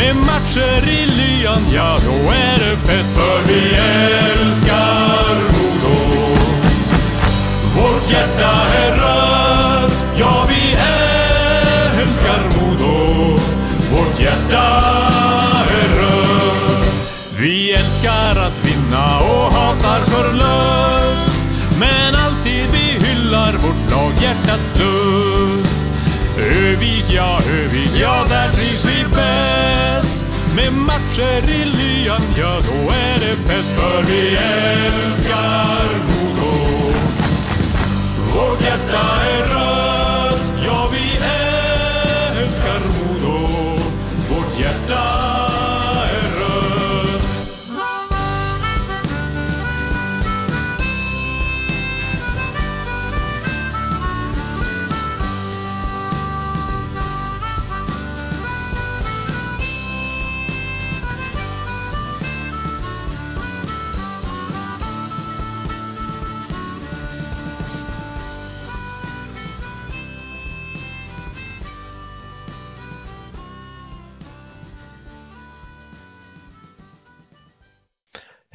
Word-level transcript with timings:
Med 0.00 0.16
matcher 0.16 0.88
i 0.88 1.06
lyan, 1.06 1.62
ja, 1.74 1.98
då 2.04 2.12
är 2.32 2.58
det 2.58 2.76
fest. 2.76 3.14
För 3.14 3.48
vi 3.48 3.74
är. 3.74 4.29
glory. 34.02 34.59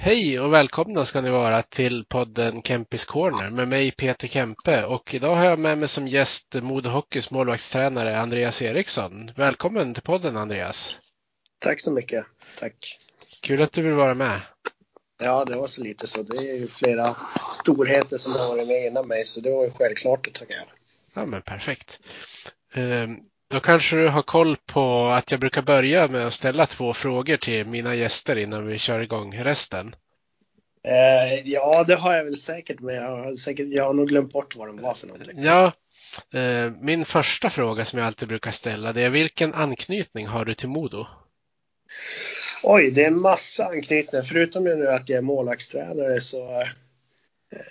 Hej 0.05 0.39
och 0.39 0.53
välkomna 0.53 1.05
ska 1.05 1.21
ni 1.21 1.29
vara 1.29 1.61
till 1.61 2.05
podden 2.05 2.61
Kempis 2.61 3.05
Corner 3.05 3.49
med 3.49 3.67
mig 3.67 3.91
Peter 3.91 4.27
Kempe 4.27 4.85
och 4.85 5.13
idag 5.13 5.35
har 5.35 5.45
jag 5.45 5.59
med 5.59 5.77
mig 5.77 5.87
som 5.87 6.07
gäst 6.07 6.55
Modo 6.61 6.89
Hockeys 6.89 7.31
målvaktstränare 7.31 8.19
Andreas 8.19 8.61
Eriksson. 8.61 9.31
Välkommen 9.35 9.93
till 9.93 10.03
podden 10.03 10.37
Andreas! 10.37 10.97
Tack 11.59 11.79
så 11.79 11.91
mycket. 11.91 12.25
Tack. 12.59 12.99
Kul 13.41 13.61
att 13.61 13.71
du 13.71 13.81
vill 13.81 13.93
vara 13.93 14.13
med. 14.13 14.41
Ja, 15.19 15.45
det 15.45 15.57
var 15.57 15.67
så 15.67 15.83
lite 15.83 16.07
så. 16.07 16.23
Det 16.23 16.37
är 16.37 16.55
ju 16.55 16.67
flera 16.67 17.15
storheter 17.51 18.17
som 18.17 18.33
har 18.33 18.47
varit 18.47 18.67
med 18.67 18.85
innan 18.85 19.07
mig 19.07 19.25
så 19.25 19.41
det 19.41 19.51
var 19.51 19.65
ju 19.65 19.71
självklart 19.71 20.27
att 20.27 20.33
tacka 20.33 20.53
ja. 20.53 20.65
Ja 21.13 21.25
men 21.25 21.41
perfekt. 21.41 21.99
Då 23.47 23.59
kanske 23.59 23.95
du 23.95 24.07
har 24.07 24.21
koll 24.21 24.57
på 24.65 25.07
att 25.07 25.31
jag 25.31 25.39
brukar 25.39 25.61
börja 25.61 26.07
med 26.07 26.25
att 26.25 26.33
ställa 26.33 26.65
två 26.65 26.93
frågor 26.93 27.37
till 27.37 27.65
mina 27.65 27.95
gäster 27.95 28.35
innan 28.35 28.65
vi 28.65 28.77
kör 28.77 28.99
igång 28.99 29.43
resten. 29.43 29.95
Eh, 30.83 31.47
ja, 31.49 31.83
det 31.83 31.95
har 31.95 32.15
jag 32.15 32.23
väl 32.23 32.37
säkert, 32.37 32.79
men 32.79 32.95
jag 32.95 33.09
har, 33.09 33.35
säkert, 33.35 33.67
jag 33.69 33.85
har 33.85 33.93
nog 33.93 34.07
glömt 34.07 34.33
bort 34.33 34.55
vad 34.55 34.67
de 34.67 34.81
var 34.81 35.07
någonting. 35.07 35.43
Ja, 35.43 35.71
eh, 36.33 36.71
min 36.81 37.05
första 37.05 37.49
fråga 37.49 37.85
som 37.85 37.99
jag 37.99 38.05
alltid 38.05 38.27
brukar 38.27 38.51
ställa 38.51 38.93
det 38.93 39.01
är 39.01 39.09
vilken 39.09 39.53
anknytning 39.53 40.27
har 40.27 40.45
du 40.45 40.53
till 40.53 40.69
Modo? 40.69 41.07
Oj, 42.63 42.91
det 42.91 43.03
är 43.03 43.07
en 43.07 43.21
massa 43.21 43.65
anknytningar. 43.65 44.23
Förutom 44.23 44.63
nu 44.63 44.87
att 44.87 45.09
jag 45.09 45.17
är 45.17 45.21
målvaktstränare 45.21 46.21
så 46.21 46.61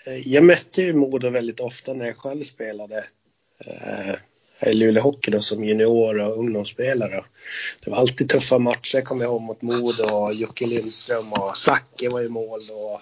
eh, 0.06 0.16
jag 0.24 0.44
mötte 0.44 0.82
ju 0.82 0.92
Modo 0.92 1.30
väldigt 1.30 1.60
ofta 1.60 1.92
när 1.92 2.06
jag 2.06 2.16
själv 2.16 2.42
spelade 2.42 3.04
eh, 3.66 4.14
i 4.60 4.72
Luleå 4.72 5.02
Hockey 5.02 5.30
då, 5.30 5.40
som 5.40 5.64
junior 5.64 6.20
och 6.20 6.38
ungdomsspelare. 6.38 7.24
Det 7.84 7.90
var 7.90 7.98
alltid 7.98 8.28
tuffa 8.28 8.58
matcher, 8.58 9.00
kommer 9.00 9.24
jag 9.24 9.30
ihåg, 9.30 9.42
mot 9.42 9.62
Modo 9.62 10.14
och 10.14 10.34
Jocke 10.34 10.66
Lindström 10.66 11.32
och 11.32 11.56
Zacke 11.56 12.08
var 12.08 12.22
i 12.22 12.28
mål. 12.28 12.60
Och, 12.72 13.00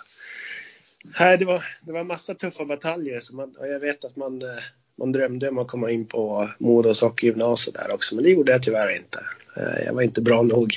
nej, 1.21 1.39
det, 1.39 1.45
var, 1.45 1.65
det 1.81 1.93
var 1.93 2.01
en 2.01 2.07
massa 2.07 2.35
tuffa 2.35 2.65
bataljer 2.65 3.21
så 3.21 3.35
man, 3.35 3.57
och 3.57 3.69
jag 3.69 3.81
vet 3.81 4.05
att 4.05 4.17
man, 4.17 4.43
eh, 4.43 4.63
man 4.99 5.13
drömde 5.13 5.49
om 5.49 5.59
att 5.59 5.69
komma 5.69 5.91
in 5.91 6.07
på 6.07 6.49
Modos 6.59 7.01
hockeygymnasium 7.01 7.75
där 7.75 7.95
också, 7.95 8.15
men 8.15 8.25
det 8.25 8.31
gjorde 8.31 8.53
jag 8.53 8.63
tyvärr 8.63 8.97
inte. 8.97 9.21
Eh, 9.57 9.85
Jag 9.87 9.95
var 9.95 10.03
inte 10.03 10.21
bra 10.21 10.43
nog. 10.43 10.75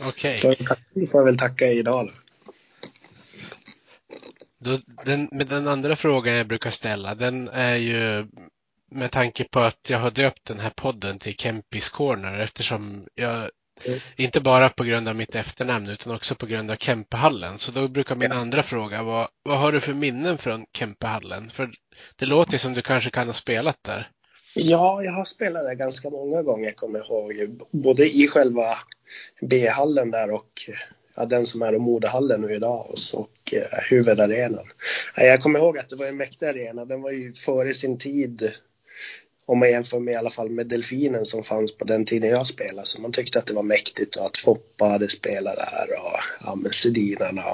Okej, 0.00 0.38
Så 0.38 0.54
det 0.94 1.06
får 1.06 1.20
jag 1.20 1.24
väl 1.24 1.38
tacka 1.38 1.72
idag 1.72 2.06
då. 2.06 2.12
Då, 4.58 4.78
den, 5.04 5.28
med 5.32 5.46
den 5.46 5.68
andra 5.68 5.96
frågan 5.96 6.34
jag 6.34 6.46
brukar 6.46 6.70
ställa 6.70 7.14
den 7.14 7.48
är 7.48 7.76
ju 7.76 8.26
med 8.90 9.10
tanke 9.10 9.44
på 9.44 9.60
att 9.60 9.90
jag 9.90 9.98
har 9.98 10.10
döpt 10.10 10.44
den 10.44 10.60
här 10.60 10.70
podden 10.70 11.18
till 11.18 11.36
Kempis 11.36 11.88
Corner 11.88 12.38
eftersom 12.38 13.06
jag 13.14 13.50
Mm. 13.86 13.98
inte 14.16 14.40
bara 14.40 14.68
på 14.68 14.84
grund 14.84 15.08
av 15.08 15.16
mitt 15.16 15.34
efternamn 15.34 15.88
utan 15.88 16.14
också 16.14 16.34
på 16.34 16.46
grund 16.46 16.70
av 16.70 16.76
Kempehallen. 16.76 17.58
Så 17.58 17.72
då 17.72 17.88
brukar 17.88 18.14
min 18.16 18.32
andra 18.32 18.62
fråga 18.62 19.02
vara 19.02 19.28
vad 19.42 19.58
har 19.58 19.72
du 19.72 19.80
för 19.80 19.94
minnen 19.94 20.38
från 20.38 20.66
Kempehallen? 20.72 21.50
För 21.50 21.70
det 22.16 22.26
låter 22.26 22.58
som 22.58 22.74
du 22.74 22.82
kanske 22.82 23.10
kan 23.10 23.26
ha 23.26 23.32
spelat 23.34 23.76
där. 23.82 24.10
Ja, 24.54 25.02
jag 25.02 25.12
har 25.12 25.24
spelat 25.24 25.64
där 25.64 25.74
ganska 25.74 26.10
många 26.10 26.42
gånger 26.42 26.70
kommer 26.70 26.98
jag 26.98 27.06
ihåg. 27.06 27.62
Både 27.70 28.16
i 28.16 28.28
själva 28.28 28.78
B-hallen 29.40 30.10
där 30.10 30.30
och 30.30 30.50
ja, 31.14 31.24
den 31.24 31.46
som 31.46 31.62
är 31.62 31.78
Modehallen 31.78 32.40
nu 32.40 32.54
idag 32.54 32.90
och, 32.90 32.98
så, 32.98 33.18
och 33.18 33.54
eh, 33.54 33.78
huvudarenan. 33.90 34.64
Ja, 35.16 35.22
Jag 35.22 35.40
kommer 35.40 35.58
ihåg 35.58 35.78
att 35.78 35.88
det 35.88 35.96
var 35.96 36.06
en 36.06 36.16
mäktig 36.16 36.46
arena. 36.46 36.84
Den 36.84 37.02
var 37.02 37.10
ju 37.10 37.32
före 37.32 37.74
sin 37.74 37.98
tid. 37.98 38.52
Om 39.46 39.58
man 39.58 39.70
jämför 39.70 39.98
med 39.98 40.12
i 40.12 40.16
alla 40.16 40.30
fall 40.30 40.50
med 40.50 40.66
Delfinen 40.66 41.26
som 41.26 41.42
fanns 41.42 41.76
på 41.76 41.84
den 41.84 42.04
tiden 42.04 42.30
jag 42.30 42.46
spelade. 42.46 42.86
Så 42.86 43.00
man 43.00 43.12
tyckte 43.12 43.38
att 43.38 43.46
det 43.46 43.54
var 43.54 43.62
mäktigt 43.62 44.16
och 44.16 44.26
att 44.26 44.38
Foppa 44.38 44.84
hade 44.84 45.08
spelat 45.08 45.56
där 45.56 45.98
och 45.98 46.20
ja, 46.40 46.54
men 46.54 46.72
Sedinarna. 46.72 47.44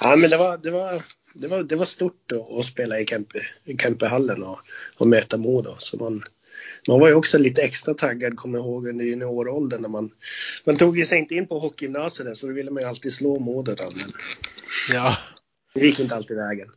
Ja, 0.00 0.16
men 0.16 0.30
det 0.30 0.36
var, 0.36 0.58
det 0.58 0.70
var, 0.70 1.02
det 1.34 1.48
var, 1.48 1.62
det 1.62 1.76
var 1.76 1.84
stort 1.84 2.32
att 2.58 2.64
spela 2.64 3.00
i 3.00 3.06
Kempe, 3.06 3.42
i 3.64 3.76
Kempehallen 3.76 4.42
och, 4.42 4.58
och 4.96 5.06
möta 5.06 5.36
Modo. 5.36 5.74
Så 5.78 5.96
man, 5.96 6.22
man 6.88 7.00
var 7.00 7.08
ju 7.08 7.14
också 7.14 7.38
lite 7.38 7.62
extra 7.62 7.94
taggad, 7.94 8.36
kommer 8.36 8.58
jag 8.58 8.66
ihåg, 8.66 8.88
under 8.88 9.04
junioråldern. 9.04 9.82
När 9.82 9.88
man, 9.88 10.10
man 10.64 10.76
tog 10.76 10.98
ju 10.98 11.06
sig 11.06 11.18
inte 11.18 11.34
in 11.34 11.46
på 11.46 11.58
hockeygymnasiet 11.58 12.38
så 12.38 12.46
då 12.46 12.52
ville 12.52 12.70
man 12.70 12.82
ju 12.82 12.88
alltid 12.88 13.12
slå 13.12 13.38
Modo. 13.38 13.74
Då, 13.74 13.92
men 13.96 14.12
Ja, 14.92 15.16
det 15.74 15.86
gick 15.86 16.00
inte 16.00 16.14
alltid 16.14 16.36
vägen. 16.36 16.68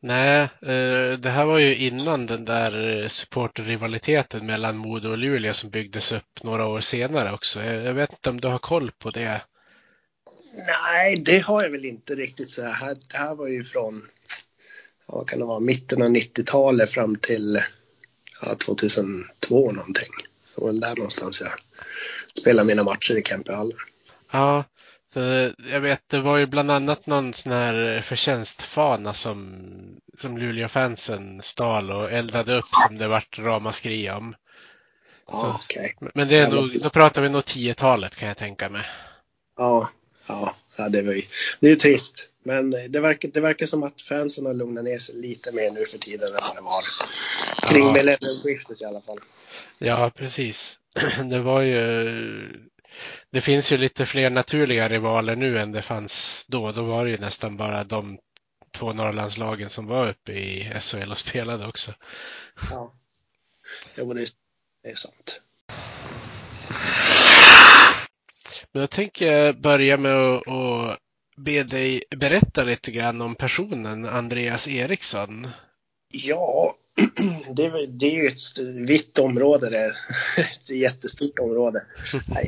Nej, 0.00 0.40
eh, 0.42 1.18
det 1.18 1.30
här 1.30 1.44
var 1.44 1.58
ju 1.58 1.76
innan 1.76 2.26
den 2.26 2.44
där 2.44 3.02
eh, 3.02 3.08
supporterrivaliteten 3.08 4.46
mellan 4.46 4.76
Modo 4.76 5.10
och 5.10 5.18
Luleå 5.18 5.52
som 5.52 5.70
byggdes 5.70 6.12
upp 6.12 6.42
några 6.42 6.66
år 6.66 6.80
senare 6.80 7.32
också. 7.32 7.62
Jag 7.62 7.94
vet 7.94 8.12
inte 8.12 8.30
om 8.30 8.40
du 8.40 8.48
har 8.48 8.58
koll 8.58 8.90
på 8.90 9.10
det? 9.10 9.42
Nej, 10.66 11.16
det 11.16 11.38
har 11.38 11.62
jag 11.62 11.70
väl 11.70 11.84
inte 11.84 12.14
riktigt 12.14 12.50
så 12.50 12.62
här. 12.62 12.96
Det 13.08 13.16
här 13.16 13.34
var 13.34 13.46
ju 13.46 13.64
från, 13.64 14.08
vad 15.06 15.28
kan 15.28 15.38
det 15.38 15.44
vara, 15.44 15.60
mitten 15.60 16.02
av 16.02 16.08
90-talet 16.08 16.90
fram 16.90 17.16
till 17.16 17.60
ja, 18.42 18.54
2002 18.54 19.72
någonting. 19.72 20.12
Det 20.54 20.60
var 20.60 20.66
väl 20.66 20.80
där 20.80 20.96
någonstans 20.96 21.40
jag 21.40 21.52
spelade 22.40 22.66
mina 22.66 22.82
matcher 22.82 23.16
i 23.18 23.22
Kempehallen. 23.22 23.78
Ja, 24.30 24.64
så 25.14 25.50
jag 25.70 25.80
vet, 25.80 26.02
det 26.08 26.20
var 26.20 26.36
ju 26.38 26.46
bland 26.46 26.70
annat 26.70 27.06
någon 27.06 27.34
sån 27.34 27.52
här 27.52 28.00
förtjänstfana 28.00 29.14
som, 29.14 29.56
som 30.18 30.38
Luleå-fansen 30.38 31.42
stal 31.42 31.90
och 31.90 32.12
eldade 32.12 32.54
upp 32.56 32.68
som 32.86 32.98
det 32.98 33.08
vart 33.08 33.38
ramaskri 33.38 34.10
om. 34.10 34.34
Så- 35.26 35.32
Ja, 35.32 35.60
okej. 35.64 35.96
Men 36.14 36.28
det 36.28 36.36
är 36.36 36.48
nog, 36.50 36.80
då 36.82 36.90
pratar 36.90 37.22
vi 37.22 37.28
nog 37.28 37.42
10-talet 37.42 38.16
kan 38.16 38.28
jag 38.28 38.36
tänka 38.36 38.68
mig. 38.68 38.82
Ja, 39.56 39.88
ja, 40.26 40.54
ja, 40.76 40.88
det 40.88 41.02
var 41.02 41.12
ju, 41.12 41.22
det 41.60 41.66
är 41.66 41.70
ju 41.70 41.76
trist. 41.76 42.28
Men 42.44 42.70
det 42.70 43.00
verkar, 43.00 43.28
det 43.28 43.40
verkar 43.40 43.66
som 43.66 43.82
att 43.82 44.00
fansen 44.02 44.46
har 44.46 44.54
lugnat 44.54 44.84
ner 44.84 44.98
sig 44.98 45.14
lite 45.14 45.52
mer 45.52 45.70
nu 45.70 45.86
för 45.86 45.98
tiden 45.98 46.28
än 46.28 46.34
vad 46.42 46.56
det 46.56 46.60
var 46.60 46.82
kring 47.68 47.86
Ja. 47.86 47.92
millenniumskiftet 47.92 48.80
i 48.80 48.84
alla 48.84 49.00
fall. 49.00 49.18
Ja, 49.78 50.10
precis. 50.14 50.78
Det 51.30 51.38
var 51.40 51.62
ju 51.62 52.70
det 53.30 53.40
finns 53.40 53.72
ju 53.72 53.76
lite 53.76 54.06
fler 54.06 54.30
naturliga 54.30 54.88
rivaler 54.88 55.36
nu 55.36 55.58
än 55.58 55.72
det 55.72 55.82
fanns 55.82 56.44
då. 56.48 56.72
Då 56.72 56.82
var 56.82 57.04
det 57.04 57.10
ju 57.10 57.18
nästan 57.18 57.56
bara 57.56 57.84
de 57.84 58.18
två 58.70 58.92
Norrlandslagen 58.92 59.70
som 59.70 59.86
var 59.86 60.08
uppe 60.08 60.32
i 60.32 60.72
SHL 60.80 61.10
och 61.10 61.18
spelade 61.18 61.66
också. 61.66 61.92
Ja, 62.70 62.94
jo, 63.96 64.14
det 64.14 64.28
är 64.82 64.94
sant. 64.94 65.40
Men 68.72 68.80
jag 68.80 68.90
tänker 68.90 69.52
börja 69.52 69.96
med 69.96 70.14
att, 70.14 70.48
att 70.48 70.98
be 71.36 71.62
dig 71.62 72.04
berätta 72.16 72.64
lite 72.64 72.90
grann 72.90 73.20
om 73.20 73.34
personen 73.34 74.04
Andreas 74.04 74.68
Eriksson. 74.68 75.48
Ja, 76.08 76.76
det, 77.56 77.86
det 77.86 78.06
är 78.06 78.22
ju 78.22 78.28
ett 78.28 78.58
vitt 78.88 79.18
område 79.18 79.70
det. 79.70 79.94
Ett 80.36 80.70
jättestort 80.70 81.38
område. 81.38 81.84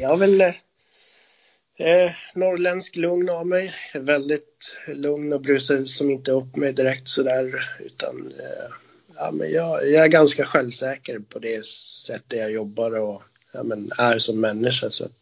Jag 0.00 0.08
har 0.08 0.16
väl 0.16 0.40
eh, 0.40 2.12
norrländsk 2.34 2.96
lugn 2.96 3.30
av 3.30 3.46
mig. 3.46 3.74
Väldigt 3.94 4.76
lugn 4.86 5.32
och 5.32 5.40
brusar 5.40 5.84
som 5.84 6.10
inte 6.10 6.32
upp 6.32 6.56
mig 6.56 6.72
direkt 6.72 7.08
sådär. 7.08 7.70
Utan 7.80 8.32
eh, 8.38 8.74
ja, 9.16 9.30
men 9.30 9.50
jag, 9.50 9.90
jag, 9.90 10.04
är 10.04 10.08
ganska 10.08 10.46
självsäker 10.46 11.18
på 11.18 11.38
det 11.38 11.66
sättet 11.66 12.38
jag 12.38 12.52
jobbar 12.52 12.96
och 12.96 13.22
ja, 13.52 13.62
men 13.62 13.90
är 13.98 14.18
som 14.18 14.40
människa. 14.40 14.90
Så 14.90 15.04
att 15.04 15.18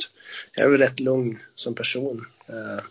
jag 0.55 0.65
är 0.65 0.71
väl 0.71 0.81
rätt 0.81 1.01
lugn 1.01 1.39
som 1.55 1.75
person. 1.75 2.27
Eh, 2.47 2.85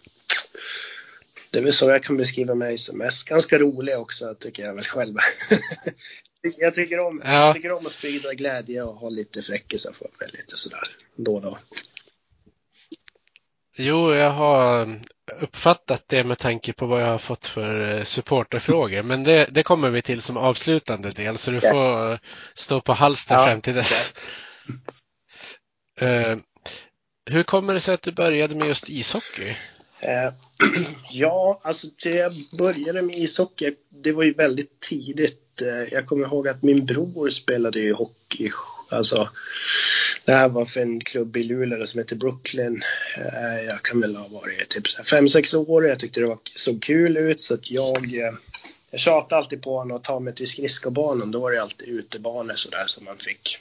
det 1.52 1.60
är 1.60 1.64
väl 1.64 1.74
så 1.74 1.90
jag 1.90 2.04
kan 2.04 2.18
beskriva 2.18 2.56
mig 2.56 2.78
som 2.78 2.98
mest. 2.98 3.24
Ganska 3.24 3.60
rolig 3.60 3.98
också 3.98 4.36
tycker 4.40 4.64
jag 4.64 4.74
väl 4.74 4.86
själv. 4.86 5.16
jag, 6.58 6.76
tycker 6.76 7.00
om, 7.00 7.22
ja. 7.26 7.32
jag 7.32 7.56
tycker 7.56 7.74
om 7.74 7.86
att 7.86 7.92
sprida 7.92 8.34
glädje 8.34 8.84
och 8.84 8.96
ha 8.96 9.10
lite 9.10 9.42
fräckisar 9.42 9.94
för 9.94 10.10
mig 10.20 10.30
lite 10.34 10.58
sådär 10.58 10.88
då 11.16 11.36
och 11.36 11.42
då. 11.42 11.58
Jo, 13.78 14.14
jag 14.14 14.32
har 14.32 15.00
uppfattat 15.42 16.04
det 16.08 16.24
med 16.24 16.38
tanke 16.38 16.74
på 16.74 16.86
vad 16.86 17.02
jag 17.02 17.08
har 17.08 17.18
fått 17.18 17.48
för 17.48 17.98
eh, 17.98 18.04
supporterfrågor. 18.04 19.04
Men 19.04 19.24
det, 19.24 19.48
det 19.52 19.64
kommer 19.64 19.90
vi 19.90 20.02
till 20.02 20.22
som 20.22 20.38
avslutande 20.38 21.12
del, 21.12 21.38
så 21.38 21.52
du 21.52 21.62
får 21.62 22.20
stå 22.54 22.82
på 22.82 22.94
halster 22.94 23.36
ja. 23.36 23.46
fram 23.46 23.62
till 23.62 23.74
dess. 23.74 24.14
Ja. 25.96 26.32
Uh, 26.32 26.38
hur 27.26 27.44
kommer 27.44 27.74
det 27.74 27.80
sig 27.80 27.94
att 27.94 28.02
du 28.02 28.12
började 28.12 28.56
med 28.56 28.68
just 28.68 28.90
ishockey? 28.90 29.56
Eh, 30.02 30.34
ja, 31.12 31.62
alltså 31.64 31.88
till 31.98 32.16
jag 32.16 32.34
började 32.58 33.02
med 33.02 33.18
ishockey, 33.18 33.76
det 33.90 34.12
var 34.12 34.24
ju 34.24 34.34
väldigt 34.34 34.80
tidigt. 34.80 35.62
Eh, 35.62 35.94
jag 35.94 36.06
kommer 36.06 36.26
ihåg 36.26 36.48
att 36.48 36.64
min 36.64 36.86
bror 36.86 37.30
spelade 37.30 37.80
ju 37.80 37.94
hockey. 37.94 38.50
Alltså, 38.90 39.30
det 40.26 40.32
här 40.32 40.50
var 40.50 40.66
för 40.66 40.82
en 40.82 41.00
klubb 41.00 41.38
i 41.38 41.44
Luleå 41.44 41.88
som 41.88 41.98
heter 41.98 42.16
Brooklyn. 42.16 42.84
Eh, 43.18 43.66
jag 43.66 43.82
kan 43.82 44.02
väl 44.02 44.16
ha 44.16 44.28
varit 44.28 44.70
typ 44.70 44.88
5-6 44.88 45.56
år. 45.56 45.82
och 45.82 45.90
Jag 45.90 46.00
tyckte 46.00 46.20
det 46.20 46.26
var, 46.26 46.40
såg 46.56 46.82
kul 46.82 47.18
ut 47.18 47.42
så 47.42 47.54
att 47.54 47.72
jag 47.72 48.16
eh, 48.16 48.34
jag 48.92 49.00
tjatade 49.00 49.42
alltid 49.42 49.62
på 49.62 49.78
honom 49.78 49.98
att 49.98 50.04
ta 50.04 50.20
mig 50.20 50.36
till 50.36 50.48
skridskobanan. 50.48 51.32
Då 51.32 51.40
var 51.40 51.52
det 51.52 51.62
alltid 51.62 51.88
utebanor 51.88 52.54
sådär 52.54 52.84
som 52.86 53.06
man 53.06 53.18
fick 53.18 53.60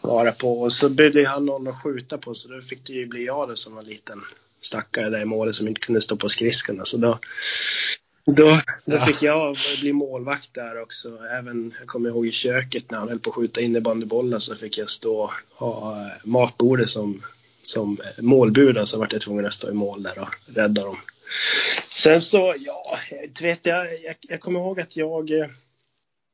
vara 0.00 0.32
på. 0.32 0.60
Och 0.60 0.72
så 0.72 0.88
byggde 0.88 1.28
han 1.28 1.46
någon 1.46 1.68
att 1.68 1.82
skjuta 1.82 2.18
på 2.18 2.34
så 2.34 2.48
då 2.48 2.62
fick 2.62 2.86
det 2.86 2.92
ju 2.92 3.06
bli 3.06 3.24
jag 3.24 3.48
då 3.48 3.56
som 3.56 3.74
var 3.74 3.82
liten 3.82 4.22
stackare 4.60 5.10
där 5.10 5.20
i 5.20 5.24
målet 5.24 5.54
som 5.54 5.68
inte 5.68 5.80
kunde 5.80 6.00
stå 6.00 6.16
på 6.16 6.28
skridskorna. 6.28 6.84
Så 6.84 6.96
då, 6.96 7.18
då, 8.24 8.60
då 8.84 8.96
ja. 8.96 9.06
fick 9.06 9.22
jag 9.22 9.56
bli 9.80 9.92
målvakt 9.92 10.54
där 10.54 10.82
också. 10.82 11.18
Även, 11.38 11.74
jag 11.78 11.88
kommer 11.88 12.08
ihåg 12.08 12.26
i 12.26 12.32
köket 12.32 12.90
när 12.90 12.98
han 12.98 13.08
höll 13.08 13.18
på 13.18 13.30
att 13.30 13.36
skjuta 13.36 13.60
innebandybollar 13.60 14.38
så 14.38 14.56
fick 14.56 14.78
jag 14.78 14.90
stå 14.90 15.30
ha 15.54 16.00
eh, 16.00 16.12
matbordet 16.24 16.90
som, 16.90 17.22
som 17.62 17.98
målbud. 18.18 18.88
Så 18.88 18.98
vart 18.98 19.12
jag 19.12 19.22
tvungen 19.22 19.46
att 19.46 19.54
stå 19.54 19.70
i 19.70 19.74
mål 19.74 20.02
där 20.02 20.18
och 20.18 20.56
rädda 20.56 20.84
dem. 20.84 20.96
Sen 21.96 22.22
så, 22.22 22.54
ja, 22.58 22.98
du 23.32 23.44
vet 23.44 23.66
jag, 23.66 24.02
jag, 24.02 24.16
jag 24.20 24.40
kommer 24.40 24.60
ihåg 24.60 24.80
att 24.80 24.96
jag 24.96 25.30
eh, 25.30 25.46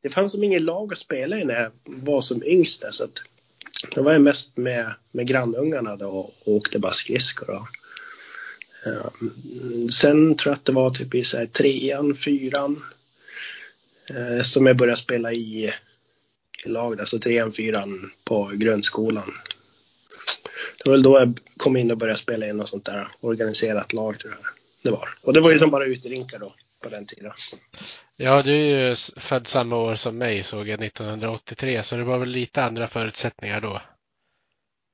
det 0.07 0.11
fanns 0.11 0.33
som 0.33 0.45
ingen 0.45 0.65
lag 0.65 0.93
att 0.93 0.99
spela 0.99 1.39
i 1.39 1.45
när 1.45 1.63
jag 1.63 1.71
var 1.85 2.21
som 2.21 2.43
yngst. 2.45 2.85
Så 2.91 3.05
att, 3.05 3.23
då 3.95 4.03
var 4.03 4.13
jag 4.13 4.23
mest 4.23 4.57
med, 4.57 4.95
med 5.11 5.27
grannungarna 5.27 5.97
då 5.97 6.09
och 6.09 6.35
åkte 6.45 6.79
bara 6.79 6.93
skridskor. 6.93 7.63
Ehm, 8.87 9.89
sen 9.91 10.37
tror 10.37 10.51
jag 10.51 10.59
att 10.59 10.65
det 10.65 10.73
var 10.73 10.91
typ 10.91 11.15
i 11.15 11.25
så 11.25 11.37
här, 11.37 11.47
trean, 11.47 12.15
fyran 12.15 12.85
eh, 14.11 14.43
som 14.43 14.67
jag 14.67 14.77
började 14.77 15.01
spela 15.01 15.33
i, 15.33 15.73
i 16.65 16.69
lag, 16.69 17.01
alltså 17.01 17.19
trean, 17.19 17.53
fyran 17.53 18.13
på 18.25 18.51
grundskolan. 18.55 19.35
Det 20.79 20.91
var 20.91 20.93
väl 20.93 21.03
då 21.03 21.19
jag 21.19 21.39
kom 21.57 21.77
in 21.77 21.91
och 21.91 21.99
började 21.99 22.19
spela 22.19 22.47
i 22.47 22.53
något 22.53 22.69
sånt 22.69 22.85
där 22.85 23.09
organiserat 23.21 23.93
lag 23.93 24.19
tror 24.19 24.33
jag 24.33 24.47
det 24.83 24.91
var. 24.91 25.09
Och 25.23 25.33
det 25.33 25.41
var 25.41 25.53
ju 25.53 25.59
som 25.59 25.71
bara 25.71 25.87
uterinkar 25.87 26.39
då 26.39 26.55
på 26.83 26.89
den 26.89 27.07
tiden. 27.07 27.33
Ja, 28.17 28.43
du 28.43 28.53
är 28.53 28.89
ju 28.89 28.95
född 29.17 29.47
samma 29.47 29.77
år 29.77 29.95
som 29.95 30.19
mig 30.19 30.43
såg 30.43 30.69
jag 30.69 30.83
1983 30.83 31.83
så 31.83 31.97
det 31.97 32.05
var 32.05 32.19
väl 32.19 32.29
lite 32.29 32.63
andra 32.63 32.87
förutsättningar 32.87 33.61
då. 33.61 33.83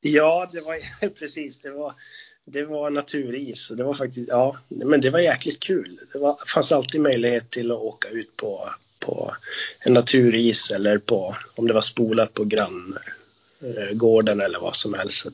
Ja, 0.00 0.50
det 0.52 0.60
var 0.60 1.08
precis. 1.18 1.58
Det 1.58 1.70
var, 1.70 1.94
det 2.44 2.64
var 2.64 2.90
naturis 2.90 3.70
och 3.70 3.76
det 3.76 3.84
var 3.84 3.94
faktiskt, 3.94 4.28
ja, 4.28 4.56
men 4.68 5.00
det 5.00 5.10
var 5.10 5.18
jäkligt 5.18 5.60
kul. 5.60 6.00
Det 6.12 6.18
var, 6.18 6.38
fanns 6.46 6.72
alltid 6.72 7.00
möjlighet 7.00 7.50
till 7.50 7.70
att 7.70 7.78
åka 7.78 8.08
ut 8.08 8.36
på, 8.36 8.70
på 8.98 9.34
en 9.80 9.92
naturis 9.92 10.70
eller 10.70 10.98
på, 10.98 11.36
om 11.54 11.66
det 11.66 11.74
var 11.74 11.80
spolat 11.80 12.34
på 12.34 12.44
granngården 12.44 14.40
eller 14.40 14.60
vad 14.60 14.76
som 14.76 14.94
helst. 14.94 15.26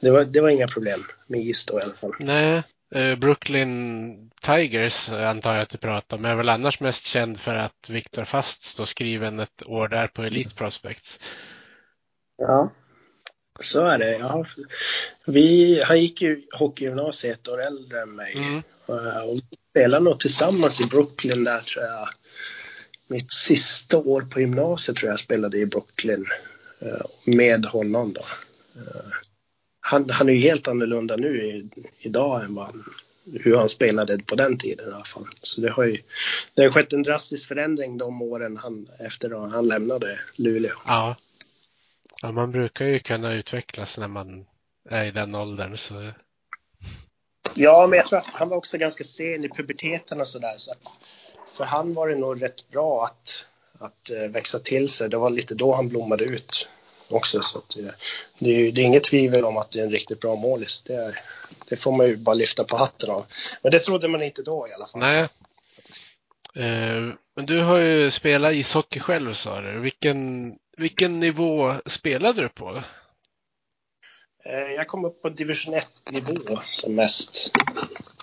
Det 0.00 0.10
var, 0.10 0.24
det 0.24 0.40
var 0.40 0.48
inga 0.48 0.68
problem 0.68 1.04
med 1.26 1.40
is 1.40 1.66
då 1.66 1.78
i 1.78 1.82
alla 1.82 1.94
fall. 1.94 2.14
Nej, 2.18 2.62
eh, 2.94 3.18
Brooklyn 3.18 4.30
Tigers 4.40 5.12
antar 5.12 5.54
jag 5.54 5.62
att 5.62 5.70
du 5.70 5.78
pratar 5.78 6.16
om, 6.16 6.24
är 6.24 6.34
väl 6.34 6.48
annars 6.48 6.80
mest 6.80 7.06
känd 7.06 7.40
för 7.40 7.54
att 7.54 7.90
Viktor 7.90 8.24
Fast 8.24 8.64
står 8.64 8.84
skriven 8.84 9.40
ett 9.40 9.62
år 9.66 9.88
där 9.88 10.06
på 10.06 10.22
Elite 10.22 10.54
Prospects. 10.54 11.20
Ja. 12.36 12.70
Så 13.60 13.86
är 13.86 13.98
det. 13.98 14.12
Ja. 14.12 14.46
Vi, 15.24 15.82
han 15.84 16.00
gick 16.00 16.22
ju 16.22 16.42
hockeygymnasiet 16.52 17.40
ett 17.40 17.48
år 17.48 17.62
äldre 17.62 18.02
än 18.02 18.14
mig. 18.14 18.32
Mm. 18.36 18.62
Eh, 18.88 19.22
och 19.22 19.38
spelade 19.70 20.04
nog 20.04 20.20
tillsammans 20.20 20.80
i 20.80 20.84
Brooklyn 20.84 21.44
där 21.44 21.60
tror 21.60 21.84
jag. 21.84 22.08
Mitt 23.06 23.32
sista 23.32 23.98
år 23.98 24.22
på 24.22 24.40
gymnasiet 24.40 24.96
tror 24.96 25.10
jag 25.10 25.20
spelade 25.20 25.58
i 25.58 25.66
Brooklyn. 25.66 26.26
Eh, 26.80 27.06
med 27.24 27.66
honom 27.66 28.12
då. 28.12 28.24
Eh, 28.80 29.12
han, 29.80 30.10
han 30.10 30.28
är 30.28 30.32
ju 30.32 30.38
helt 30.38 30.68
annorlunda 30.68 31.16
nu 31.16 31.46
i, 31.46 31.68
idag 31.98 32.44
än 32.44 32.54
vad 32.54 32.66
han, 32.66 32.84
hur 33.40 33.56
han 33.56 33.68
spelade 33.68 34.18
på 34.18 34.34
den 34.34 34.58
tiden 34.58 34.88
i 34.88 34.92
alla 34.92 35.04
fall. 35.04 35.28
Så 35.42 35.60
det 35.60 35.70
har 35.70 35.84
ju 35.84 35.98
det 36.54 36.62
har 36.62 36.70
skett 36.70 36.92
en 36.92 37.02
drastisk 37.02 37.48
förändring 37.48 37.98
de 37.98 38.22
åren 38.22 38.56
han, 38.56 38.88
efter 38.98 39.44
att 39.44 39.52
han 39.52 39.68
lämnade 39.68 40.18
Luleå. 40.36 40.74
Ja. 40.86 41.16
Ja, 42.22 42.32
man 42.32 42.50
brukar 42.50 42.86
ju 42.86 42.98
kunna 42.98 43.32
utvecklas 43.32 43.98
när 43.98 44.08
man 44.08 44.46
är 44.88 45.04
i 45.04 45.10
den 45.10 45.34
åldern. 45.34 45.76
Så... 45.76 46.10
Ja, 47.54 47.86
men 47.86 47.96
jag 47.96 48.06
tror 48.06 48.18
att 48.18 48.26
han 48.26 48.48
var 48.48 48.56
också 48.56 48.78
ganska 48.78 49.04
sen 49.04 49.44
i 49.44 49.48
puberteten 49.48 50.20
och 50.20 50.28
sådär. 50.28 50.54
Så 50.56 50.74
för 51.52 51.64
han 51.64 51.94
var 51.94 52.08
det 52.08 52.14
nog 52.14 52.42
rätt 52.42 52.70
bra 52.70 53.04
att, 53.04 53.44
att 53.78 54.10
eh, 54.10 54.22
växa 54.22 54.58
till 54.58 54.88
sig. 54.88 55.08
Det 55.08 55.16
var 55.16 55.30
lite 55.30 55.54
då 55.54 55.74
han 55.74 55.88
blommade 55.88 56.24
ut 56.24 56.68
också. 57.08 57.42
Så 57.42 57.58
att, 57.58 57.76
eh, 57.76 57.84
det, 58.38 58.50
är, 58.50 58.72
det 58.72 58.80
är 58.80 58.84
inget 58.84 59.04
tvivel 59.04 59.44
om 59.44 59.56
att 59.56 59.70
det 59.70 59.80
är 59.80 59.84
en 59.84 59.90
riktigt 59.90 60.20
bra 60.20 60.36
målis. 60.36 60.82
Det, 60.82 60.94
är, 60.94 61.20
det 61.68 61.76
får 61.76 61.92
man 61.92 62.06
ju 62.06 62.16
bara 62.16 62.34
lyfta 62.34 62.64
på 62.64 62.76
hatten 62.76 63.10
av. 63.10 63.26
Men 63.62 63.72
det 63.72 63.78
trodde 63.78 64.08
man 64.08 64.22
inte 64.22 64.42
då 64.42 64.68
i 64.68 64.74
alla 64.74 64.86
fall. 64.86 65.00
Nej. 65.00 65.28
Eh, 66.54 67.14
men 67.36 67.46
du 67.46 67.62
har 67.62 67.78
ju 67.78 68.10
spelat 68.10 68.54
ishockey 68.54 69.00
själv 69.00 69.32
sa 69.32 69.60
du. 69.60 69.78
Vilken 69.78 70.52
vilken 70.80 71.20
nivå 71.20 71.74
spelade 71.86 72.42
du 72.42 72.48
på? 72.48 72.82
Eh, 74.44 74.72
jag 74.76 74.88
kom 74.88 75.04
upp 75.04 75.22
på 75.22 75.28
division 75.28 75.74
1-nivå 75.74 76.60
som 76.66 76.94
mest. 76.94 77.52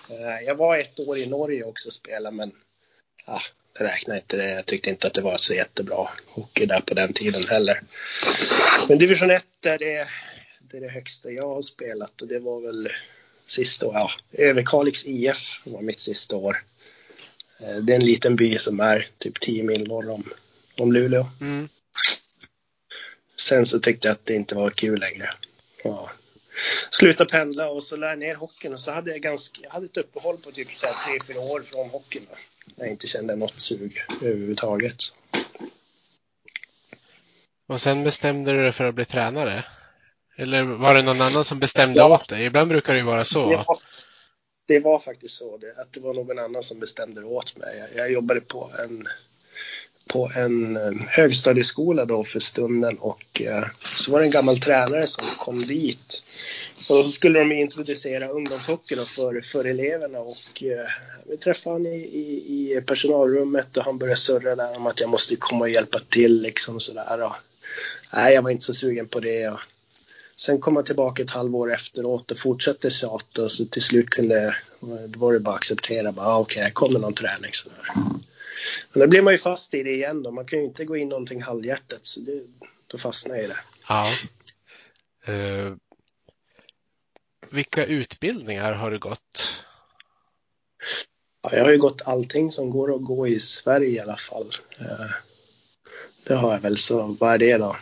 Eh, 0.10 0.46
jag 0.46 0.56
var 0.56 0.78
ett 0.78 1.00
år 1.00 1.18
i 1.18 1.26
Norge 1.26 1.64
också 1.64 1.90
och 1.90 1.94
spelade, 1.94 2.36
men 2.36 2.52
ah, 3.26 3.42
det 3.78 3.84
räknar 3.84 4.16
inte. 4.16 4.38
Jag 4.38 4.66
tyckte 4.66 4.90
inte 4.90 5.08
att 5.08 5.14
det 5.14 5.22
var 5.22 5.38
så 5.38 5.54
jättebra 5.54 6.10
hockey 6.28 6.66
där 6.66 6.82
på 6.82 6.94
den 6.94 7.14
tiden 7.14 7.44
heller. 7.50 7.82
Men 8.90 8.98
division 8.98 9.32
1 9.32 9.46
är 9.62 9.78
det, 9.78 10.08
det 10.60 10.78
är 10.78 10.82
det 10.82 10.90
högsta 10.90 11.32
jag 11.32 11.48
har 11.48 11.62
spelat 11.62 12.22
och 12.22 12.28
det 12.28 12.40
var 12.40 12.62
väl 12.62 12.90
sista 13.46 13.86
året. 13.86 14.04
Ja, 14.04 14.10
Överkalix 14.44 15.06
IF 15.06 15.62
var 15.66 15.82
mitt 15.82 16.00
sista 16.00 16.36
år. 16.36 16.64
Eh, 17.60 17.76
det 17.76 17.94
är 17.94 17.96
en 17.96 18.06
liten 18.06 18.36
by 18.36 18.58
som 18.58 18.80
är 18.80 19.08
typ 19.18 19.40
10 19.40 19.64
mil 19.64 19.88
norr 19.88 20.10
om, 20.10 20.24
om 20.78 20.94
Luleå. 20.94 21.26
Mm. 21.42 21.70
Sen 23.48 23.66
så 23.66 23.80
tyckte 23.80 24.08
jag 24.08 24.13
att 24.13 24.25
det 24.25 24.34
inte 24.34 24.56
var 24.56 24.70
kul 24.70 25.00
längre. 25.00 25.30
Ja. 25.84 26.12
Sluta 26.89 27.25
pendla 27.25 27.70
och 27.70 27.84
så 27.84 27.96
lär 27.96 28.16
ner 28.16 28.36
hockeyn 28.36 28.74
och 28.74 28.80
så 28.80 28.92
hade 28.92 29.12
jag 29.12 29.22
ganska, 29.22 29.62
jag 29.63 29.70
hade 29.70 29.86
ett 29.86 29.98
uppehåll 29.98 30.38
på 30.38 30.51
typ 30.51 30.75
så 30.75 30.88
här 30.88 31.20
3-4 31.20 31.38
år 31.38 31.62
från 31.62 31.89
hockeyn. 31.89 32.27
Då. 32.30 32.38
Jag 32.75 32.88
inte 32.88 33.08
kände 33.08 33.36
något 33.36 33.60
sug 33.60 34.06
överhuvudtaget. 34.22 34.96
Och 37.68 37.82
sen 37.82 38.04
bestämde 38.04 38.51
du 38.51 38.62
dig 38.63 38.72
för 38.72 38.84
att 38.84 38.96
bli 38.96 39.06
tränare? 39.06 39.66
Eller 40.38 40.63
var 40.63 40.96
det 40.96 41.01
någon 41.01 41.22
annan 41.22 41.44
som 41.46 41.60
bestämde 41.60 42.00
Ja. 42.00 42.13
åt 42.13 42.30
dig? 42.30 42.46
Ibland 42.46 42.70
brukar 42.70 42.94
det 42.94 43.00
ju 43.00 43.06
vara 43.06 43.24
så. 43.24 43.48
var, 43.48 43.80
det 44.68 44.80
var 44.80 45.00
faktiskt 45.00 45.36
så, 45.36 45.58
det, 45.58 45.82
att 45.82 45.94
det 45.94 46.00
var 46.00 46.13
någon 46.13 46.39
annan 46.39 46.63
som 46.63 46.80
bestämde 46.80 47.24
åt 47.24 47.58
mig. 47.58 47.77
Jag, 47.77 47.96
jag 47.96 48.12
jobbade 48.12 48.42
på 48.42 48.72
en, 48.80 49.08
på 50.08 50.32
en 50.36 50.78
eh, 50.78 50.92
högstadieskola 51.08 52.06
då 52.06 52.24
för 52.24 52.40
stunden 52.40 52.98
och 52.98 53.42
eh, 53.42 53.66
så 53.98 54.12
var 54.12 54.20
det 54.20 54.26
en 54.26 54.32
gammal 54.32 54.60
tränare 54.60 55.08
som 55.08 55.26
kom 55.38 55.68
dit. 55.68 56.24
Och 56.90 57.06
så 57.06 57.12
skulle 57.12 57.40
de 57.40 57.52
introducera 57.52 58.28
ungdomshockey 58.28 58.96
då 58.96 59.06
för, 59.06 59.42
för 59.42 59.66
eleverna 59.66 60.20
och 60.20 60.64
eh, 60.64 60.88
vi 61.30 61.38
träffade 61.38 61.74
honom 61.76 61.88
i, 61.88 61.98
i, 61.98 62.78
i 62.78 62.82
personalrummet 62.82 63.78
och 63.78 63.84
han 63.84 63.98
började 63.98 64.22
surra 64.22 64.56
där 64.56 64.76
om 64.76 64.88
att 64.88 65.00
jag 65.02 65.10
måste 65.10 65.36
komma 65.36 65.62
och 65.62 65.70
hjälpa 65.70 66.00
till 66.10 66.42
liksom 66.42 66.80
sådär. 66.80 67.22
Och, 67.24 67.34
nej, 68.14 68.34
jag 68.34 68.42
var 68.42 68.50
inte 68.50 68.66
så 68.66 68.74
sugen 68.74 69.08
på 69.08 69.20
det. 69.20 69.48
Och, 69.48 69.60
Sen 70.40 70.60
kom 70.60 70.76
han 70.76 70.86
tillbaka 70.86 71.24
ett 71.24 71.32
halvår 71.32 71.74
efteråt 71.74 72.32
och 72.32 72.38
fortsatte 72.38 72.90
tjata 72.90 73.44
och 73.44 73.52
så 73.52 73.66
till 73.66 73.82
slut 73.82 74.10
kunde, 74.10 74.56
då 75.08 75.20
var 75.20 75.34
det 75.34 75.40
bara 75.40 75.56
att 75.56 75.60
acceptera. 75.60 76.12
Bara, 76.12 76.28
ah, 76.28 76.40
Okej, 76.40 76.64
här 76.64 76.70
kommer 76.70 77.00
någon 77.00 77.14
träning. 77.14 77.52
Sådär. 77.54 77.78
Men 78.94 79.00
då 79.00 79.08
blir 79.08 79.22
man 79.22 79.34
ju 79.34 79.40
fast 79.40 79.74
i 79.74 79.84
det 79.84 79.94
igen 79.94 80.24
då. 80.24 80.32
Man 80.32 80.46
kan 80.46 80.60
ju 80.60 80.66
inte 80.66 80.86
gå 80.86 80.98
in 80.98 81.10
någonting 81.10 81.42
halvhjärtat 81.42 82.06
så 82.06 82.20
det, 82.20 82.44
då 82.88 82.98
fastnar 82.98 83.36
jag 83.36 83.44
i 83.44 83.48
det. 83.48 83.60
Ja. 83.88 84.14
Eh, 85.34 85.74
vilka 87.50 87.86
utbildningar 87.86 88.74
har 88.74 88.92
du 88.92 89.00
gått? 89.00 89.64
Ja, 91.42 91.56
jag 91.56 91.64
har 91.64 91.72
ju 91.72 91.78
gått 91.78 92.02
allting 92.02 92.52
som 92.52 92.70
går 92.70 92.96
att 92.96 93.04
gå 93.04 93.28
i 93.28 93.40
Sverige 93.40 93.90
i 93.90 94.00
alla 94.00 94.18
fall. 94.18 94.56
Eh, 94.80 95.12
Det 96.24 96.34
har 96.36 96.54
jag 96.54 96.60
väl, 96.60 96.78
så 96.78 97.18
vad 97.20 97.34
är 97.34 97.38
det 97.38 97.58
då? 97.58 97.76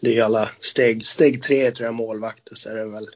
Det 0.00 0.10
är 0.10 0.14
ju 0.14 0.20
alla 0.20 0.50
steg, 0.60 1.06
steg 1.06 1.42
tre 1.42 1.70
tror 1.70 1.84
jag 1.86 1.94
målvakt 1.94 2.48
och 2.48 2.58
så 2.58 2.70
är 2.70 2.74
det 2.74 2.84
väl 2.84 3.08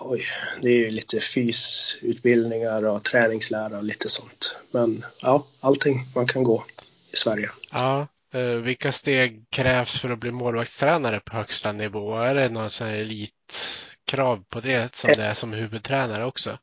Oj, 0.00 0.24
det 0.62 0.68
är 0.68 0.78
ju 0.78 0.90
lite 0.90 1.20
fysutbildningar 1.20 2.84
och 2.84 3.04
träningslära 3.04 3.78
och 3.78 3.84
lite 3.84 4.08
sånt. 4.08 4.56
Men 4.70 5.04
ja, 5.20 5.46
allting 5.60 6.06
man 6.14 6.26
kan 6.26 6.44
gå 6.44 6.64
i 7.12 7.16
Sverige. 7.16 7.50
Ja. 7.70 8.06
Eh, 8.32 8.56
vilka 8.56 8.92
steg 8.92 9.44
krävs 9.50 10.00
för 10.00 10.10
att 10.10 10.18
bli 10.18 10.30
målvaktstränare 10.30 11.20
på 11.20 11.36
högsta 11.36 11.72
nivå? 11.72 12.14
Är 12.14 12.34
det 12.34 12.48
någon 12.48 12.70
sån 12.70 12.86
här 12.86 12.94
elitkrav 12.94 14.44
på 14.48 14.60
det 14.60 14.94
som 14.94 15.12
det 15.16 15.22
är 15.22 15.34
som 15.34 15.52
huvudtränare 15.52 16.26
också? 16.26 16.58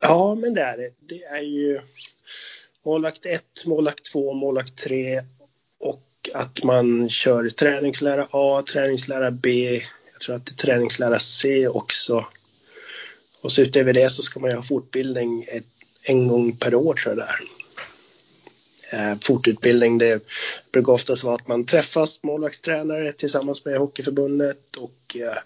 Ja, 0.00 0.34
men 0.34 0.54
det 0.54 0.62
är 0.62 0.76
det. 0.76 0.90
Det 1.00 1.22
är 1.22 1.42
ju 1.42 1.80
målvakt 2.84 3.26
1, 3.26 3.42
målvakt 3.66 4.04
2, 4.12 4.32
målvakt 4.32 4.76
3 4.76 5.22
och 5.78 6.30
att 6.34 6.64
man 6.64 7.10
kör 7.10 7.48
träningslära 7.48 8.28
A, 8.30 8.64
träningslära 8.72 9.30
B, 9.30 9.82
tror 10.22 10.36
att 10.36 10.56
träningslära 10.58 11.18
C 11.18 11.68
också. 11.68 12.26
Och 13.40 13.52
så 13.52 13.62
utöver 13.62 13.92
det 13.92 14.10
så 14.10 14.22
ska 14.22 14.40
man 14.40 14.50
ju 14.50 14.56
ha 14.56 14.62
fortbildning 14.62 15.46
ett, 15.48 15.66
en 16.02 16.28
gång 16.28 16.56
per 16.56 16.74
år 16.74 16.94
tror 16.94 17.16
jag 17.16 17.18
det 17.18 17.32
är. 17.32 17.40
Eh, 18.92 19.18
fortutbildning, 19.22 19.98
det 19.98 20.22
brukar 20.72 20.92
oftast 20.92 21.24
vara 21.24 21.34
att 21.34 21.48
man 21.48 21.66
träffas 21.66 22.22
målvaktstränare 22.22 23.12
tillsammans 23.12 23.64
med 23.64 23.78
Hockeyförbundet 23.78 24.76
och 24.76 25.16
eh, 25.16 25.38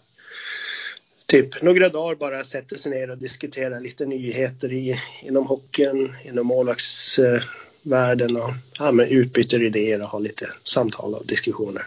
typ 1.27 1.63
några 1.63 1.89
dagar 1.89 2.15
bara 2.15 2.45
sätter 2.45 2.77
sig 2.77 2.93
ner 2.93 3.11
och 3.11 3.19
diskuterar 3.19 3.81
lite 3.81 4.07
nyheter 4.07 4.73
i, 4.73 5.01
inom 5.23 5.47
hockeyn, 5.47 6.15
inom 6.25 6.47
målvaktsvärlden 6.47 8.37
och 8.37 8.53
ja, 8.79 8.93
men 8.93 9.09
utbyter 9.09 9.63
idéer 9.63 10.01
och 10.01 10.09
har 10.09 10.21
lite 10.21 10.49
samtal 10.63 11.15
och 11.15 11.27
diskussioner. 11.27 11.87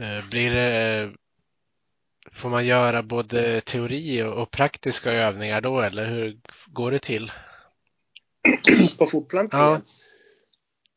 Eh, 0.00 0.28
Blir 0.30 0.50
det, 0.54 1.10
får 2.32 2.50
man 2.50 2.66
göra 2.66 3.02
både 3.02 3.60
teori 3.60 4.22
och 4.22 4.50
praktiska 4.50 5.12
övningar 5.12 5.60
då 5.60 5.80
eller 5.80 6.06
hur 6.06 6.38
går 6.66 6.90
det 6.90 6.98
till? 6.98 7.32
På 8.98 9.06
fortplantningen, 9.06 9.82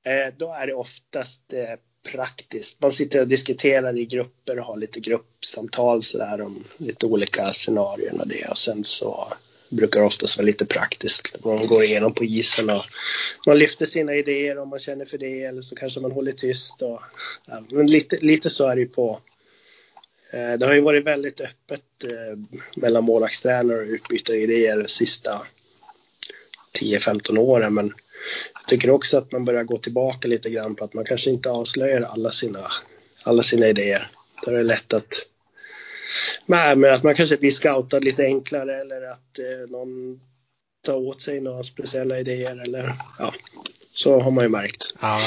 Ja. 0.03 0.11
eh, 0.11 0.33
då 0.37 0.53
är 0.53 0.67
det 0.67 0.73
oftast 0.73 1.53
eh, 1.53 1.79
praktiskt. 2.11 2.81
Man 2.81 2.91
sitter 2.91 3.21
och 3.21 3.27
diskuterar 3.27 3.97
i 3.97 4.05
grupper 4.05 4.59
och 4.59 4.65
har 4.65 4.77
lite 4.77 4.99
gruppsamtal 4.99 6.03
sådär 6.03 6.41
om 6.41 6.63
lite 6.77 7.05
olika 7.05 7.53
scenarion 7.53 8.21
och 8.21 8.27
det. 8.27 8.47
Och 8.47 8.57
sen 8.57 8.83
så 8.83 9.33
brukar 9.73 10.01
oftast 10.01 10.37
vara 10.37 10.45
lite 10.45 10.65
praktiskt. 10.65 11.35
Man 11.43 11.67
går 11.67 11.83
igenom 11.83 12.13
på 12.13 12.23
isen 12.23 12.69
och 12.69 12.83
man 13.47 13.59
lyfter 13.59 13.85
sina 13.85 14.15
idéer 14.15 14.57
om 14.57 14.69
man 14.69 14.79
känner 14.79 15.05
för 15.05 15.17
det 15.17 15.43
eller 15.43 15.61
så 15.61 15.75
kanske 15.75 15.99
man 15.99 16.11
håller 16.11 16.31
tyst. 16.31 16.81
Och, 16.81 17.01
ja, 17.45 17.63
men 17.69 17.87
lite, 17.87 18.17
lite 18.21 18.49
så 18.49 18.67
är 18.67 18.75
det 18.75 18.81
ju 18.81 18.87
på. 18.87 19.19
Eh, 20.31 20.53
det 20.53 20.65
har 20.65 20.73
ju 20.73 20.81
varit 20.81 21.05
väldigt 21.05 21.41
öppet 21.41 22.03
eh, 22.03 22.59
mellan 22.75 23.03
målvaktstränare 23.03 23.77
och 23.77 23.87
utbyta 23.87 24.35
idéer 24.35 24.77
de 24.77 24.87
sista 24.87 25.41
10-15 26.79 27.37
åren. 27.37 27.73
Men 27.73 27.93
jag 28.53 28.67
tycker 28.67 28.89
också 28.89 29.17
att 29.17 29.31
man 29.31 29.45
börjar 29.45 29.63
gå 29.63 29.77
tillbaka 29.77 30.27
lite 30.27 30.49
grann 30.49 30.75
på 30.75 30.85
att 30.85 30.93
man 30.93 31.05
kanske 31.05 31.29
inte 31.29 31.49
avslöjar 31.49 32.01
alla 32.01 32.31
sina, 32.31 32.71
alla 33.23 33.43
sina 33.43 33.67
idéer. 33.67 34.07
Då 34.45 34.51
är 34.51 34.55
det 34.55 34.63
lätt 34.63 34.93
att 34.93 35.13
Nej, 36.45 36.75
men 36.75 36.93
att 36.93 37.03
man 37.03 37.15
kanske 37.15 37.37
blir 37.37 37.51
scoutad 37.51 37.99
lite 37.99 38.23
enklare 38.23 38.81
eller 38.81 39.01
att 39.11 39.39
eh, 39.39 39.69
någon 39.69 40.21
tar 40.85 40.95
åt 40.95 41.21
sig 41.21 41.41
några 41.41 41.63
speciella 41.63 42.19
idéer 42.19 42.61
eller 42.61 42.95
ja, 43.19 43.33
så 43.93 44.19
har 44.19 44.31
man 44.31 44.43
ju 44.43 44.49
märkt. 44.49 44.93
Ja. 45.01 45.21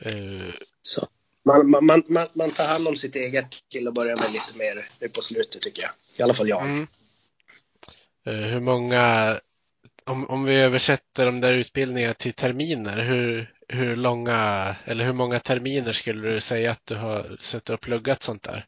Eh, 0.00 0.54
Så 0.82 1.08
man, 1.44 1.70
man, 1.70 2.02
man, 2.08 2.28
man, 2.32 2.50
tar 2.50 2.66
hand 2.66 2.88
om 2.88 2.96
sitt 2.96 3.16
eget 3.16 3.46
till 3.70 3.88
att 3.88 3.94
börja 3.94 4.16
med 4.16 4.32
lite 4.32 4.58
mer 4.58 4.88
nu 5.00 5.08
på 5.08 5.22
slutet 5.22 5.62
tycker 5.62 5.82
jag. 5.82 5.90
I 6.16 6.22
alla 6.22 6.34
fall 6.34 6.48
jag. 6.48 6.62
Mm. 6.62 6.86
Eh, 8.24 8.34
Hur 8.34 8.60
många, 8.60 9.36
om, 10.04 10.30
om 10.30 10.44
vi 10.44 10.54
översätter 10.54 11.26
de 11.26 11.40
där 11.40 11.54
utbildningarna 11.54 12.14
till 12.14 12.32
terminer, 12.32 12.98
hur, 12.98 13.53
hur 13.68 13.96
långa 13.96 14.76
eller 14.84 15.04
hur 15.04 15.12
många 15.12 15.40
terminer 15.40 15.92
skulle 15.92 16.30
du 16.30 16.40
säga 16.40 16.70
att 16.70 16.86
du 16.86 16.94
har 16.94 17.36
suttit 17.40 17.70
och 17.70 17.80
pluggat 17.80 18.22
sånt 18.22 18.42
där? 18.42 18.66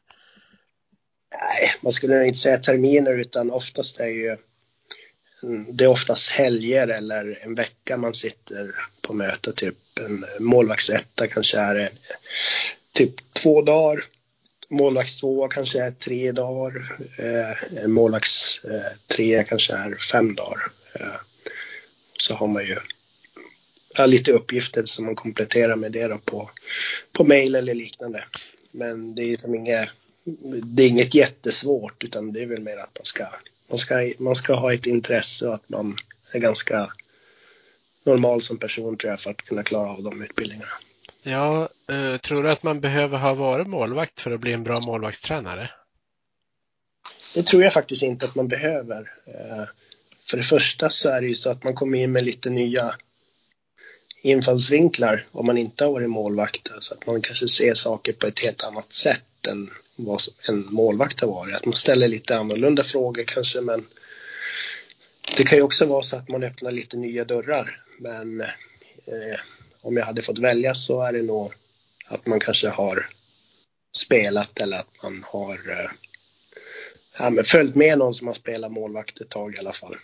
Nej, 1.31 1.73
man 1.81 1.93
skulle 1.93 2.25
inte 2.25 2.39
säga 2.39 2.57
terminer 2.57 3.19
utan 3.19 3.51
oftast 3.51 3.99
är 3.99 4.07
ju 4.07 4.37
mm, 5.43 5.65
det 5.69 5.83
är 5.83 5.87
oftast 5.87 6.29
helger 6.29 6.87
eller 6.87 7.39
en 7.41 7.55
vecka 7.55 7.97
man 7.97 8.13
sitter 8.13 8.75
på 9.01 9.13
möte. 9.13 9.53
Typ 9.53 9.75
en 9.99 10.25
målvaktsetta 10.39 11.27
kanske 11.27 11.59
är 11.59 11.91
typ 12.93 13.33
två 13.33 13.61
dagar. 13.61 14.03
Målvaktstvåa 14.69 15.47
kanske 15.47 15.83
är 15.83 15.91
tre 15.91 16.31
dagar. 16.31 16.97
Eh, 17.17 17.87
målvakts 17.87 18.63
eh, 18.65 18.91
tre 19.07 19.43
kanske 19.43 19.73
är 19.73 19.95
fem 19.95 20.35
dagar. 20.35 20.67
Eh, 20.93 21.15
så 22.19 22.33
har 22.33 22.47
man 22.47 22.65
ju 22.65 22.77
ja, 23.97 24.05
lite 24.05 24.31
uppgifter 24.31 24.85
som 24.85 25.05
man 25.05 25.15
kompletterar 25.15 25.75
med 25.75 25.91
det 25.91 26.07
då 26.07 26.17
på, 26.17 26.49
på 27.11 27.23
mail 27.23 27.55
eller 27.55 27.73
liknande. 27.73 28.23
Men 28.71 29.15
det 29.15 29.23
är 29.23 29.35
som 29.35 29.55
inget, 29.55 29.89
det 30.63 30.83
är 30.83 30.87
inget 30.87 31.13
jättesvårt 31.13 32.03
utan 32.03 32.33
det 32.33 32.41
är 32.41 32.45
väl 32.45 32.61
mer 32.61 32.77
att 32.77 32.95
man 32.95 33.05
ska, 33.05 33.27
man 33.69 33.77
ska, 33.79 34.11
man 34.17 34.35
ska 34.35 34.53
ha 34.53 34.73
ett 34.73 34.85
intresse 34.85 35.47
och 35.47 35.55
att 35.55 35.69
man 35.69 35.97
är 36.31 36.39
ganska 36.39 36.91
normal 38.03 38.41
som 38.41 38.57
person 38.57 38.97
tror 38.97 39.11
jag 39.11 39.19
för 39.19 39.31
att 39.31 39.41
kunna 39.41 39.63
klara 39.63 39.89
av 39.89 40.03
de 40.03 40.21
utbildningarna. 40.21 40.71
Ja, 41.23 41.69
eh, 41.89 42.17
tror 42.17 42.43
du 42.43 42.51
att 42.51 42.63
man 42.63 42.81
behöver 42.81 43.17
ha 43.17 43.33
varit 43.33 43.67
målvakt 43.67 44.19
för 44.19 44.31
att 44.31 44.39
bli 44.39 44.53
en 44.53 44.63
bra 44.63 44.81
målvaktstränare? 44.85 45.69
Det 47.33 47.43
tror 47.43 47.63
jag 47.63 47.73
faktiskt 47.73 48.03
inte 48.03 48.25
att 48.25 48.35
man 48.35 48.47
behöver. 48.47 49.11
Eh, 49.25 49.63
För 50.29 50.37
det 50.37 50.43
första 50.43 50.89
så 50.89 51.09
är 51.09 51.21
det 51.21 51.27
ju 51.27 51.35
så 51.35 51.49
att 51.49 51.63
man 51.63 51.73
kommer 51.73 51.97
in 51.97 52.11
med 52.11 52.25
lite 52.25 52.49
nya 52.49 52.95
infallsvinklar 54.21 55.25
om 55.31 55.45
man 55.45 55.57
inte 55.57 55.83
har 55.83 55.91
varit 55.91 56.09
målvakt. 56.09 56.71
Så 56.79 56.93
att 56.93 57.07
man 57.07 57.21
kanske 57.21 57.47
ser 57.47 57.73
saker 57.73 58.13
på 58.13 58.27
ett 58.27 58.39
helt 58.39 58.63
annat 58.63 58.93
sätt 58.93 59.47
än 59.47 59.69
vad 59.95 60.21
en 60.47 60.67
målvakt 60.69 61.21
har 61.21 61.27
varit. 61.27 61.55
Att 61.55 61.65
man 61.65 61.75
ställer 61.75 62.07
lite 62.07 62.37
annorlunda 62.37 62.83
frågor 62.83 63.23
kanske 63.23 63.61
men 63.61 63.85
det 65.37 65.43
kan 65.43 65.57
ju 65.57 65.61
också 65.61 65.85
vara 65.85 66.03
så 66.03 66.15
att 66.15 66.29
man 66.29 66.43
öppnar 66.43 66.71
lite 66.71 66.97
nya 66.97 67.25
dörrar. 67.25 67.83
Men 67.99 68.41
eh, 68.41 69.39
om 69.81 69.97
jag 69.97 70.05
hade 70.05 70.21
fått 70.21 70.39
välja 70.39 70.73
så 70.73 71.01
är 71.01 71.13
det 71.13 71.21
nog 71.21 71.53
att 72.07 72.25
man 72.25 72.39
kanske 72.39 72.69
har 72.69 73.09
spelat 73.97 74.59
eller 74.59 74.79
att 74.79 75.03
man 75.03 75.25
har 75.27 75.69
eh, 75.69 75.89
ja, 77.19 77.29
men 77.29 77.43
följt 77.45 77.75
med 77.75 77.97
någon 77.97 78.13
som 78.13 78.27
har 78.27 78.33
spelat 78.33 78.71
målvakt 78.71 79.21
ett 79.21 79.29
tag 79.29 79.55
i 79.55 79.59
alla 79.59 79.73
fall. 79.73 79.95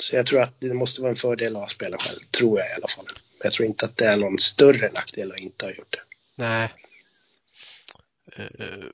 Så 0.00 0.16
jag 0.16 0.26
tror 0.26 0.42
att 0.42 0.60
det 0.60 0.74
måste 0.74 1.00
vara 1.00 1.10
en 1.10 1.16
fördel 1.16 1.56
att 1.56 1.70
spela 1.70 1.98
själv, 1.98 2.20
tror 2.30 2.58
jag 2.58 2.68
i 2.68 2.72
alla 2.72 2.88
fall. 2.88 3.06
Jag 3.44 3.52
tror 3.52 3.68
inte 3.68 3.84
att 3.84 3.96
det 3.96 4.06
är 4.06 4.16
någon 4.16 4.38
större 4.38 4.92
nackdel 4.92 5.32
att 5.32 5.38
inte 5.38 5.64
ha 5.64 5.72
gjort 5.72 5.92
det. 5.92 6.02
Nej. 6.34 6.72
Eh, 8.36 8.84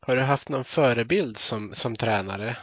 har 0.00 0.16
du 0.16 0.22
haft 0.22 0.48
någon 0.48 0.64
förebild 0.64 1.38
som, 1.38 1.74
som 1.74 1.96
tränare? 1.96 2.56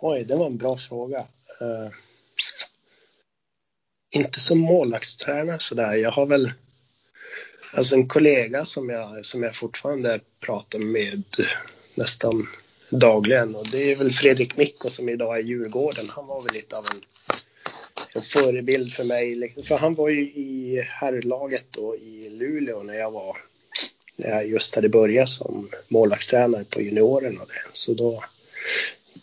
Oj, 0.00 0.24
det 0.24 0.36
var 0.36 0.46
en 0.46 0.56
bra 0.56 0.78
fråga. 0.78 1.18
Eh, 1.60 1.90
inte 4.10 4.40
som 4.40 4.58
målvaktstränare 4.58 5.60
sådär. 5.60 5.94
Jag 5.94 6.10
har 6.10 6.26
väl 6.26 6.52
alltså 7.72 7.94
en 7.94 8.08
kollega 8.08 8.64
som 8.64 8.90
jag, 8.90 9.26
som 9.26 9.42
jag 9.42 9.56
fortfarande 9.56 10.20
pratar 10.40 10.78
med 10.78 11.24
nästan 11.94 12.48
dagligen 12.90 13.54
och 13.54 13.70
det 13.70 13.92
är 13.92 13.96
väl 13.96 14.12
Fredrik 14.12 14.56
Mikko 14.56 14.90
som 14.90 15.08
idag 15.08 15.38
är 15.38 15.42
Djurgården. 15.42 16.08
Han 16.08 16.26
var 16.26 16.42
väl 16.42 16.54
lite 16.54 16.76
av 16.76 16.86
en, 16.92 17.02
en 18.14 18.22
förebild 18.22 18.92
för 18.92 19.04
mig. 19.04 19.54
För 19.64 19.78
han 19.78 19.94
var 19.94 20.08
ju 20.08 20.20
i 20.20 20.82
herrlaget 20.86 21.64
då 21.70 21.96
i 21.96 22.28
Luleå 22.30 22.82
när 22.82 22.94
jag 22.94 23.10
var 23.10 23.36
när 24.16 24.28
jag 24.28 24.48
just 24.48 24.74
hade 24.74 24.88
börjat 24.88 25.30
som 25.30 25.68
målvaktstränare 25.88 26.64
på 26.64 26.82
juniorerna. 26.82 27.40
Så 27.72 27.94
då, 27.94 28.24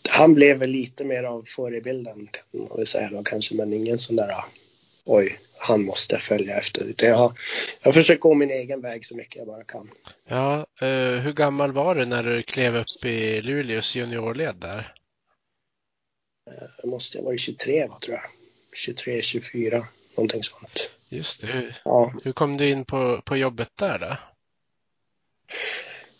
han 0.08 0.34
blev 0.34 0.58
väl 0.58 0.70
lite 0.70 1.04
mer 1.04 1.22
av 1.22 1.42
förebilden 1.46 2.28
kan 2.32 2.60
man 2.60 2.76
väl 2.76 2.86
säga 2.86 3.10
då 3.12 3.22
kanske, 3.22 3.54
men 3.54 3.72
ingen 3.72 3.98
sån 3.98 4.16
där 4.16 4.44
oj, 5.04 5.38
han 5.58 5.84
måste 5.84 6.18
följa 6.18 6.58
efter. 6.58 6.84
Utan 6.84 7.08
jag, 7.08 7.38
jag 7.82 7.94
försöker 7.94 8.20
gå 8.20 8.34
min 8.34 8.50
egen 8.50 8.80
väg 8.80 9.04
så 9.04 9.16
mycket 9.16 9.36
jag 9.36 9.46
bara 9.46 9.64
kan. 9.64 9.90
Ja, 10.28 10.66
uh, 10.82 11.18
hur 11.20 11.32
gammal 11.32 11.72
var 11.72 11.94
du 11.94 12.04
när 12.04 12.22
du 12.22 12.42
klev 12.42 12.76
upp 12.76 13.04
i 13.04 13.42
Luleås 13.42 13.96
juniorled 13.96 14.56
där? 14.56 14.94
Jag 16.82 16.90
måste 16.90 17.18
ha 17.18 17.24
varit 17.24 17.40
23 17.40 17.86
va, 17.86 17.98
tror 18.02 18.16
jag. 18.16 18.30
23, 18.74 19.22
24, 19.22 19.86
någonting 20.16 20.42
sånt. 20.42 20.90
Just 21.08 21.40
det. 21.40 21.46
Hur, 21.46 21.76
ja. 21.84 22.12
hur 22.24 22.32
kom 22.32 22.56
du 22.56 22.68
in 22.68 22.84
på, 22.84 23.22
på 23.24 23.36
jobbet 23.36 23.70
där 23.76 23.98
då? 23.98 24.16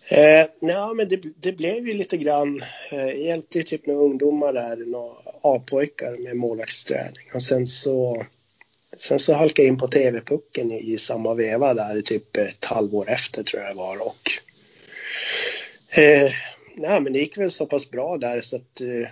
Eh, 0.09 0.47
ja, 0.61 0.95
men 0.95 1.09
det, 1.09 1.17
det, 1.17 1.53
blev 1.53 1.89
ju 1.89 1.93
lite 1.93 2.17
grann. 2.17 2.65
Eh, 2.91 2.99
jag 2.99 3.19
hjälpte 3.19 3.59
ju 3.59 3.65
typ 3.65 3.87
några 3.87 4.01
ungdomar 4.01 4.53
där, 4.53 4.77
några 4.77 5.15
A-pojkar 5.43 6.17
med 6.17 6.37
målvaktsträning. 6.37 7.31
Och 7.35 7.43
sen 7.43 7.67
så, 7.67 8.27
sen 9.01 9.19
så 9.19 9.35
halkade 9.35 9.63
jag 9.63 9.73
in 9.73 9.79
på 9.79 9.89
TV-pucken 9.89 10.73
i, 10.73 10.99
samma 10.99 11.35
veva 11.35 11.75
där, 11.75 12.03
typ 12.03 12.37
ett 12.37 12.65
halvår 12.65 13.11
efter 13.11 13.43
tror 13.43 13.63
jag 13.63 13.71
det 13.71 13.79
var. 13.79 14.03
Och, 14.07 14.31
eh, 15.99 16.33
nej, 16.75 17.01
men 17.01 17.13
det 17.13 17.19
gick 17.19 17.39
väl 17.39 17.51
så 17.51 17.67
pass 17.67 17.91
bra 17.91 18.17
där 18.17 18.41
så 18.41 18.57
att 18.57 18.81
eh, 18.81 19.09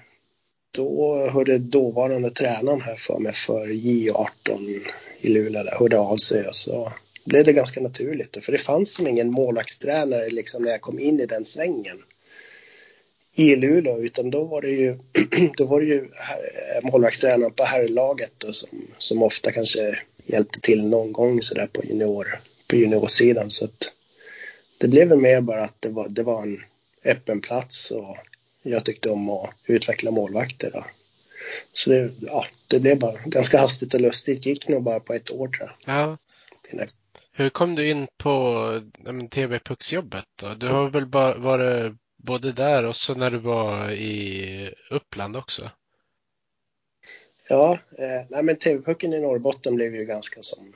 då 0.71 1.17
hörde 1.33 1.59
dåvarande 1.59 2.31
tränaren 2.31 2.81
här 2.81 2.97
för 2.97 3.19
mig 3.19 3.33
för 3.33 3.67
J18 3.67 4.81
i 5.21 5.29
Luleå 5.29 5.62
där, 5.62 5.79
hörde 5.79 5.99
av 5.99 6.17
sig 6.17 6.49
och 6.49 6.57
så 6.57 6.93
blev 7.25 7.45
det 7.45 7.53
ganska 7.53 7.81
naturligt. 7.81 8.45
För 8.45 8.53
det 8.53 8.59
fanns 8.59 8.95
som 8.95 9.07
ingen 9.07 9.31
målvaktstränare 9.31 10.29
liksom 10.29 10.62
när 10.62 10.71
jag 10.71 10.81
kom 10.81 10.99
in 10.99 11.21
i 11.21 11.27
den 11.27 11.45
svängen 11.45 12.03
i 13.35 13.57
Luleå 13.57 13.99
utan 13.99 14.31
då 14.31 14.45
var 14.45 14.62
det 14.62 14.71
ju, 14.71 14.99
då 15.57 15.65
var 15.65 15.81
det 15.81 15.87
ju 15.87 16.09
målvaktstränaren 16.83 17.53
på 17.53 17.65
herrlaget 17.65 18.45
som, 18.51 18.69
som 18.99 19.23
ofta 19.23 19.53
kanske 19.53 19.99
hjälpte 20.27 20.61
till 20.61 20.87
någon 20.87 21.12
gång 21.12 21.43
sådär 21.43 21.67
på, 21.73 21.85
junior, 21.85 22.41
på 22.67 22.77
juniorsidan. 22.77 23.51
Så 23.51 23.65
att 23.65 23.93
det 24.79 24.89
blev 24.89 25.09
väl 25.09 25.19
mer 25.19 25.41
bara 25.41 25.65
att 25.65 25.81
det 25.81 25.89
var, 25.89 26.09
det 26.09 26.23
var 26.23 26.43
en 26.43 26.65
öppen 27.05 27.41
plats 27.41 27.91
och 27.91 28.17
jag 28.62 28.85
tyckte 28.85 29.11
om 29.11 29.31
att 29.31 29.55
utveckla 29.67 30.11
målvakter. 30.11 30.71
Då. 30.71 30.85
Så 31.73 31.91
det, 31.91 32.11
ja, 32.21 32.47
det 32.69 32.81
blev 32.81 32.99
bara 32.99 33.19
ganska 33.25 33.59
hastigt 33.59 33.95
och 33.95 34.01
lustigt. 34.01 34.43
Det 34.43 34.51
gick 34.51 34.69
nog 34.69 34.83
bara 34.83 35.01
på 35.01 35.15
ett 35.15 35.31
år 35.31 35.49
tror 35.49 35.73
jag. 35.85 35.95
Ja. 35.95 36.19
Hur 37.33 37.49
kom 37.51 37.75
du 37.75 37.89
in 37.89 38.07
på 38.19 38.81
TV-pucksjobbet 39.31 40.25
då? 40.41 40.55
Du 40.55 40.69
har 40.69 40.91
väl 40.91 41.07
bara 41.07 41.39
varit 41.39 41.93
både 42.23 42.52
där 42.52 42.85
och 42.85 42.97
så 42.97 43.14
när 43.14 43.31
du 43.31 43.38
var 43.38 43.91
i 43.91 44.75
Uppland 44.91 45.37
också? 45.37 45.71
Ja, 47.49 47.79
eh, 47.99 48.21
nej 48.29 48.43
men 48.43 48.57
TV-pucken 48.57 49.12
i 49.12 49.21
Norrbotten 49.21 49.76
blev 49.76 49.95
ju 49.95 50.05
ganska 50.05 50.43
som 50.43 50.73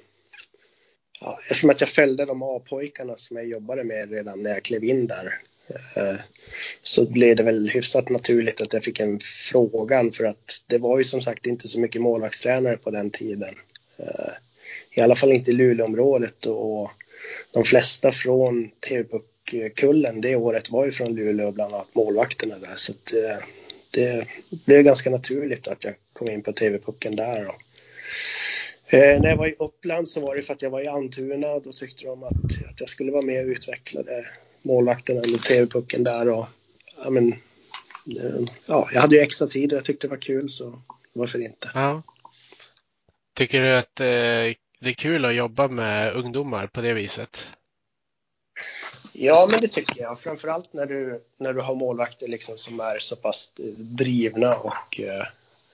ja, 1.21 1.39
eftersom 1.43 1.71
att 1.71 1.81
jag 1.81 1.91
följde 1.91 2.25
de 2.25 2.43
A-pojkarna 2.43 3.17
som 3.17 3.37
jag 3.37 3.47
jobbade 3.47 3.85
med 3.85 4.11
redan 4.11 4.43
när 4.43 4.51
jag 4.51 4.63
klev 4.63 4.85
in 4.85 5.07
där 5.07 5.35
eh, 5.95 6.17
så 6.83 7.11
blev 7.11 7.37
det 7.37 7.43
väl 7.43 7.69
hyfsat 7.69 8.09
naturligt 8.09 8.61
att 8.61 8.73
jag 8.73 8.85
fick 8.85 9.01
en 9.01 9.21
frågan 9.21 10.13
för 10.13 10.25
att 10.25 10.63
det 10.67 10.79
var 10.79 10.99
ju 10.99 11.05
som 11.05 11.23
sagt 11.23 11.47
inte 11.47 11.69
så 11.69 11.81
mycket 11.81 12.03
målvaktstränare 12.03 12.77
på 12.77 12.91
den 12.91 13.11
tiden. 13.11 13.55
Eh, 13.97 14.33
i 14.91 15.01
alla 15.01 15.15
fall 15.15 15.33
inte 15.33 15.51
i 15.51 15.55
Luleåområdet 15.55 16.47
och 16.47 16.91
de 17.51 17.65
flesta 17.65 18.13
från 18.13 18.71
Eh, 19.55 19.71
kullen 19.71 20.21
det 20.21 20.37
året 20.37 20.71
var 20.71 20.85
ju 20.85 20.93
från 20.93 21.15
Luleå, 21.15 21.53
bland 21.53 21.75
annat 21.75 21.95
målvakterna 21.95 22.59
där. 22.59 22.75
Så 22.77 22.93
att, 22.93 23.13
eh, 23.13 23.45
det 23.91 24.27
blev 24.65 24.83
ganska 24.83 25.11
naturligt 25.11 25.69
att 25.69 25.85
jag 25.85 25.95
kom 26.13 26.29
in 26.29 26.43
på 26.43 26.53
TV-pucken 26.53 27.17
där. 27.17 27.47
Och, 27.47 27.63
eh, 28.95 29.21
när 29.21 29.29
jag 29.29 29.37
var 29.37 29.47
i 29.47 29.57
Uppland 29.59 30.09
så 30.09 30.21
var 30.21 30.37
det 30.37 30.43
för 30.43 30.55
att 30.55 30.63
jag 30.63 30.71
var 30.71 30.81
i 30.81 30.89
Antuna. 30.89 31.59
Då 31.59 31.73
tyckte 31.73 32.05
de 32.05 32.23
att, 32.23 32.33
att 32.71 32.81
jag 32.81 32.89
skulle 32.89 33.13
vara 33.13 33.23
med 33.23 33.45
och 33.45 33.51
utveckla 33.51 34.03
målvakterna 34.63 35.21
under 35.21 35.39
TV-pucken 35.39 36.05
där. 36.05 36.29
Och, 36.29 36.47
ja, 37.05 37.11
men, 37.11 37.33
eh, 38.21 38.41
ja, 38.67 38.89
jag 38.93 39.01
hade 39.01 39.17
ju 39.17 39.23
extra 39.23 39.47
tid 39.47 39.73
och 39.73 39.77
jag 39.77 39.85
tyckte 39.85 40.07
det 40.07 40.11
var 40.11 40.21
kul 40.21 40.49
så 40.49 40.83
varför 41.13 41.43
inte. 41.43 41.71
Ja. 41.75 42.03
Tycker 43.35 43.63
du 43.63 43.77
att 43.77 44.01
eh, 44.01 44.57
det 44.81 44.91
är 44.91 44.93
kul 44.93 45.25
att 45.25 45.35
jobba 45.35 45.69
med 45.69 46.13
ungdomar 46.13 46.67
på 46.67 46.81
det 46.81 46.95
viset. 46.95 47.49
Ja, 49.19 49.49
men 49.51 49.61
det 49.61 49.69
tycker 49.69 50.01
jag. 50.03 50.21
Framförallt 50.21 50.73
när 50.73 50.87
du, 50.87 51.21
när 51.39 51.53
du 51.53 51.61
har 51.61 51.75
målvakter 51.75 52.29
liksom 52.29 52.59
som 52.59 52.81
är 52.81 52.99
så 52.99 53.17
pass 53.17 53.53
eh, 53.59 53.65
drivna 53.77 54.57
och 54.57 55.01
eh, 55.01 55.27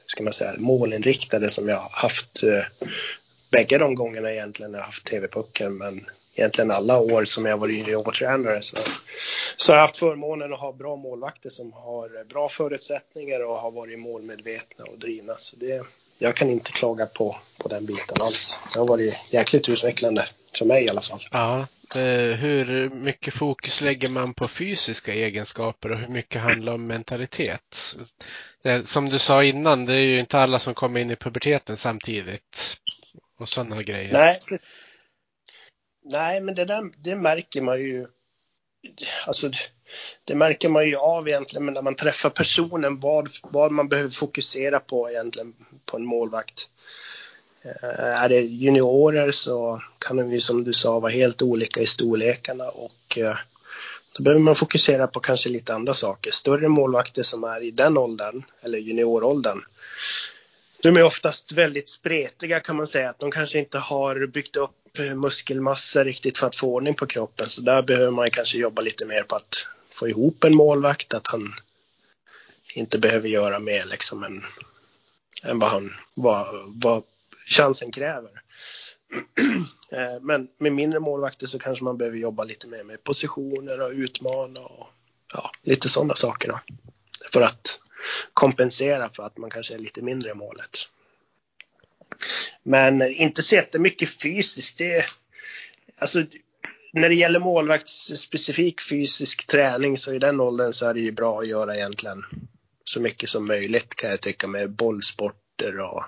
ska 0.06 0.22
man 0.22 0.32
säga, 0.32 0.54
målinriktade 0.58 1.48
som 1.48 1.68
jag 1.68 1.76
har 1.76 1.90
haft 2.02 2.42
eh, 2.42 2.88
bägge 3.50 3.78
de 3.78 3.94
gångerna 3.94 4.32
egentligen 4.32 4.72
när 4.72 4.78
jag 4.78 4.82
har 4.82 4.86
haft 4.86 5.06
TV-pucken. 5.06 5.78
Men 5.78 6.06
egentligen 6.34 6.70
alla 6.70 7.00
år 7.00 7.24
som 7.24 7.46
jag 7.46 7.56
varit 7.56 7.76
juniortränare 7.76 8.62
så, 8.62 8.76
så 9.56 9.72
har 9.72 9.76
jag 9.76 9.82
haft 9.82 9.96
förmånen 9.96 10.52
att 10.52 10.60
ha 10.60 10.72
bra 10.72 10.96
målvakter 10.96 11.50
som 11.50 11.72
har 11.72 12.24
bra 12.24 12.48
förutsättningar 12.48 13.40
och 13.44 13.56
har 13.56 13.70
varit 13.70 13.98
målmedvetna 13.98 14.84
och 14.84 14.98
drivna. 14.98 15.34
Så 15.36 15.56
det, 15.56 15.86
jag 16.18 16.36
kan 16.36 16.50
inte 16.50 16.72
klaga 16.72 17.06
på, 17.06 17.36
på 17.58 17.68
den 17.68 17.86
biten 17.86 18.16
alls. 18.20 18.58
Det 18.72 18.78
har 18.78 18.86
varit 18.86 19.14
jäkligt 19.30 19.68
utvecklande, 19.68 20.28
för 20.58 20.64
mig 20.64 20.84
i 20.84 20.88
alla 20.88 21.00
fall. 21.00 21.28
Ja, 21.30 21.66
Eh, 21.96 22.36
hur 22.36 22.90
mycket 22.90 23.34
fokus 23.34 23.80
lägger 23.80 24.10
man 24.10 24.34
på 24.34 24.48
fysiska 24.48 25.14
egenskaper 25.14 25.92
och 25.92 25.98
hur 25.98 26.08
mycket 26.08 26.42
handlar 26.42 26.72
om 26.72 26.86
mentalitet? 26.86 27.96
Eh, 28.64 28.82
som 28.82 29.08
du 29.08 29.18
sa 29.18 29.44
innan, 29.44 29.86
det 29.86 29.94
är 29.94 30.06
ju 30.06 30.18
inte 30.18 30.38
alla 30.38 30.58
som 30.58 30.74
kommer 30.74 31.00
in 31.00 31.10
i 31.10 31.16
puberteten 31.16 31.76
samtidigt 31.76 32.76
och 33.38 33.48
sådana 33.48 33.82
grejer. 33.82 34.12
Nej, 34.12 34.40
Nej 36.04 36.40
men 36.40 36.54
det, 36.54 36.64
där, 36.64 36.90
det 36.96 37.16
märker 37.16 37.62
man 37.62 37.78
ju. 37.78 38.06
Alltså, 39.26 39.50
det 40.24 40.34
märker 40.34 40.68
man 40.68 40.88
ju 40.88 40.96
av 40.96 41.28
egentligen 41.28 41.66
när 41.66 41.82
man 41.82 41.94
träffar 41.94 42.30
personen 42.30 43.00
vad, 43.00 43.28
vad 43.42 43.72
man 43.72 43.88
behöver 43.88 44.10
fokusera 44.10 44.80
på 44.80 45.10
egentligen 45.10 45.54
på 45.84 45.96
en 45.96 46.04
målvakt. 46.04 46.68
Eh, 47.64 48.22
är 48.22 48.28
det 48.28 48.40
juniorer 48.40 49.30
så 49.30 49.82
kan 49.98 50.16
de 50.16 50.32
ju 50.32 50.40
som 50.40 50.64
du 50.64 50.72
sa 50.72 51.00
vara 51.00 51.12
helt 51.12 51.42
olika 51.42 51.80
i 51.80 51.86
storlekarna 51.86 52.68
och 52.68 53.18
eh, 53.18 53.36
då 54.12 54.22
behöver 54.22 54.42
man 54.42 54.54
fokusera 54.54 55.06
på 55.06 55.20
kanske 55.20 55.48
lite 55.48 55.74
andra 55.74 55.94
saker. 55.94 56.30
Större 56.30 56.68
målvakter 56.68 57.22
som 57.22 57.44
är 57.44 57.62
i 57.62 57.70
den 57.70 57.98
åldern, 57.98 58.42
eller 58.62 58.78
junioråldern, 58.78 59.64
de 60.82 60.96
är 60.96 61.02
oftast 61.02 61.52
väldigt 61.52 61.90
spretiga 61.90 62.60
kan 62.60 62.76
man 62.76 62.86
säga. 62.86 63.10
Att 63.10 63.18
de 63.18 63.30
kanske 63.30 63.58
inte 63.58 63.78
har 63.78 64.26
byggt 64.26 64.56
upp 64.56 64.98
eh, 64.98 65.14
muskelmassa 65.14 66.04
riktigt 66.04 66.38
för 66.38 66.46
att 66.46 66.56
få 66.56 66.66
ordning 66.74 66.94
på 66.94 67.06
kroppen. 67.06 67.48
Så 67.48 67.60
där 67.60 67.82
behöver 67.82 68.10
man 68.10 68.30
kanske 68.30 68.58
jobba 68.58 68.82
lite 68.82 69.06
mer 69.06 69.22
på 69.22 69.36
att 69.36 69.66
få 69.90 70.08
ihop 70.08 70.44
en 70.44 70.54
målvakt, 70.54 71.14
att 71.14 71.26
han 71.26 71.54
inte 72.74 72.98
behöver 72.98 73.28
göra 73.28 73.58
mer 73.58 73.84
liksom 73.84 74.24
än, 74.24 74.44
än 75.42 75.58
vad, 75.58 75.70
han, 75.70 75.94
vad, 76.14 76.46
vad 76.66 77.02
chansen 77.52 77.92
kräver. 77.92 78.30
Eh, 79.92 80.20
men 80.20 80.48
med 80.58 80.72
mindre 80.72 81.00
målvakter 81.00 81.46
så 81.46 81.58
kanske 81.58 81.84
man 81.84 81.98
behöver 81.98 82.18
jobba 82.18 82.44
lite 82.44 82.66
mer 82.68 82.82
med 82.82 83.04
positioner 83.04 83.80
och 83.80 83.90
utmana 83.90 84.60
och 84.60 84.86
ja, 85.32 85.50
lite 85.62 85.88
sådana 85.88 86.14
saker 86.14 86.48
då. 86.48 86.60
För 87.32 87.40
att 87.40 87.80
kompensera 88.32 89.08
för 89.08 89.22
att 89.22 89.38
man 89.38 89.50
kanske 89.50 89.74
är 89.74 89.78
lite 89.78 90.02
mindre 90.02 90.30
i 90.30 90.34
målet. 90.34 90.70
Men 92.62 93.02
inte 93.02 93.42
så 93.42 93.54
jättemycket 93.54 94.22
fysiskt. 94.22 94.78
Det, 94.78 95.04
alltså, 95.98 96.24
när 96.92 97.08
det 97.08 97.14
gäller 97.14 97.40
målvaktsspecifik 97.40 98.80
fysisk 98.80 99.46
träning 99.46 99.98
så 99.98 100.14
i 100.14 100.18
den 100.18 100.40
åldern 100.40 100.72
så 100.72 100.86
är 100.86 100.94
det 100.94 101.00
ju 101.00 101.12
bra 101.12 101.40
att 101.40 101.48
göra 101.48 101.76
egentligen 101.76 102.24
så 102.84 103.00
mycket 103.00 103.28
som 103.28 103.46
möjligt 103.46 103.94
kan 103.94 104.10
jag 104.10 104.20
tycka 104.20 104.46
med 104.46 104.70
bollsporter 104.70 105.80
och 105.80 106.04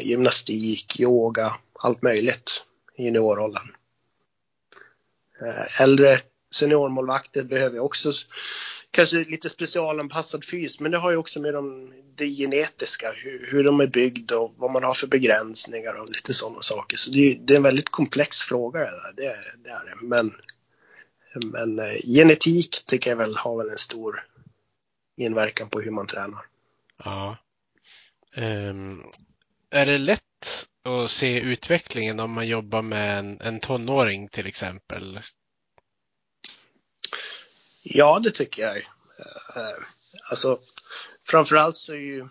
gymnastik, 0.00 1.00
yoga, 1.00 1.52
allt 1.74 2.02
möjligt 2.02 2.62
i 2.96 3.04
junioråldern. 3.04 3.74
Eh, 5.40 5.82
äldre 5.82 6.20
seniormålvakter 6.50 7.42
behöver 7.42 7.78
också 7.78 8.12
kanske 8.90 9.16
lite 9.16 9.50
specialanpassad 9.50 10.44
fys, 10.44 10.80
men 10.80 10.92
det 10.92 10.98
har 10.98 11.10
ju 11.10 11.16
också 11.16 11.40
med 11.40 11.54
de, 11.54 11.92
det 12.14 12.28
genetiska, 12.28 13.12
hur, 13.12 13.46
hur 13.50 13.64
de 13.64 13.80
är 13.80 13.86
byggda 13.86 14.38
och 14.38 14.54
vad 14.56 14.70
man 14.70 14.84
har 14.84 14.94
för 14.94 15.06
begränsningar 15.06 15.94
och 15.94 16.08
lite 16.08 16.34
sådana 16.34 16.62
saker. 16.62 16.96
Så 16.96 17.10
det, 17.10 17.38
det 17.40 17.52
är 17.52 17.56
en 17.56 17.62
väldigt 17.62 17.88
komplex 17.88 18.40
fråga 18.40 18.80
det 18.80 18.86
där, 18.86 19.12
det, 19.16 19.38
det 19.64 19.70
är 19.70 19.84
det. 19.84 20.06
Men, 20.06 20.34
men 21.52 21.78
eh, 21.78 22.00
genetik 22.04 22.86
tycker 22.86 23.10
jag 23.10 23.16
väl 23.16 23.36
har 23.36 23.56
väl 23.56 23.70
en 23.70 23.78
stor 23.78 24.26
inverkan 25.16 25.68
på 25.68 25.80
hur 25.80 25.90
man 25.90 26.06
tränar. 26.06 26.46
Ja. 27.04 27.36
Um, 28.36 29.04
är 29.76 29.86
det 29.86 29.98
lätt 29.98 30.22
att 30.84 31.10
se 31.10 31.40
utvecklingen 31.40 32.20
om 32.20 32.30
man 32.30 32.48
jobbar 32.48 32.82
med 32.82 33.18
en, 33.18 33.40
en 33.40 33.60
tonåring 33.60 34.28
till 34.28 34.46
exempel? 34.46 35.20
Ja, 37.82 38.20
det 38.22 38.30
tycker 38.30 38.62
jag. 38.62 38.76
Eh, 38.76 39.78
alltså, 40.30 40.60
framförallt 41.28 41.76
så 41.76 41.92
är 41.92 41.96
ju 41.96 42.28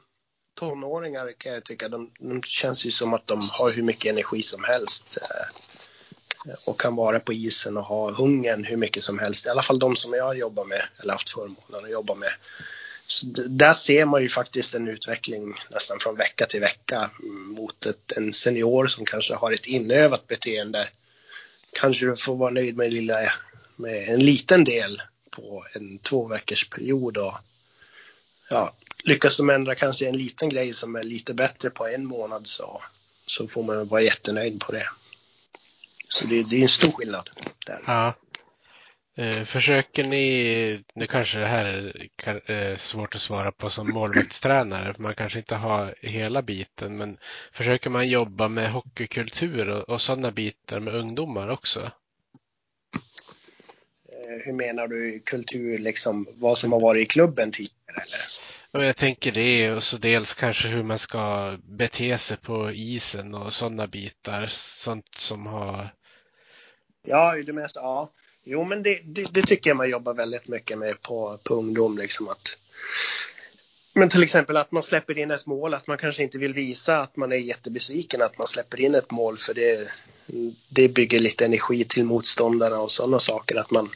tonåringar 0.55 1.31
kan 1.38 1.53
jag 1.53 1.63
tycka, 1.63 1.89
de, 1.89 2.12
de 2.19 2.43
känns 2.43 2.86
ju 2.86 2.91
som 2.91 3.13
att 3.13 3.27
de 3.27 3.49
har 3.51 3.71
hur 3.71 3.84
mycket 3.84 4.12
energi 4.12 4.43
som 4.43 4.63
helst 4.63 5.17
eh, 5.21 6.55
och 6.65 6.79
kan 6.79 6.95
vara 6.95 7.19
på 7.19 7.34
isen 7.34 7.77
och 7.77 7.84
ha 7.84 8.12
hungern 8.12 8.63
hur 8.63 8.77
mycket 8.77 9.03
som 9.03 9.19
helst. 9.19 9.45
I 9.45 9.49
alla 9.49 9.62
fall 9.62 9.79
de 9.79 9.95
som 9.95 10.13
jag 10.13 10.38
jobbar 10.38 10.65
med, 10.65 10.81
eller 10.99 11.13
haft 11.13 11.29
förmånen 11.29 11.86
att 11.86 11.91
jobba 11.91 12.15
med. 12.15 12.31
Så 13.07 13.25
där 13.47 13.73
ser 13.73 14.05
man 14.05 14.21
ju 14.21 14.29
faktiskt 14.29 14.75
en 14.75 14.87
utveckling 14.87 15.53
nästan 15.71 15.99
från 15.99 16.15
vecka 16.15 16.45
till 16.45 16.59
vecka 16.59 17.09
mm, 17.23 17.43
mot 17.43 17.85
ett, 17.85 18.11
en 18.11 18.33
senior 18.33 18.87
som 18.87 19.05
kanske 19.05 19.35
har 19.35 19.51
ett 19.51 19.65
inövat 19.65 20.27
beteende. 20.27 20.89
Kanske 21.79 22.05
du 22.05 22.15
får 22.15 22.35
vara 22.35 22.51
nöjd 22.51 22.77
med, 22.77 22.93
lilla, 22.93 23.31
med 23.75 24.09
en 24.09 24.19
liten 24.19 24.63
del 24.63 25.01
på 25.29 25.65
en 25.73 25.99
två 25.99 26.27
veckors 26.27 26.69
period 26.69 27.17
och 27.17 27.33
ja, 28.49 28.75
lyckas 29.03 29.37
de 29.37 29.49
ändra 29.49 29.75
kanske 29.75 30.07
en 30.07 30.17
liten 30.17 30.49
grej 30.49 30.73
som 30.73 30.95
är 30.95 31.03
lite 31.03 31.33
bättre 31.33 31.69
på 31.69 31.87
en 31.87 32.05
månad 32.05 32.47
så, 32.47 32.81
så 33.25 33.47
får 33.47 33.63
man 33.63 33.87
vara 33.87 34.01
jättenöjd 34.01 34.59
på 34.59 34.71
det. 34.71 34.89
Så 36.09 36.27
det, 36.27 36.43
det 36.43 36.55
är 36.55 36.61
en 36.61 36.69
stor 36.69 36.91
skillnad. 36.91 37.29
Där. 37.65 37.79
Ja. 37.87 38.13
Eh, 39.17 39.43
försöker 39.43 40.04
ni, 40.04 40.84
nu 40.95 41.08
kanske 41.08 41.39
det 41.39 41.47
här 41.47 41.65
är 41.65 42.51
eh, 42.51 42.75
svårt 42.75 43.15
att 43.15 43.21
svara 43.21 43.51
på 43.51 43.69
som 43.69 43.89
målvaktstränare, 43.89 44.95
man 44.97 45.15
kanske 45.15 45.39
inte 45.39 45.56
har 45.56 45.95
hela 46.01 46.41
biten, 46.41 46.97
men 46.97 47.17
försöker 47.51 47.89
man 47.89 48.08
jobba 48.08 48.47
med 48.47 48.71
hockeykultur 48.71 49.69
och, 49.69 49.89
och 49.89 50.01
sådana 50.01 50.32
bitar 50.32 50.80
med 50.80 50.95
ungdomar 50.95 51.49
också? 51.49 51.91
Eh, 54.10 54.45
hur 54.45 54.54
menar 54.54 54.88
du 54.88 55.19
kultur, 55.25 55.78
liksom 55.78 56.28
vad 56.34 56.58
som 56.58 56.71
har 56.71 56.80
varit 56.80 57.01
i 57.01 57.06
klubben 57.06 57.51
tidigare 57.51 58.01
eller? 58.71 58.86
Jag 58.86 58.97
tänker 58.97 59.32
det 59.32 59.71
och 59.71 59.84
så 59.84 59.97
dels 59.97 60.34
kanske 60.34 60.67
hur 60.67 60.84
man 60.84 60.99
ska 60.99 61.56
bete 61.63 62.17
sig 62.17 62.38
på 62.38 62.71
isen 62.71 63.34
och 63.34 63.54
sådana 63.54 63.88
bitar. 63.88 64.47
Sånt 64.51 65.15
som 65.15 65.45
har... 65.45 65.93
Ja, 67.08 67.36
det 67.45 67.54
mesta, 67.54 67.80
ja. 67.80 68.10
Jo, 68.47 68.63
men 68.63 68.84
det, 68.84 69.01
det, 69.03 69.34
det, 69.34 69.41
tycker 69.41 69.69
jag 69.69 69.77
man 69.77 69.89
jobbar 69.89 70.13
väldigt 70.13 70.47
mycket 70.47 70.77
med 70.77 71.01
på, 71.01 71.39
på 71.43 71.55
ungdom. 71.55 71.97
Liksom 71.97 72.27
att, 72.29 72.58
men 73.93 74.10
till 74.10 74.23
exempel 74.23 74.58
att 74.58 74.71
man 74.71 74.84
släpper 74.84 75.17
in 75.17 75.31
ett 75.31 75.45
mål, 75.45 75.73
att 75.73 75.88
man 75.88 75.97
kanske 75.97 76.23
inte 76.23 76.38
vill 76.38 76.53
visa 76.53 76.99
att 76.99 77.15
man 77.15 77.31
är 77.31 77.38
jättebesviken 77.38 78.21
att 78.21 78.38
man 78.38 78.47
släpper 78.47 78.79
in 78.79 78.95
ett 78.95 79.12
mål 79.12 79.38
för 79.38 79.53
det, 79.53 79.91
det 80.69 80.88
bygger 80.88 81.19
lite 81.19 81.45
energi 81.45 81.84
till 81.84 82.05
motståndarna 82.05 82.79
och 82.79 82.91
sådana 82.91 83.19
saker. 83.19 83.55
Att 83.55 83.71
man, 83.71 83.89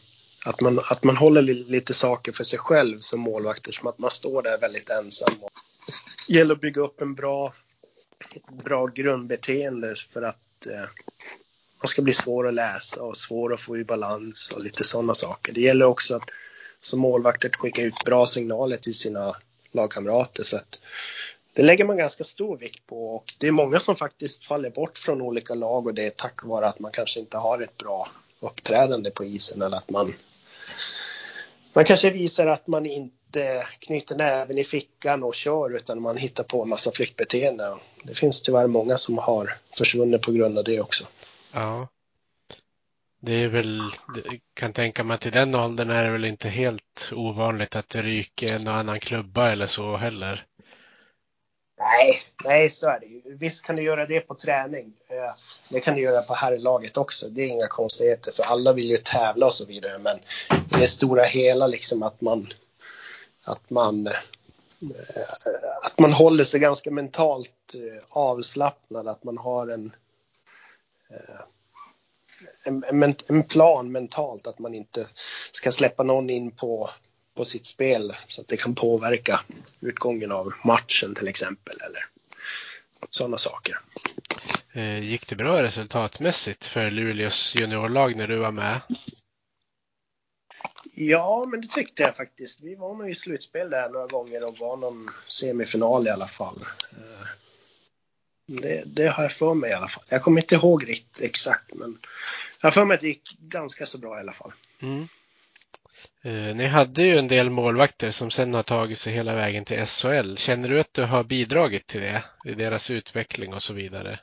att 0.45 0.61
man, 0.61 0.79
att 0.89 1.03
man 1.03 1.17
håller 1.17 1.41
lite 1.41 1.93
saker 1.93 2.31
för 2.31 2.43
sig 2.43 2.59
själv 2.59 2.99
som 2.99 3.19
målvakter, 3.19 3.71
som 3.71 3.87
att 3.87 3.99
man 3.99 4.11
står 4.11 4.41
där 4.41 4.57
väldigt 4.57 4.89
ensam. 4.89 5.33
Det 6.27 6.33
gäller 6.33 6.55
att 6.55 6.61
bygga 6.61 6.81
upp 6.81 7.01
en 7.01 7.15
bra, 7.15 7.53
bra 8.63 8.87
grundbeteende 8.87 9.95
för 10.13 10.21
att 10.21 10.67
eh, 10.67 10.89
man 11.81 11.87
ska 11.87 12.01
bli 12.01 12.13
svår 12.13 12.47
att 12.47 12.53
läsa 12.53 13.03
och 13.03 13.17
svår 13.17 13.53
att 13.53 13.59
få 13.59 13.77
i 13.77 13.83
balans 13.83 14.51
och 14.55 14.63
lite 14.63 14.83
sådana 14.83 15.13
saker. 15.13 15.53
Det 15.53 15.61
gäller 15.61 15.85
också 15.85 16.15
att 16.15 16.29
som 16.79 16.99
målvakter 16.99 17.49
skicka 17.49 17.81
ut 17.81 18.05
bra 18.05 18.27
signaler 18.27 18.77
till 18.77 18.95
sina 18.95 19.35
lagkamrater. 19.71 20.43
Så 20.43 20.57
att 20.57 20.79
det 21.53 21.63
lägger 21.63 21.85
man 21.85 21.97
ganska 21.97 22.23
stor 22.23 22.57
vikt 22.57 22.87
på 22.87 23.15
och 23.15 23.33
det 23.37 23.47
är 23.47 23.51
många 23.51 23.79
som 23.79 23.95
faktiskt 23.95 24.43
faller 24.43 24.69
bort 24.69 24.97
från 24.97 25.21
olika 25.21 25.53
lag 25.53 25.87
och 25.87 25.93
det 25.93 26.05
är 26.05 26.09
tack 26.09 26.43
vare 26.43 26.67
att 26.67 26.79
man 26.79 26.91
kanske 26.91 27.19
inte 27.19 27.37
har 27.37 27.61
ett 27.61 27.77
bra 27.77 28.09
uppträdande 28.39 29.11
på 29.11 29.25
isen 29.25 29.61
eller 29.61 29.77
att 29.77 29.89
man 29.89 30.13
man 31.73 31.85
kanske 31.85 32.09
visar 32.09 32.47
att 32.47 32.67
man 32.67 32.85
inte 32.85 33.63
knyter 33.79 34.15
näven 34.15 34.57
i 34.57 34.63
fickan 34.63 35.23
och 35.23 35.35
kör 35.35 35.75
utan 35.75 36.01
man 36.01 36.17
hittar 36.17 36.43
på 36.43 36.61
en 36.61 36.69
massa 36.69 36.91
flyktbeteende. 36.91 37.75
Det 38.03 38.13
finns 38.13 38.41
tyvärr 38.41 38.67
många 38.67 38.97
som 38.97 39.17
har 39.17 39.57
försvunnit 39.77 40.21
på 40.21 40.31
grund 40.31 40.57
av 40.57 40.63
det 40.63 40.81
också. 40.81 41.05
Ja. 41.53 41.87
Det 43.21 43.33
är 43.33 43.47
väl, 43.47 43.81
kan 44.53 44.73
tänka 44.73 45.03
mig 45.03 45.15
att 45.15 45.25
i 45.25 45.29
den 45.29 45.55
åldern 45.55 45.89
är 45.89 46.03
det 46.03 46.11
väl 46.11 46.25
inte 46.25 46.49
helt 46.49 47.11
ovanligt 47.15 47.75
att 47.75 47.89
det 47.89 48.01
ryker 48.01 48.55
en 48.55 48.67
och 48.67 48.73
annan 48.73 48.99
klubba 48.99 49.51
eller 49.51 49.65
så 49.65 49.97
heller. 49.97 50.45
Nej, 51.79 52.21
nej 52.43 52.69
så 52.69 52.89
är 52.89 52.99
det 52.99 53.05
ju. 53.05 53.37
Visst 53.37 53.65
kan 53.65 53.75
du 53.75 53.83
göra 53.83 54.05
det 54.05 54.19
på 54.19 54.35
träning. 54.35 54.93
Eh, 55.07 55.31
det 55.69 55.79
kan 55.79 55.95
du 55.95 56.01
göra 56.01 56.21
på 56.21 56.33
herrlaget 56.33 56.97
också. 56.97 57.29
Det 57.29 57.41
är 57.41 57.47
inga 57.47 57.67
konstigheter 57.67 58.31
för 58.31 58.43
alla 58.43 58.73
vill 58.73 58.89
ju 58.89 58.97
tävla 58.97 59.45
och 59.45 59.53
så 59.53 59.65
vidare. 59.65 59.97
Men 59.97 60.17
i 60.51 60.79
det 60.79 60.87
stora 60.87 61.23
hela 61.23 61.67
liksom 61.67 62.03
att 62.03 62.21
man 62.21 62.47
att 63.43 63.69
man 63.69 64.07
eh, 64.07 64.13
att 65.83 65.99
man 65.99 66.13
håller 66.13 66.43
sig 66.43 66.59
ganska 66.59 66.91
mentalt 66.91 67.73
eh, 67.73 68.03
avslappnad. 68.09 69.07
Att 69.07 69.23
man 69.23 69.37
har 69.37 69.67
en 69.67 69.95
en, 72.63 72.83
en, 72.83 73.15
en 73.27 73.43
plan 73.43 73.91
mentalt 73.91 74.47
att 74.47 74.59
man 74.59 74.75
inte 74.75 75.07
ska 75.51 75.71
släppa 75.71 76.03
någon 76.03 76.29
in 76.29 76.51
på 76.51 76.89
på 77.39 77.45
sitt 77.45 77.67
spel 77.67 78.13
så 78.27 78.41
att 78.41 78.47
det 78.47 78.57
kan 78.57 78.75
påverka 78.75 79.39
utgången 79.79 80.31
av 80.31 80.53
matchen 80.63 81.15
till 81.15 81.27
exempel 81.27 81.75
eller 81.75 82.05
sådana 83.09 83.37
saker. 83.37 83.79
Eh, 84.73 85.03
gick 85.03 85.27
det 85.27 85.35
bra 85.35 85.63
resultatmässigt 85.63 86.65
för 86.65 86.91
Luleås 86.91 87.55
juniorlag 87.55 88.15
när 88.15 88.27
du 88.27 88.37
var 88.37 88.51
med? 88.51 88.79
Ja, 90.93 91.45
men 91.51 91.61
det 91.61 91.67
tyckte 91.67 92.03
jag 92.03 92.15
faktiskt. 92.17 92.61
Vi 92.61 92.75
var 92.75 92.95
nog 92.95 93.09
i 93.09 93.15
slutspel 93.15 93.69
där 93.69 93.89
några 93.89 94.07
gånger 94.07 94.47
och 94.47 94.57
var 94.57 94.77
någon 94.77 95.09
semifinal 95.27 96.07
i 96.07 96.09
alla 96.09 96.27
fall. 96.27 96.65
Det, 98.49 98.83
det 98.85 99.07
har 99.07 99.23
jag 99.23 99.31
för 99.31 99.53
mig 99.53 99.69
i 99.69 99.73
alla 99.73 99.87
fall. 99.87 100.03
Jag 100.09 100.21
kommer 100.21 100.41
inte 100.41 100.55
ihåg 100.55 100.89
riktigt 100.89 101.21
exakt, 101.21 101.73
men 101.73 101.97
jag 102.61 102.67
har 102.67 102.71
för 102.71 102.85
mig 102.85 102.95
att 102.95 103.01
det 103.01 103.07
gick 103.07 103.37
ganska 103.39 103.85
så 103.85 103.97
bra 103.97 104.17
i 104.17 104.19
alla 104.19 104.33
fall. 104.33 104.53
Mm. 104.81 105.07
Eh, 106.21 106.55
ni 106.55 106.67
hade 106.67 107.03
ju 107.03 107.17
en 107.17 107.27
del 107.27 107.49
målvakter 107.49 108.11
som 108.11 108.31
sen 108.31 108.53
har 108.53 108.63
tagit 108.63 108.97
sig 108.97 109.13
hela 109.13 109.35
vägen 109.35 109.65
till 109.65 109.85
SHL. 109.85 110.35
Känner 110.35 110.69
du 110.69 110.79
att 110.79 110.93
du 110.93 111.03
har 111.03 111.23
bidragit 111.23 111.87
till 111.87 112.01
det 112.01 112.23
i 112.45 112.53
deras 112.53 112.91
utveckling 112.91 113.53
och 113.53 113.63
så 113.63 113.73
vidare? 113.73 114.19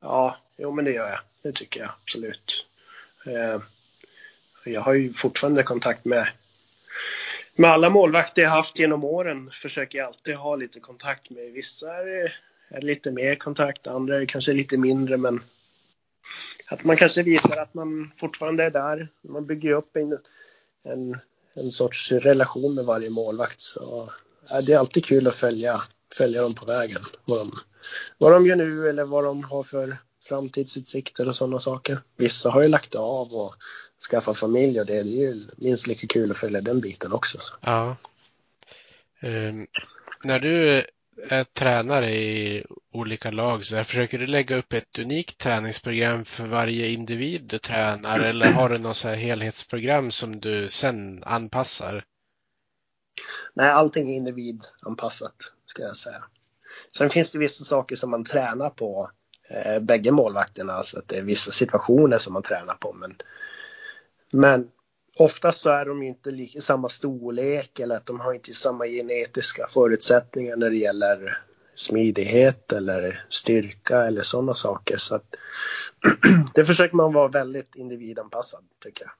Ja, 0.00 0.36
jo 0.56 0.72
men 0.72 0.84
det 0.84 0.92
gör 0.92 1.08
jag. 1.08 1.20
Det 1.42 1.52
tycker 1.52 1.80
jag 1.80 1.90
absolut. 2.02 2.66
Eh, 3.26 3.60
jag 4.64 4.80
har 4.80 4.94
ju 4.94 5.12
fortfarande 5.12 5.62
kontakt 5.62 6.04
med, 6.04 6.28
med 7.54 7.70
alla 7.70 7.90
målvakter 7.90 8.42
jag 8.42 8.50
haft 8.50 8.78
genom 8.78 9.04
åren. 9.04 9.50
Försöker 9.52 9.98
jag 9.98 10.06
alltid 10.06 10.34
ha 10.34 10.56
lite 10.56 10.80
kontakt 10.80 11.30
med. 11.30 11.52
Vissa 11.52 11.94
är, 11.94 12.40
är 12.70 12.80
lite 12.80 13.10
mer 13.10 13.34
kontakt, 13.34 13.86
andra 13.86 14.20
är 14.20 14.26
kanske 14.26 14.52
lite 14.52 14.76
mindre 14.76 15.16
men 15.16 15.40
att 16.66 16.84
man 16.84 16.96
kanske 16.96 17.22
visar 17.22 17.56
att 17.56 17.74
man 17.74 18.12
fortfarande 18.16 18.64
är 18.64 18.70
där. 18.70 19.08
Man 19.22 19.46
bygger 19.46 19.72
upp 19.72 19.96
en 19.96 20.18
en, 20.82 21.18
en 21.54 21.70
sorts 21.70 22.12
relation 22.12 22.74
med 22.74 22.84
varje 22.84 23.10
målvakt. 23.10 23.60
Så, 23.60 24.12
ja, 24.48 24.62
det 24.62 24.72
är 24.72 24.78
alltid 24.78 25.04
kul 25.04 25.26
att 25.26 25.34
följa, 25.34 25.82
följa 26.14 26.42
dem 26.42 26.54
på 26.54 26.66
vägen. 26.66 27.02
Vad 27.24 27.38
de, 27.38 27.52
vad 28.18 28.32
de 28.32 28.46
gör 28.46 28.56
nu 28.56 28.88
eller 28.88 29.04
vad 29.04 29.24
de 29.24 29.44
har 29.44 29.62
för 29.62 29.96
framtidsutsikter 30.22 31.28
och 31.28 31.36
sådana 31.36 31.60
saker. 31.60 31.98
Vissa 32.16 32.50
har 32.50 32.62
ju 32.62 32.68
lagt 32.68 32.94
av 32.94 33.34
och 33.34 33.54
skaffat 34.10 34.38
familj 34.38 34.80
och 34.80 34.86
det, 34.86 35.02
det 35.02 35.22
är 35.22 35.34
ju 35.34 35.44
minst 35.56 35.86
lika 35.86 36.06
kul 36.06 36.30
att 36.30 36.36
följa 36.36 36.60
den 36.60 36.80
biten 36.80 37.12
också. 37.12 37.38
Så. 37.40 37.54
Ja. 37.60 37.96
Um, 39.22 39.66
när 40.24 40.38
du 40.38 40.84
är 41.28 41.44
tränare 41.44 42.14
i 42.14 42.64
olika 42.92 43.30
lag 43.30 43.64
så 43.64 43.76
där, 43.76 43.84
försöker 43.84 44.18
du 44.18 44.26
lägga 44.26 44.56
upp 44.56 44.72
ett 44.72 44.98
unikt 44.98 45.38
träningsprogram 45.38 46.24
för 46.24 46.46
varje 46.46 46.88
individ 46.88 47.42
du 47.44 47.58
tränar 47.58 48.20
eller 48.20 48.52
har 48.52 48.68
du 48.68 48.78
något 48.78 48.96
så 48.96 49.08
här 49.08 49.16
helhetsprogram 49.16 50.10
som 50.10 50.40
du 50.40 50.68
sen 50.68 51.22
anpassar? 51.26 52.04
Nej, 53.54 53.70
allting 53.70 54.10
är 54.10 54.16
individanpassat 54.16 55.52
ska 55.66 55.82
jag 55.82 55.96
säga. 55.96 56.24
Sen 56.96 57.10
finns 57.10 57.30
det 57.30 57.38
vissa 57.38 57.64
saker 57.64 57.96
som 57.96 58.10
man 58.10 58.24
tränar 58.24 58.70
på 58.70 59.10
eh, 59.50 59.80
bägge 59.82 60.10
målvakterna, 60.10 60.72
alltså 60.72 60.98
att 60.98 61.08
det 61.08 61.16
är 61.16 61.22
vissa 61.22 61.52
situationer 61.52 62.18
som 62.18 62.32
man 62.32 62.42
tränar 62.42 62.74
på. 62.74 62.92
Men, 62.92 63.16
men 64.32 64.70
oftast 65.20 65.60
så 65.60 65.70
är 65.70 65.84
de 65.84 66.02
inte 66.02 66.30
lika, 66.30 66.60
samma 66.60 66.88
storlek 66.88 67.80
eller 67.80 67.96
att 67.96 68.06
de 68.06 68.20
har 68.20 68.34
inte 68.34 68.54
samma 68.54 68.86
genetiska 68.86 69.66
förutsättningar 69.66 70.56
när 70.56 70.70
det 70.70 70.76
gäller 70.76 71.38
smidighet 71.74 72.72
eller 72.72 73.24
styrka 73.28 74.06
eller 74.06 74.22
sådana 74.22 74.54
saker. 74.54 74.96
Så 74.96 75.14
att, 75.14 75.34
det 76.54 76.64
försöker 76.64 76.96
man 76.96 77.12
vara 77.12 77.28
väldigt 77.28 77.74
individanpassad 77.74 78.64
tycker 78.82 79.04
jag. 79.04 79.12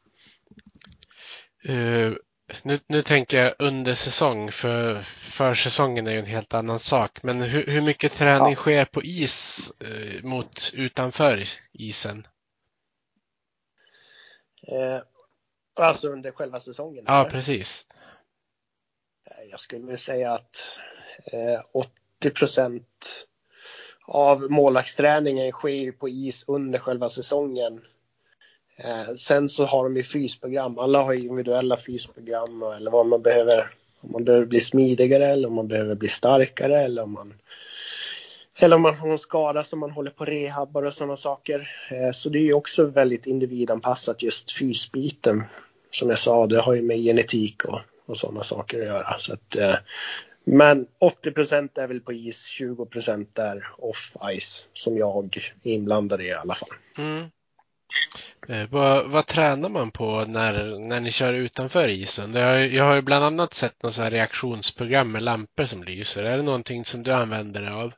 Uh, 1.68 2.16
nu, 2.62 2.78
nu 2.86 3.02
tänker 3.02 3.38
jag 3.38 3.54
under 3.58 3.94
säsong, 3.94 4.52
för 4.52 5.00
försäsongen 5.02 6.06
är 6.06 6.12
ju 6.12 6.18
en 6.18 6.26
helt 6.26 6.54
annan 6.54 6.78
sak. 6.78 7.22
Men 7.22 7.40
hur, 7.40 7.66
hur 7.66 7.80
mycket 7.80 8.12
träning 8.12 8.50
ja. 8.50 8.54
sker 8.54 8.84
på 8.84 9.02
is 9.02 9.72
uh, 9.84 10.24
mot 10.24 10.70
utanför 10.74 11.44
isen? 11.72 12.26
Uh, 14.72 15.02
alltså 15.84 16.08
under 16.08 16.30
själva 16.30 16.60
säsongen? 16.60 17.04
Ja, 17.06 17.20
eller? 17.20 17.30
precis. 17.30 17.86
Jag 19.50 19.60
skulle 19.60 19.96
säga 19.96 20.32
att 20.32 20.78
80 21.72 22.30
procent 22.30 23.26
av 24.06 24.50
målvaktsträningen 24.50 25.52
sker 25.52 25.92
på 25.92 26.08
is 26.08 26.44
under 26.46 26.78
själva 26.78 27.08
säsongen. 27.08 27.80
Eh, 28.76 29.14
sen 29.14 29.48
så 29.48 29.64
har 29.64 29.84
de 29.84 29.96
ju 29.96 30.02
fysprogram. 30.02 30.78
Alla 30.78 31.02
har 31.02 31.12
individuella 31.12 31.76
fysprogram 31.76 32.62
eller 32.62 32.90
vad 32.90 33.06
man 33.06 33.22
behöver. 33.22 33.70
Om 34.00 34.12
man 34.12 34.24
behöver 34.24 34.46
bli 34.46 34.60
smidigare 34.60 35.26
eller 35.26 35.48
om 35.48 35.54
man 35.54 35.68
behöver 35.68 35.94
bli 35.94 36.08
starkare 36.08 36.78
eller 36.78 37.02
om 37.02 37.12
man 37.12 37.34
eller 38.58 38.76
om 38.76 38.82
man 38.82 38.94
har 38.94 39.08
en 39.08 39.18
skada 39.18 39.64
som 39.64 39.78
man 39.78 39.90
håller 39.90 40.10
på 40.10 40.24
rehabbar 40.24 40.82
och 40.82 40.94
sådana 40.94 41.16
saker. 41.16 41.70
Eh, 41.90 42.12
så 42.12 42.28
det 42.28 42.38
är 42.38 42.42
ju 42.42 42.52
också 42.52 42.84
väldigt 42.84 43.26
individanpassat 43.26 44.22
just 44.22 44.58
fysbiten. 44.58 45.44
Som 45.90 46.11
jag 46.11 46.18
sa, 46.18 46.46
det 46.46 46.61
har 46.61 46.74
ju 46.74 46.83
med 46.83 46.96
genetik 46.96 47.64
och, 47.64 47.81
och 48.07 48.16
sådana 48.16 48.42
saker 48.42 48.81
att 48.81 48.87
göra. 48.87 49.18
Så 49.18 49.33
att, 49.33 49.57
eh, 49.57 49.74
men 50.44 50.87
80 50.98 51.31
procent 51.31 51.79
är 51.79 51.88
väl 51.88 52.00
på 52.00 52.12
is, 52.12 52.46
20 52.46 52.87
procent 52.87 53.38
är 53.38 53.68
off 53.79 54.16
ice 54.38 54.68
som 54.72 54.98
jag 54.98 55.37
är 55.62 55.70
inblandad 55.70 56.20
i 56.20 56.24
i 56.24 56.35
alla 56.35 56.55
fall. 56.55 56.68
Mm. 56.98 57.31
Eh, 58.48 58.68
vad, 58.70 59.11
vad, 59.11 59.26
tränar 59.26 59.68
man 59.68 59.90
på 59.90 60.24
när, 60.29 60.79
när 60.79 61.00
ni 61.00 61.11
kör 61.11 61.33
utanför 61.33 61.88
isen? 61.88 62.35
Jag, 62.35 62.68
jag 62.68 62.85
har 62.85 62.94
ju 62.94 63.03
bland 63.03 63.24
annat 63.24 63.55
sett 63.55 63.83
något 63.83 63.98
reaktionsprogram 63.98 65.12
med 65.12 65.22
lampor 65.22 65.64
som 65.64 65.85
lyser. 65.85 66.24
Är 66.24 66.37
det 66.37 66.42
någonting 66.42 66.85
som 66.85 67.03
du 67.03 67.12
använder 67.12 67.61
dig 67.61 67.70
av? 67.70 67.92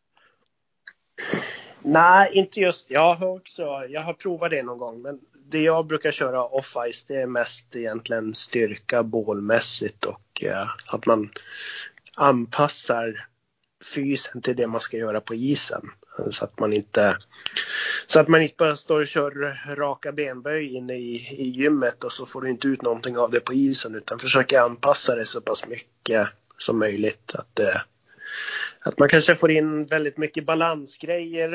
Nej, 1.82 2.30
inte 2.32 2.60
just. 2.60 2.90
Jag 2.90 3.14
har 3.14 3.28
också, 3.28 3.62
jag 3.88 4.00
har 4.00 4.14
provat 4.14 4.50
det 4.50 4.62
någon 4.62 4.78
gång, 4.78 5.02
men 5.02 5.20
det 5.52 5.62
jag 5.62 5.86
brukar 5.86 6.10
köra 6.10 6.42
off-ice 6.42 7.04
det 7.08 7.16
är 7.16 7.26
mest 7.26 7.76
egentligen 7.76 8.34
styrka 8.34 9.02
bålmässigt 9.02 10.04
och 10.04 10.44
eh, 10.44 10.68
att 10.86 11.06
man 11.06 11.30
anpassar 12.16 13.26
fysen 13.94 14.42
till 14.42 14.56
det 14.56 14.66
man 14.66 14.80
ska 14.80 14.96
göra 14.96 15.20
på 15.20 15.34
isen. 15.34 15.90
Så 16.30 16.44
att 16.44 16.60
man 16.60 16.72
inte, 16.72 17.16
så 18.06 18.20
att 18.20 18.28
man 18.28 18.42
inte 18.42 18.54
bara 18.58 18.76
står 18.76 19.00
och 19.00 19.06
kör 19.06 19.30
raka 19.76 20.12
benböj 20.12 20.76
inne 20.76 20.94
i, 20.94 21.14
i 21.38 21.48
gymmet 21.48 22.04
och 22.04 22.12
så 22.12 22.26
får 22.26 22.40
du 22.40 22.50
inte 22.50 22.68
ut 22.68 22.82
någonting 22.82 23.18
av 23.18 23.30
det 23.30 23.40
på 23.40 23.52
isen 23.52 23.94
utan 23.94 24.18
försöker 24.18 24.60
anpassa 24.60 25.14
det 25.14 25.24
så 25.24 25.40
pass 25.40 25.68
mycket 25.68 26.28
som 26.58 26.78
möjligt. 26.78 27.34
Att, 27.34 27.58
eh, 27.58 27.80
att 28.80 28.98
man 28.98 29.08
kanske 29.08 29.36
får 29.36 29.50
in 29.50 29.86
väldigt 29.86 30.16
mycket 30.16 30.46
balansgrejer, 30.46 31.52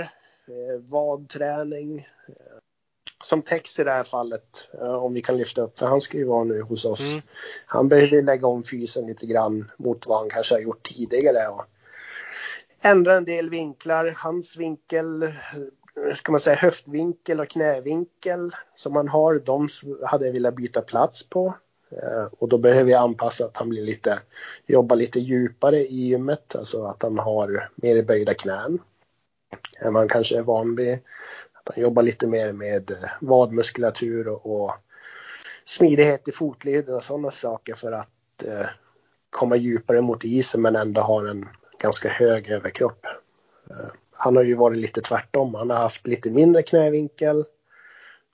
eh, 0.47 0.81
vadträning, 0.89 1.99
eh, 2.27 2.66
som 3.23 3.41
Tex 3.41 3.79
i 3.79 3.83
det 3.83 3.91
här 3.91 4.03
fallet, 4.03 4.67
om 4.79 5.13
vi 5.13 5.21
kan 5.21 5.37
lyfta 5.37 5.61
upp, 5.61 5.79
för 5.79 5.85
han 5.85 6.01
ska 6.01 6.17
ju 6.17 6.23
vara 6.23 6.43
nu 6.43 6.61
hos 6.61 6.85
oss. 6.85 7.11
Mm. 7.11 7.21
Han 7.65 7.87
behöver 7.87 8.21
lägga 8.21 8.47
om 8.47 8.63
fysen 8.63 9.07
lite 9.07 9.25
grann 9.25 9.71
mot 9.77 10.07
vad 10.07 10.19
han 10.19 10.29
kanske 10.29 10.55
har 10.55 10.59
gjort 10.59 10.87
tidigare. 10.87 11.47
Och 11.47 11.65
ändra 12.81 13.15
en 13.15 13.25
del 13.25 13.49
vinklar, 13.49 14.13
hans 14.17 14.57
vinkel, 14.57 15.33
ska 16.15 16.31
man 16.31 16.41
säga 16.41 16.55
höftvinkel 16.55 17.39
och 17.39 17.49
knävinkel 17.49 18.51
som 18.75 18.95
han 18.95 19.07
har, 19.07 19.39
de 19.45 19.67
hade 20.05 20.25
jag 20.25 20.33
velat 20.33 20.55
byta 20.55 20.81
plats 20.81 21.29
på. 21.29 21.53
Eh, 21.91 22.33
och 22.39 22.49
då 22.49 22.57
behöver 22.57 22.91
jag 22.91 23.01
anpassa 23.01 23.45
att 23.45 23.57
han 23.57 23.69
blir 23.69 23.83
lite, 23.83 24.19
jobbar 24.65 24.95
lite 24.95 25.19
djupare 25.19 25.79
i 25.79 25.95
gymmet, 25.95 26.55
alltså 26.55 26.83
att 26.83 27.03
han 27.03 27.19
har 27.19 27.69
mer 27.75 28.01
böjda 28.01 28.33
knän 28.33 28.79
än 29.79 29.93
man 29.93 30.07
kanske 30.07 30.37
är 30.37 30.41
van 30.41 30.75
vid 30.75 30.99
utan 31.67 31.73
han 31.75 31.83
jobbar 31.83 32.03
lite 32.03 32.27
mer 32.27 32.51
med 32.51 32.91
eh, 32.91 33.09
vadmuskulatur 33.21 34.27
och, 34.27 34.63
och 34.63 34.75
smidighet 35.65 36.27
i 36.27 36.31
fotleder 36.31 36.95
och 36.95 37.03
sådana 37.03 37.31
saker 37.31 37.75
för 37.75 37.91
att 37.91 38.43
eh, 38.43 38.65
komma 39.29 39.55
djupare 39.55 40.01
mot 40.01 40.23
isen 40.23 40.61
men 40.61 40.75
ändå 40.75 41.01
ha 41.01 41.29
en 41.29 41.45
ganska 41.79 42.09
hög 42.09 42.49
överkropp. 42.49 43.05
Eh, 43.69 43.91
han 44.11 44.35
har 44.35 44.43
ju 44.43 44.55
varit 44.55 44.77
lite 44.77 45.01
tvärtom. 45.01 45.55
Han 45.55 45.69
har 45.69 45.77
haft 45.77 46.07
lite 46.07 46.29
mindre 46.29 46.63
knävinkel 46.63 47.45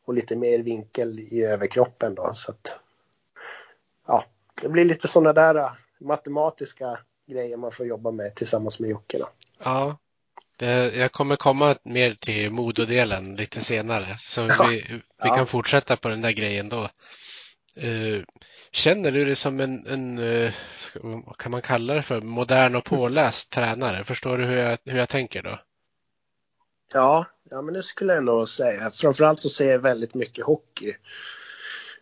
och 0.05 0.13
lite 0.13 0.35
mer 0.35 0.59
vinkel 0.59 1.19
i 1.19 1.43
överkroppen 1.43 2.15
då. 2.15 2.31
Så 2.33 2.51
att, 2.51 2.79
ja, 4.07 4.23
det 4.61 4.69
blir 4.69 4.85
lite 4.85 5.07
sådana 5.07 5.33
där 5.33 5.55
eh, 5.55 5.71
matematiska 5.99 6.99
grejer 7.27 7.57
man 7.57 7.71
får 7.71 7.85
jobba 7.85 8.11
med 8.11 8.35
tillsammans 8.35 8.79
med 8.79 8.89
Jocke. 8.89 9.17
Då. 9.17 9.29
Ja, 9.63 9.97
jag 10.61 11.11
kommer 11.11 11.35
komma 11.35 11.75
mer 11.83 12.13
till 12.13 12.51
mododelen 12.51 13.35
lite 13.35 13.61
senare 13.61 14.17
så 14.19 14.41
ja. 14.41 14.67
vi, 14.69 14.85
vi 14.89 15.01
ja. 15.17 15.35
kan 15.35 15.47
fortsätta 15.47 15.97
på 15.97 16.09
den 16.09 16.21
där 16.21 16.31
grejen 16.31 16.69
då. 16.69 16.89
Uh, 17.83 18.23
Känner 18.75 19.11
du 19.11 19.25
dig 19.25 19.35
som 19.35 19.59
en, 19.59 19.87
en 19.87 20.17
eh, 20.17 20.53
vad 21.03 21.37
kan 21.37 21.51
man 21.51 21.61
kalla 21.61 21.93
det 21.93 22.01
för, 22.01 22.21
modern 22.21 22.75
och 22.75 22.85
påläst 22.85 23.49
tränare? 23.49 24.03
Förstår 24.03 24.37
du 24.37 24.45
hur 24.45 24.57
jag, 24.57 24.77
hur 24.85 24.97
jag 24.97 25.09
tänker 25.09 25.41
då? 25.41 25.59
Ja, 26.93 27.25
ja, 27.49 27.61
men 27.61 27.73
det 27.73 27.83
skulle 27.83 28.13
jag 28.13 28.23
nog 28.23 28.49
säga. 28.49 28.91
Framförallt 28.91 29.39
så 29.39 29.49
ser 29.49 29.71
jag 29.71 29.79
väldigt 29.79 30.13
mycket 30.13 30.45
hockey. 30.45 30.93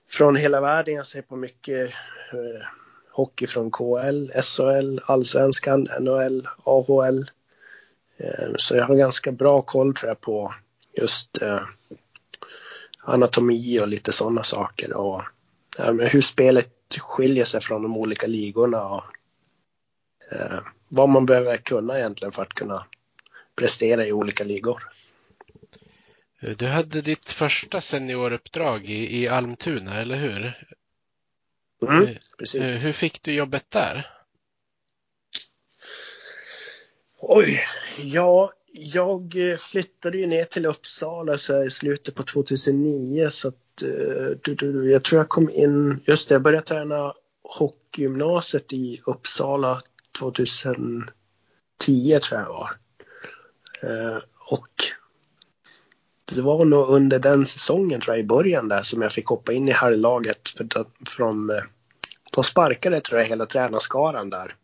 Från 0.09 0.35
hela 0.35 0.61
världen. 0.61 0.93
Jag 0.93 1.07
ser 1.07 1.21
på 1.21 1.35
mycket 1.35 1.89
eh, 2.33 2.61
hockey 3.11 3.47
från 3.47 3.71
KL, 3.71 4.31
SHL, 4.41 4.99
Allsvenskan, 5.05 5.87
NHL, 5.99 6.47
AHL. 6.63 7.25
Eh, 8.23 8.51
så 8.55 8.75
jag 8.75 8.85
har 8.85 8.95
ganska 8.95 9.31
bra 9.31 9.61
koll 9.61 9.95
tror 9.95 10.09
jag 10.09 10.21
på 10.21 10.53
just 10.93 11.41
eh, 11.41 11.63
anatomi 13.03 13.79
och 13.79 13.87
lite 13.87 14.11
sådana 14.11 14.43
saker. 14.43 14.93
Och 14.93 15.21
hur 15.99 16.21
spelet 16.21 16.97
skiljer 16.99 17.45
sig 17.45 17.61
från 17.61 17.83
de 17.83 17.97
olika 17.97 18.27
ligorna 18.27 18.83
och 18.85 19.03
eh, 20.31 20.59
vad 20.87 21.09
man 21.09 21.25
behöver 21.25 21.57
kunna 21.57 21.97
egentligen 21.97 22.31
för 22.31 22.41
att 22.41 22.53
kunna 22.53 22.85
prestera 23.55 24.05
i 24.05 24.11
olika 24.11 24.43
ligor. 24.43 24.83
Du 26.57 26.67
hade 26.67 27.01
ditt 27.01 27.29
första 27.29 27.81
senioruppdrag 27.81 28.85
i, 28.85 29.21
i 29.21 29.27
Almtuna, 29.27 30.01
eller 30.01 30.15
hur? 30.15 30.65
Mm, 31.81 32.07
eh, 32.07 32.17
precis. 32.37 32.61
Eh, 32.61 32.81
hur 32.81 32.93
fick 32.93 33.23
du 33.23 33.33
jobbet 33.33 33.71
där? 33.71 34.20
Oj, 37.23 37.59
ja, 38.03 38.51
jag 38.73 39.51
eh, 39.51 39.57
flyttade 39.57 40.17
ju 40.17 40.27
ner 40.27 40.45
till 40.45 40.65
Uppsala 40.65 41.37
så 41.37 41.63
i 41.63 41.69
slutet 41.69 42.15
på 42.15 42.23
2009 42.23 43.29
så 43.29 43.47
att 43.47 43.55
Eh, 43.83 44.89
jag 44.91 45.03
tror 45.03 45.19
jag 45.19 45.29
kom 45.29 45.49
in, 45.49 45.99
just 46.05 46.29
det, 46.29 46.35
jag 46.35 46.41
började 46.41 46.67
träna 46.67 47.13
hockeygymnasiet 47.43 48.73
i 48.73 49.01
Uppsala 49.05 49.81
2010 50.19 51.11
tror 52.19 52.41
jag 52.41 52.47
var. 52.47 52.71
Eh, 53.81 54.17
och 54.49 54.69
det 56.25 56.41
var 56.41 56.65
nog 56.65 56.89
under 56.89 57.19
den 57.19 57.45
säsongen 57.45 58.01
tror 58.01 58.15
jag 58.15 58.23
i 58.23 58.27
början 58.27 58.67
där 58.67 58.81
som 58.81 59.01
jag 59.01 59.11
fick 59.11 59.27
hoppa 59.27 59.53
in 59.53 59.67
i 59.67 59.71
herrlaget. 59.71 60.49
För 60.49 60.67
från, 61.09 61.49
eh, 61.49 61.63
de 62.31 62.43
sparkade 62.43 63.01
tror 63.01 63.19
jag 63.19 63.27
hela 63.27 63.45
tränarskaran 63.45 64.29
där. 64.29 64.55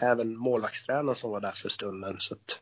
Även 0.00 0.36
målvaktstränaren 0.36 1.16
som 1.16 1.30
var 1.30 1.40
där 1.40 1.52
för 1.52 1.68
stunden. 1.68 2.16
Så 2.18 2.34
att, 2.34 2.60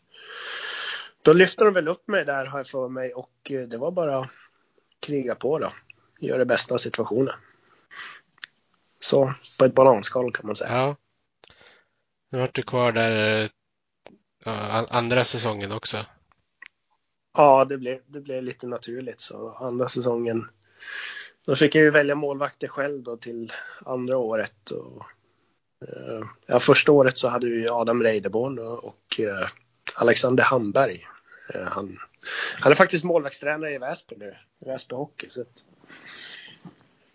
då 1.23 1.33
lyfte 1.33 1.65
de 1.65 1.75
väl 1.75 1.89
upp 1.89 2.09
mig 2.09 2.25
där 2.25 2.47
har 2.47 2.59
jag 2.59 2.67
för 2.67 2.89
mig 2.89 3.15
och 3.15 3.33
det 3.43 3.77
var 3.77 3.91
bara 3.91 4.19
att 4.19 4.29
kriga 5.01 5.35
på 5.35 5.59
då 5.59 5.73
gör 6.21 6.39
det 6.39 6.45
bästa 6.45 6.75
av 6.75 6.79
situationen. 6.79 7.35
Så 9.01 9.35
på 9.59 9.65
ett 9.65 9.75
bananskal 9.75 10.33
kan 10.33 10.47
man 10.47 10.57
säga. 10.57 10.73
Ja. 10.73 10.97
Nu 12.31 12.39
vart 12.39 12.55
du 12.55 12.63
kvar 12.63 12.93
där 12.93 13.51
ja, 14.45 14.87
andra 14.91 15.25
säsongen 15.25 15.73
också. 15.73 16.07
Ja, 17.35 17.65
det 17.65 17.79
blev, 17.79 18.01
det 18.07 18.21
blev 18.21 18.43
lite 18.43 18.67
naturligt. 18.67 19.21
Så 19.21 19.51
andra 19.51 19.89
säsongen, 19.89 20.51
då 21.45 21.57
fick 21.57 21.75
jag 21.75 21.85
ju 21.85 21.91
välja 21.91 22.15
målvakter 22.15 22.69
själv 22.69 23.03
då 23.03 23.17
till 23.17 23.53
andra 23.85 24.17
året. 24.17 24.71
Och, 24.71 25.01
eh, 25.01 25.07
Eh, 25.89 26.27
ja, 26.47 26.61
första 26.61 26.93
året 26.93 27.19
så 27.19 27.29
hade 27.29 27.47
vi 27.47 27.69
Adam 27.69 28.03
Reideborn 28.03 28.59
och, 28.59 29.21
eh, 29.21 29.49
Alexander 29.95 30.45
Hamberg. 30.45 31.07
Eh, 31.55 31.63
han, 31.63 31.99
han 32.61 32.73
är 32.73 32.77
faktiskt 32.77 33.05
målvaktstränare 33.05 33.75
i 33.75 33.79
Väsby 33.79 34.17
nu, 34.19 34.35
Väsby 34.59 34.95
Hockey. 34.95 35.31
Så 35.31 35.41
att, 35.41 35.65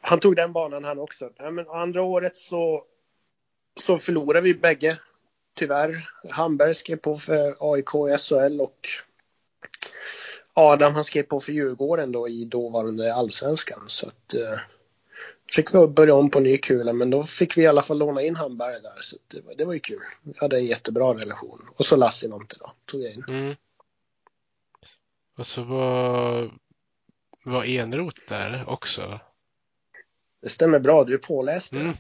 han 0.02 0.20
tog 0.20 0.36
den 0.36 0.54
banan 0.54 0.84
han 0.84 1.00
också. 1.00 1.30
Ja, 1.38 1.52
men 1.52 1.70
andra 1.70 2.02
året 2.02 2.38
så, 2.38 2.84
så 3.80 3.98
förlorade 3.98 4.42
vi 4.42 4.54
bägge. 4.54 4.98
Tyvärr. 5.56 6.10
Hamberg 6.30 6.76
skrev 6.76 6.96
på 6.96 7.18
för 7.18 7.56
AIK 7.60 7.96
i 7.96 8.18
SHL 8.18 8.62
och 8.62 8.88
Adam 10.54 10.94
han 10.94 11.04
skrev 11.04 11.24
på 11.24 11.40
för 11.40 11.52
Djurgården 11.52 12.12
då 12.12 12.30
i 12.30 12.46
dåvarande 12.46 13.14
allsvenskan. 13.14 13.84
Så 13.88 14.08
att, 14.08 14.34
eh, 14.34 14.60
fick 15.56 15.74
vi 15.74 15.88
börja 15.88 16.16
om 16.16 16.30
på 16.30 16.40
ny 16.40 16.58
kula 16.58 16.94
men 16.94 17.10
då 17.10 17.24
fick 17.24 17.58
vi 17.58 17.62
i 17.62 17.68
alla 17.68 17.82
fall 17.82 17.98
låna 17.98 18.22
in 18.22 18.36
Hamberg 18.36 18.82
där 18.82 19.02
så 19.02 19.18
det, 19.28 19.42
var, 19.42 19.56
det 19.56 19.66
var 19.66 19.74
ju 19.74 19.80
kul. 19.80 20.02
Vi 20.22 20.34
hade 20.38 20.58
en 20.58 20.66
jättebra 20.66 21.14
relation. 21.14 21.70
Och 21.76 21.86
så 21.86 21.96
Lassinantti 21.96 22.56
då, 22.60 22.72
tog 22.86 23.04
jag 23.04 23.14
in. 23.14 23.24
Mm. 23.28 23.56
Och 25.38 25.48
så 25.48 25.64
var, 25.64 26.52
var 27.44 27.64
Enrot 27.66 28.28
där 28.28 28.64
också. 28.68 29.20
Det 30.42 30.50
stämmer 30.50 30.80
bra, 30.80 31.04
du 31.04 31.14
är 31.14 31.18
påläst. 31.18 31.74
Mm. 31.74 31.94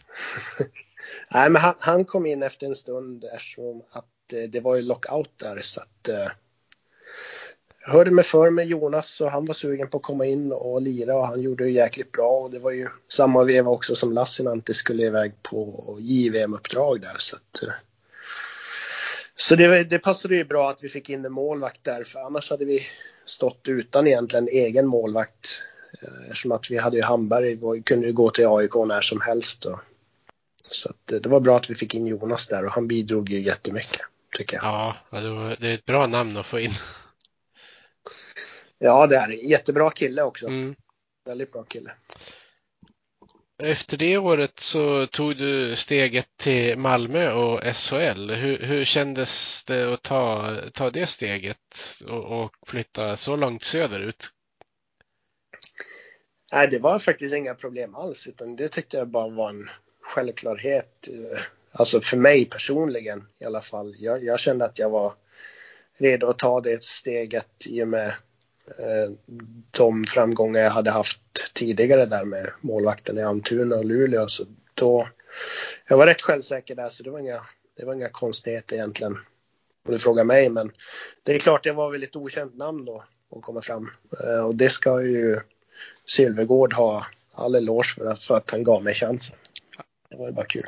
Nej, 1.31 1.49
men 1.49 1.61
han, 1.61 1.75
han, 1.79 2.05
kom 2.05 2.25
in 2.25 2.43
efter 2.43 2.67
en 2.67 2.75
stund 2.75 3.25
eftersom 3.33 3.83
att 3.91 4.33
eh, 4.33 4.43
det 4.49 4.59
var 4.59 4.75
ju 4.75 4.81
lockout 4.81 5.31
där 5.37 5.61
så 5.61 5.81
att 5.81 6.07
eh, 6.07 6.27
jag 7.87 7.93
hörde 7.93 8.11
mig 8.11 8.23
för 8.23 8.49
med 8.49 8.67
Jonas 8.67 9.21
och 9.21 9.31
han 9.31 9.45
var 9.45 9.53
sugen 9.53 9.89
på 9.89 9.97
att 9.97 10.03
komma 10.03 10.25
in 10.25 10.51
och 10.51 10.81
lira 10.81 11.15
och 11.15 11.27
han 11.27 11.41
gjorde 11.41 11.63
det 11.63 11.69
jäkligt 11.69 12.11
bra 12.11 12.29
och 12.29 12.51
det 12.51 12.59
var 12.59 12.71
ju 12.71 12.87
samma 13.07 13.43
veva 13.43 13.71
också 13.71 13.95
som 13.95 14.13
Lassinantti 14.13 14.73
skulle 14.73 15.03
iväg 15.03 15.43
på 15.43 15.97
JVM-uppdrag 15.99 17.01
där 17.01 17.15
så 17.17 17.35
att 17.35 17.63
eh, 17.63 17.69
så 19.35 19.55
det, 19.55 19.83
det 19.83 19.99
passade 19.99 20.35
ju 20.35 20.43
bra 20.43 20.69
att 20.69 20.83
vi 20.83 20.89
fick 20.89 21.09
in 21.09 21.25
en 21.25 21.31
målvakt 21.31 21.83
där 21.83 22.03
för 22.03 22.19
annars 22.19 22.49
hade 22.49 22.65
vi 22.65 22.81
stått 23.25 23.67
utan 23.67 24.07
egentligen 24.07 24.47
egen 24.47 24.87
målvakt 24.87 25.61
eh, 26.01 26.29
eftersom 26.29 26.51
att 26.51 26.71
vi 26.71 26.77
hade 26.77 26.97
ju 26.97 27.03
Hamberg 27.03 27.59
och 27.63 27.85
kunde 27.85 28.07
ju 28.07 28.13
gå 28.13 28.29
till 28.29 28.47
AIK 28.47 28.75
när 28.75 29.01
som 29.01 29.21
helst. 29.21 29.61
Då. 29.61 29.79
Så 30.69 30.89
att 30.89 31.11
eh, 31.11 31.19
det 31.19 31.29
var 31.29 31.39
bra 31.39 31.57
att 31.57 31.69
vi 31.69 31.75
fick 31.75 31.95
in 31.95 32.07
Jonas 32.07 32.47
där 32.47 32.65
och 32.65 32.71
han 32.71 32.87
bidrog 32.87 33.29
ju 33.29 33.41
jättemycket 33.41 34.01
tycker 34.37 34.57
jag. 34.57 34.65
Ja, 34.65 34.95
det 35.59 35.67
är 35.67 35.73
ett 35.73 35.85
bra 35.85 36.07
namn 36.07 36.37
att 36.37 36.47
få 36.47 36.59
in. 36.59 36.71
Ja, 38.79 39.07
det 39.07 39.17
är 39.17 39.31
en 39.31 39.47
jättebra 39.47 39.91
kille 39.91 40.23
också. 40.23 40.47
Mm. 40.47 40.75
Väldigt 41.25 41.51
bra 41.51 41.63
kille. 41.63 41.91
Efter 43.63 43.97
det 43.97 44.17
året 44.17 44.59
så 44.59 45.07
tog 45.07 45.37
du 45.37 45.75
steget 45.75 46.27
till 46.37 46.77
Malmö 46.77 47.31
och 47.31 47.75
SHL. 47.75 48.31
Hur, 48.31 48.57
hur 48.57 48.85
kändes 48.85 49.63
det 49.65 49.93
att 49.93 50.01
ta, 50.01 50.55
ta 50.73 50.89
det 50.89 51.05
steget 51.05 51.75
och, 52.07 52.43
och 52.43 52.51
flytta 52.67 53.17
så 53.17 53.35
långt 53.35 53.63
söderut? 53.63 54.27
Nej, 56.51 56.67
det 56.67 56.79
var 56.79 56.99
faktiskt 56.99 57.35
inga 57.35 57.55
problem 57.55 57.95
alls, 57.95 58.27
utan 58.27 58.55
det 58.55 58.69
tyckte 58.69 58.97
jag 58.97 59.07
bara 59.07 59.29
var 59.29 59.49
en 59.49 59.69
självklarhet. 60.01 61.07
Alltså 61.71 62.01
för 62.01 62.17
mig 62.17 62.45
personligen 62.45 63.27
i 63.39 63.45
alla 63.45 63.61
fall. 63.61 63.95
Jag, 63.99 64.23
jag 64.23 64.39
kände 64.39 64.65
att 64.65 64.79
jag 64.79 64.89
var 64.89 65.13
redo 65.97 66.27
att 66.27 66.39
ta 66.39 66.61
det 66.61 66.83
steget 66.83 67.67
i 67.67 67.83
och 67.83 67.87
med 67.87 68.07
Eh, 68.07 68.13
Eh, 68.67 69.11
de 69.71 70.05
framgångar 70.05 70.61
jag 70.61 70.69
hade 70.69 70.91
haft 70.91 71.53
tidigare 71.53 72.05
där 72.05 72.25
med 72.25 72.51
målvakten 72.61 73.17
i 73.17 73.23
Almtuna 73.23 73.75
och 73.75 73.85
Luleå. 73.85 74.27
Så 74.27 74.45
då, 74.73 75.07
jag 75.87 75.97
var 75.97 76.05
rätt 76.05 76.21
självsäker 76.21 76.75
där 76.75 76.89
så 76.89 77.03
det 77.03 77.09
var 77.09 77.19
inga, 77.19 77.41
det 77.77 77.85
var 77.85 77.93
inga 77.93 78.09
konstigheter 78.09 78.75
egentligen. 78.75 79.13
Om 79.85 79.91
du 79.91 79.99
frågar 79.99 80.23
mig 80.23 80.49
men 80.49 80.71
det 81.23 81.35
är 81.35 81.39
klart 81.39 81.63
det 81.63 81.71
var 81.71 81.91
väl 81.91 82.03
ett 82.03 82.15
okänt 82.15 82.55
namn 82.55 82.85
då 82.85 83.03
att 83.35 83.41
komma 83.41 83.61
fram. 83.61 83.89
Eh, 84.23 84.45
och 84.45 84.55
det 84.55 84.69
ska 84.69 85.01
ju 85.01 85.39
Sylvegård 86.05 86.73
ha 86.73 87.05
all 87.33 87.55
eloge 87.55 87.93
för 87.97 88.05
att, 88.05 88.23
för 88.23 88.37
att 88.37 88.51
han 88.51 88.63
gav 88.63 88.83
mig 88.83 88.93
chansen. 88.93 89.35
Det 90.09 90.15
var 90.15 90.25
ju 90.25 90.31
bara 90.31 90.45
kul. 90.45 90.63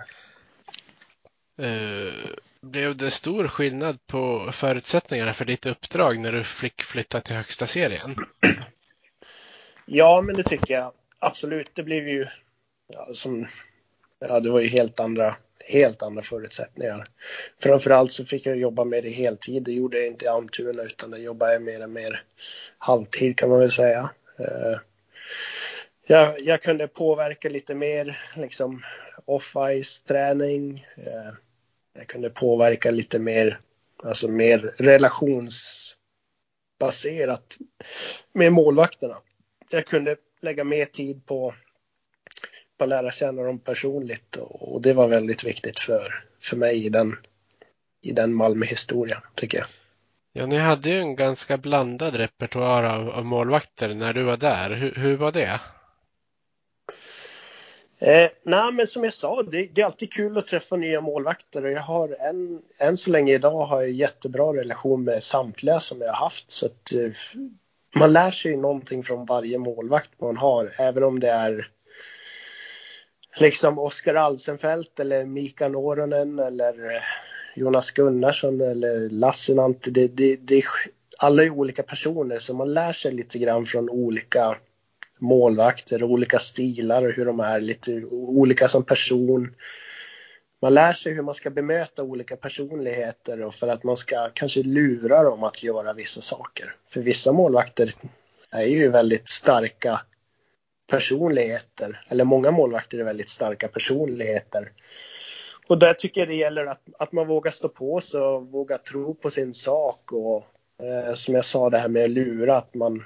Uh, 1.60 2.36
blev 2.62 2.98
det 2.98 3.12
stor 3.12 3.48
skillnad 3.48 4.08
på 4.08 4.52
förutsättningarna 4.52 5.34
för 5.34 5.46
ditt 5.46 5.66
uppdrag 5.66 6.20
när 6.20 6.32
du 6.32 6.44
fick 6.44 6.82
flytta 6.82 7.22
till 7.22 7.36
högsta 7.36 7.68
serien? 7.68 8.16
Ja, 9.86 10.22
men 10.22 10.36
det 10.36 10.44
tycker 10.44 10.74
jag 10.74 10.92
absolut. 11.20 11.70
Det 11.74 11.84
blev 11.84 12.08
ju 12.08 12.26
ja, 12.88 13.10
som, 13.14 13.48
ja, 14.20 14.40
det 14.40 14.50
var 14.50 14.60
ju 14.60 14.68
helt 14.68 15.00
andra, 15.00 15.36
helt 15.68 16.02
andra 16.02 16.22
förutsättningar. 16.22 17.06
Framförallt 17.60 18.12
så 18.12 18.26
fick 18.26 18.46
jag 18.46 18.58
jobba 18.58 18.84
med 18.84 19.04
det 19.04 19.10
heltid. 19.10 19.64
Det 19.64 19.72
gjorde 19.72 19.98
jag 19.98 20.08
inte 20.08 20.26
i 20.26 20.28
Almtuna 20.28 20.84
utan 20.84 21.12
det 21.12 21.20
jobbade 21.20 21.54
jag 21.54 21.62
mer 21.62 21.84
och 21.84 21.90
mer 21.90 22.24
halvtid 22.78 23.38
kan 23.38 23.50
man 23.50 23.60
väl 23.60 23.72
säga. 23.72 24.10
Eh, 24.40 24.80
jag, 26.08 26.42
jag 26.42 26.62
kunde 26.62 26.88
påverka 26.88 27.50
lite 27.50 27.76
mer 27.76 28.20
liksom 28.36 28.84
off-ice 29.26 30.08
träning. 30.08 30.86
Eh, 30.98 31.34
jag 31.94 32.08
kunde 32.08 32.30
påverka 32.30 32.92
lite 32.92 33.20
mer, 33.20 33.60
alltså 34.04 34.28
mer 34.28 34.74
relationsbaserat 34.78 37.58
med 38.34 38.54
målvakterna. 38.54 39.18
Jag 39.70 39.86
kunde 39.86 40.16
lägga 40.42 40.64
mer 40.64 40.86
tid 40.86 41.26
på, 41.26 41.54
på 42.78 42.84
att 42.84 42.90
lära 42.90 43.12
känna 43.12 43.44
dem 43.44 43.60
personligt 43.60 44.36
och 44.36 44.82
det 44.82 44.94
var 44.94 45.08
väldigt 45.08 45.44
viktigt 45.44 45.80
för, 45.80 46.24
för 46.42 46.58
mig 46.58 46.86
i 46.86 46.90
den, 46.90 47.16
i 48.02 48.12
den 48.12 48.34
Malmö-historien, 48.34 49.22
tycker 49.36 49.58
jag. 49.58 49.68
Ja, 50.34 50.46
ni 50.46 50.58
hade 50.58 50.90
ju 50.90 51.00
en 51.00 51.16
ganska 51.16 51.58
blandad 51.58 52.16
repertoar 52.16 52.84
av, 52.84 53.10
av 53.10 53.26
målvakter 53.26 53.94
när 53.94 54.14
du 54.14 54.24
var 54.24 54.38
där. 54.38 54.70
Hur, 54.70 54.96
hur 54.96 55.18
var 55.18 55.32
det? 55.32 55.60
Eh, 58.02 58.30
nej, 58.44 58.72
men 58.74 58.88
som 58.88 59.04
jag 59.04 59.14
sa, 59.14 59.44
det, 59.44 59.70
det, 59.74 59.82
är 59.82 59.86
alltid 59.86 60.14
kul 60.14 60.38
att 60.38 60.48
träffa 60.48 60.76
nya 60.76 61.02
målvakter 61.02 61.66
och 61.66 61.72
jag 61.72 61.82
har 61.82 62.18
än, 62.20 62.62
än 62.80 62.98
så 62.98 63.12
länge 63.12 63.34
idag 63.34 63.66
har 63.66 63.82
jag 63.82 63.92
jättebra 63.92 64.54
relation 64.54 65.04
med 65.04 65.24
samtliga 65.24 65.80
som 65.80 66.02
jag 66.02 66.08
har 66.08 66.24
haft. 66.24 66.52
Så 66.52 66.66
att, 66.66 66.94
eh, 66.94 67.12
man 67.96 68.14
lär 68.14 68.32
sig 68.32 68.58
någonting 68.58 69.04
från 69.04 69.26
varje 69.26 69.58
målvakt 69.58 70.22
man 70.22 70.38
har, 70.38 70.72
även 70.80 71.04
om 71.04 71.20
det 71.20 71.30
är 71.30 71.68
liksom 73.40 73.80
Oskar 73.80 74.16
Alsenfelt 74.16 75.00
eller 75.00 75.26
Mika 75.26 75.68
Noronen 75.68 76.40
eller 76.40 76.96
eh, 76.96 77.02
Jonas 77.56 77.92
Gunnarsson 77.92 78.62
eller 78.62 79.10
Lassinantti. 79.10 79.92
Det, 79.92 80.08
det, 80.08 80.36
det, 80.36 80.64
alla 81.20 81.44
är 81.44 81.50
olika 81.50 81.84
personer 81.84 82.40
så 82.40 82.54
man 82.54 82.74
lär 82.74 82.94
sig 82.94 83.12
lite 83.12 83.40
grann 83.40 83.66
från 83.66 83.90
olika 83.90 84.58
målvakter, 85.20 86.04
och 86.04 86.10
olika 86.10 86.40
stilar 86.40 87.06
och 87.06 87.12
hur 87.12 87.26
de 87.26 87.40
är, 87.40 87.60
lite 87.60 88.06
olika 88.12 88.68
som 88.68 88.84
person. 88.84 89.56
Man 90.62 90.74
lär 90.74 90.94
sig 90.94 91.14
hur 91.14 91.22
man 91.22 91.36
ska 91.36 91.50
bemöta 91.50 92.04
olika 92.04 92.36
personligheter 92.36 93.42
och 93.42 93.54
för 93.54 93.68
att 93.68 93.84
man 93.84 93.98
ska 93.98 94.30
kanske 94.34 94.64
lura 94.64 95.24
dem 95.24 95.44
att 95.44 95.64
göra 95.64 95.94
vissa 95.94 96.22
saker. 96.22 96.76
För 96.90 97.02
vissa 97.02 97.32
målvakter 97.32 97.94
är 98.50 98.66
ju 98.66 98.90
väldigt 98.90 99.30
starka 99.30 100.02
personligheter, 100.88 102.02
eller 102.10 102.24
många 102.24 102.52
målvakter 102.52 103.00
är 103.00 103.04
väldigt 103.04 103.30
starka 103.30 103.68
personligheter. 103.68 104.72
Och 105.68 105.80
där 105.80 105.94
tycker 105.94 106.22
jag 106.22 106.28
det 106.28 106.36
gäller 106.36 106.66
att, 106.66 106.82
att 107.00 107.12
man 107.12 107.28
vågar 107.28 107.52
stå 107.52 107.70
på 107.70 108.02
sig 108.02 108.22
och 108.22 108.48
våga 108.48 108.78
tro 108.78 109.16
på 109.16 109.32
sin 109.32 109.54
sak 109.54 110.12
och 110.12 110.46
eh, 110.84 111.14
som 111.14 111.36
jag 111.36 111.46
sa 111.46 111.70
det 111.70 111.78
här 111.78 111.88
med 111.88 112.04
att 112.04 112.10
lura, 112.10 112.58
att 112.58 112.74
man, 112.74 113.04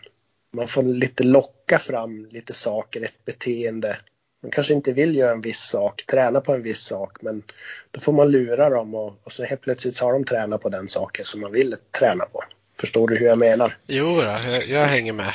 man 0.54 0.68
får 0.68 0.84
lite 0.84 1.24
locka 1.24 1.80
fram 1.80 2.26
lite 2.26 2.54
saker, 2.54 3.02
ett 3.02 3.26
beteende. 3.26 3.98
Man 4.42 4.52
kanske 4.52 4.74
inte 4.74 4.94
vill 4.94 5.16
göra 5.16 5.32
en 5.32 5.42
viss 5.42 5.60
sak, 5.60 6.04
träna 6.06 6.42
på 6.42 6.54
en 6.54 6.62
viss 6.62 6.84
sak, 6.84 7.22
men 7.22 7.44
då 7.92 8.00
får 8.00 8.14
man 8.14 8.32
lura 8.32 8.70
dem 8.70 8.96
och, 8.96 9.14
och 9.24 9.32
så 9.32 9.44
helt 9.44 9.62
plötsligt 9.62 10.00
har 10.00 10.14
de 10.14 10.24
tränat 10.24 10.62
på 10.62 10.70
den 10.70 10.88
saken 10.88 11.26
som 11.26 11.42
man 11.42 11.52
vill 11.52 11.76
träna 11.92 12.26
på. 12.26 12.44
Förstår 12.80 13.08
du 13.08 13.16
hur 13.16 13.26
jag 13.26 13.38
menar? 13.38 13.78
Jo, 13.88 14.16
då, 14.16 14.22
jag, 14.22 14.68
jag 14.68 14.86
hänger 14.86 15.14
med. 15.14 15.34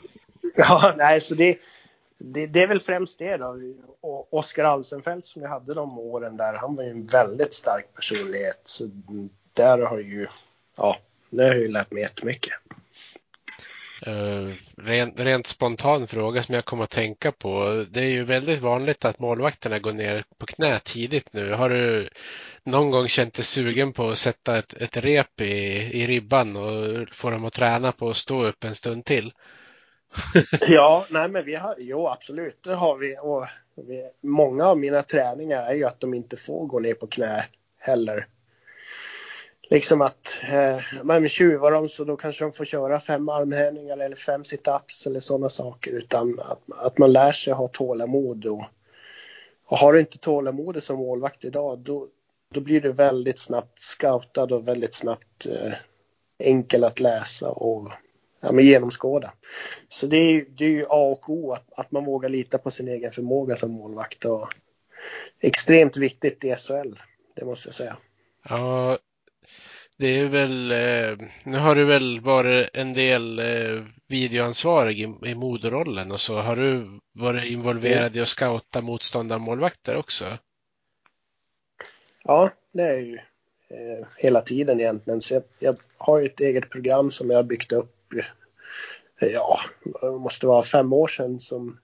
ja, 0.56 0.94
nej, 0.96 1.20
så 1.20 1.34
det, 1.34 1.58
det, 2.18 2.46
det, 2.46 2.62
är 2.62 2.66
väl 2.66 2.80
främst 2.80 3.18
det 3.18 3.36
då. 3.36 3.56
Oskar 4.30 4.64
Alsenfelt 4.64 5.26
som 5.26 5.42
jag 5.42 5.48
hade 5.48 5.74
de 5.74 5.98
åren 5.98 6.36
där, 6.36 6.54
han 6.54 6.76
var 6.76 6.84
ju 6.84 6.90
en 6.90 7.06
väldigt 7.06 7.54
stark 7.54 7.94
personlighet. 7.94 8.60
Så 8.64 8.90
där 9.52 9.78
har 9.78 9.98
ju, 9.98 10.26
ja, 10.76 10.96
det 11.30 11.44
har 11.44 11.54
ju 11.54 11.68
lärt 11.68 11.90
mig 11.90 12.02
jättemycket. 12.02 12.52
Uh, 14.06 14.54
rent, 14.76 15.20
rent 15.20 15.46
spontan 15.46 16.06
fråga 16.06 16.42
som 16.42 16.54
jag 16.54 16.64
kommer 16.64 16.84
att 16.84 16.90
tänka 16.90 17.32
på. 17.32 17.84
Det 17.90 18.00
är 18.00 18.08
ju 18.08 18.24
väldigt 18.24 18.60
vanligt 18.60 19.04
att 19.04 19.18
målvakterna 19.18 19.78
går 19.78 19.92
ner 19.92 20.24
på 20.38 20.46
knä 20.46 20.80
tidigt 20.84 21.32
nu. 21.32 21.52
Har 21.52 21.68
du 21.68 22.08
någon 22.62 22.90
gång 22.90 23.08
känt 23.08 23.34
dig 23.34 23.44
sugen 23.44 23.92
på 23.92 24.08
att 24.08 24.18
sätta 24.18 24.58
ett, 24.58 24.74
ett 24.74 24.96
rep 24.96 25.40
i, 25.40 25.44
i 26.02 26.06
ribban 26.06 26.56
och 26.56 27.08
få 27.12 27.30
dem 27.30 27.44
att 27.44 27.52
träna 27.52 27.92
på 27.92 28.08
att 28.08 28.16
stå 28.16 28.44
upp 28.44 28.64
en 28.64 28.74
stund 28.74 29.04
till? 29.04 29.32
ja, 30.68 31.06
nej 31.10 31.28
men 31.28 31.44
vi 31.44 31.54
har, 31.54 31.74
jo 31.78 32.06
absolut, 32.06 32.62
det 32.62 32.74
har 32.74 32.96
vi. 32.96 33.16
Och 33.22 33.46
vi, 33.88 34.10
många 34.20 34.64
av 34.64 34.78
mina 34.78 35.02
träningar 35.02 35.62
är 35.62 35.74
ju 35.74 35.84
att 35.84 36.00
de 36.00 36.14
inte 36.14 36.36
får 36.36 36.66
gå 36.66 36.80
ner 36.80 36.94
på 36.94 37.06
knä 37.06 37.44
heller 37.78 38.26
liksom 39.68 40.00
att 40.00 40.38
eh, 40.42 41.04
men 41.04 41.28
tjuvar 41.28 41.72
de 41.72 41.88
så 41.88 42.04
då 42.04 42.16
kanske 42.16 42.44
de 42.44 42.52
får 42.52 42.64
köra 42.64 43.00
fem 43.00 43.28
armhävningar 43.28 43.98
eller 43.98 44.16
fem 44.16 44.44
situps 44.44 45.06
eller 45.06 45.20
sådana 45.20 45.48
saker 45.48 45.90
utan 45.90 46.40
att, 46.40 46.60
att 46.78 46.98
man 46.98 47.12
lär 47.12 47.32
sig 47.32 47.52
ha 47.52 47.68
tålamod 47.68 48.46
och, 48.46 48.64
och 49.64 49.78
har 49.78 49.92
du 49.92 50.00
inte 50.00 50.18
tålamodet 50.18 50.84
som 50.84 50.98
målvakt 50.98 51.44
idag 51.44 51.78
då, 51.78 52.08
då 52.54 52.60
blir 52.60 52.80
du 52.80 52.92
väldigt 52.92 53.40
snabbt 53.40 53.80
scoutad 53.80 54.54
och 54.54 54.68
väldigt 54.68 54.94
snabbt 54.94 55.46
eh, 55.46 55.72
enkel 56.38 56.84
att 56.84 57.00
läsa 57.00 57.50
och 57.50 57.92
ja, 58.40 58.52
men 58.52 58.64
genomskåda. 58.64 59.32
Så 59.88 60.06
det 60.06 60.16
är, 60.16 60.44
det 60.48 60.64
är 60.64 60.70
ju 60.70 60.84
A 60.88 61.16
och 61.18 61.30
O 61.30 61.52
att, 61.52 61.72
att 61.76 61.90
man 61.90 62.04
vågar 62.04 62.28
lita 62.28 62.58
på 62.58 62.70
sin 62.70 62.88
egen 62.88 63.12
förmåga 63.12 63.56
som 63.56 63.70
målvakt. 63.70 64.24
Och 64.24 64.48
extremt 65.40 65.96
viktigt 65.96 66.44
i 66.44 66.54
SHL, 66.54 66.94
det 67.34 67.44
måste 67.44 67.68
jag 67.68 67.74
säga. 67.74 67.96
Ja, 68.48 68.98
det 69.98 70.18
är 70.18 70.28
väl, 70.28 70.72
eh, 70.72 71.28
nu 71.44 71.58
har 71.58 71.74
du 71.74 71.84
väl 71.84 72.20
varit 72.20 72.70
en 72.72 72.94
del 72.94 73.38
eh, 73.38 73.84
videoansvarig 74.06 75.00
i, 75.00 75.14
i 75.22 75.34
moderollen 75.34 76.12
och 76.12 76.20
så. 76.20 76.38
Har 76.38 76.56
du 76.56 77.00
varit 77.12 77.50
involverad 77.50 78.16
i 78.16 78.20
att 78.20 78.28
scouta 78.28 78.80
motståndarmålvakter 78.80 79.96
också? 79.96 80.38
Ja, 82.24 82.50
det 82.72 82.82
är 82.82 82.98
ju 82.98 83.14
eh, 83.68 84.06
hela 84.16 84.40
tiden 84.40 84.80
egentligen. 84.80 85.20
Så 85.20 85.34
jag, 85.34 85.42
jag 85.60 85.76
har 85.96 86.18
ju 86.18 86.26
ett 86.26 86.40
eget 86.40 86.70
program 86.70 87.10
som 87.10 87.30
jag 87.30 87.38
har 87.38 87.42
byggt 87.42 87.72
upp 87.72 87.94
ja, 89.20 89.60
det 90.00 90.10
måste 90.10 90.46
vara 90.46 90.62
fem 90.62 90.92
år 90.92 91.08
sedan 91.08 91.40
som, 91.40 91.78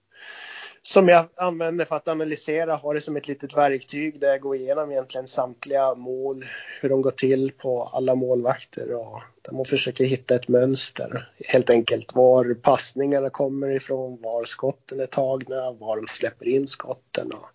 som 0.86 1.08
jag 1.08 1.26
använder 1.36 1.84
för 1.84 1.96
att 1.96 2.08
analysera, 2.08 2.76
har 2.76 2.94
det 2.94 3.00
som 3.00 3.16
ett 3.16 3.28
litet 3.28 3.56
verktyg 3.56 4.20
där 4.20 4.28
jag 4.28 4.40
går 4.40 4.56
igenom 4.56 4.90
egentligen 4.90 5.26
samtliga 5.26 5.94
mål, 5.94 6.46
hur 6.80 6.88
de 6.88 7.02
går 7.02 7.10
till 7.10 7.52
på 7.52 7.82
alla 7.82 8.14
målvakter 8.14 8.94
och 8.94 9.22
där 9.42 9.52
man 9.52 9.64
försöker 9.64 10.04
hitta 10.04 10.34
ett 10.34 10.48
mönster. 10.48 11.32
Helt 11.48 11.70
enkelt 11.70 12.14
var 12.14 12.54
passningarna 12.54 13.30
kommer 13.30 13.70
ifrån, 13.70 14.22
var 14.22 14.44
skotten 14.44 15.00
är 15.00 15.06
tagna, 15.06 15.72
var 15.72 15.96
de 15.96 16.06
släpper 16.06 16.48
in 16.48 16.68
skotten 16.68 17.32
och 17.32 17.48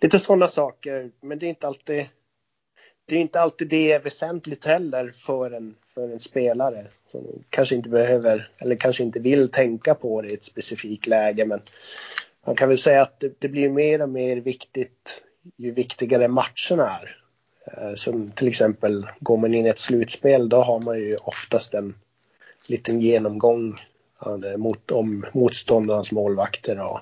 lite 0.00 0.18
sådana 0.18 0.48
saker. 0.48 1.10
Men 1.20 1.38
det 1.38 1.46
är 1.46 1.50
inte 1.50 1.66
alltid 1.66 2.06
det 3.06 3.16
är 3.16 3.20
inte 3.20 3.40
alltid 3.40 3.68
det 3.68 3.92
är 3.92 4.00
väsentligt 4.00 4.64
heller 4.64 5.10
för 5.10 5.50
en, 5.50 5.74
för 5.86 6.08
en 6.08 6.20
spelare 6.20 6.86
som 7.10 7.44
kanske 7.50 7.74
inte 7.74 7.88
behöver 7.88 8.50
eller 8.58 8.76
kanske 8.76 9.02
inte 9.02 9.20
vill 9.20 9.50
tänka 9.50 9.94
på 9.94 10.22
det 10.22 10.28
i 10.28 10.34
ett 10.34 10.44
specifikt 10.44 11.06
läge. 11.06 11.44
Men 11.44 11.60
man 12.46 12.56
kan 12.56 12.68
väl 12.68 12.78
säga 12.78 13.02
att 13.02 13.20
det, 13.20 13.32
det 13.38 13.48
blir 13.48 13.68
mer 13.68 14.02
och 14.02 14.08
mer 14.08 14.36
viktigt 14.36 15.22
ju 15.56 15.70
viktigare 15.70 16.28
matcherna 16.28 16.98
är. 17.00 17.16
Eh, 17.66 17.94
som 17.94 18.30
till 18.30 18.48
exempel 18.48 19.06
går 19.20 19.36
man 19.36 19.54
in 19.54 19.66
i 19.66 19.68
ett 19.68 19.78
slutspel 19.78 20.48
då 20.48 20.62
har 20.62 20.82
man 20.84 20.98
ju 20.98 21.16
oftast 21.16 21.74
en 21.74 21.94
liten 22.68 23.00
genomgång 23.00 23.80
eh, 24.26 24.56
mot 24.56 24.90
om 24.90 25.26
motståndarnas 25.32 26.12
målvakter 26.12 26.80
och, 26.80 27.00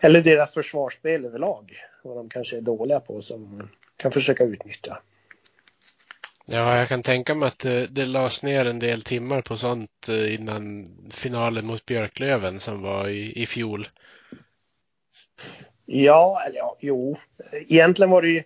eller 0.00 0.20
deras 0.20 0.54
försvarsspel 0.54 1.24
överlag. 1.24 1.72
Vad 2.02 2.16
de 2.16 2.28
kanske 2.28 2.56
är 2.56 2.60
dåliga 2.60 3.00
på 3.00 3.20
som 3.20 3.42
man 3.42 3.68
kan 3.96 4.12
försöka 4.12 4.44
utnyttja. 4.44 4.98
Ja, 6.46 6.78
jag 6.78 6.88
kan 6.88 7.02
tänka 7.02 7.34
mig 7.34 7.46
att 7.46 7.58
det, 7.58 7.86
det 7.86 8.06
lades 8.06 8.42
ner 8.42 8.64
en 8.64 8.78
del 8.78 9.02
timmar 9.02 9.42
på 9.42 9.56
sånt 9.56 10.08
eh, 10.08 10.34
innan 10.34 10.88
finalen 11.10 11.66
mot 11.66 11.86
Björklöven 11.86 12.60
som 12.60 12.82
var 12.82 13.08
i, 13.08 13.42
i 13.42 13.46
fjol. 13.46 13.88
Ja, 15.86 16.42
eller 16.46 16.56
ja, 16.56 16.76
jo. 16.80 17.16
Egentligen 17.68 18.10
var 18.10 18.22
det 18.22 18.28
ju, 18.28 18.42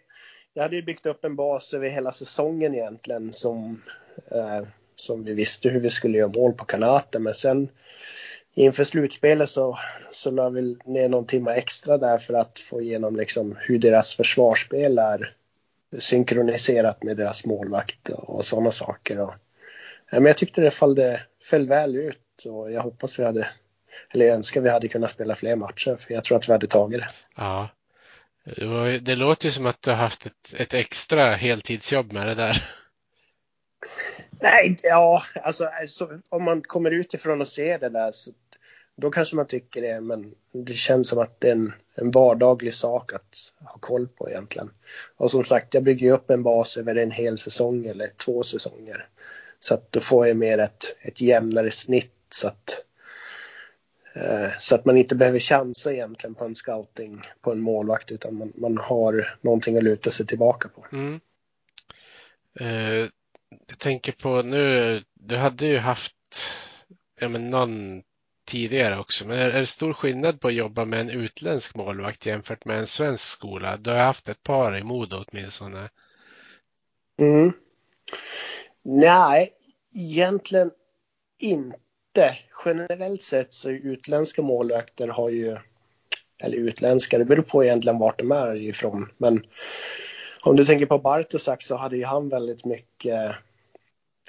jag 0.55 0.63
hade 0.63 0.77
ju 0.77 0.83
byggt 0.83 1.07
upp 1.07 1.25
en 1.25 1.37
bas 1.37 1.75
över 1.75 1.89
hela 1.89 2.13
säsongen 2.13 2.75
egentligen 2.75 3.33
som, 3.33 3.83
eh, 4.31 4.63
som 4.95 5.25
vi 5.25 5.35
visste 5.35 5.69
hur 5.69 5.81
vi 5.81 5.91
skulle 5.91 6.19
göra 6.19 6.33
mål 6.37 6.53
på 6.53 6.65
kanaten. 6.65 7.23
Men 7.23 7.35
sen 7.35 7.69
inför 8.55 8.85
slutspelet 8.85 9.51
så, 9.51 9.79
så 10.13 10.31
la 10.31 10.51
vi 10.51 10.79
ner 10.85 11.09
någon 11.09 11.27
timme 11.27 11.53
extra 11.53 11.99
där 11.99 12.19
för 12.19 12.35
att 12.35 12.59
få 12.59 12.83
igenom 12.83 13.17
liksom 13.17 13.57
hur 13.61 13.79
deras 13.79 14.15
försvarsspel 14.15 14.99
är 14.99 15.35
synkroniserat 15.99 17.03
med 17.03 17.17
deras 17.17 17.45
målvakt 17.45 18.09
och 18.09 18.45
sådana 18.45 18.71
saker. 18.71 19.21
Och, 19.21 19.35
men 20.11 20.27
jag 20.27 20.37
tyckte 20.37 20.61
det 20.61 20.71
följde, 20.71 21.21
föll 21.43 21.69
väl 21.69 21.97
ut 21.97 22.45
och 22.47 22.73
jag 22.73 22.83
hoppas 22.83 23.19
vi 23.19 23.25
hade, 23.25 23.49
eller 24.11 24.27
jag 24.27 24.35
önskar 24.35 24.61
vi 24.61 24.71
hade 24.71 24.89
kunnat 24.89 25.11
spela 25.11 25.35
fler 25.35 25.57
matcher 25.57 25.97
för 25.97 26.15
jag 26.15 26.25
tror 26.25 26.39
att 26.39 26.49
vi 26.49 26.53
hade 26.53 26.67
tagit 26.67 27.01
det. 27.01 27.09
Ja. 27.37 27.69
Det 29.01 29.15
låter 29.15 29.47
ju 29.47 29.51
som 29.51 29.67
att 29.67 29.83
du 29.83 29.91
har 29.91 29.97
haft 29.97 30.27
ett, 30.27 30.55
ett 30.57 30.75
extra 30.75 31.35
heltidsjobb 31.35 32.13
med 32.13 32.29
det 32.29 32.35
där. 32.35 32.69
Nej, 34.41 34.79
ja, 34.83 35.23
alltså, 35.43 35.65
alltså 35.67 36.21
om 36.29 36.45
man 36.45 36.63
kommer 36.63 36.91
utifrån 36.91 37.41
och 37.41 37.49
ser 37.49 37.79
det 37.79 37.89
där 37.89 38.13
så 38.13 38.31
då 39.01 39.11
kanske 39.11 39.37
man 39.37 39.47
tycker 39.47 39.83
det, 39.83 40.01
men 40.01 40.35
det 40.53 40.73
känns 40.73 41.09
som 41.09 41.19
att 41.19 41.41
det 41.41 41.49
är 41.49 41.53
en, 41.53 41.73
en 41.95 42.11
vardaglig 42.11 42.75
sak 42.75 43.13
att 43.13 43.53
ha 43.61 43.79
koll 43.81 44.09
på 44.09 44.31
egentligen. 44.31 44.71
Och 45.17 45.31
som 45.31 45.45
sagt, 45.45 45.75
jag 45.75 45.83
bygger 45.83 46.13
upp 46.13 46.31
en 46.31 46.43
bas 46.43 46.77
över 46.77 46.97
en 46.97 47.11
hel 47.11 47.39
säsong 47.39 47.87
eller 47.87 48.09
två 48.09 48.43
säsonger. 48.43 49.09
Så 49.61 49.75
att 49.75 49.93
då 49.93 50.01
får 50.01 50.27
jag 50.27 50.37
mer 50.37 50.59
ett, 50.59 50.97
ett 51.01 51.21
jämnare 51.21 51.71
snitt 51.71 52.15
så 52.31 52.49
att, 52.49 52.85
eh, 54.15 54.51
så 54.59 54.75
att 54.75 54.85
man 54.85 54.97
inte 54.97 55.15
behöver 55.15 55.39
chansa 55.39 55.93
egentligen 55.93 56.35
på 56.35 56.45
en 56.45 56.55
scouting 56.55 57.23
på 57.41 57.53
en 57.53 57.61
målvakt 57.61 58.13
utan 58.13 58.35
man, 58.35 58.53
man 58.57 58.79
har 58.79 59.39
någonting 59.41 59.77
att 59.77 59.85
luta 59.85 60.11
sig 60.11 60.27
tillbaka 60.27 60.69
på. 60.69 60.87
Mm. 60.93 61.21
Eh, 62.61 63.09
jag 63.69 63.79
tänker 63.79 64.13
på 64.13 64.43
nu, 64.43 65.03
du 65.15 65.37
hade 65.37 65.67
ju 65.67 65.79
haft 65.79 66.15
ja, 67.21 67.29
men 67.29 67.51
någon 67.51 68.03
tidigare 68.49 68.99
också. 68.99 69.29
Men 69.29 69.39
är 69.39 69.53
det 69.53 69.67
stor 69.67 69.93
skillnad 69.93 70.41
på 70.41 70.49
att 70.49 70.55
jobba 70.55 70.85
med 70.85 71.01
en 71.01 71.11
utländsk 71.11 71.75
målvakt 71.75 72.27
jämfört 72.27 72.65
med 72.65 72.79
en 72.79 72.87
svensk 72.87 73.25
skola? 73.25 73.77
Du 73.77 73.91
har 73.91 73.99
haft 73.99 74.29
ett 74.29 74.43
par 74.43 74.79
i 74.79 74.83
Modo 74.83 75.25
åtminstone. 75.27 75.89
Mm. 77.21 77.53
Nej, 78.83 79.53
egentligen 79.95 80.71
inte. 81.39 82.39
Generellt 82.65 83.23
sett 83.23 83.53
så 83.53 83.69
är 83.69 83.73
utländska 83.73 84.43
målvakter 84.43 85.09
har 85.09 85.29
ju, 85.29 85.57
eller 86.39 86.57
utländska, 86.57 87.19
det 87.19 87.25
beror 87.25 87.43
på 87.43 87.65
egentligen 87.65 87.99
vart 87.99 88.19
de 88.19 88.33
är 88.33 88.57
ifrån. 88.57 89.11
Men 89.17 89.47
om 90.41 90.57
du 90.57 90.65
tänker 90.65 90.87
på 90.87 90.99
Bartosak 90.99 91.63
så 91.63 91.77
hade 91.77 91.97
ju 91.97 92.05
han 92.05 92.29
väldigt 92.29 92.65
mycket, 92.65 93.35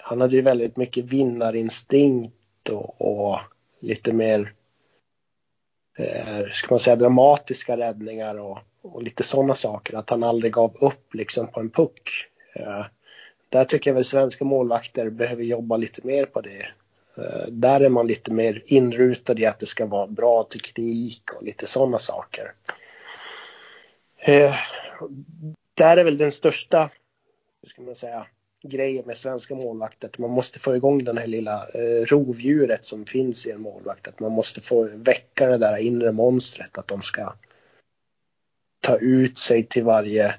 han 0.02 0.22
hade 0.22 0.36
ju 0.36 0.42
väldigt 0.42 0.78
mycket 0.78 1.06
vinnarinstinkt 1.06 2.70
och, 2.70 3.02
och 3.02 3.40
lite 3.80 4.14
mer 4.14 4.54
eh, 5.98 6.50
ska 6.52 6.74
man 6.74 6.80
säga, 6.80 6.96
dramatiska 6.96 7.78
räddningar 7.78 8.40
och, 8.40 8.60
och 8.82 9.04
lite 9.04 9.24
sådana 9.24 9.56
saker. 9.56 9.98
Att 9.98 10.10
han 10.10 10.24
aldrig 10.24 10.54
gav 10.54 10.76
upp 10.82 11.14
liksom 11.14 11.48
på 11.48 11.60
en 11.60 11.70
puck. 11.70 12.28
Eh, 12.56 12.86
där 13.50 13.64
tycker 13.64 13.90
jag 13.90 13.96
väl 13.96 14.06
svenska 14.06 14.46
målvakter 14.46 15.10
behöver 15.10 15.44
jobba 15.44 15.78
lite 15.78 16.02
mer 16.04 16.26
på 16.26 16.42
det. 16.42 16.66
Eh, 17.18 17.48
där 17.48 17.82
är 17.82 17.90
man 17.90 18.08
lite 18.08 18.32
mer 18.32 18.64
inrutad 18.66 19.40
i 19.40 19.46
att 19.46 19.60
det 19.60 19.66
ska 19.66 19.86
vara 19.86 20.08
bra 20.08 20.44
teknik 20.44 21.24
och 21.36 21.44
lite 21.44 21.68
sådana 21.68 21.98
saker. 21.98 22.54
Eh, 24.18 24.54
där 25.74 25.98
är 25.98 26.04
väl 26.04 26.18
den 26.18 26.32
största, 26.32 26.90
hur 27.62 27.70
ska 27.70 27.82
man 27.82 27.96
säga, 27.96 28.28
grejer 28.64 29.04
med 29.04 29.18
svenska 29.18 29.56
målvakter. 29.56 30.08
Att 30.08 30.18
man 30.18 30.30
måste 30.30 30.60
få 30.60 30.76
igång 30.76 31.04
den 31.04 31.18
här 31.18 31.28
lilla 31.28 31.54
eh, 31.54 32.06
rovdjuret 32.06 32.86
som 32.86 33.06
finns 33.06 33.48
i 33.48 33.52
en 33.52 33.62
målvakt. 33.62 34.08
Att 34.08 34.20
man 34.20 34.32
måste 34.32 34.62
få 34.62 34.84
väcka 34.84 35.48
det 35.48 35.58
där 35.58 35.78
inre 35.78 36.12
monstret. 36.12 36.78
Att 36.78 36.88
de 36.88 37.02
ska 37.02 37.34
ta 38.80 38.98
ut 38.98 39.38
sig 39.38 39.66
till 39.66 39.84
varje 39.84 40.36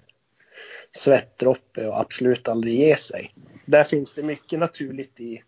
svettdroppe 0.93 1.89
och 1.89 2.01
absolut 2.01 2.49
aldrig 2.49 2.75
ge 2.75 2.97
sig. 2.97 3.35
Där 3.66 3.85
finns 3.85 4.14
det 4.14 4.23
mycket 4.23 4.59
naturligt 4.59 5.21
i, 5.21 5.43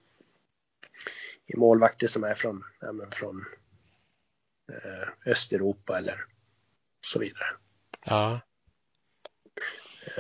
i 1.47 1.57
målvakter 1.57 2.07
som 2.07 2.25
är 2.25 2.35
från, 2.35 2.65
ja, 2.81 2.93
från 3.11 3.45
eh, 4.73 5.31
Östeuropa 5.33 5.99
eller 5.99 6.25
så 7.01 7.19
vidare. 7.19 7.49
Ja. 8.05 8.41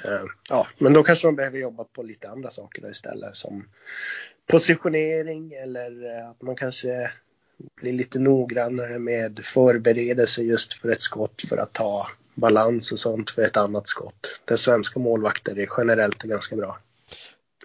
Eh, 0.04 0.24
ja, 0.48 0.66
men 0.78 0.92
då 0.92 1.02
kanske 1.02 1.28
de 1.28 1.36
behöver 1.36 1.58
jobba 1.58 1.84
på 1.84 2.02
lite 2.02 2.28
andra 2.28 2.50
saker 2.50 2.90
istället 2.90 3.36
som 3.36 3.64
positionering 4.46 5.52
eller 5.52 6.18
eh, 6.18 6.28
att 6.28 6.42
man 6.42 6.56
kanske 6.56 7.10
blir 7.74 7.92
lite 7.92 8.18
noggrannare 8.18 8.98
med 8.98 9.40
förberedelse 9.44 10.42
just 10.42 10.74
för 10.74 10.88
ett 10.88 11.02
skott 11.02 11.42
för 11.48 11.56
att 11.56 11.72
ta 11.72 12.08
balans 12.34 12.92
och 12.92 12.98
sånt 12.98 13.30
för 13.30 13.42
ett 13.42 13.56
annat 13.56 13.88
skott. 13.88 14.40
Där 14.44 14.56
svenska 14.56 15.00
målvakter 15.00 15.58
är 15.58 15.68
generellt 15.76 16.22
ganska 16.22 16.56
bra. 16.56 16.78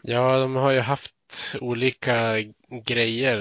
Ja, 0.01 0.39
de 0.39 0.55
har 0.55 0.71
ju 0.71 0.79
haft 0.79 1.13
olika 1.61 2.35
grejer 2.85 3.37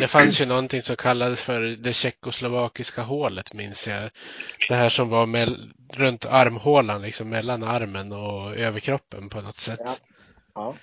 det 0.00 0.08
fanns 0.08 0.40
ju 0.40 0.46
någonting 0.46 0.82
som 0.82 0.96
kallades 0.96 1.40
för 1.40 1.62
det 1.62 1.92
tjeckoslovakiska 1.92 3.02
hålet 3.02 3.52
minns 3.52 3.88
jag. 3.88 4.10
Det 4.68 4.74
här 4.74 4.88
som 4.88 5.08
var 5.08 5.26
med, 5.26 5.72
runt 5.92 6.24
armhålan, 6.24 7.02
liksom 7.02 7.28
mellan 7.28 7.62
armen 7.62 8.12
och 8.12 8.56
överkroppen 8.56 9.28
på 9.28 9.40
något 9.40 9.56
sätt. 9.56 9.80
Ja. 9.84 9.96
Ja. 10.54 10.74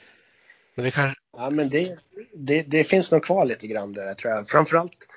Men 0.76 0.86
det 0.86 0.92
kan... 0.92 1.14
Ja, 1.38 1.50
men 1.50 1.70
det, 1.70 1.98
det, 2.34 2.62
det 2.62 2.84
finns 2.84 3.12
nog 3.12 3.24
kvar 3.24 3.46
lite 3.46 3.68
grann 3.68 3.94
där 3.94 4.14
tror 4.14 4.34
jag. 4.34 4.50
Framförallt 4.50 5.08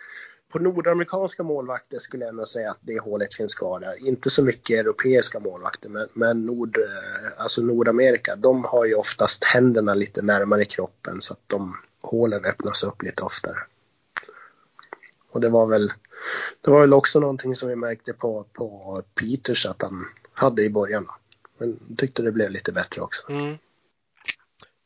på 0.53 0.59
nordamerikanska 0.59 1.43
målvakter 1.43 1.99
skulle 1.99 2.25
jag 2.25 2.35
nog 2.35 2.49
säga 2.49 2.71
att 2.71 2.79
det 2.81 2.99
hålet 2.99 3.35
finns 3.35 3.55
kvar 3.55 3.81
där. 3.81 4.09
Inte 4.09 4.31
så 4.31 4.45
mycket 4.45 4.81
europeiska 4.81 5.41
målvakter, 5.41 5.89
men, 5.89 6.09
men 6.13 6.47
Nord, 6.47 6.79
eh, 6.79 7.43
alltså 7.43 7.63
Nordamerika, 7.63 8.37
de 8.37 8.65
har 8.65 8.85
ju 8.85 8.95
oftast 8.95 9.45
händerna 9.45 9.95
lite 9.95 10.23
närmare 10.23 10.65
kroppen 10.65 11.21
så 11.21 11.33
att 11.33 11.43
de 11.47 11.77
hålen 12.15 12.45
öppnas 12.45 12.85
upp 12.85 13.03
lite 13.03 13.23
oftare. 13.23 13.59
Och 15.31 15.41
det 15.41 15.49
var 15.49 15.67
väl, 15.67 15.93
det 16.61 16.71
var 16.71 16.81
väl 16.81 16.93
också 16.93 17.21
någonting 17.21 17.57
som 17.57 17.69
vi 17.69 17.77
märkte 17.77 18.13
på, 18.13 18.45
på 18.53 19.03
Peters 19.15 19.67
att 19.67 19.83
han 19.83 20.07
hade 20.33 20.63
i 20.63 20.71
början. 20.71 21.09
Men 21.59 21.97
tyckte 21.97 22.23
det 22.23 22.33
blev 22.33 22.51
lite 22.51 22.73
bättre 22.73 23.03
också. 23.03 23.29
Mm. 23.29 23.59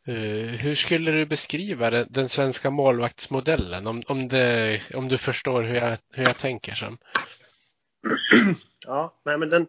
Uh, 0.09 0.57
hur 0.57 0.75
skulle 0.75 1.11
du 1.11 1.27
beskriva 1.27 1.91
den, 1.91 2.07
den 2.11 2.29
svenska 2.29 2.71
målvaktsmodellen? 2.71 3.87
Om, 3.87 4.03
om, 4.07 4.29
det, 4.29 4.81
om 4.95 5.09
du 5.09 5.19
förstår 5.19 5.63
hur 5.63 5.75
jag, 5.75 5.99
hur 6.13 6.25
jag 6.25 6.39
tänker 6.39 6.75
som. 6.75 6.99
Ja, 8.87 9.15
nej 9.25 9.39
men 9.39 9.51
den 9.51 9.67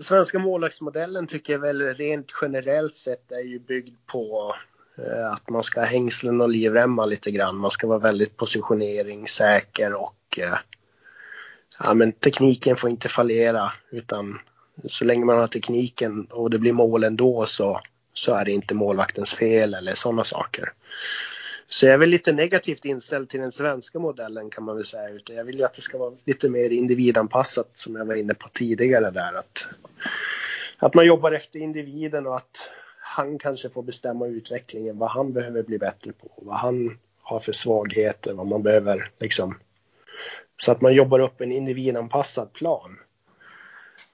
svenska 0.00 0.38
målvaktsmodellen 0.38 1.26
tycker 1.26 1.52
jag 1.52 1.60
väl 1.60 1.94
rent 1.94 2.32
generellt 2.42 2.96
sett 2.96 3.32
är 3.32 3.42
ju 3.42 3.58
byggd 3.58 3.96
på 4.06 4.54
Eh, 4.98 5.32
att 5.32 5.50
man 5.50 5.62
ska 5.62 5.80
ha 5.80 5.86
hängslen 5.86 6.40
och 6.40 6.48
livremmar 6.48 7.06
lite 7.06 7.30
grann. 7.30 7.56
Man 7.56 7.70
ska 7.70 7.86
vara 7.86 7.98
väldigt 7.98 8.36
positioneringssäker 8.36 9.94
och 9.94 10.38
eh, 10.38 10.58
ja, 11.78 11.94
men 11.94 12.12
tekniken 12.12 12.76
får 12.76 12.90
inte 12.90 13.08
fallera 13.08 13.72
utan 13.90 14.38
så 14.84 15.04
länge 15.04 15.24
man 15.24 15.38
har 15.38 15.46
tekniken 15.46 16.24
och 16.30 16.50
det 16.50 16.58
blir 16.58 16.72
mål 16.72 17.04
ändå 17.04 17.46
så 17.46 17.80
så 18.12 18.34
är 18.34 18.44
det 18.44 18.52
inte 18.52 18.74
målvaktens 18.74 19.32
fel 19.32 19.74
eller 19.74 19.94
sådana 19.94 20.24
saker. 20.24 20.72
Så 21.68 21.86
jag 21.86 21.94
är 21.94 21.98
väl 21.98 22.08
lite 22.08 22.32
negativt 22.32 22.84
inställd 22.84 23.28
till 23.28 23.40
den 23.40 23.52
svenska 23.52 23.98
modellen 23.98 24.50
kan 24.50 24.64
man 24.64 24.76
väl 24.76 24.84
säga. 24.84 25.08
Utan 25.08 25.36
jag 25.36 25.44
vill 25.44 25.58
ju 25.58 25.64
att 25.64 25.74
det 25.74 25.82
ska 25.82 25.98
vara 25.98 26.14
lite 26.24 26.48
mer 26.48 26.70
individanpassat 26.70 27.70
som 27.74 27.96
jag 27.96 28.04
var 28.04 28.14
inne 28.14 28.34
på 28.34 28.48
tidigare 28.48 29.10
där. 29.10 29.32
Att, 29.34 29.66
att 30.78 30.94
man 30.94 31.06
jobbar 31.06 31.32
efter 31.32 31.58
individen 31.58 32.26
och 32.26 32.36
att 32.36 32.70
han 33.10 33.38
kanske 33.38 33.70
får 33.70 33.82
bestämma 33.82 34.26
utvecklingen, 34.26 34.98
vad 34.98 35.10
han 35.10 35.32
behöver 35.32 35.62
bli 35.62 35.78
bättre 35.78 36.12
på, 36.12 36.30
vad 36.36 36.56
han 36.56 36.98
har 37.22 37.40
för 37.40 37.52
svagheter, 37.52 38.32
vad 38.32 38.46
man 38.46 38.62
behöver 38.62 39.10
liksom. 39.18 39.58
Så 40.62 40.72
att 40.72 40.80
man 40.80 40.94
jobbar 40.94 41.20
upp 41.20 41.40
en 41.40 41.52
individanpassad 41.52 42.52
plan 42.52 42.98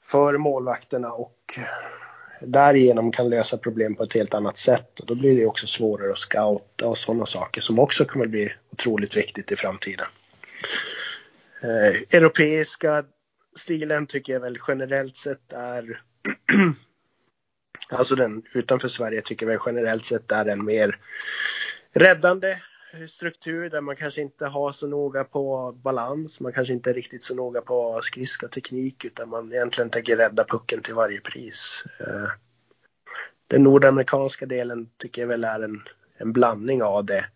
för 0.03 0.39
målvakterna 0.39 1.13
och 1.13 1.59
därigenom 2.41 3.13
kan 3.13 3.31
lösa 3.31 3.59
problem 3.59 3.95
på 3.95 4.03
ett 4.03 4.15
helt 4.15 4.35
annat 4.35 4.59
sätt. 4.59 5.01
Och 5.01 5.07
då 5.07 5.15
blir 5.15 5.37
det 5.37 5.47
också 5.47 5.67
svårare 5.67 6.13
att 6.13 6.19
scouta 6.19 6.87
och 6.87 6.99
sådana 6.99 7.27
saker 7.27 7.61
som 7.61 7.79
också 7.79 8.05
kommer 8.05 8.27
bli 8.27 8.53
otroligt 8.71 9.17
viktigt 9.17 9.53
i 9.53 9.57
framtiden. 9.57 10.07
Eh, 11.63 12.19
europeiska 12.19 13.05
stilen 13.59 14.07
tycker 14.07 14.33
jag 14.33 14.41
väl 14.41 14.59
generellt 14.69 15.17
sett 15.17 15.53
är 15.53 16.03
Alltså 17.91 18.15
den 18.15 18.43
utanför 18.55 18.89
Sverige 18.89 19.23
tycker 19.23 19.51
jag 19.51 19.63
generellt 19.67 20.05
sett 20.05 20.33
är 20.33 20.47
en 20.47 20.65
mer 20.65 20.99
räddande 21.93 22.59
struktur 23.09 23.71
där 23.71 23.81
man 23.81 23.97
kanske 23.97 24.21
inte 24.21 24.47
har 24.47 24.73
så 24.73 24.87
noga 24.87 25.25
på 25.25 25.73
balans. 25.83 26.41
Man 26.41 26.53
kanske 26.53 26.75
inte 26.75 26.91
är 26.91 26.95
riktigt 26.95 27.23
så 27.23 27.35
noga 27.35 27.61
på 27.61 28.01
skridskoteknik 28.03 29.05
utan 29.05 29.29
man 29.29 29.53
egentligen 29.53 29.91
tänker 29.91 30.17
rädda 30.17 30.45
pucken 30.45 30.83
till 30.83 30.95
varje 30.95 31.21
pris. 31.21 31.85
Eh, 32.01 32.29
den 33.47 33.63
nordamerikanska 33.63 34.47
delen 34.47 34.91
tycker 34.97 35.23
jag 35.23 35.29
väl 35.29 35.45
är 35.45 35.61
en, 35.61 35.83
en 36.17 36.33
blandning 36.33 36.83
av 36.83 37.05
det. 37.05 37.27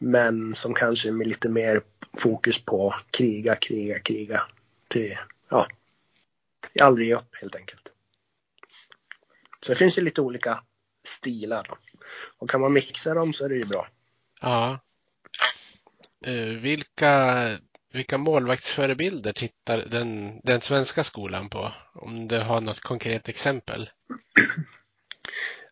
Men 0.00 0.54
som 0.54 0.74
kanske 0.74 1.10
med 1.10 1.26
lite 1.26 1.48
mer 1.48 1.82
fokus 2.18 2.64
på 2.64 2.94
kriga, 3.10 3.54
kriga, 3.54 3.98
kriga. 3.98 4.42
Till, 4.88 5.18
ja, 5.48 5.68
aldrig 6.80 7.08
ge 7.08 7.14
upp 7.14 7.36
helt 7.40 7.56
enkelt. 7.56 7.93
Så 9.64 9.72
det 9.72 9.76
finns 9.76 9.98
ju 9.98 10.02
lite 10.02 10.20
olika 10.20 10.62
stilar. 11.04 11.70
Och 12.38 12.50
kan 12.50 12.60
man 12.60 12.72
mixa 12.72 13.14
dem 13.14 13.32
så 13.32 13.44
är 13.44 13.48
det 13.48 13.54
ju 13.54 13.64
bra. 13.64 13.88
Ja. 14.40 14.78
Uh, 16.26 16.58
vilka, 16.58 17.48
vilka 17.92 18.18
målvaktsförebilder 18.18 19.32
tittar 19.32 19.78
den, 19.78 20.40
den 20.42 20.60
svenska 20.60 21.04
skolan 21.04 21.48
på? 21.48 21.72
Om 21.92 22.28
du 22.28 22.38
har 22.38 22.60
något 22.60 22.80
konkret 22.80 23.28
exempel? 23.28 23.90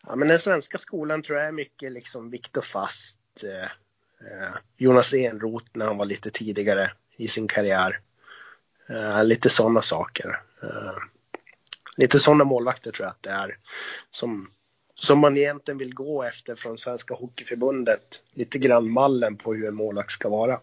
Ja, 0.07 0.16
men 0.16 0.28
den 0.28 0.38
svenska 0.38 0.78
skolan 0.78 1.22
tror 1.22 1.38
jag 1.38 1.49
är 1.49 1.53
mycket 1.53 1.93
liksom 1.93 2.30
Viktor 2.30 2.62
Fast, 2.62 3.18
eh, 3.43 3.62
eh, 4.28 4.57
Jonas 4.76 5.14
Enroth 5.14 5.66
när 5.72 5.86
han 5.86 5.97
var 5.97 6.07
lite 6.07 6.30
tidigare 6.30 6.90
i 7.16 7.28
sin 7.28 7.49
karriär. 7.49 8.01
Eh, 8.88 9.24
lite 9.24 9.51
sådana 9.51 9.82
saker. 9.82 10.43
Eh, 10.62 10.97
lite 11.97 12.18
sådana 12.18 12.45
målvakter 12.45 12.90
tror 12.93 13.07
jag 13.07 13.11
att 13.11 13.22
det 13.22 13.30
är 13.30 13.57
som 14.11 14.51
som 14.95 15.18
man 15.18 15.36
egentligen 15.36 15.78
vill 15.78 15.95
gå 15.95 16.22
efter 16.22 16.55
från 16.55 16.78
Svenska 16.78 17.14
Hockeyförbundet. 17.14 18.22
Lite 18.34 18.59
grann 18.59 18.90
mallen 18.90 19.36
på 19.36 19.55
hur 19.55 19.68
en 19.68 19.74
målvakt 19.74 20.11
ska 20.11 20.28
vara. 20.28 20.61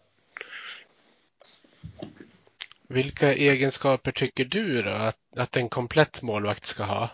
Vilka 2.87 3.33
egenskaper 3.33 4.11
tycker 4.11 4.45
du 4.45 4.81
då 4.81 4.89
att, 4.89 5.17
att 5.35 5.57
en 5.57 5.69
komplett 5.69 6.21
målvakt 6.21 6.65
ska 6.65 6.83
ha? 6.83 7.09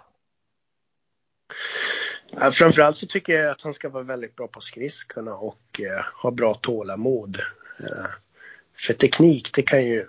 Framförallt 2.51 2.97
så 2.97 3.07
tycker 3.07 3.33
jag 3.33 3.51
att 3.51 3.61
han 3.61 3.73
ska 3.73 3.89
vara 3.89 4.03
väldigt 4.03 4.35
bra 4.35 4.47
på 4.47 4.61
skridskorna 4.61 5.33
och 5.33 5.81
eh, 5.81 6.05
ha 6.21 6.31
bra 6.31 6.53
tålamod. 6.53 7.39
Eh, 7.79 8.05
för 8.77 8.93
teknik, 8.93 9.53
det 9.53 9.61
kan 9.61 9.85
ju 9.85 10.07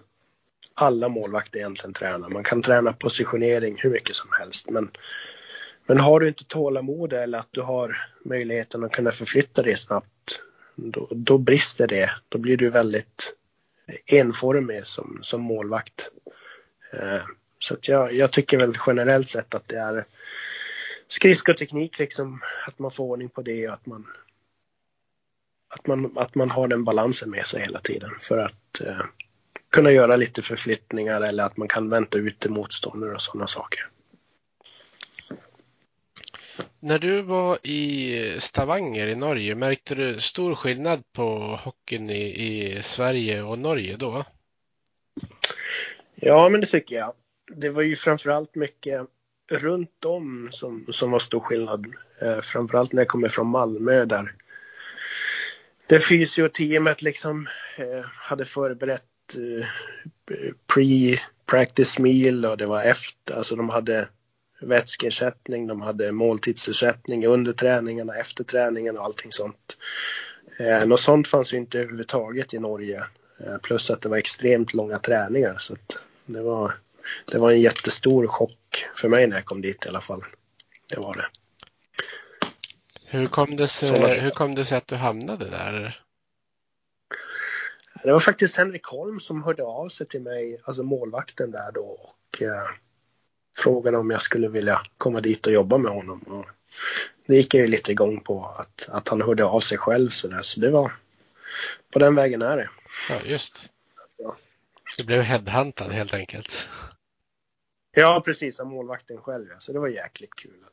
alla 0.76 1.08
målvakter 1.08 1.58
egentligen 1.58 1.94
träna. 1.94 2.28
Man 2.28 2.44
kan 2.44 2.62
träna 2.62 2.92
positionering 2.92 3.76
hur 3.78 3.90
mycket 3.90 4.16
som 4.16 4.28
helst. 4.38 4.70
Men 4.70 4.90
men 5.86 6.00
har 6.00 6.20
du 6.20 6.28
inte 6.28 6.44
tålamod 6.44 7.12
eller 7.12 7.38
att 7.38 7.48
du 7.50 7.60
har 7.60 7.96
möjligheten 8.24 8.84
att 8.84 8.92
kunna 8.92 9.10
förflytta 9.10 9.62
dig 9.62 9.76
snabbt, 9.76 10.40
då, 10.74 11.08
då 11.10 11.38
brister 11.38 11.86
det. 11.86 12.10
Då 12.28 12.38
blir 12.38 12.56
du 12.56 12.70
väldigt 12.70 13.34
enformig 14.06 14.86
som, 14.86 15.18
som 15.22 15.40
målvakt. 15.40 16.08
Eh, 16.92 17.22
så 17.58 17.74
att 17.74 17.88
jag, 17.88 18.12
jag 18.12 18.32
tycker 18.32 18.58
väl 18.58 18.78
generellt 18.86 19.28
sett 19.28 19.54
att 19.54 19.68
det 19.68 19.78
är 19.78 20.04
skridskoteknik, 21.08 21.98
liksom, 21.98 22.42
att 22.66 22.78
man 22.78 22.90
får 22.90 23.04
ordning 23.04 23.28
på 23.28 23.42
det 23.42 23.68
och 23.68 23.74
att 23.74 23.86
man, 23.86 24.06
att 25.68 25.86
man, 25.86 26.18
att 26.18 26.34
man 26.34 26.50
har 26.50 26.68
den 26.68 26.84
balansen 26.84 27.30
med 27.30 27.46
sig 27.46 27.62
hela 27.62 27.80
tiden 27.80 28.10
för 28.20 28.38
att 28.38 28.80
eh, 28.80 29.04
kunna 29.76 29.90
göra 29.90 30.16
lite 30.16 30.42
förflyttningar 30.42 31.20
eller 31.20 31.44
att 31.44 31.56
man 31.56 31.68
kan 31.68 31.90
vänta 31.90 32.18
ut 32.18 32.48
motståndare 32.48 33.14
och 33.14 33.22
sådana 33.22 33.46
saker. 33.46 33.88
När 36.80 36.98
du 36.98 37.22
var 37.22 37.58
i 37.66 38.36
Stavanger 38.38 39.08
i 39.08 39.14
Norge, 39.14 39.54
märkte 39.54 39.94
du 39.94 40.20
stor 40.20 40.54
skillnad 40.54 41.02
på 41.12 41.58
hockeyn 41.64 42.10
i, 42.10 42.22
i 42.22 42.82
Sverige 42.82 43.42
och 43.42 43.58
Norge 43.58 43.96
då? 43.96 44.24
Ja, 46.14 46.48
men 46.48 46.60
det 46.60 46.66
tycker 46.66 46.96
jag. 46.96 47.12
Det 47.56 47.70
var 47.70 47.82
ju 47.82 47.96
framförallt 47.96 48.54
mycket 48.54 49.00
runt 49.50 50.04
om 50.04 50.48
som, 50.52 50.86
som 50.90 51.10
var 51.10 51.18
stor 51.18 51.40
skillnad. 51.40 51.86
Eh, 52.22 52.40
framförallt 52.40 52.92
när 52.92 53.02
jag 53.02 53.08
kommer 53.08 53.28
från 53.28 53.46
Malmö 53.46 54.04
där 54.04 54.34
det 55.86 56.00
fysioteamet 56.00 57.02
liksom 57.02 57.46
eh, 57.78 58.04
hade 58.04 58.44
förberett 58.44 59.04
pre-practice 60.66 62.00
meal 62.00 62.44
och 62.44 62.56
det 62.56 62.66
var 62.66 62.82
efter, 62.82 63.34
alltså 63.34 63.56
de 63.56 63.68
hade 63.68 64.08
vätskeersättning, 64.60 65.66
de 65.66 65.80
hade 65.80 66.12
måltidsersättning 66.12 67.26
under 67.26 67.52
träningarna, 67.52 68.14
efter 68.14 68.44
träningen 68.44 68.98
och 68.98 69.04
allting 69.04 69.32
sånt. 69.32 69.76
Eh, 70.58 70.86
något 70.86 71.00
sånt 71.00 71.28
fanns 71.28 71.52
ju 71.52 71.56
inte 71.56 71.78
överhuvudtaget 71.78 72.54
i 72.54 72.58
Norge. 72.58 73.04
Eh, 73.40 73.58
plus 73.62 73.90
att 73.90 74.02
det 74.02 74.08
var 74.08 74.16
extremt 74.16 74.74
långa 74.74 74.98
träningar 74.98 75.56
så 75.58 75.72
att 75.72 75.98
det 76.26 76.42
var, 76.42 76.74
det 77.24 77.38
var 77.38 77.50
en 77.50 77.60
jättestor 77.60 78.26
chock 78.26 78.86
för 78.94 79.08
mig 79.08 79.26
när 79.26 79.36
jag 79.36 79.44
kom 79.44 79.60
dit 79.60 79.86
i 79.86 79.88
alla 79.88 80.00
fall. 80.00 80.24
Det 80.86 81.00
var 81.00 81.14
det. 81.14 81.26
Hur 83.08 83.26
kom 83.26 83.56
det 83.56 83.68
sig, 83.68 84.20
hur 84.20 84.30
kom 84.30 84.54
det 84.54 84.64
sig 84.64 84.78
att 84.78 84.86
du 84.86 84.96
hamnade 84.96 85.50
där? 85.50 86.05
Det 88.03 88.12
var 88.12 88.20
faktiskt 88.20 88.57
Henrik 88.57 88.84
Holm 88.86 89.20
som 89.20 89.42
hörde 89.42 89.62
av 89.62 89.88
sig 89.88 90.07
till 90.07 90.20
mig, 90.20 90.61
alltså 90.64 90.82
målvakten 90.82 91.51
där 91.51 91.72
då. 91.72 91.84
Och, 91.84 92.42
eh, 92.42 92.68
frågade 93.57 93.97
om 93.97 94.11
jag 94.11 94.22
skulle 94.22 94.49
vilja 94.49 94.80
komma 94.99 95.20
dit 95.20 95.47
och 95.47 95.53
jobba 95.53 95.78
med 95.78 95.92
honom. 95.92 96.20
Och 96.20 96.47
det 97.26 97.36
gick 97.36 97.55
jag 97.55 97.61
ju 97.61 97.66
lite 97.66 97.92
igång 97.92 98.20
på 98.20 98.44
att, 98.44 98.88
att 98.88 99.09
han 99.09 99.22
hörde 99.22 99.44
av 99.44 99.61
sig 99.61 99.78
själv 99.78 100.09
så 100.09 100.28
där. 100.28 100.42
Så 100.42 100.61
det 100.61 100.70
var 100.70 100.92
på 101.92 101.99
den 101.99 102.14
vägen 102.14 102.42
är 102.42 102.57
det. 102.57 102.70
Ja, 103.11 103.20
just. 103.24 103.70
Ja. 104.16 104.36
Du 104.97 105.05
blev 105.05 105.22
headhuntad 105.22 105.90
helt 105.90 106.14
enkelt. 106.14 106.66
Ja, 107.92 108.22
precis. 108.24 108.61
Av 108.61 108.66
målvakten 108.66 109.18
själv. 109.18 109.47
Så 109.59 109.72
det 109.72 109.78
var 109.78 109.88
jäkligt 109.88 110.34
kul. 110.34 110.64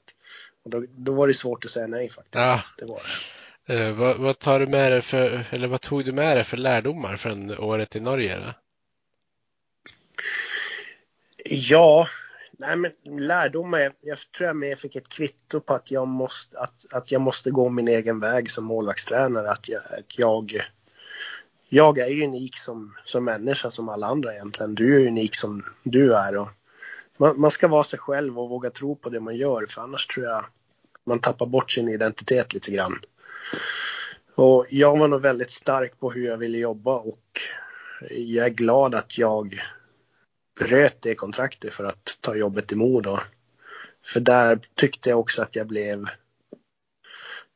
Och 0.63 0.69
då, 0.69 0.86
då 0.89 1.13
var 1.13 1.28
det 1.28 1.34
svårt 1.34 1.65
att 1.65 1.71
säga 1.71 1.88
nej 1.88 2.09
faktiskt. 2.09 2.36
Ja. 2.36 2.63
Det 2.78 2.86
var 2.86 2.97
det. 2.97 3.42
Eh, 3.66 3.91
vad, 3.91 4.18
vad 4.18 4.39
tar 4.39 4.59
du 4.59 4.68
med 4.68 4.91
dig 4.91 5.01
för, 5.01 5.45
eller 5.51 5.68
vad 5.68 5.82
tog 5.82 6.05
du 6.05 6.11
med 6.11 6.38
dig 6.38 6.43
för 6.43 6.57
lärdomar 6.57 7.16
från 7.16 7.59
året 7.59 7.95
i 7.95 7.99
Norge? 7.99 8.39
Då? 8.39 8.53
Ja, 11.45 12.07
nej 12.51 12.76
men 12.76 12.91
lärdomar. 13.03 13.93
Jag 14.01 14.18
tror 14.18 14.47
jag 14.47 14.55
mer 14.55 14.76
fick 14.76 14.95
ett 14.95 15.09
kvitto 15.09 15.59
på 15.59 15.74
att 15.74 15.91
jag 15.91 16.07
måste, 16.07 16.59
att, 16.59 16.86
att 16.91 17.11
jag 17.11 17.22
måste 17.22 17.51
gå 17.51 17.70
min 17.70 17.88
egen 17.88 18.20
väg 18.20 18.51
som 18.51 18.66
målvaktstränare. 18.66 19.51
Att 19.51 19.70
jag, 19.70 19.82
att 19.99 20.20
jag, 20.20 20.61
jag 21.70 21.97
är 21.97 22.07
ju 22.07 22.24
unik 22.24 22.57
som, 22.57 22.95
som 23.05 23.24
människa 23.24 23.72
som 23.72 23.89
alla 23.89 24.07
andra 24.07 24.34
egentligen. 24.34 24.76
Du 24.76 25.01
är 25.01 25.07
unik 25.07 25.36
som 25.36 25.66
du 25.84 26.16
är. 26.16 26.38
Och 26.38 26.49
man, 27.18 27.39
man 27.39 27.51
ska 27.51 27.68
vara 27.68 27.84
sig 27.84 27.99
själv 27.99 28.39
och 28.39 28.49
våga 28.49 28.70
tro 28.70 28.95
på 28.95 29.09
det 29.09 29.20
man 29.20 29.36
gör. 29.36 29.66
För 29.70 29.82
annars 29.82 30.07
tror 30.07 30.26
jag 30.26 30.45
man 31.03 31.20
tappar 31.20 31.45
bort 31.45 31.72
sin 31.72 31.89
identitet 31.89 32.53
lite 32.53 32.72
grann. 32.72 32.99
Och 34.35 34.65
jag 34.69 34.99
var 34.99 35.07
nog 35.07 35.21
väldigt 35.21 35.51
stark 35.51 35.99
på 35.99 36.11
hur 36.11 36.25
jag 36.25 36.37
ville 36.37 36.57
jobba 36.57 36.95
och 36.95 37.39
jag 38.09 38.45
är 38.45 38.49
glad 38.49 38.95
att 38.95 39.17
jag 39.17 39.61
bröt 40.59 41.01
det 41.01 41.15
kontraktet 41.15 41.73
för 41.73 41.83
att 41.83 42.17
ta 42.21 42.35
jobbet 42.35 42.71
i 42.71 42.75
Modo. 42.75 43.19
För 44.05 44.19
där 44.19 44.59
tyckte 44.75 45.09
jag 45.09 45.19
också 45.19 45.41
att 45.41 45.55
jag 45.55 45.67
blev... 45.67 46.05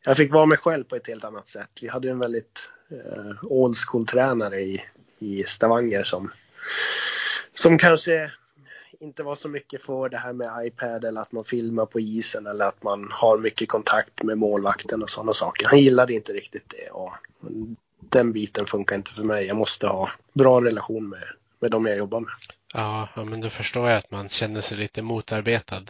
Jag 0.06 0.18
fick 0.18 0.32
vara 0.32 0.46
mig 0.46 0.58
själv 0.58 0.84
på 0.84 0.96
ett 0.96 1.08
helt 1.08 1.24
annat 1.24 1.48
sätt. 1.48 1.70
Vi 1.82 1.88
hade 1.88 2.10
en 2.10 2.20
väldigt 2.20 2.70
eh, 2.90 3.32
old 3.44 3.76
school-tränare 3.78 4.62
i, 4.62 4.82
i 5.20 5.44
Stavanger 5.44 6.04
som, 6.04 6.32
som 7.54 7.78
kanske 7.78 8.32
inte 9.00 9.24
var 9.24 9.36
så 9.36 9.50
mycket 9.50 9.82
för 9.82 10.10
det 10.10 10.18
här 10.18 10.34
med 10.34 10.68
iPad 10.68 11.06
eller 11.06 11.22
att 11.22 11.32
man 11.32 11.44
filmar 11.44 11.86
på 11.86 12.00
isen 12.00 12.48
eller 12.48 12.66
att 12.66 12.84
man 12.84 13.08
har 13.12 13.38
mycket 13.38 13.70
kontakt 13.70 14.24
med 14.24 14.38
målvakten 14.38 15.04
och 15.04 15.10
sådana 15.10 15.34
saker. 15.34 15.68
Han 15.68 15.80
gillade 15.80 16.14
inte 16.14 16.34
riktigt 16.34 16.70
det 16.78 16.90
och 16.90 17.12
den 18.00 18.32
biten 18.32 18.66
funkar 18.66 18.96
inte 18.96 19.12
för 19.12 19.24
mig. 19.24 19.46
Jag 19.46 19.58
måste 19.58 19.88
ha 19.88 20.10
bra 20.34 20.62
relation 20.62 21.10
med, 21.10 21.24
med 21.60 21.72
de 21.72 21.86
jag 21.86 21.98
jobbar 21.98 22.20
med. 22.20 22.32
Ja, 22.74 23.10
men 23.16 23.42
då 23.42 23.50
förstår 23.50 23.90
jag 23.90 23.98
att 23.98 24.12
man 24.12 24.30
känner 24.30 24.62
sig 24.62 24.78
lite 24.78 25.02
motarbetad. 25.02 25.84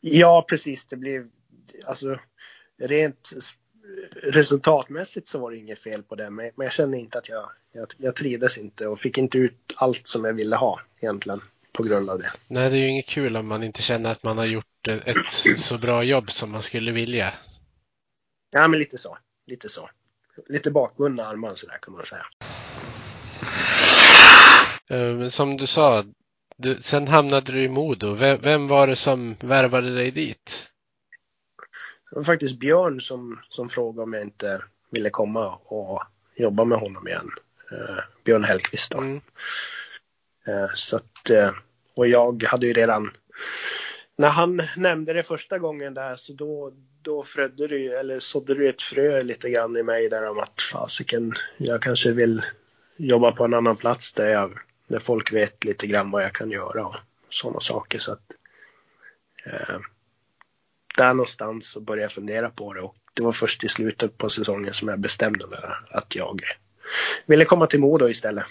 Ja, 0.00 0.46
precis. 0.48 0.84
Det 0.84 0.96
blev 0.96 1.30
alltså 1.84 2.18
rent 2.78 3.32
resultatmässigt 4.22 5.28
så 5.28 5.38
var 5.38 5.50
det 5.50 5.56
inget 5.56 5.78
fel 5.78 6.02
på 6.02 6.14
det, 6.14 6.30
men 6.30 6.50
jag 6.56 6.72
kände 6.72 6.98
inte 6.98 7.18
att 7.18 7.28
jag, 7.28 7.50
jag, 7.72 7.92
jag 7.96 8.16
trivdes 8.16 8.58
inte 8.58 8.86
och 8.86 9.00
fick 9.00 9.18
inte 9.18 9.38
ut 9.38 9.72
allt 9.76 10.08
som 10.08 10.24
jag 10.24 10.32
ville 10.32 10.56
ha 10.56 10.80
egentligen 11.00 11.40
på 11.72 11.82
grund 11.82 12.10
av 12.10 12.18
det. 12.18 12.30
Nej, 12.48 12.70
det 12.70 12.76
är 12.76 12.80
ju 12.80 12.88
inget 12.88 13.08
kul 13.08 13.36
om 13.36 13.46
man 13.46 13.62
inte 13.62 13.82
känner 13.82 14.10
att 14.10 14.22
man 14.22 14.38
har 14.38 14.44
gjort 14.44 14.88
ett 14.88 15.58
så 15.58 15.78
bra 15.78 16.02
jobb 16.02 16.30
som 16.30 16.50
man 16.50 16.62
skulle 16.62 16.92
vilja. 16.92 17.34
Ja, 18.50 18.68
men 18.68 18.78
lite 18.78 18.98
så. 18.98 19.18
Lite 19.46 19.68
så. 19.68 19.90
Lite 20.48 20.70
bakbundna 20.70 21.24
armar 21.26 21.54
sådär 21.54 21.78
kan 21.82 21.94
man 21.94 22.02
säga. 22.02 22.26
Eh, 24.88 25.26
som 25.26 25.56
du 25.56 25.66
sa, 25.66 26.04
du, 26.56 26.78
sen 26.80 27.08
hamnade 27.08 27.52
du 27.52 27.62
i 27.62 27.68
Modo. 27.68 28.14
Vem, 28.14 28.38
vem 28.40 28.68
var 28.68 28.86
det 28.86 28.96
som 28.96 29.36
värvade 29.40 29.94
dig 29.94 30.10
dit? 30.10 30.63
Det 32.14 32.18
var 32.18 32.24
faktiskt 32.24 32.58
Björn 32.58 33.00
som, 33.00 33.40
som 33.48 33.68
frågade 33.68 34.02
om 34.02 34.12
jag 34.12 34.22
inte 34.22 34.62
ville 34.90 35.10
komma 35.10 35.54
och 35.54 36.02
jobba 36.34 36.64
med 36.64 36.78
honom 36.78 37.08
igen. 37.08 37.30
Uh, 37.72 37.98
Björn 38.24 38.44
Hellqvist 38.44 38.90
då. 38.90 38.98
Mm. 38.98 39.20
Uh, 40.48 40.70
så 40.74 40.96
att, 40.96 41.30
uh, 41.30 41.50
och 41.96 42.08
jag 42.08 42.42
hade 42.42 42.66
ju 42.66 42.72
redan, 42.72 43.10
när 44.16 44.28
han 44.28 44.62
nämnde 44.76 45.12
det 45.12 45.22
första 45.22 45.58
gången 45.58 45.94
där 45.94 46.16
så 46.16 46.32
då, 46.32 46.72
då 47.02 47.24
frödde 47.24 47.68
det 47.68 47.86
eller 47.86 48.20
sådde 48.20 48.54
det 48.54 48.68
ett 48.68 48.82
frö 48.82 49.22
lite 49.22 49.50
grann 49.50 49.76
i 49.76 49.82
mig 49.82 50.08
där 50.08 50.28
om 50.28 50.38
att 50.38 50.62
fasiken, 50.62 51.34
jag 51.56 51.82
kanske 51.82 52.12
vill 52.12 52.42
jobba 52.96 53.32
på 53.32 53.44
en 53.44 53.54
annan 53.54 53.76
plats 53.76 54.12
där, 54.12 54.28
jag, 54.28 54.58
där 54.86 54.98
folk 54.98 55.32
vet 55.32 55.64
lite 55.64 55.86
grann 55.86 56.10
vad 56.10 56.24
jag 56.24 56.32
kan 56.32 56.50
göra 56.50 56.86
och 56.86 56.96
sådana 57.28 57.60
saker. 57.60 57.98
Så 57.98 58.12
att, 58.12 58.24
där 60.96 61.14
någonstans 61.14 61.68
så 61.70 61.80
började 61.80 62.02
jag 62.02 62.12
fundera 62.12 62.50
på 62.50 62.72
det 62.72 62.80
och 62.80 62.96
det 63.14 63.22
var 63.22 63.32
först 63.32 63.64
i 63.64 63.68
slutet 63.68 64.18
på 64.18 64.28
säsongen 64.28 64.74
som 64.74 64.88
jag 64.88 65.00
bestämde 65.00 65.46
mig 65.46 65.58
att 65.90 66.16
jag 66.16 66.40
ville 67.26 67.44
komma 67.44 67.66
till 67.66 67.80
Modo 67.80 68.08
istället. 68.08 68.44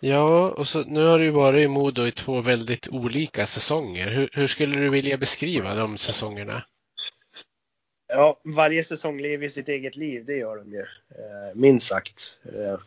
Ja, 0.00 0.50
och 0.50 0.68
så 0.68 0.84
nu 0.84 1.04
har 1.04 1.18
du 1.18 1.30
varit 1.30 1.64
i 1.64 1.68
Modo 1.68 2.06
i 2.06 2.12
två 2.12 2.40
väldigt 2.40 2.88
olika 2.88 3.46
säsonger. 3.46 4.10
Hur, 4.10 4.30
hur 4.32 4.46
skulle 4.46 4.80
du 4.80 4.88
vilja 4.88 5.16
beskriva 5.16 5.74
de 5.74 5.96
säsongerna? 5.96 6.64
Ja, 8.08 8.40
varje 8.44 8.84
säsong 8.84 9.20
lever 9.20 9.48
sitt 9.48 9.68
eget 9.68 9.96
liv, 9.96 10.24
det 10.24 10.36
gör 10.36 10.56
de 10.56 10.72
ju. 10.72 10.80
Eh, 10.80 11.54
minst 11.54 11.86
sagt. 11.86 12.38
Eh, 12.44 12.78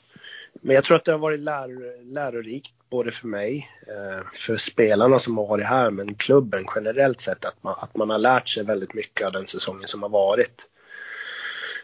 men 0.61 0.75
jag 0.75 0.83
tror 0.83 0.97
att 0.97 1.05
det 1.05 1.11
har 1.11 1.19
varit 1.19 1.39
lär, 1.39 2.03
lärorikt 2.13 2.73
både 2.91 3.11
för 3.11 3.27
mig, 3.27 3.69
eh, 3.87 4.25
för 4.33 4.57
spelarna 4.57 5.19
som 5.19 5.37
har 5.37 5.47
varit 5.47 5.67
här, 5.67 5.91
men 5.91 6.15
klubben 6.15 6.65
generellt 6.75 7.21
sett. 7.21 7.45
Att 7.45 7.63
man, 7.63 7.75
att 7.79 7.95
man 7.95 8.09
har 8.09 8.19
lärt 8.19 8.49
sig 8.49 8.63
väldigt 8.63 8.93
mycket 8.93 9.27
av 9.27 9.33
den 9.33 9.47
säsongen 9.47 9.87
som 9.87 10.01
har 10.01 10.09
varit. 10.09 10.67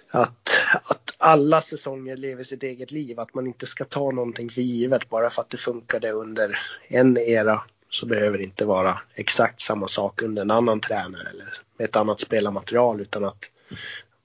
Att, 0.09 0.61
att 0.83 1.15
alla 1.17 1.61
säsonger 1.61 2.17
lever 2.17 2.43
sitt 2.43 2.63
eget 2.63 2.91
liv, 2.91 3.19
att 3.19 3.33
man 3.33 3.47
inte 3.47 3.65
ska 3.65 3.85
ta 3.85 4.11
någonting 4.11 4.49
för 4.49 4.61
givet 4.61 5.09
bara 5.09 5.29
för 5.29 5.41
att 5.41 5.49
det 5.49 5.57
funkade 5.57 6.11
under 6.11 6.59
en 6.87 7.17
era 7.17 7.61
så 7.89 8.05
behöver 8.05 8.37
det 8.37 8.43
inte 8.43 8.65
vara 8.65 8.99
exakt 9.15 9.61
samma 9.61 9.87
sak 9.87 10.21
under 10.21 10.41
en 10.41 10.51
annan 10.51 10.79
tränare 10.79 11.29
eller 11.29 11.53
med 11.77 11.85
ett 11.85 11.95
annat 11.95 12.19
spelarmaterial 12.19 13.01
utan 13.01 13.25
att 13.25 13.51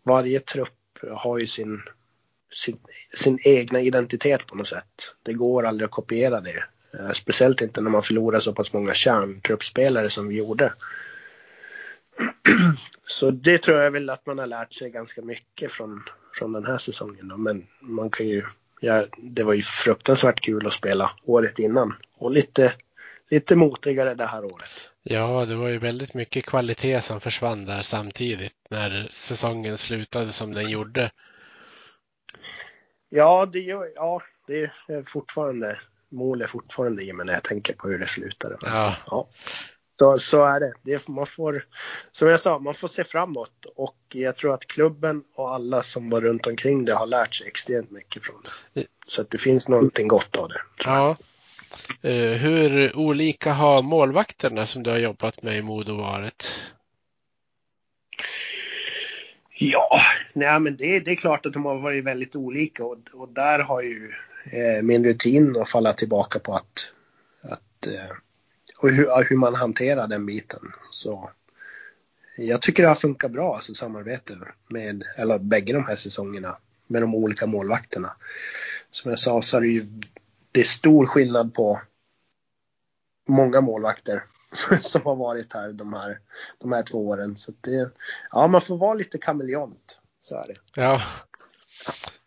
varje 0.03 0.41
trupp 0.41 0.99
har 1.11 1.39
ju 1.39 1.47
sin 1.47 1.83
sin, 2.53 2.78
sin 3.16 3.38
egna 3.42 3.80
identitet 3.80 4.46
på 4.46 4.57
något 4.57 4.68
sätt. 4.68 5.14
Det 5.22 5.32
går 5.32 5.66
aldrig 5.66 5.84
att 5.84 5.90
kopiera 5.90 6.40
det. 6.40 6.64
Eh, 6.98 7.11
speciellt 7.11 7.61
inte 7.61 7.80
när 7.80 7.90
man 7.90 8.03
förlorar 8.03 8.38
så 8.38 8.53
pass 8.53 8.72
många 8.72 8.94
kärntruppspelare 8.94 10.11
som 10.11 10.28
vi 10.28 10.38
gjorde. 10.38 10.72
Så 13.07 13.30
det 13.30 13.59
tror 13.59 13.80
jag 13.80 13.90
väl 13.90 14.11
att 14.11 14.26
man 14.26 14.38
har 14.38 14.46
lärt 14.46 14.72
sig 14.72 14.90
ganska 14.90 15.22
mycket 15.22 15.72
från, 15.72 16.03
från 16.34 16.53
den 16.53 16.66
här 16.66 16.78
säsongen. 16.78 17.28
Då. 17.28 17.36
Men 17.36 17.66
man 17.80 18.11
kan 18.11 18.28
ju, 18.28 18.42
ja, 18.80 19.07
det 19.18 19.42
var 19.42 19.53
ju 19.53 19.62
fruktansvärt 19.62 20.40
kul 20.40 20.66
att 20.66 20.72
spela 20.72 21.11
året 21.24 21.59
innan 21.59 21.94
och 22.14 22.30
lite, 22.30 22.72
lite 23.30 23.57
motigare 23.57 24.14
det 24.14 24.26
här 24.26 24.44
året. 24.44 24.90
Ja, 25.03 25.44
det 25.44 25.55
var 25.55 25.68
ju 25.68 25.78
väldigt 25.78 26.14
mycket 26.14 26.46
kvalitet 26.46 27.00
som 27.00 27.20
försvann 27.20 27.64
där 27.64 27.82
samtidigt 27.82 28.55
när 28.70 29.09
säsongen 29.11 29.78
slutade 29.78 30.32
som 30.32 30.55
den 30.55 30.70
gjorde. 30.70 31.11
Ja, 33.09 33.47
det, 33.47 33.61
ja, 33.95 34.22
det 34.47 34.70
är 34.87 35.03
fortfarande, 35.03 35.78
mål 36.09 36.43
är 36.43 36.47
fortfarande 36.47 37.03
i 37.03 37.12
mig 37.12 37.26
när 37.26 37.33
jag 37.33 37.43
tänker 37.43 37.74
på 37.74 37.89
hur 37.89 37.99
det 37.99 38.07
slutade. 38.07 38.57
Ja. 38.62 38.97
ja. 39.11 39.28
Så, 39.99 40.18
så 40.18 40.45
är 40.45 40.61
det. 40.61 40.72
det. 40.83 41.09
Man 41.09 41.26
får, 41.26 41.64
som 42.12 42.28
jag 42.28 42.41
sa, 42.41 42.59
man 42.59 42.74
får 42.74 42.89
se 42.89 43.05
framåt 43.05 43.66
och 43.76 43.97
jag 44.12 44.37
tror 44.37 44.55
att 44.55 44.66
klubben 44.66 45.24
och 45.35 45.55
alla 45.55 45.83
som 45.83 46.11
var 46.11 46.20
runt 46.20 46.47
omkring 46.47 46.85
det 46.85 46.95
har 46.95 47.07
lärt 47.07 47.35
sig 47.35 47.47
extremt 47.47 47.91
mycket 47.91 48.24
från 48.24 48.43
det. 48.72 48.87
Så 49.07 49.22
att 49.22 49.30
det 49.30 49.39
finns 49.39 49.68
någonting 49.68 50.09
gott 50.09 50.37
av 50.37 50.49
det. 50.49 50.61
Ja. 50.85 51.16
Uh, 52.05 52.33
hur 52.33 52.97
olika 52.97 53.53
har 53.53 53.83
målvakterna 53.83 54.66
som 54.66 54.83
du 54.83 54.91
har 54.91 54.99
jobbat 54.99 55.43
med 55.43 55.59
i 55.59 55.62
Modo 55.62 55.97
varit? 55.97 56.72
Ja, 59.70 60.00
nej 60.32 60.60
men 60.60 60.76
det, 60.76 61.00
det 61.00 61.10
är 61.10 61.16
klart 61.16 61.46
att 61.46 61.52
de 61.52 61.64
har 61.64 61.78
varit 61.78 62.04
väldigt 62.04 62.36
olika 62.36 62.84
och, 62.84 62.98
och 63.12 63.28
där 63.28 63.58
har 63.58 63.82
ju 63.82 64.12
eh, 64.44 64.82
min 64.82 65.04
rutin 65.04 65.56
att 65.60 65.70
falla 65.70 65.92
tillbaka 65.92 66.38
på 66.38 66.54
att, 66.54 66.88
att 67.42 67.86
eh, 67.86 68.16
och 68.78 68.90
hur, 68.90 69.24
hur 69.28 69.36
man 69.36 69.54
hanterar 69.54 70.08
den 70.08 70.26
biten. 70.26 70.72
Så 70.90 71.30
jag 72.36 72.62
tycker 72.62 72.82
det 72.82 72.88
har 72.88 72.94
funkat 72.94 73.30
bra, 73.30 73.54
alltså 73.54 73.74
samarbete 73.74 74.38
med, 74.68 75.04
eller 75.18 75.38
bägge 75.38 75.72
de 75.72 75.84
här 75.84 75.96
säsongerna 75.96 76.56
med 76.86 77.02
de 77.02 77.14
olika 77.14 77.46
målvakterna. 77.46 78.16
Som 78.90 79.10
jag 79.10 79.18
sa 79.18 79.42
så 79.42 79.56
är 79.56 79.60
det 79.60 79.66
ju 79.66 79.86
det 80.52 80.60
är 80.60 80.64
stor 80.64 81.06
skillnad 81.06 81.54
på 81.54 81.80
många 83.28 83.60
målvakter 83.60 84.22
som 84.80 85.03
har 85.03 85.16
varit 85.16 85.53
här 85.53 85.72
de 85.72 85.92
här, 85.92 86.18
de 86.59 86.72
här 86.72 86.82
två 86.82 87.09
åren. 87.09 87.36
Så 87.36 87.53
det, 87.61 87.90
ja, 88.30 88.46
man 88.46 88.61
får 88.61 88.76
vara 88.76 88.94
lite 88.94 89.18
kameleont. 89.18 89.98
Så 90.20 90.36
är 90.36 90.44
det. 90.46 90.80
Ja. 90.80 91.03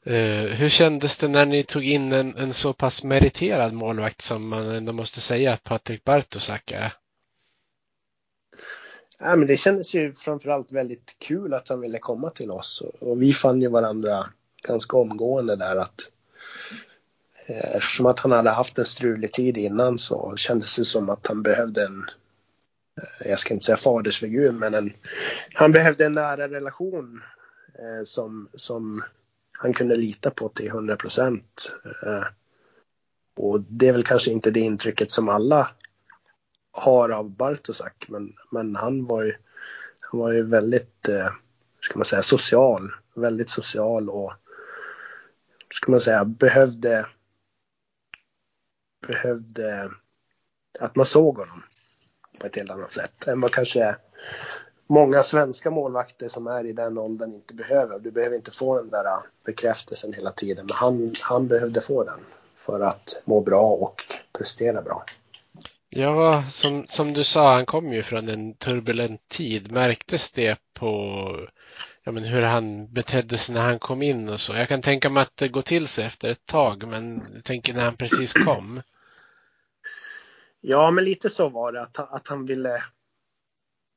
Uh, 0.07 0.53
hur 0.53 0.69
kändes 0.69 1.17
det 1.17 1.27
när 1.27 1.45
ni 1.45 1.63
tog 1.63 1.85
in 1.85 2.13
en, 2.13 2.35
en 2.35 2.53
så 2.53 2.73
pass 2.73 3.03
meriterad 3.03 3.73
målvakt 3.73 4.21
som 4.21 4.49
man 4.49 4.69
ändå 4.69 4.93
måste 4.93 5.21
säga 5.21 5.53
att 5.53 5.63
Patrik 5.63 6.03
Bartosak 6.03 6.71
är? 6.71 6.93
Ja, 9.19 9.35
men 9.35 9.47
det 9.47 9.57
kändes 9.57 9.93
ju 9.93 10.13
framförallt 10.13 10.71
väldigt 10.71 11.15
kul 11.17 11.53
att 11.53 11.69
han 11.69 11.81
ville 11.81 11.99
komma 11.99 12.29
till 12.29 12.51
oss 12.51 12.81
och, 12.81 13.09
och 13.09 13.21
vi 13.21 13.33
fann 13.33 13.61
ju 13.61 13.67
varandra 13.67 14.25
ganska 14.67 14.97
omgående 14.97 15.55
där 15.55 15.75
att 15.75 16.11
Eh, 17.45 17.75
eftersom 17.75 18.05
att 18.05 18.19
han 18.19 18.31
hade 18.31 18.49
haft 18.49 18.77
en 18.77 18.85
strulig 18.85 19.33
tid 19.33 19.57
innan 19.57 19.97
så 19.97 20.33
kändes 20.35 20.75
det 20.75 20.85
som 20.85 21.09
att 21.09 21.27
han 21.27 21.43
behövde 21.43 21.85
en, 21.85 22.05
eh, 23.01 23.29
jag 23.29 23.39
ska 23.39 23.53
inte 23.53 23.65
säga 23.65 23.77
fadersfigur, 23.77 24.51
men 24.51 24.73
en, 24.73 24.93
han 25.53 25.71
behövde 25.71 26.05
en 26.05 26.13
nära 26.13 26.47
relation 26.47 27.21
eh, 27.73 28.03
som, 28.03 28.49
som 28.53 29.03
han 29.51 29.73
kunde 29.73 29.95
lita 29.95 30.31
på 30.31 30.49
till 30.49 30.67
100 30.67 30.95
procent. 30.95 31.71
Eh, 32.05 32.23
och 33.35 33.61
det 33.61 33.87
är 33.87 33.93
väl 33.93 34.03
kanske 34.03 34.31
inte 34.31 34.51
det 34.51 34.59
intrycket 34.59 35.11
som 35.11 35.29
alla 35.29 35.69
har 36.71 37.09
av 37.09 37.29
Bartosak, 37.29 38.05
men, 38.09 38.33
men 38.51 38.75
han 38.75 39.05
var 39.05 39.23
ju, 39.23 39.35
han 39.99 40.19
var 40.19 40.31
ju 40.31 40.43
väldigt, 40.43 41.09
eh, 41.09 41.29
ska 41.79 41.99
man 41.99 42.05
säga, 42.05 42.21
social. 42.21 42.91
Väldigt 43.13 43.49
social 43.49 44.09
och 44.09 44.33
ska 45.73 45.91
man 45.91 46.01
säga, 46.01 46.25
behövde 46.25 47.05
behövde 49.07 49.91
att 50.79 50.95
man 50.95 51.05
såg 51.05 51.37
honom 51.37 51.63
på 52.39 52.47
ett 52.47 52.55
helt 52.55 52.71
annat 52.71 52.93
sätt 52.93 53.27
än 53.27 53.41
vad 53.41 53.51
kanske 53.51 53.95
många 54.87 55.23
svenska 55.23 55.71
målvakter 55.71 56.27
som 56.27 56.47
är 56.47 56.65
i 56.65 56.73
den 56.73 56.97
åldern 56.97 57.33
inte 57.33 57.53
behöver. 57.53 57.99
Du 57.99 58.11
behöver 58.11 58.35
inte 58.35 58.51
få 58.51 58.77
den 58.77 58.89
där 58.89 59.19
bekräftelsen 59.45 60.13
hela 60.13 60.31
tiden, 60.31 60.65
men 60.65 60.75
han, 60.75 61.13
han 61.21 61.47
behövde 61.47 61.81
få 61.81 62.03
den 62.03 62.19
för 62.55 62.79
att 62.79 63.21
må 63.25 63.41
bra 63.41 63.69
och 63.69 64.01
prestera 64.37 64.81
bra. 64.81 65.05
Ja, 65.89 66.43
som, 66.51 66.87
som 66.87 67.13
du 67.13 67.23
sa, 67.23 67.53
han 67.53 67.65
kom 67.65 67.93
ju 67.93 68.03
från 68.03 68.29
en 68.29 68.53
turbulent 68.53 69.29
tid. 69.29 69.71
Märktes 69.71 70.31
det 70.31 70.59
på 70.73 70.99
ja, 72.03 72.11
men 72.11 72.23
hur 72.23 72.41
han 72.41 72.93
betedde 72.93 73.37
sig 73.37 73.55
när 73.55 73.61
han 73.61 73.79
kom 73.79 74.01
in 74.01 74.29
och 74.29 74.39
så? 74.39 74.53
Jag 74.53 74.67
kan 74.67 74.81
tänka 74.81 75.09
mig 75.09 75.21
att 75.21 75.37
det 75.37 75.47
går 75.47 75.61
till 75.61 75.87
sig 75.87 76.05
efter 76.05 76.29
ett 76.29 76.45
tag, 76.45 76.87
men 76.87 77.23
jag 77.33 77.43
tänker 77.43 77.73
när 77.73 77.85
han 77.85 77.97
precis 77.97 78.33
kom. 78.33 78.81
Ja, 80.67 80.91
men 80.91 81.03
lite 81.03 81.29
så 81.29 81.49
var 81.49 81.71
det 81.71 81.81
att, 81.81 81.99
att 81.99 82.27
han 82.27 82.45
ville 82.45 82.83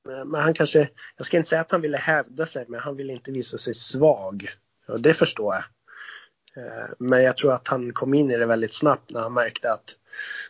men 0.04 0.34
han 0.34 0.54
kanske, 0.54 0.88
jag 1.16 1.26
ska 1.26 1.36
inte 1.36 1.48
säga 1.48 1.60
att 1.60 1.70
han 1.70 1.80
ville 1.80 1.96
hävda 1.96 2.46
sig, 2.46 2.64
men 2.68 2.80
han 2.80 2.96
ville 2.96 3.12
inte 3.12 3.30
visa 3.30 3.58
sig 3.58 3.74
svag. 3.74 4.48
Och 4.86 5.00
det 5.00 5.14
förstår 5.14 5.54
jag. 5.54 5.64
Eh, 6.64 6.88
men 6.98 7.22
jag 7.22 7.36
tror 7.36 7.52
att 7.52 7.68
han 7.68 7.92
kom 7.92 8.14
in 8.14 8.30
i 8.30 8.36
det 8.36 8.46
väldigt 8.46 8.74
snabbt 8.74 9.10
när 9.10 9.20
han 9.20 9.34
märkte 9.34 9.72
att 9.72 9.96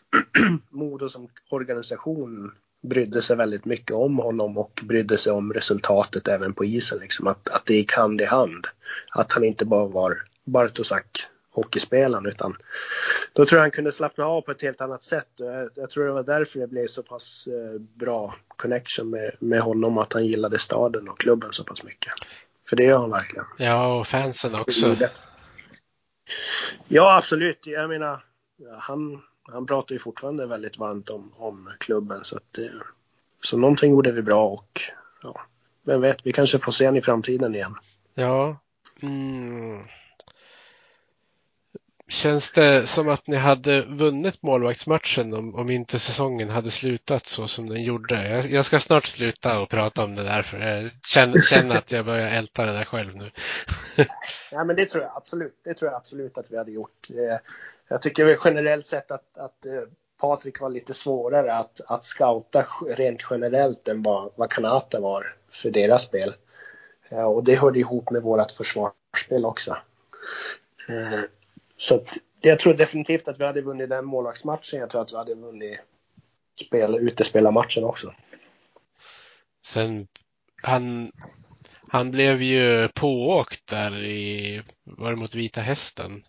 Modo 0.71 1.09
som 1.09 1.29
organisation 1.49 2.53
brydde 2.83 3.23
sig 3.23 3.37
väldigt 3.37 3.65
mycket 3.65 3.97
om 3.97 4.19
honom 4.19 4.59
och 4.59 4.81
brydde 4.85 5.19
sig 5.19 5.33
om 5.33 5.53
resultatet 5.53 6.29
även 6.29 6.55
på 6.55 6.65
isen. 6.65 6.99
Liksom 6.99 7.27
att, 7.27 7.49
att 7.49 7.67
det 7.67 7.75
gick 7.75 7.93
hand 7.93 8.21
i 8.21 8.25
hand. 8.25 8.67
Att 9.11 9.33
han 9.33 9.45
inte 9.45 9.65
bara 9.65 9.87
var 9.87 10.23
Bartosak 10.45 11.27
hockeyspelaren 11.59 12.27
utan 12.27 12.57
då 13.33 13.47
tror 13.47 13.59
jag 13.59 13.65
han 13.65 13.71
kunde 13.71 13.93
slappna 13.93 14.25
av 14.25 14.41
på 14.41 14.51
ett 14.51 14.63
helt 14.63 14.81
annat 14.81 15.03
sätt. 15.03 15.29
Jag, 15.37 15.71
jag 15.75 15.91
tror 15.91 16.07
det 16.07 16.13
var 16.13 16.23
därför 16.23 16.61
det 16.61 16.67
blev 16.67 16.87
så 16.87 17.03
pass 17.03 17.47
eh, 17.47 17.81
bra 17.81 18.35
connection 18.49 19.11
med, 19.11 19.33
med 19.39 19.61
honom 19.61 19.99
att 19.99 20.13
han 20.13 20.27
gillade 20.27 20.59
staden 20.59 21.09
och 21.09 21.19
klubben 21.19 21.53
så 21.53 21.65
pass 21.65 21.85
mycket. 21.85 22.13
För 22.69 22.77
det 22.77 22.85
gör 22.85 22.99
han 22.99 23.11
verkligen. 23.11 23.47
Ja, 23.59 24.01
och 24.01 24.07
fansen 24.07 24.55
också. 24.55 24.97
Ja, 26.89 27.17
absolut. 27.17 27.67
Jag 27.67 27.89
menar, 27.89 28.25
han, 28.79 29.23
han 29.43 29.67
pratar 29.67 29.93
ju 29.93 29.99
fortfarande 29.99 30.47
väldigt 30.47 30.79
varmt 30.79 31.11
om, 31.11 31.33
om 31.37 31.71
klubben 31.79 32.25
så 32.25 32.37
att 32.37 32.53
det, 32.53 32.73
så 33.43 33.57
någonting 33.57 33.91
gjorde 33.91 34.13
vi 34.13 34.23
bra 34.23 34.45
och 34.49 34.81
ja, 35.23 35.41
vem 35.83 36.01
vet, 36.01 36.27
vi 36.27 36.33
kanske 36.33 36.59
får 36.59 36.73
se 36.73 36.85
honom 36.85 36.99
i 36.99 37.03
framtiden 37.03 37.55
igen. 37.55 37.75
Ja. 38.15 38.61
Mm. 39.01 39.83
Känns 42.11 42.53
det 42.53 42.87
som 42.87 43.09
att 43.09 43.27
ni 43.27 43.37
hade 43.37 43.83
vunnit 43.83 44.43
målvaktsmatchen 44.43 45.35
om, 45.35 45.55
om 45.55 45.71
inte 45.71 45.99
säsongen 45.99 46.49
hade 46.49 46.71
slutat 46.71 47.27
så 47.27 47.49
som 47.49 47.69
den 47.69 47.83
gjorde? 47.83 48.29
Jag, 48.29 48.51
jag 48.51 48.65
ska 48.65 48.81
snart 48.81 49.07
sluta 49.07 49.63
och 49.63 49.69
prata 49.69 50.05
om 50.05 50.17
det 50.17 50.23
där 50.23 50.43
för 50.43 50.59
jag 50.59 50.91
känner, 51.07 51.41
känner 51.41 51.79
att 51.79 51.93
jag 51.93 52.05
börjar 52.05 52.29
älta 52.29 52.67
det 52.67 52.73
där 52.73 52.85
själv 52.85 53.17
nu. 53.17 53.31
ja, 54.51 54.65
men 54.65 54.77
det 54.77 54.87
tror 54.87 55.03
jag 55.03 55.13
absolut. 55.17 55.61
Det 55.65 55.75
tror 55.75 55.91
jag 55.91 55.97
absolut 55.97 56.39
att 56.39 56.51
vi 56.51 56.57
hade 56.57 56.71
gjort. 56.71 57.11
Eh, 57.11 57.39
jag 57.89 58.03
tycker 58.03 58.25
väl 58.25 58.37
generellt 58.45 58.87
sett 58.87 59.11
att, 59.11 59.39
att 59.39 59.67
eh, 59.67 59.83
Patrik 60.21 60.61
var 60.61 60.71
lite 60.71 60.95
svårare 60.95 61.55
att, 61.55 61.81
att 61.87 62.05
scouta 62.05 62.67
rent 62.97 63.21
generellt 63.31 63.89
än 63.89 64.03
vad, 64.03 64.33
vad 64.37 64.51
Kanata 64.51 65.01
var 65.01 65.35
för 65.51 65.71
deras 65.71 66.03
spel. 66.03 66.35
Eh, 67.09 67.25
och 67.25 67.45
det 67.45 67.55
hörde 67.55 67.79
ihop 67.79 68.11
med 68.11 68.23
vårt 68.23 68.51
försvarsspel 68.51 69.45
också 69.45 69.77
så 71.79 71.95
att, 71.95 72.19
jag 72.41 72.59
tror 72.59 72.75
definitivt 72.75 73.29
att 73.29 73.41
vi 73.41 73.45
hade 73.45 73.61
vunnit 73.61 73.89
den 73.89 74.05
målvaktsmatchen. 74.05 74.81
Jag 74.81 74.91
tror 74.91 75.03
att 75.03 75.13
vi 75.13 75.17
hade 75.17 75.35
vunnit 75.35 75.79
spel, 76.67 76.95
utespelarmatchen 76.95 77.85
också. 77.85 78.15
Sen, 79.67 80.09
han, 80.63 81.13
han 81.89 82.11
blev 82.11 82.43
ju 82.43 82.89
pååkt 82.89 83.67
där 83.67 84.05
i, 84.05 84.63
var 84.85 85.11
det 85.11 85.17
mot 85.17 85.35
Vita 85.35 85.61
Hästen? 85.61 86.25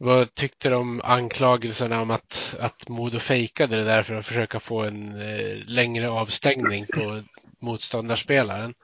Vad 0.00 0.34
tyckte 0.34 0.68
du 0.68 0.74
om 0.74 1.00
anklagelserna 1.04 2.02
om 2.02 2.10
att, 2.10 2.56
att 2.60 2.88
Modo 2.88 3.18
fejkade 3.18 3.76
det 3.76 3.84
där 3.84 4.02
för 4.02 4.14
att 4.14 4.26
försöka 4.26 4.60
få 4.60 4.82
en 4.82 5.20
eh, 5.20 5.56
längre 5.66 6.10
avstängning 6.10 6.86
på 6.86 7.22
motståndarspelaren? 7.60 8.74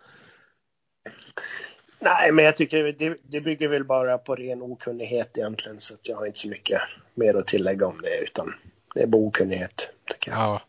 Nej, 2.05 2.33
men 2.33 2.45
jag 2.45 2.57
tycker 2.57 2.93
det, 2.93 3.17
det 3.23 3.41
bygger 3.41 3.69
väl 3.69 3.85
bara 3.85 4.19
på 4.19 4.35
ren 4.35 4.63
okunnighet 4.63 5.39
egentligen 5.39 5.81
så 5.81 5.95
att 5.95 6.09
jag 6.09 6.17
har 6.17 6.27
inte 6.27 6.39
så 6.39 6.49
mycket 6.49 6.81
mer 7.15 7.35
att 7.35 7.47
tillägga 7.47 7.87
om 7.87 8.01
det 8.03 8.19
utan 8.23 8.55
det 8.95 9.03
är 9.03 9.07
bara 9.07 9.23
okunnighet. 9.23 9.91
Ja. 10.27 10.63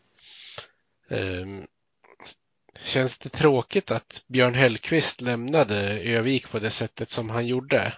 Um, 1.08 1.66
känns 2.80 3.18
det 3.18 3.28
tråkigt 3.28 3.90
att 3.90 4.24
Björn 4.26 4.54
Hellqvist 4.54 5.20
lämnade 5.20 6.00
Övik 6.00 6.50
på 6.50 6.58
det 6.58 6.70
sättet 6.70 7.10
som 7.10 7.30
han 7.30 7.46
gjorde? 7.46 7.92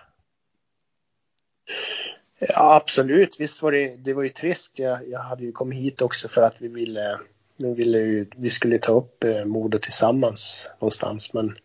Ja, 2.39 2.77
absolut. 2.77 3.41
Visst 3.41 3.63
var 3.63 3.73
det, 3.73 3.97
det 3.97 4.15
var 4.15 4.23
ju 4.23 4.29
trist. 4.29 4.79
Jag, 4.79 5.09
jag 5.09 5.21
hade 5.21 5.45
ju 5.45 5.53
kommit 5.53 5.79
hit 5.79 6.03
också 6.03 6.29
för 6.29 6.43
att 6.43 6.57
vi 6.59 6.69
ville, 6.69 7.19
vi 7.57 7.75
ville 7.75 7.99
ju, 7.99 8.27
vi 8.37 8.51
skulle 8.51 8.79
ta 8.79 8.93
upp 8.93 9.25
eh, 9.25 9.45
Modo 9.45 9.79
tillsammans 9.79 10.71
någonstans. 10.81 11.33
Men 11.33 11.57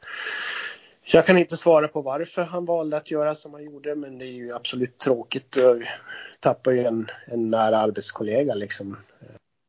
jag 1.05 1.25
kan 1.25 1.37
inte 1.37 1.57
svara 1.57 1.87
på 1.87 2.01
varför 2.01 2.41
han 2.41 2.65
valde 2.65 2.97
att 2.97 3.11
göra 3.11 3.35
som 3.35 3.53
han 3.53 3.63
gjorde, 3.63 3.95
men 3.95 4.17
det 4.17 4.25
är 4.25 4.33
ju 4.33 4.53
absolut 4.53 4.97
tråkigt. 4.97 5.57
att 5.57 5.77
tappa 6.39 6.73
ju 6.73 6.83
en, 6.83 7.07
en 7.25 7.49
nära 7.49 7.77
arbetskollega 7.77 8.53
liksom. 8.53 8.97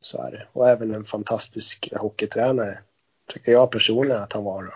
Så 0.01 0.23
är 0.23 0.31
det. 0.31 0.47
Och 0.53 0.69
även 0.69 0.95
en 0.95 1.05
fantastisk 1.05 1.89
hockeytränare, 1.97 2.79
tycker 3.33 3.53
jag 3.53 3.71
personligen 3.71 4.23
att 4.23 4.33
han 4.33 4.45
var. 4.45 4.75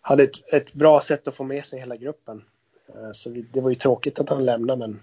Hade 0.00 0.22
ett, 0.22 0.54
ett 0.54 0.72
bra 0.72 1.00
sätt 1.00 1.28
att 1.28 1.34
få 1.34 1.44
med 1.44 1.64
sig 1.64 1.78
hela 1.78 1.96
gruppen. 1.96 2.44
Eh, 2.88 3.12
så 3.12 3.28
det 3.52 3.60
var 3.60 3.70
ju 3.70 3.76
tråkigt 3.76 4.20
att 4.20 4.28
han 4.28 4.44
lämnade, 4.44 4.78
men 4.78 5.02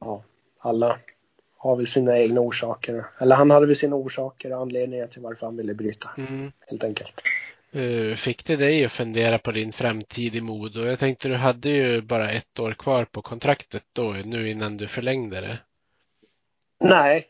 ja, 0.00 0.22
alla 0.58 0.98
har 1.56 1.76
väl 1.76 1.86
sina 1.86 2.18
egna 2.18 2.40
orsaker. 2.40 3.06
Eller 3.20 3.36
han 3.36 3.50
hade 3.50 3.66
väl 3.66 3.76
sina 3.76 3.96
orsaker 3.96 4.52
och 4.52 4.60
anledningar 4.60 5.06
till 5.06 5.22
varför 5.22 5.46
han 5.46 5.56
ville 5.56 5.74
bryta, 5.74 6.10
mm. 6.18 6.52
helt 6.60 6.84
enkelt. 6.84 7.22
Eh, 7.72 8.14
fick 8.14 8.44
det 8.44 8.56
dig 8.56 8.84
att 8.84 8.92
fundera 8.92 9.38
på 9.38 9.52
din 9.52 9.72
framtid 9.72 10.34
i 10.34 10.40
Modo? 10.40 10.80
Jag 10.80 10.98
tänkte 10.98 11.28
du 11.28 11.34
hade 11.34 11.68
ju 11.68 12.02
bara 12.02 12.30
ett 12.30 12.58
år 12.58 12.72
kvar 12.72 13.04
på 13.04 13.22
kontraktet 13.22 13.84
då, 13.92 14.12
nu 14.12 14.50
innan 14.50 14.76
du 14.76 14.88
förlängde 14.88 15.40
det. 15.40 15.58
Nej, 16.80 17.24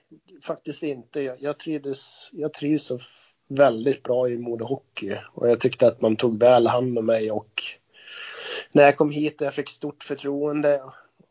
faktiskt 0.47 0.83
inte. 0.83 1.21
Jag, 1.21 1.37
jag, 1.41 1.59
trivdes, 1.59 2.31
jag 2.33 2.53
trivs 2.53 2.93
väldigt 3.49 4.03
bra 4.03 4.29
i 4.29 4.39
Modo 4.39 4.65
Hockey 4.65 5.17
och 5.33 5.51
jag 5.51 5.61
tyckte 5.61 5.87
att 5.87 6.01
man 6.01 6.17
tog 6.17 6.41
väl 6.41 6.67
hand 6.67 6.99
om 6.99 7.07
mig 7.07 7.31
och 7.31 7.63
när 8.73 8.85
jag 8.85 8.97
kom 8.97 9.11
hit 9.11 9.41
och 9.41 9.47
jag 9.47 9.55
fick 9.55 9.69
stort 9.69 10.05
förtroende 10.05 10.81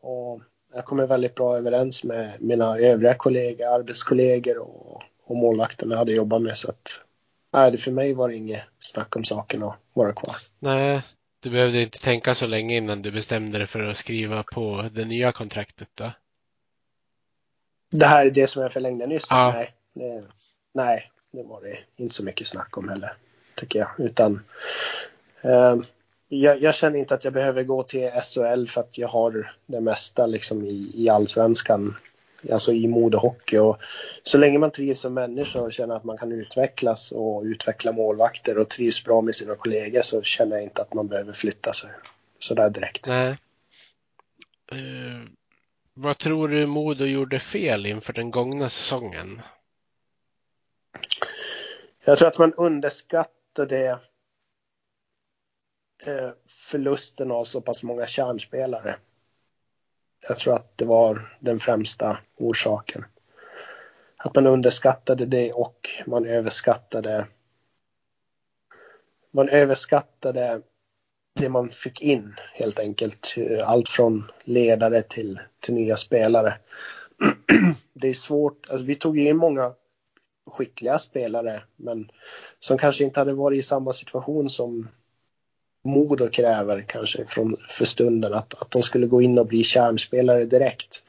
och 0.00 0.42
jag 0.74 0.84
kom 0.84 1.06
väldigt 1.06 1.34
bra 1.34 1.56
överens 1.56 2.04
med 2.04 2.32
mina 2.40 2.78
övriga 2.78 3.14
kollegor, 3.14 3.66
arbetskollegor 3.66 4.58
och, 4.58 5.02
och 5.24 5.36
målvakterna 5.36 5.94
jag 5.94 5.98
hade 5.98 6.12
jobbat 6.12 6.42
med 6.42 6.58
så 6.58 6.70
att 6.70 7.00
nej, 7.56 7.78
för 7.78 7.90
mig 7.90 8.14
var 8.14 8.28
det 8.28 8.34
inget 8.34 8.62
snack 8.78 9.16
om 9.16 9.24
saken 9.24 9.62
att 9.62 9.76
vara 9.92 10.12
kvar. 10.12 10.36
Nej, 10.58 11.02
du 11.40 11.50
behövde 11.50 11.82
inte 11.82 11.98
tänka 11.98 12.34
så 12.34 12.46
länge 12.46 12.76
innan 12.76 13.02
du 13.02 13.10
bestämde 13.10 13.58
dig 13.58 13.66
för 13.66 13.82
att 13.82 13.96
skriva 13.96 14.42
på 14.42 14.88
det 14.92 15.04
nya 15.04 15.32
kontraktet 15.32 15.88
då? 15.94 16.12
Det 17.90 18.06
här 18.06 18.26
är 18.26 18.30
det 18.30 18.46
som 18.46 18.62
jag 18.62 18.72
förlängde 18.72 19.06
nyss? 19.06 19.26
Ja. 19.30 19.52
Nej, 19.52 19.74
det, 19.94 20.24
nej, 20.74 21.10
det 21.32 21.42
var 21.42 21.62
det 21.62 21.78
inte 21.96 22.14
så 22.14 22.24
mycket 22.24 22.46
snack 22.46 22.78
om 22.78 22.88
heller, 22.88 23.12
tycker 23.54 23.78
jag. 23.78 23.88
Utan 23.98 24.44
eh, 25.40 25.76
jag, 26.28 26.62
jag, 26.62 26.74
känner 26.74 26.98
inte 26.98 27.14
att 27.14 27.24
jag 27.24 27.32
behöver 27.32 27.62
gå 27.62 27.82
till 27.82 28.10
SHL 28.10 28.66
för 28.66 28.80
att 28.80 28.98
jag 28.98 29.08
har 29.08 29.54
det 29.66 29.80
mesta 29.80 30.26
liksom 30.26 30.64
i, 30.64 30.90
i 30.94 31.08
allsvenskan 31.08 31.96
alltså 32.52 32.72
i 32.72 32.88
modehockey. 32.88 33.58
Och 33.58 33.78
så 34.22 34.38
länge 34.38 34.58
man 34.58 34.70
trivs 34.70 35.00
som 35.00 35.14
människa 35.14 35.60
och 35.60 35.72
känner 35.72 35.96
att 35.96 36.04
man 36.04 36.18
kan 36.18 36.32
utvecklas 36.32 37.12
och 37.12 37.42
utveckla 37.42 37.92
målvakter 37.92 38.58
och 38.58 38.68
trivs 38.68 39.04
bra 39.04 39.20
med 39.20 39.34
sina 39.34 39.54
kollegor 39.54 40.02
så 40.02 40.22
känner 40.22 40.56
jag 40.56 40.62
inte 40.64 40.82
att 40.82 40.94
man 40.94 41.08
behöver 41.08 41.32
flytta 41.32 41.72
sig 41.72 41.90
sådär 42.38 42.70
direkt. 42.70 43.06
Nej. 43.06 43.36
Uh, 44.72 45.28
Vad 45.94 46.18
tror 46.18 46.48
du 46.48 46.66
Modo 46.66 47.04
gjorde 47.04 47.38
fel 47.38 47.86
inför 47.86 48.12
den 48.12 48.30
gångna 48.30 48.68
säsongen? 48.68 49.42
Jag 52.04 52.18
tror 52.18 52.28
att 52.28 52.38
man 52.38 52.52
underskattade 52.52 53.98
eh, 56.06 56.30
förlusten 56.48 57.30
av 57.30 57.44
så 57.44 57.60
pass 57.60 57.82
många 57.82 58.06
kärnspelare. 58.06 58.96
Jag 60.28 60.38
tror 60.38 60.56
att 60.56 60.78
det 60.78 60.84
var 60.84 61.36
den 61.40 61.60
främsta 61.60 62.18
orsaken. 62.36 63.04
Att 64.16 64.34
man 64.34 64.46
underskattade 64.46 65.26
det 65.26 65.52
och 65.52 65.90
man 66.06 66.26
överskattade 66.26 67.26
man 69.36 69.48
överskattade 69.48 70.62
det 71.34 71.48
man 71.48 71.70
fick 71.70 72.02
in 72.02 72.34
helt 72.54 72.78
enkelt. 72.78 73.34
Allt 73.64 73.88
från 73.88 74.30
ledare 74.44 75.02
till, 75.02 75.40
till 75.60 75.74
nya 75.74 75.96
spelare. 75.96 76.58
Det 77.92 78.08
är 78.08 78.14
svårt, 78.14 78.70
alltså 78.70 78.86
vi 78.86 78.94
tog 78.94 79.18
in 79.18 79.36
många 79.36 79.74
skickliga 80.46 80.98
spelare 80.98 81.62
men 81.76 82.10
som 82.58 82.78
kanske 82.78 83.04
inte 83.04 83.20
hade 83.20 83.32
varit 83.32 83.58
i 83.58 83.62
samma 83.62 83.92
situation 83.92 84.50
som 84.50 84.88
Modo 85.86 86.28
kräver 86.28 86.84
kanske 86.88 87.24
från, 87.26 87.56
för 87.68 87.84
stunden 87.84 88.34
att, 88.34 88.62
att 88.62 88.70
de 88.70 88.82
skulle 88.82 89.06
gå 89.06 89.22
in 89.22 89.38
och 89.38 89.46
bli 89.46 89.64
kärnspelare 89.64 90.44
direkt. 90.44 91.02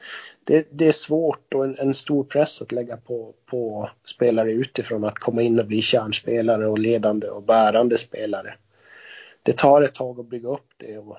Det, 0.44 0.68
det 0.70 0.88
är 0.88 0.92
svårt 0.92 1.54
och 1.54 1.64
en, 1.64 1.76
en, 1.78 1.94
stor 1.94 2.24
press 2.24 2.62
att 2.62 2.72
lägga 2.72 2.96
på, 2.96 3.34
på 3.46 3.90
spelare 4.04 4.52
utifrån 4.52 5.04
att 5.04 5.18
komma 5.18 5.42
in 5.42 5.58
och 5.58 5.66
bli 5.66 5.82
kärnspelare 5.82 6.66
och 6.66 6.78
ledande 6.78 7.28
och 7.28 7.42
bärande 7.42 7.98
spelare. 7.98 8.54
Det 9.42 9.56
tar 9.56 9.82
ett 9.82 9.94
tag 9.94 10.20
att 10.20 10.30
bygga 10.30 10.48
upp 10.48 10.72
det. 10.76 10.98
Och 10.98 11.16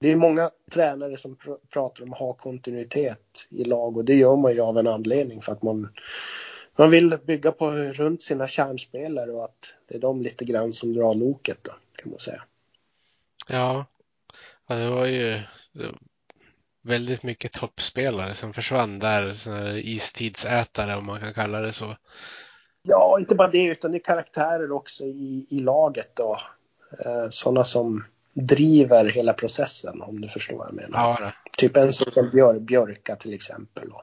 det 0.00 0.12
är 0.12 0.16
många 0.16 0.50
tränare 0.70 1.16
som 1.16 1.36
pr 1.36 1.50
pratar 1.72 2.04
om 2.04 2.12
att 2.12 2.18
ha 2.18 2.32
kontinuitet 2.32 3.46
i 3.50 3.64
lag 3.64 3.96
och 3.96 4.04
det 4.04 4.14
gör 4.14 4.36
man 4.36 4.52
ju 4.54 4.60
av 4.60 4.78
en 4.78 4.86
anledning 4.86 5.42
för 5.42 5.52
att 5.52 5.62
man 5.62 5.88
man 6.76 6.90
vill 6.90 7.18
bygga 7.26 7.52
på 7.52 7.70
runt 7.70 8.22
sina 8.22 8.48
kärnspelare 8.48 9.30
och 9.30 9.44
att 9.44 9.74
det 9.88 9.94
är 9.94 9.98
de 9.98 10.22
lite 10.22 10.44
grann 10.44 10.72
som 10.72 10.92
drar 10.92 11.14
loket 11.14 11.58
då, 11.62 11.72
kan 11.96 12.10
man 12.10 12.18
säga. 12.18 12.42
Ja, 13.52 13.86
ja 14.66 14.74
det 14.74 14.90
var 14.90 15.06
ju 15.06 15.40
väldigt 16.82 17.22
mycket 17.22 17.52
toppspelare 17.52 18.34
som 18.34 18.52
försvann 18.52 18.98
där, 18.98 19.32
sådana 19.34 19.78
istidsätare 19.78 20.96
om 20.96 21.06
man 21.06 21.20
kan 21.20 21.34
kalla 21.34 21.60
det 21.60 21.72
så. 21.72 21.96
Ja, 22.82 23.18
inte 23.20 23.34
bara 23.34 23.48
det 23.48 23.64
utan 23.64 23.92
det 23.92 23.98
är 23.98 24.04
karaktärer 24.04 24.72
också 24.72 25.04
i, 25.04 25.46
i 25.50 25.60
laget 25.60 26.16
då. 26.16 26.38
Eh, 27.04 27.30
sådana 27.30 27.64
som 27.64 28.04
driver 28.32 29.04
hela 29.04 29.32
processen 29.32 30.02
om 30.02 30.20
du 30.20 30.28
förstår 30.28 30.56
vad 30.56 30.68
jag 30.68 30.74
menar. 30.74 30.98
Ja, 30.98 31.32
typ 31.56 31.76
en 31.76 31.92
som 31.92 32.30
Björ, 32.30 32.60
Björka 32.60 33.16
till 33.16 33.34
exempel. 33.34 33.92
Och, 33.92 34.02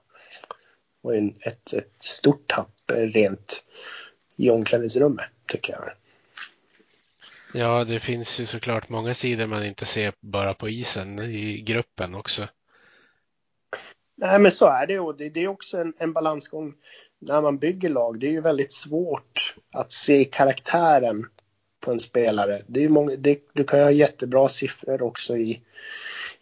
och 1.01 1.15
en, 1.15 1.35
ett, 1.41 1.73
ett 1.73 2.03
stort 2.03 2.47
tapp 2.47 2.73
rent 2.87 3.63
i 4.35 4.49
omklädningsrummet 4.49 5.25
tycker 5.47 5.73
jag. 5.73 5.91
Ja, 7.53 7.83
det 7.83 7.99
finns 7.99 8.39
ju 8.39 8.45
såklart 8.45 8.89
många 8.89 9.13
sidor 9.13 9.47
man 9.47 9.65
inte 9.65 9.85
ser 9.85 10.13
bara 10.19 10.53
på 10.53 10.69
isen 10.69 11.19
i 11.19 11.61
gruppen 11.61 12.15
också. 12.15 12.47
Nej, 14.17 14.39
men 14.39 14.51
så 14.51 14.67
är 14.67 14.87
det 14.87 14.99
och 14.99 15.17
det, 15.17 15.29
det 15.29 15.43
är 15.43 15.47
också 15.47 15.77
en, 15.77 15.93
en, 15.97 16.13
balansgång 16.13 16.73
när 17.19 17.41
man 17.41 17.57
bygger 17.57 17.89
lag. 17.89 18.19
Det 18.19 18.27
är 18.27 18.31
ju 18.31 18.41
väldigt 18.41 18.73
svårt 18.73 19.55
att 19.73 19.91
se 19.91 20.25
karaktären 20.25 21.25
på 21.79 21.91
en 21.91 21.99
spelare. 21.99 22.61
Det 22.67 22.83
är 22.83 22.89
många, 22.89 23.15
det, 23.15 23.39
du 23.53 23.63
kan 23.63 23.79
ha 23.79 23.91
jättebra 23.91 24.49
siffror 24.49 25.01
också 25.01 25.37
i, 25.37 25.61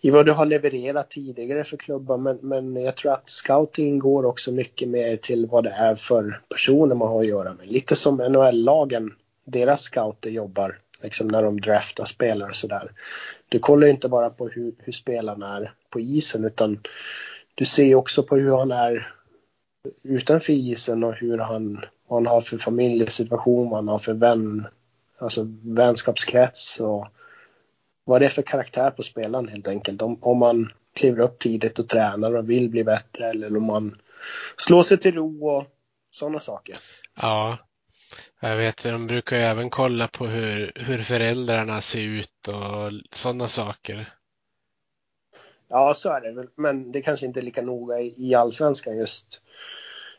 i 0.01 0.09
vad 0.09 0.25
du 0.25 0.31
har 0.31 0.45
levererat 0.45 1.09
tidigare 1.09 1.63
för 1.63 1.77
klubbar 1.77 2.17
men, 2.17 2.37
men 2.41 2.75
jag 2.75 2.95
tror 2.95 3.11
att 3.11 3.29
scouting 3.29 3.99
går 3.99 4.25
också 4.25 4.51
mycket 4.51 4.89
mer 4.89 5.17
till 5.17 5.45
vad 5.45 5.63
det 5.63 5.69
är 5.69 5.95
för 5.95 6.41
personer 6.49 6.95
man 6.95 7.07
har 7.07 7.19
att 7.19 7.27
göra 7.27 7.53
med. 7.53 7.71
Lite 7.71 7.95
som 7.95 8.17
NHL-lagen, 8.17 9.13
deras 9.45 9.81
scouter 9.81 10.29
jobbar 10.29 10.77
liksom 11.01 11.27
när 11.27 11.43
de 11.43 11.61
draftar 11.61 12.05
spelare 12.05 12.49
och 12.49 12.55
sådär. 12.55 12.91
Du 13.49 13.59
kollar 13.59 13.87
inte 13.87 14.09
bara 14.09 14.29
på 14.29 14.47
hur, 14.47 14.75
hur 14.77 14.93
spelarna 14.93 15.57
är 15.57 15.73
på 15.89 15.99
isen 15.99 16.45
utan 16.45 16.79
du 17.55 17.65
ser 17.65 17.95
också 17.95 18.23
på 18.23 18.35
hur 18.35 18.57
han 18.57 18.71
är 18.71 19.13
utanför 20.03 20.53
isen 20.53 21.03
och 21.03 21.13
hur 21.13 21.37
han, 21.37 21.85
vad 22.07 22.19
han 22.19 22.27
har 22.27 22.41
för 22.41 22.57
familjesituation, 22.57 23.69
vad 23.69 23.77
han 23.77 23.87
har 23.87 23.99
för 23.99 24.13
vän, 24.13 24.67
alltså 25.17 25.41
vänskapskrets 25.63 26.79
och 26.79 27.07
vad 28.03 28.21
det 28.21 28.25
är 28.25 28.29
för 28.29 28.41
karaktär 28.41 28.91
på 28.91 29.03
spelaren 29.03 29.47
helt 29.47 29.67
enkelt. 29.67 30.01
Om, 30.01 30.17
om 30.21 30.37
man 30.37 30.71
kliver 30.93 31.23
upp 31.23 31.39
tidigt 31.39 31.79
och 31.79 31.89
tränar 31.89 32.35
och 32.35 32.49
vill 32.49 32.69
bli 32.69 32.83
bättre 32.83 33.29
eller 33.29 33.57
om 33.57 33.65
man 33.65 33.97
slår 34.57 34.83
sig 34.83 34.97
till 34.97 35.15
ro 35.15 35.49
och 35.49 35.65
sådana 36.11 36.39
saker. 36.39 36.77
Ja, 37.15 37.57
jag 38.39 38.57
vet, 38.57 38.83
de 38.83 39.07
brukar 39.07 39.37
ju 39.37 39.43
även 39.43 39.69
kolla 39.69 40.07
på 40.07 40.27
hur, 40.27 40.71
hur 40.75 41.03
föräldrarna 41.03 41.81
ser 41.81 42.01
ut 42.01 42.47
och 42.47 42.91
sådana 43.11 43.47
saker. 43.47 44.13
Ja, 45.67 45.93
så 45.93 46.09
är 46.09 46.21
det 46.21 46.31
väl. 46.31 46.47
Men 46.55 46.91
det 46.91 47.01
kanske 47.01 47.25
inte 47.25 47.39
är 47.39 47.41
lika 47.41 47.61
noga 47.61 47.99
i, 47.99 48.35
allsvenskan 48.35 48.97
just 48.97 49.41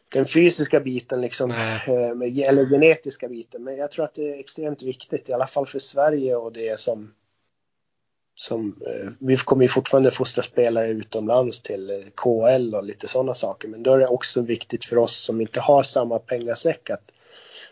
den 0.09 0.25
fysiska 0.25 0.81
biten 0.81 1.21
liksom, 1.21 1.49
Nej. 1.49 1.83
Eh, 1.87 2.49
eller 2.49 2.71
genetiska 2.71 3.29
biten. 3.29 3.65
Men 3.65 3.77
jag 3.77 3.91
tror 3.91 4.05
att 4.05 4.15
det 4.15 4.35
är 4.35 4.39
extremt 4.39 4.83
viktigt, 4.83 5.29
i 5.29 5.33
alla 5.33 5.47
fall 5.47 5.67
för 5.67 5.79
Sverige 5.79 6.37
och 6.37 6.53
det 6.53 6.81
som, 6.81 7.15
som 8.35 8.83
eh, 8.87 9.11
vi 9.19 9.37
kommer 9.37 9.63
ju 9.63 9.69
fortfarande 9.69 10.11
fostra 10.11 10.43
spelare 10.43 10.89
utomlands 10.89 11.63
till 11.63 11.91
eh, 11.91 11.97
KL 12.15 12.75
och 12.75 12.85
lite 12.85 13.09
sådana 13.09 13.35
saker. 13.35 13.69
Men 13.69 13.83
då 13.83 13.95
är 13.95 13.99
det 13.99 14.07
också 14.07 14.41
viktigt 14.41 14.85
för 14.85 14.99
oss 14.99 15.17
som 15.17 15.41
inte 15.41 15.61
har 15.61 15.83
samma 15.83 16.19
pengasäck 16.19 16.91
att, 16.91 17.11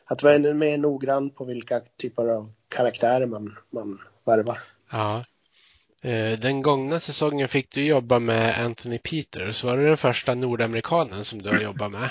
att 0.06 0.22
vara 0.22 0.34
ännu 0.34 0.54
mer 0.54 0.78
noggrann 0.78 1.30
på 1.30 1.44
vilka 1.44 1.80
typer 1.96 2.28
av 2.28 2.52
karaktärer 2.68 3.26
man, 3.26 3.56
man 3.70 3.98
värvar. 4.24 4.58
Ja, 4.90 5.22
Eh, 6.06 6.38
den 6.38 6.62
gångna 6.62 7.00
säsongen 7.00 7.48
fick 7.48 7.70
du 7.70 7.86
jobba 7.86 8.18
med 8.18 8.64
Anthony 8.64 8.98
Peters. 8.98 9.64
Var 9.64 9.76
det 9.76 9.86
den 9.86 9.96
första 9.96 10.34
nordamerikanen 10.34 11.24
som 11.24 11.42
du 11.42 11.48
har 11.48 11.60
jobbat 11.60 11.92
med? 11.92 12.10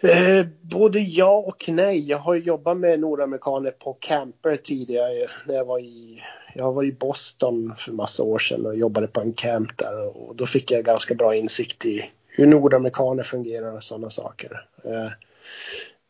Eh, 0.00 0.46
både 0.60 1.00
ja 1.00 1.36
och 1.36 1.64
nej. 1.68 2.08
Jag 2.08 2.18
har 2.18 2.34
jobbat 2.34 2.76
med 2.76 3.00
nordamerikaner 3.00 3.70
på 3.70 3.92
camper 3.92 4.56
tidigare. 4.56 5.30
När 5.46 5.54
jag, 5.54 5.64
var 5.64 5.78
i, 5.78 6.22
jag 6.54 6.72
var 6.72 6.84
i 6.84 6.92
Boston 6.92 7.74
för 7.76 7.92
massa 7.92 8.22
år 8.22 8.38
sedan 8.38 8.66
och 8.66 8.76
jobbade 8.76 9.06
på 9.06 9.20
en 9.20 9.32
camp 9.32 9.78
där. 9.78 10.16
Och 10.16 10.36
då 10.36 10.46
fick 10.46 10.70
jag 10.70 10.84
ganska 10.84 11.14
bra 11.14 11.34
insikt 11.34 11.86
i 11.86 12.10
hur 12.36 12.46
nordamerikaner 12.46 13.22
fungerar 13.22 13.72
och 13.72 13.82
sådana 13.82 14.10
saker. 14.10 14.68
Eh, 14.84 15.10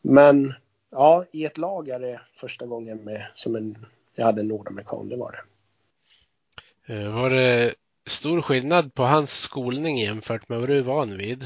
men 0.01 0.53
ja, 0.91 1.25
i 1.31 1.45
ett 1.45 1.57
lag 1.57 1.89
är 1.89 1.99
det 1.99 2.21
första 2.35 2.65
gången 2.65 2.97
med 2.97 3.27
som 3.35 3.55
en 3.55 3.85
jag 4.15 4.25
hade 4.25 4.41
en 4.41 4.47
nordamerikan, 4.47 5.09
det 5.09 5.15
var 5.15 5.31
det. 5.31 6.93
Eh, 6.93 7.13
var 7.13 7.29
det 7.29 7.75
stor 8.05 8.41
skillnad 8.41 8.93
på 8.93 9.03
hans 9.03 9.39
skolning 9.39 9.97
jämfört 9.97 10.49
med 10.49 10.59
vad 10.59 10.69
du 10.69 10.77
är 10.77 10.83
van 10.83 11.17
vid? 11.17 11.45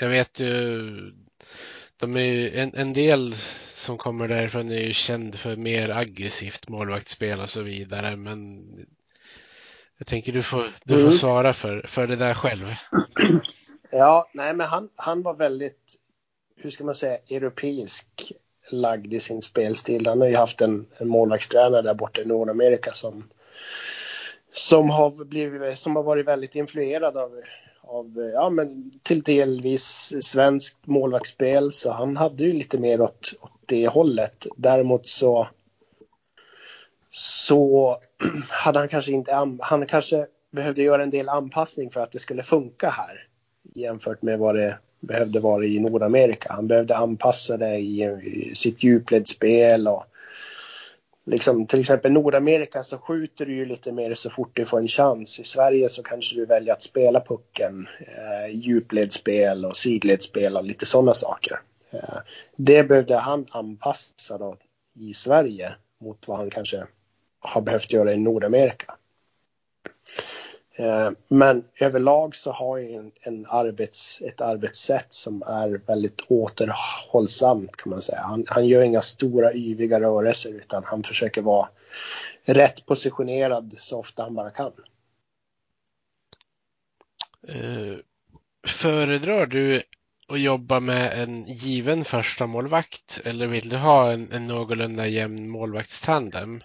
Jag 0.00 0.08
vet 0.08 0.40
ju, 0.40 1.12
de 1.96 2.16
är 2.16 2.20
ju 2.20 2.58
en, 2.58 2.74
en 2.74 2.92
del 2.92 3.34
som 3.74 3.98
kommer 3.98 4.28
därifrån 4.28 4.70
är 4.70 4.80
ju 4.80 4.92
känd 4.92 5.34
för 5.34 5.56
mer 5.56 5.90
aggressivt 5.90 6.68
målvaktsspel 6.68 7.40
och 7.40 7.50
så 7.50 7.62
vidare, 7.62 8.16
men 8.16 8.64
jag 9.98 10.06
tänker 10.06 10.32
du 10.32 10.42
får, 10.42 10.64
du 10.84 10.94
får 10.94 11.00
mm. 11.00 11.12
svara 11.12 11.52
för, 11.52 11.86
för 11.86 12.06
det 12.06 12.16
där 12.16 12.34
själv. 12.34 12.66
Ja, 13.90 14.28
nej 14.32 14.54
men 14.54 14.66
han, 14.66 14.88
han 14.96 15.22
var 15.22 15.34
väldigt, 15.34 15.96
hur 16.56 16.70
ska 16.70 16.84
man 16.84 16.94
säga, 16.94 17.18
europeisk 17.28 18.32
lagd 18.70 19.14
i 19.14 19.20
sin 19.20 19.42
spelstil. 19.42 20.06
Han 20.06 20.20
har 20.20 20.28
ju 20.28 20.36
haft 20.36 20.60
en, 20.60 20.86
en 20.98 21.08
målvaktstränare 21.08 21.82
där 21.82 21.94
borta 21.94 22.20
i 22.20 22.24
Nordamerika 22.24 22.92
som, 22.92 23.24
som, 24.52 24.90
har 24.90 25.24
blivit, 25.24 25.78
som 25.78 25.96
har 25.96 26.02
varit 26.02 26.26
väldigt 26.26 26.54
influerad 26.54 27.16
av, 27.16 27.40
av 27.82 28.30
ja, 28.34 28.50
men 28.50 28.90
till 29.02 29.22
delvis 29.22 30.14
svenskt 30.22 30.86
målvaktsspel. 30.86 31.72
Så 31.72 31.92
han 31.92 32.16
hade 32.16 32.44
ju 32.44 32.52
lite 32.52 32.78
mer 32.78 33.00
åt, 33.00 33.32
åt 33.40 33.52
det 33.66 33.88
hållet. 33.88 34.46
Däremot 34.56 35.06
så 35.06 35.48
så 37.10 37.96
hade 38.48 38.78
han 38.78 38.88
kanske 38.88 39.12
inte, 39.12 39.58
han 39.60 39.86
kanske 39.86 40.26
behövde 40.50 40.82
göra 40.82 41.02
en 41.02 41.10
del 41.10 41.28
anpassning 41.28 41.90
för 41.90 42.00
att 42.00 42.12
det 42.12 42.18
skulle 42.18 42.42
funka 42.42 42.90
här 42.90 43.27
jämfört 43.74 44.22
med 44.22 44.38
vad 44.38 44.54
det 44.54 44.78
behövde 45.00 45.40
vara 45.40 45.64
i 45.64 45.80
Nordamerika. 45.80 46.52
Han 46.52 46.66
behövde 46.66 46.96
anpassa 46.96 47.56
det 47.56 47.76
i, 47.76 48.02
i 48.04 48.54
sitt 48.54 48.82
djupledsspel 48.82 49.88
och 49.88 50.04
liksom 51.24 51.66
till 51.66 51.80
exempel 51.80 52.12
Nordamerika 52.12 52.82
så 52.82 52.98
skjuter 52.98 53.46
du 53.46 53.54
ju 53.54 53.64
lite 53.64 53.92
mer 53.92 54.14
så 54.14 54.30
fort 54.30 54.50
du 54.52 54.64
får 54.64 54.80
en 54.80 54.88
chans. 54.88 55.40
I 55.40 55.44
Sverige 55.44 55.88
så 55.88 56.02
kanske 56.02 56.36
du 56.36 56.46
väljer 56.46 56.72
att 56.72 56.82
spela 56.82 57.20
pucken, 57.20 57.88
eh, 58.00 58.56
djupledsspel 58.56 59.64
och 59.64 59.76
sidledsspel 59.76 60.56
och 60.56 60.64
lite 60.64 60.86
sådana 60.86 61.14
saker. 61.14 61.60
Eh, 61.90 62.18
det 62.56 62.84
behövde 62.84 63.16
han 63.16 63.46
anpassa 63.50 64.38
då 64.38 64.56
i 64.94 65.14
Sverige 65.14 65.74
mot 66.00 66.28
vad 66.28 66.38
han 66.38 66.50
kanske 66.50 66.86
har 67.40 67.60
behövt 67.60 67.92
göra 67.92 68.12
i 68.12 68.16
Nordamerika. 68.16 68.94
Eh, 70.78 71.10
men 71.28 71.64
överlag 71.80 72.34
så 72.34 72.52
har 72.52 72.78
jag 72.78 72.90
en, 72.90 73.12
en 73.20 73.46
arbets, 73.48 74.20
ett 74.20 74.40
arbetssätt 74.40 75.06
som 75.10 75.42
är 75.42 75.80
väldigt 75.86 76.20
återhållsamt 76.28 77.76
kan 77.76 77.90
man 77.90 78.02
säga. 78.02 78.20
Han, 78.22 78.44
han 78.48 78.66
gör 78.66 78.82
inga 78.82 79.00
stora 79.00 79.54
yviga 79.54 80.00
rörelser 80.00 80.50
utan 80.50 80.84
han 80.84 81.02
försöker 81.02 81.42
vara 81.42 81.68
rätt 82.44 82.86
positionerad 82.86 83.74
så 83.78 83.98
ofta 83.98 84.22
han 84.22 84.34
bara 84.34 84.50
kan. 84.50 84.72
Uh, 87.48 87.98
föredrar 88.66 89.46
du 89.46 89.82
att 90.28 90.40
jobba 90.40 90.80
med 90.80 91.22
en 91.22 91.44
given 91.44 92.04
första 92.04 92.46
målvakt 92.46 93.20
eller 93.24 93.46
vill 93.46 93.68
du 93.68 93.76
ha 93.76 94.12
en, 94.12 94.32
en 94.32 94.46
någorlunda 94.46 95.06
jämn 95.06 95.48
målvaktstandem? 95.48 96.62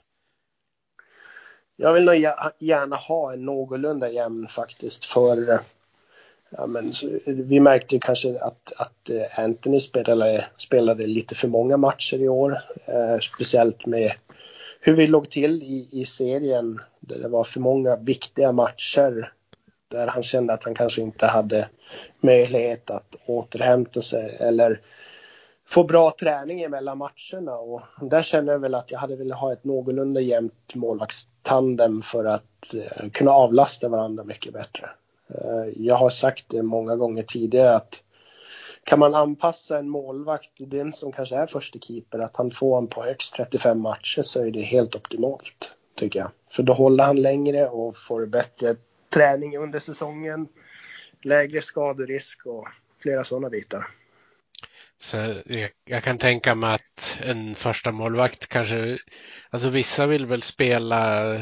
Jag 1.75 1.93
vill 1.93 2.03
nog 2.03 2.15
gärna 2.59 2.95
ha 2.95 3.33
en 3.33 3.45
någorlunda 3.45 4.09
jämn 4.09 4.47
faktiskt 4.47 5.05
för 5.05 5.49
eh, 5.49 5.59
ja, 6.49 6.67
men, 6.67 6.91
vi 7.27 7.59
märkte 7.59 7.99
kanske 7.99 8.29
att, 8.41 8.73
att 8.77 9.09
eh, 9.09 9.39
Anthony 9.39 9.79
spelade, 9.79 10.45
spelade 10.57 11.07
lite 11.07 11.35
för 11.35 11.47
många 11.47 11.77
matcher 11.77 12.17
i 12.17 12.27
år. 12.27 12.61
Eh, 12.85 13.19
speciellt 13.19 13.85
med 13.85 14.11
hur 14.79 14.95
vi 14.95 15.07
låg 15.07 15.29
till 15.29 15.63
i, 15.63 15.89
i 15.91 16.05
serien 16.05 16.81
där 16.99 17.19
det 17.19 17.27
var 17.27 17.43
för 17.43 17.59
många 17.59 17.95
viktiga 17.95 18.51
matcher 18.51 19.31
där 19.87 20.07
han 20.07 20.23
kände 20.23 20.53
att 20.53 20.63
han 20.63 20.75
kanske 20.75 21.01
inte 21.01 21.25
hade 21.25 21.69
möjlighet 22.21 22.89
att 22.89 23.15
återhämta 23.25 24.01
sig 24.01 24.37
eller 24.39 24.81
få 25.67 25.83
bra 25.83 26.13
träning 26.19 26.69
mellan 26.69 26.97
matcherna 26.97 27.55
och 27.55 27.81
där 28.01 28.21
känner 28.21 28.51
jag 28.51 28.59
väl 28.59 28.75
att 28.75 28.91
jag 28.91 28.99
hade 28.99 29.15
velat 29.15 29.39
ha 29.39 29.53
ett 29.53 29.63
någorlunda 29.63 30.21
jämnt 30.21 30.75
målvaktstandem 30.75 32.01
för 32.01 32.25
att 32.25 32.73
eh, 32.73 33.09
kunna 33.09 33.31
avlasta 33.31 33.89
varandra 33.89 34.23
mycket 34.23 34.53
bättre. 34.53 34.89
Eh, 35.29 35.73
jag 35.75 35.95
har 35.95 36.09
sagt 36.09 36.45
det 36.47 36.63
många 36.63 36.95
gånger 36.95 37.23
tidigare 37.23 37.75
att 37.75 38.03
kan 38.83 38.99
man 38.99 39.15
anpassa 39.15 39.79
en 39.79 39.89
målvakt, 39.89 40.51
den 40.57 40.93
som 40.93 41.11
kanske 41.11 41.35
är 41.35 41.45
första 41.45 41.79
keeper, 41.79 42.19
att 42.19 42.37
han 42.37 42.51
får 42.51 42.77
en 42.77 42.87
på 42.87 43.03
högst 43.03 43.35
35 43.35 43.79
matcher 43.79 44.21
så 44.21 44.45
är 44.45 44.51
det 44.51 44.61
helt 44.61 44.95
optimalt, 44.95 45.75
tycker 45.95 46.19
jag. 46.19 46.29
För 46.51 46.63
då 46.63 46.73
håller 46.73 47.03
han 47.03 47.21
längre 47.21 47.69
och 47.69 47.97
får 47.97 48.25
bättre 48.25 48.75
träning 49.13 49.57
under 49.57 49.79
säsongen, 49.79 50.47
lägre 51.21 51.61
skaderisk 51.61 52.45
och 52.45 52.67
flera 53.01 53.23
sådana 53.23 53.49
bitar. 53.49 53.87
Så 55.03 55.17
jag, 55.45 55.71
jag, 55.85 56.03
kan 56.03 56.17
tänka 56.17 56.55
mig 56.55 56.75
att 56.75 57.17
en 57.23 57.55
första 57.55 57.91
målvakt 57.91 58.47
kanske, 58.47 58.97
alltså 59.49 59.69
vissa 59.69 60.05
vill 60.05 60.25
väl 60.25 60.41
spela 60.41 61.41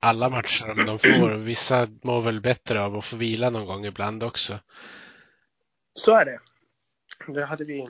alla 0.00 0.28
matcher 0.28 0.70
om 0.70 0.86
de 0.86 0.98
får. 0.98 1.36
Vissa 1.36 1.88
mår 2.02 2.22
väl 2.22 2.40
bättre 2.40 2.80
av 2.80 2.96
att 2.96 3.04
få 3.04 3.16
vila 3.16 3.50
någon 3.50 3.66
gång 3.66 3.86
ibland 3.86 4.24
också. 4.24 4.58
Så 5.94 6.16
är 6.16 6.24
det. 6.24 6.40
Det 7.32 7.44
hade 7.44 7.64
vi 7.64 7.88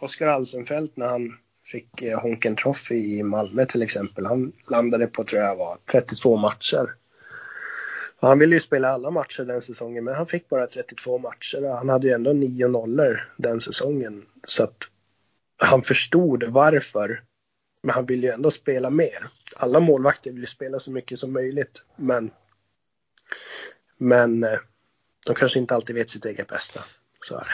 Oskar 0.00 0.26
Alsenfelt 0.26 0.96
när 0.96 1.08
han 1.08 1.38
fick 1.64 2.02
eh, 2.02 2.20
Honken 2.20 2.56
Trophy 2.56 3.18
i 3.18 3.22
Malmö 3.22 3.66
till 3.66 3.82
exempel. 3.82 4.26
Han 4.26 4.52
landade 4.70 5.06
på, 5.06 5.24
tror 5.24 5.42
jag 5.42 5.56
var, 5.56 5.78
32 5.92 6.36
matcher. 6.36 6.94
Han 8.20 8.38
ville 8.38 8.56
ju 8.56 8.60
spela 8.60 8.88
alla 8.88 9.10
matcher 9.10 9.44
den 9.44 9.62
säsongen 9.62 10.04
men 10.04 10.14
han 10.14 10.26
fick 10.26 10.48
bara 10.48 10.66
32 10.66 11.18
matcher 11.18 11.64
och 11.64 11.76
han 11.76 11.88
hade 11.88 12.06
ju 12.06 12.12
ändå 12.12 12.32
9 12.32 12.68
nollor 12.68 13.32
den 13.36 13.60
säsongen. 13.60 14.26
Så 14.46 14.62
att 14.62 14.84
han 15.56 15.82
förstod 15.82 16.44
varför. 16.44 17.22
Men 17.82 17.94
han 17.94 18.06
ville 18.06 18.26
ju 18.26 18.32
ändå 18.32 18.50
spela 18.50 18.90
mer. 18.90 19.26
Alla 19.56 19.80
målvakter 19.80 20.32
vill 20.32 20.40
ju 20.40 20.46
spela 20.46 20.78
så 20.78 20.90
mycket 20.90 21.18
som 21.18 21.32
möjligt 21.32 21.82
men 21.96 22.30
men 23.96 24.44
eh, 24.44 24.58
de 25.26 25.34
kanske 25.34 25.58
inte 25.58 25.74
alltid 25.74 25.96
vet 25.96 26.10
sitt 26.10 26.24
eget 26.24 26.48
bästa. 26.48 26.84
Så 27.20 27.44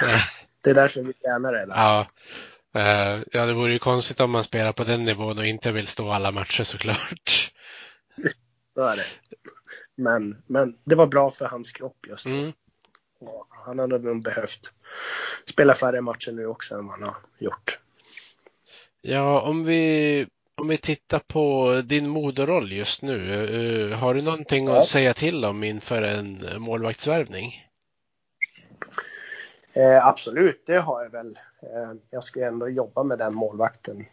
det 0.62 0.70
är 0.70 0.74
därför 0.74 1.02
vi 1.02 1.12
tränar 1.12 1.52
det. 1.52 1.66
Ja. 1.68 2.06
Uh, 2.76 3.22
ja, 3.32 3.46
det 3.46 3.52
vore 3.52 3.72
ju 3.72 3.78
konstigt 3.78 4.20
om 4.20 4.30
man 4.30 4.44
spelar 4.44 4.72
på 4.72 4.84
den 4.84 5.04
nivån 5.04 5.38
och 5.38 5.46
inte 5.46 5.72
vill 5.72 5.86
stå 5.86 6.10
alla 6.10 6.30
matcher 6.30 6.64
såklart. 6.64 7.52
Så 8.74 8.82
är 8.82 8.96
det. 8.96 9.04
Men, 10.02 10.42
men 10.46 10.78
det 10.84 10.94
var 10.94 11.06
bra 11.06 11.30
för 11.30 11.44
hans 11.44 11.72
kropp 11.72 12.06
just 12.08 12.26
mm. 12.26 12.52
Han 13.48 13.78
hade 13.78 13.98
nog 13.98 14.22
behövt 14.22 14.72
spela 15.50 15.74
färre 15.74 16.00
matcher 16.00 16.32
nu 16.32 16.46
också 16.46 16.74
än 16.74 16.86
vad 16.86 16.98
han 16.98 17.08
har 17.08 17.16
gjort. 17.38 17.78
Ja, 19.00 19.40
om 19.40 19.64
vi, 19.64 20.26
om 20.54 20.68
vi 20.68 20.76
tittar 20.76 21.18
på 21.18 21.74
din 21.84 22.08
moderoll 22.08 22.72
just 22.72 23.02
nu. 23.02 23.18
Uh, 23.46 23.96
har 23.96 24.14
du 24.14 24.22
någonting 24.22 24.66
ja. 24.66 24.78
att 24.78 24.86
säga 24.86 25.14
till 25.14 25.44
om 25.44 25.64
inför 25.64 26.02
en 26.02 26.44
målvaktsvärvning? 26.58 27.66
Eh, 29.72 30.06
absolut, 30.06 30.62
det 30.66 30.78
har 30.78 31.02
jag 31.02 31.10
väl. 31.10 31.38
Eh, 31.62 31.92
jag 32.10 32.24
ska 32.24 32.46
ändå 32.46 32.68
jobba 32.68 33.02
med 33.02 33.18
den 33.18 33.34
målvakten 33.34 34.06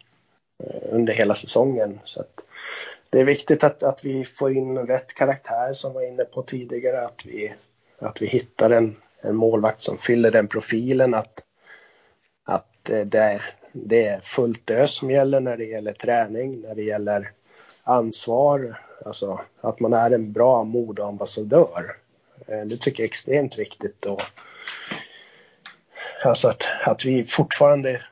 eh, 0.58 0.94
under 0.94 1.12
hela 1.12 1.34
säsongen. 1.34 2.00
Så 2.04 2.20
att 2.20 2.44
det 3.10 3.20
är 3.20 3.24
viktigt 3.24 3.64
att, 3.64 3.82
att 3.82 4.04
vi 4.04 4.24
får 4.24 4.52
in 4.52 4.78
rätt 4.78 5.14
karaktär 5.14 5.72
som 5.72 5.92
var 5.92 6.02
inne 6.02 6.24
på 6.24 6.42
tidigare. 6.42 7.04
Att 7.04 7.26
vi, 7.26 7.54
att 7.98 8.22
vi 8.22 8.26
hittar 8.26 8.70
en, 8.70 8.96
en 9.20 9.36
målvakt 9.36 9.82
som 9.82 9.98
fyller 9.98 10.30
den 10.30 10.48
profilen. 10.48 11.14
Att, 11.14 11.42
att 12.44 12.84
det, 12.84 13.40
det 13.72 14.06
är 14.06 14.20
fullt 14.20 14.70
ös 14.70 14.94
som 14.94 15.10
gäller 15.10 15.40
när 15.40 15.56
det 15.56 15.64
gäller 15.64 15.92
träning, 15.92 16.60
när 16.60 16.74
det 16.74 16.82
gäller 16.82 17.32
ansvar. 17.82 18.80
Alltså 19.04 19.40
att 19.60 19.80
man 19.80 19.92
är 19.92 20.10
en 20.10 20.32
bra 20.32 20.64
modeambassadör. 20.64 21.96
Eh, 22.46 22.60
det 22.60 22.76
tycker 22.76 23.02
jag 23.02 23.04
är 23.04 23.08
extremt 23.08 23.58
viktigt. 23.58 24.06
Och, 24.06 24.22
alltså 26.24 26.48
att, 26.48 26.62
att 26.84 27.04
vi 27.04 27.24
fortfarande 27.24 28.02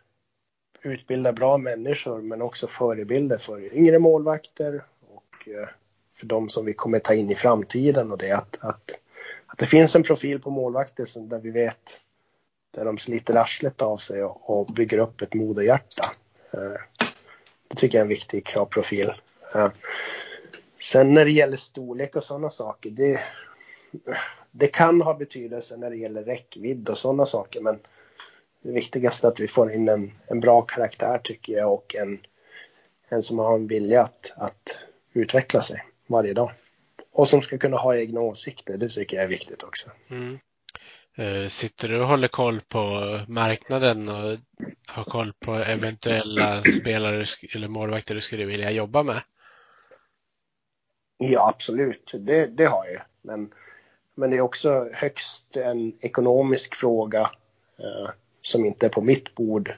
utbilda 0.83 1.33
bra 1.33 1.59
människor 1.59 2.23
men 2.23 2.43
också 2.43 2.67
förebilder 2.67 3.39
för 3.39 3.75
yngre 3.75 3.99
målvakter 3.99 4.85
och 5.01 5.49
eh, 5.49 5.69
för 6.15 6.27
de 6.27 6.49
som 6.49 6.65
vi 6.65 6.73
kommer 6.73 6.99
ta 6.99 7.15
in 7.15 7.31
i 7.31 7.35
framtiden 7.35 8.13
och 8.13 8.19
det 8.19 8.31
att, 8.31 8.59
att, 8.61 9.01
att 9.47 9.59
det 9.59 9.67
finns 9.67 9.97
en 9.97 10.03
profil 10.03 10.41
på 10.41 10.51
målvakter 10.51 11.05
som, 11.05 11.29
där 11.29 11.39
vi 11.39 11.51
vet 11.51 12.01
där 12.71 12.85
de 12.85 12.99
sliter 12.99 13.37
arslet 13.37 13.83
av 13.83 13.97
sig 13.97 14.25
och, 14.25 14.61
och 14.61 14.67
bygger 14.67 14.99
upp 14.99 15.23
ett 15.23 15.35
moderhjärta. 15.35 16.11
Eh, 16.51 16.81
det 17.69 17.77
tycker 17.77 17.99
jag 17.99 18.01
är 18.01 18.05
en 18.05 18.09
viktig 18.09 18.47
kravprofil. 18.47 19.13
Eh, 19.55 19.71
sen 20.81 21.15
när 21.15 21.25
det 21.25 21.31
gäller 21.31 21.57
storlek 21.57 22.17
och 22.17 22.25
sådana 22.25 22.51
saker, 22.51 22.91
det, 22.91 23.21
det 24.51 24.67
kan 24.67 25.03
ha 25.03 25.15
betydelse 25.15 25.77
när 25.77 25.91
det 25.91 25.97
gäller 25.97 26.23
räckvidd 26.23 26.89
och 26.89 26.99
sådana 26.99 27.27
saker 27.27 27.61
men 27.61 27.79
det 28.63 28.73
viktigaste 28.73 29.27
är 29.27 29.31
att 29.31 29.41
vi 29.41 29.49
får 29.49 29.73
in 29.73 29.89
en, 29.89 30.13
en 30.27 30.41
bra 30.41 30.63
karaktär 30.63 31.21
tycker 31.25 31.53
jag 31.53 31.73
och 31.73 31.95
en, 31.95 32.19
en 33.09 33.23
som 33.23 33.39
har 33.39 33.55
en 33.55 33.67
vilja 33.67 34.03
att, 34.03 34.33
att 34.37 34.79
utveckla 35.13 35.63
sig 35.63 35.85
varje 36.07 36.33
dag. 36.33 36.53
Och 37.13 37.29
som 37.29 37.43
ska 37.43 37.59
kunna 37.59 37.77
ha 37.77 37.97
egna 37.97 38.21
åsikter, 38.21 38.77
det 38.77 38.89
tycker 38.89 39.17
jag 39.17 39.25
är 39.25 39.29
viktigt 39.29 39.63
också. 39.63 39.91
Mm. 40.11 40.39
Eh, 41.15 41.49
sitter 41.49 41.89
du 41.89 42.01
och 42.01 42.07
håller 42.07 42.29
koll 42.29 42.61
på 42.61 43.21
marknaden 43.29 44.09
och 44.09 44.39
har 44.87 45.05
koll 45.05 45.33
på 45.33 45.55
eventuella 45.55 46.63
spelare 46.63 47.25
eller 47.55 47.69
målvakter 47.69 48.15
du 48.15 48.21
skulle 48.21 48.45
vilja 48.45 48.71
jobba 48.71 49.03
med? 49.03 49.23
Ja, 51.19 51.49
absolut. 51.49 52.13
Det, 52.15 52.47
det 52.47 52.67
har 52.67 52.87
jag. 52.87 53.03
Men, 53.23 53.53
men 54.15 54.31
det 54.31 54.37
är 54.37 54.41
också 54.41 54.91
högst 54.93 55.57
en 55.57 55.93
ekonomisk 56.01 56.75
fråga. 56.75 57.31
Som 58.43 58.65
inte 58.65 58.87
är 58.87 58.91
på 58.91 59.01
mitt 59.01 59.35
bord. 59.35 59.73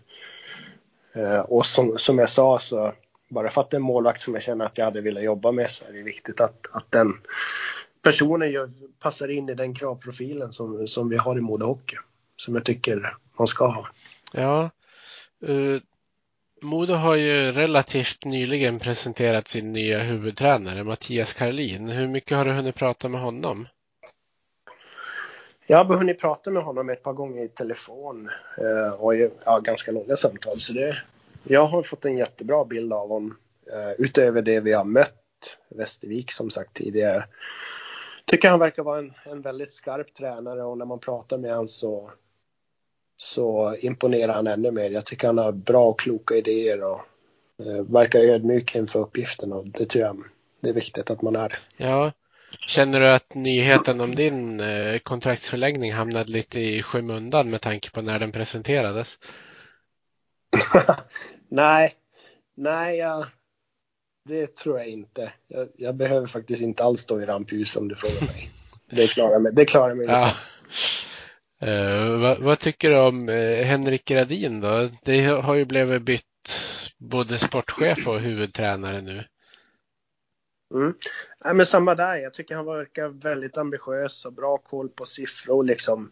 Eh, 1.13 1.41
och 1.41 1.67
som, 1.67 1.99
som 1.99 2.19
jag 2.19 2.29
sa 2.29 2.59
så 2.59 2.93
bara 3.29 3.49
för 3.49 3.61
att 3.61 3.71
det 3.71 3.75
är 3.75 3.79
en 3.79 3.83
målvakt 3.83 4.21
som 4.21 4.35
jag 4.35 4.43
känner 4.43 4.65
att 4.65 4.79
jag 4.79 4.85
hade 4.85 5.01
velat 5.01 5.23
jobba 5.23 5.53
med 5.53 5.71
så 5.71 5.85
är 5.85 5.93
det 5.93 6.03
viktigt 6.03 6.41
att, 6.41 6.67
att 6.73 6.93
den 6.93 7.15
personen 8.03 8.51
gör, 8.51 8.71
passar 8.99 9.29
in 9.29 9.49
i 9.49 9.55
den 9.55 9.75
kravprofilen 9.75 10.53
som, 10.53 10.89
som 10.89 11.09
vi 11.09 11.17
har 11.17 11.39
i 11.39 11.41
Modo 11.41 11.67
Hockey. 11.67 11.97
Som 12.37 12.55
jag 12.55 12.65
tycker 12.65 13.17
man 13.39 13.47
ska 13.47 13.67
ha. 13.67 13.87
Ja. 14.33 14.71
Uh, 15.49 15.81
Modo 16.63 16.95
har 16.95 17.15
ju 17.15 17.53
relativt 17.53 18.25
nyligen 18.25 18.79
presenterat 18.79 19.49
sin 19.49 19.73
nya 19.73 20.03
huvudtränare 20.03 20.85
Mattias 20.85 21.33
Karlin. 21.33 21.89
Hur 21.89 22.09
mycket 22.09 22.37
har 22.37 22.45
du 22.45 22.53
hunnit 22.53 22.75
prata 22.75 23.09
med 23.09 23.21
honom? 23.21 23.69
Jag 25.71 25.85
har 25.85 25.97
hunnit 25.97 26.21
prata 26.21 26.51
med 26.51 26.63
honom 26.63 26.91
ett 26.91 27.03
par 27.03 27.13
gånger 27.13 27.45
i 27.45 27.49
telefon 27.49 28.31
eh, 28.59 28.93
och 28.93 29.15
ja, 29.45 29.59
ganska 29.59 29.93
långa 29.93 30.17
samtal. 30.17 30.57
Så 30.57 30.73
det, 30.73 30.97
jag 31.45 31.67
har 31.67 31.83
fått 31.83 32.05
en 32.05 32.17
jättebra 32.17 32.65
bild 32.65 32.93
av 32.93 33.09
honom 33.09 33.37
eh, 33.73 33.91
utöver 33.99 34.43
det 34.43 34.61
vi 34.61 34.73
har 34.73 34.85
mött 34.85 35.57
Västervik 35.69 36.33
som 36.33 36.51
sagt 36.51 36.75
tidigare. 36.75 37.25
Tycker 38.25 38.51
han 38.51 38.59
verkar 38.59 38.83
vara 38.83 38.99
en, 38.99 39.13
en 39.25 39.43
väldigt 39.43 39.73
skarp 39.73 40.15
tränare 40.15 40.63
och 40.63 40.79
när 40.79 40.85
man 40.85 40.99
pratar 40.99 41.39
med 41.39 41.51
honom 41.51 41.69
så, 41.69 42.11
så 43.17 43.75
imponerar 43.81 44.35
han 44.35 44.47
ännu 44.47 44.71
mer. 44.71 44.91
Jag 44.91 45.07
tycker 45.07 45.27
han 45.27 45.39
har 45.39 45.53
bra 45.53 45.87
och 45.87 46.01
kloka 46.01 46.35
idéer 46.35 46.83
och 46.83 47.01
eh, 47.67 47.83
verkar 47.83 48.21
ödmjuk 48.21 48.75
inför 48.75 48.99
uppgiften 48.99 49.53
och 49.53 49.67
det 49.67 49.87
tror 49.87 50.05
jag 50.05 50.25
det 50.61 50.69
är 50.69 50.75
viktigt 50.75 51.11
att 51.11 51.23
man 51.23 51.37
är. 51.37 51.59
Ja, 51.77 52.13
Känner 52.59 53.01
du 53.01 53.11
att 53.11 53.35
nyheten 53.35 54.01
om 54.01 54.15
din 54.15 54.61
eh, 54.61 54.99
kontraktsförlängning 54.99 55.93
hamnade 55.93 56.33
lite 56.33 56.61
i 56.61 56.83
skymundan 56.83 57.51
med 57.51 57.61
tanke 57.61 57.91
på 57.91 58.03
när 58.03 58.19
den 58.19 58.33
presenterades? 58.33 59.19
nej, 61.49 61.95
nej, 62.57 62.99
jag, 62.99 63.27
det 64.25 64.57
tror 64.57 64.79
jag 64.79 64.89
inte. 64.89 65.33
Jag, 65.49 65.69
jag, 65.77 65.95
behöver 65.95 66.27
faktiskt 66.27 66.63
inte 66.63 66.85
alls 66.85 67.01
stå 67.01 67.21
i 67.21 67.27
rampljus 67.27 67.77
om 67.77 67.89
du 67.89 67.95
frågar 67.95 68.21
mig. 68.21 68.51
Det 68.93 69.07
klarar 69.07 69.39
mig, 69.39 69.53
det 69.53 69.65
klarar 69.65 69.95
mig 69.95 70.07
ja. 70.07 70.35
Uh, 71.63 72.19
vad, 72.21 72.39
vad, 72.39 72.59
tycker 72.59 72.91
du 72.91 72.99
om 72.99 73.29
uh, 73.29 73.65
Henrik 73.65 74.05
Gradin 74.05 74.61
då? 74.61 74.89
Det 75.05 75.25
har 75.27 75.55
ju 75.55 75.65
blivit 75.65 76.03
bytt 76.03 76.25
både 76.99 77.39
sportchef 77.39 78.09
och 78.09 78.21
huvudtränare 78.21 79.01
nu. 79.01 79.25
Mm. 80.75 80.95
Nej, 81.45 81.55
men 81.55 81.67
samma 81.67 81.95
där. 81.95 82.17
Jag 82.17 82.35
tycker 82.35 82.57
han 82.57 82.67
verkar 82.67 83.09
väldigt 83.09 83.57
ambitiös 83.57 84.25
och 84.25 84.33
bra 84.33 84.59
koll 84.59 84.89
på 84.89 85.05
siffror. 85.05 85.65
Liksom 85.65 86.11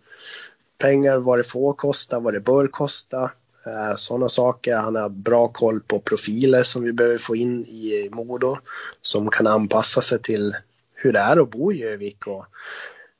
pengar, 0.78 1.16
vad 1.16 1.38
det 1.38 1.44
får 1.44 1.72
kosta, 1.72 2.18
vad 2.18 2.34
det 2.34 2.40
bör 2.40 2.66
kosta. 2.66 3.30
Eh, 3.66 3.94
Sådana 3.96 4.28
saker. 4.28 4.76
Han 4.76 4.96
har 4.96 5.08
bra 5.08 5.48
koll 5.48 5.80
på 5.80 6.00
profiler 6.00 6.62
som 6.62 6.82
vi 6.82 6.92
behöver 6.92 7.18
få 7.18 7.36
in 7.36 7.64
i 7.64 8.08
Modo. 8.12 8.58
Som 9.02 9.30
kan 9.30 9.46
anpassa 9.46 10.02
sig 10.02 10.22
till 10.22 10.56
hur 10.94 11.12
det 11.12 11.18
är 11.18 11.36
att 11.36 11.50
bo 11.50 11.72
i 11.72 11.84
Övik 11.84 12.26
och 12.26 12.46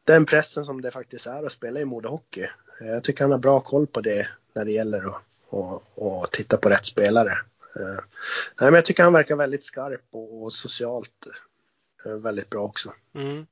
den 0.05 0.27
pressen 0.27 0.65
som 0.65 0.81
det 0.81 0.91
faktiskt 0.91 1.27
är 1.27 1.47
att 1.47 1.53
spela 1.53 1.81
i 1.81 1.85
Modo 1.85 2.09
Hockey. 2.09 2.47
Eh, 2.81 2.87
jag 2.87 3.05
tycker 3.05 3.25
han 3.25 3.33
har 3.33 3.39
bra 3.39 3.61
koll 3.61 3.87
på 3.87 4.01
det 4.01 4.29
när 4.55 4.65
det 4.65 4.73
gäller 4.73 5.09
att 5.09 5.23
och, 5.49 5.83
och 5.95 6.31
titta 6.31 6.57
på 6.57 6.69
rätt 6.69 6.87
spelare. 6.87 7.33
Eh, 7.77 8.01
nej, 8.61 8.71
men 8.71 8.75
jag 8.75 8.85
tycker 8.85 9.03
han 9.03 9.13
verkar 9.13 9.37
väldigt 9.37 9.65
skarp 9.65 10.03
och, 10.11 10.43
och 10.43 10.53
socialt 10.53 11.27
väldigt 12.05 12.51
bra 12.51 12.61
också. 12.61 12.93
Mm. 13.15 13.47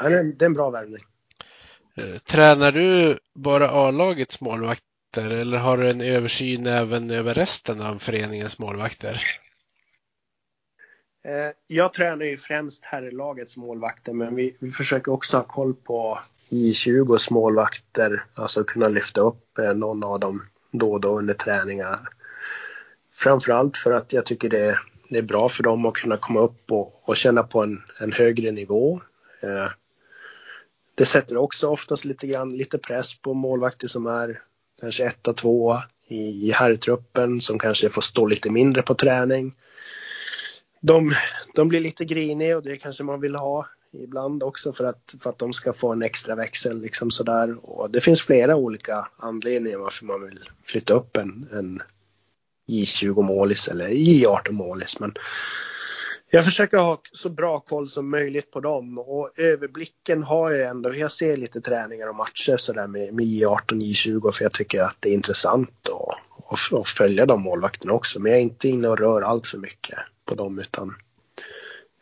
Ja, 0.00 0.08
det, 0.08 0.16
är, 0.16 0.42
en 0.42 0.54
bra 0.54 0.70
värvning. 0.70 1.02
Tränar 2.24 2.72
du 2.72 3.18
bara 3.34 3.70
A-lagets 3.70 4.40
målvakt 4.40 4.84
målvakter 5.16 5.40
eller 5.40 5.58
har 5.58 5.78
du 5.78 5.90
en 5.90 6.00
översyn 6.00 6.66
även 6.66 7.10
över 7.10 7.34
resten 7.34 7.80
av 7.80 7.98
föreningens 7.98 8.58
målvakter? 8.58 9.20
Eh, 11.24 11.52
jag 11.66 11.92
tränar 11.92 12.24
ju 12.24 12.36
främst 12.36 12.84
herrlagets 12.84 13.56
målvakter 13.56 14.12
men 14.12 14.34
vi, 14.34 14.56
vi 14.60 14.70
försöker 14.70 15.12
också 15.12 15.36
ha 15.36 15.44
koll 15.44 15.74
på 15.74 16.18
I20s 16.50 17.32
målvakter, 17.32 18.24
alltså 18.34 18.64
kunna 18.64 18.88
lyfta 18.88 19.20
upp 19.20 19.58
eh, 19.58 19.74
någon 19.74 20.04
av 20.04 20.20
dem 20.20 20.42
då 20.72 20.92
och 20.92 21.00
då 21.00 21.18
under 21.18 21.34
träningar. 21.34 22.08
Framförallt 23.12 23.76
för 23.76 23.92
att 23.92 24.12
jag 24.12 24.26
tycker 24.26 24.48
det 24.48 24.60
är, 24.60 24.78
det 25.10 25.18
är 25.18 25.22
bra 25.22 25.48
för 25.48 25.62
dem 25.62 25.86
att 25.86 25.94
kunna 25.94 26.16
komma 26.16 26.40
upp 26.40 26.72
och, 26.72 27.08
och 27.08 27.16
känna 27.16 27.42
på 27.42 27.62
en, 27.62 27.82
en 28.00 28.12
högre 28.12 28.50
nivå. 28.50 29.00
Eh, 29.42 29.72
det 30.94 31.06
sätter 31.06 31.36
också 31.36 31.68
oftast 31.68 32.04
lite 32.04 32.26
grann 32.26 32.56
lite 32.56 32.78
press 32.78 33.14
på 33.14 33.34
målvakter 33.34 33.88
som 33.88 34.06
är 34.06 34.42
kanske 34.80 35.04
etta, 35.04 35.32
tvåa 35.32 35.82
i 36.08 36.52
herrtruppen 36.52 37.40
som 37.40 37.58
kanske 37.58 37.90
får 37.90 38.02
stå 38.02 38.26
lite 38.26 38.50
mindre 38.50 38.82
på 38.82 38.94
träning. 38.94 39.54
De, 40.80 41.12
de 41.54 41.68
blir 41.68 41.80
lite 41.80 42.04
griniga 42.04 42.56
och 42.56 42.62
det 42.62 42.76
kanske 42.76 43.02
man 43.02 43.20
vill 43.20 43.34
ha 43.34 43.66
ibland 43.92 44.42
också 44.42 44.72
för 44.72 44.84
att, 44.84 45.14
för 45.20 45.30
att 45.30 45.38
de 45.38 45.52
ska 45.52 45.72
få 45.72 45.92
en 45.92 46.02
extra 46.02 46.34
växel. 46.34 46.80
Liksom 46.80 47.10
sådär. 47.10 47.70
Och 47.70 47.90
det 47.90 48.00
finns 48.00 48.22
flera 48.22 48.56
olika 48.56 49.08
anledningar 49.16 49.78
varför 49.78 50.04
man 50.04 50.22
vill 50.24 50.50
flytta 50.64 50.94
upp 50.94 51.16
en, 51.16 51.48
en 51.52 51.82
J20-målis 52.70 53.68
eller 53.68 53.88
J18-målis. 53.88 55.00
Men 55.00 55.14
jag 56.32 56.44
försöker 56.44 56.76
ha 56.76 57.00
så 57.12 57.28
bra 57.28 57.60
koll 57.60 57.88
som 57.88 58.10
möjligt 58.10 58.50
på 58.50 58.60
dem 58.60 58.98
och 58.98 59.30
överblicken 59.36 60.22
har 60.22 60.50
jag 60.50 60.68
ändå. 60.70 60.94
Jag 60.94 61.12
ser 61.12 61.36
lite 61.36 61.60
träningar 61.60 62.08
och 62.08 62.14
matcher 62.14 62.56
sådär 62.56 62.86
med, 62.86 63.14
med 63.14 63.24
J18 63.24 63.60
J20 63.66 64.32
för 64.32 64.44
jag 64.44 64.52
tycker 64.52 64.82
att 64.82 64.96
det 65.00 65.08
är 65.08 65.14
intressant 65.14 65.88
att, 66.50 66.72
att, 66.78 66.88
följa 66.88 67.26
de 67.26 67.42
målvakterna 67.42 67.92
också. 67.92 68.20
Men 68.20 68.32
jag 68.32 68.38
är 68.38 68.42
inte 68.42 68.68
inne 68.68 68.88
och 68.88 68.98
rör 68.98 69.22
allt 69.22 69.46
för 69.46 69.58
mycket 69.58 69.98
på 70.24 70.34
dem 70.34 70.58
utan 70.58 70.94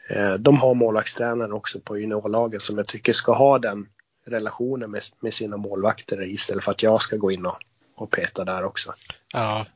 eh, 0.08 0.34
de 0.34 0.56
har 0.56 0.74
målvaktstränare 0.74 1.52
också 1.52 1.80
på 1.80 1.98
juniorlagen 1.98 2.60
som 2.60 2.78
jag 2.78 2.88
tycker 2.88 3.12
ska 3.12 3.32
ha 3.32 3.58
den 3.58 3.88
relationen 4.26 4.90
med, 4.90 5.02
med 5.20 5.34
sina 5.34 5.56
målvakter 5.56 6.22
istället 6.22 6.64
för 6.64 6.72
att 6.72 6.82
jag 6.82 7.02
ska 7.02 7.16
gå 7.16 7.32
in 7.32 7.46
och, 7.46 7.58
och 7.96 8.10
peta 8.10 8.44
där 8.44 8.64
också. 8.64 8.94
Ja, 9.32 9.66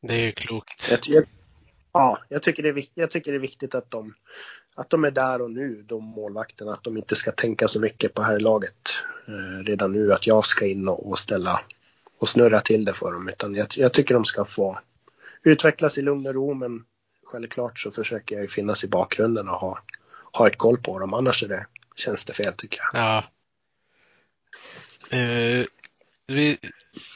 det 0.00 0.14
är 0.14 0.26
ju 0.26 0.32
klokt. 0.32 1.06
Jag, 1.06 1.24
Ja, 1.92 2.18
jag 2.28 2.42
tycker, 2.42 2.62
det 2.62 2.68
är, 2.68 2.84
jag 2.94 3.10
tycker 3.10 3.32
det 3.32 3.36
är 3.36 3.40
viktigt 3.40 3.74
att 3.74 3.90
de, 3.90 4.14
att 4.74 4.90
de 4.90 5.04
är 5.04 5.10
där 5.10 5.42
och 5.42 5.50
nu, 5.50 5.82
de 5.82 6.04
målvakterna. 6.04 6.72
Att 6.72 6.84
de 6.84 6.96
inte 6.96 7.16
ska 7.16 7.32
tänka 7.32 7.68
så 7.68 7.80
mycket 7.80 8.14
på 8.14 8.22
herrlaget 8.22 8.90
eh, 9.28 9.64
redan 9.64 9.92
nu. 9.92 10.12
Att 10.12 10.26
jag 10.26 10.46
ska 10.46 10.66
in 10.66 10.88
och, 10.88 11.10
och 11.10 11.18
ställa 11.18 11.60
och 12.18 12.28
snurra 12.28 12.60
till 12.60 12.84
det 12.84 12.92
för 12.92 13.12
dem. 13.12 13.28
Utan 13.28 13.54
jag, 13.54 13.66
jag, 13.76 13.92
tycker 13.92 14.14
de 14.14 14.24
ska 14.24 14.44
få 14.44 14.78
utvecklas 15.42 15.98
i 15.98 16.02
lugn 16.02 16.26
och 16.26 16.34
ro. 16.34 16.54
Men 16.54 16.84
självklart 17.24 17.78
så 17.78 17.90
försöker 17.90 18.34
jag 18.34 18.42
ju 18.42 18.48
finnas 18.48 18.84
i 18.84 18.88
bakgrunden 18.88 19.48
och 19.48 19.60
ha, 19.60 19.82
ha 20.32 20.46
ett 20.46 20.58
koll 20.58 20.78
på 20.78 20.98
dem. 20.98 21.14
Annars 21.14 21.42
är 21.42 21.48
det, 21.48 21.66
känns 21.96 22.24
det 22.24 22.32
fel 22.32 22.54
tycker 22.56 22.80
jag. 22.92 23.02
Ja. 23.02 23.24
Uh, 25.12 25.66
vi, 26.26 26.58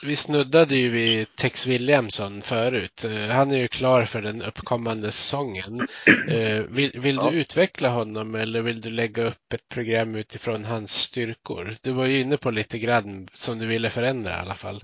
vi 0.05 0.17
snuddade 0.17 0.77
ju 0.77 0.91
vid 0.91 1.37
Tex 1.37 1.67
Williamson 1.67 2.43
förut. 2.43 3.05
Eh, 3.05 3.35
han 3.35 3.51
är 3.51 3.59
ju 3.59 3.69
klar 3.69 4.05
för 4.05 4.23
den 4.23 4.43
uppkommande 4.43 5.11
säsongen. 5.11 5.89
Eh, 6.29 6.63
vill, 6.69 7.01
vill 7.01 7.17
ja. 7.17 7.31
du 7.31 7.41
utveckla 7.41 7.89
honom 7.89 8.35
eller 8.35 8.63
vill 8.63 8.81
du 8.81 8.91
lägga 8.91 9.25
upp 9.25 9.53
ett 9.55 9.69
program 9.69 10.15
utifrån 10.15 10.65
hans 10.65 10.93
styrkor? 10.93 11.75
Du 11.83 11.93
var 11.93 12.07
ju 12.07 12.21
inne 12.21 12.37
på 12.37 12.51
lite 12.51 12.79
grann 12.79 13.29
som 13.33 13.59
du 13.59 13.67
ville 13.67 13.91
förändra 13.91 14.31
i 14.31 14.41
alla 14.41 14.55
fall. 14.55 14.83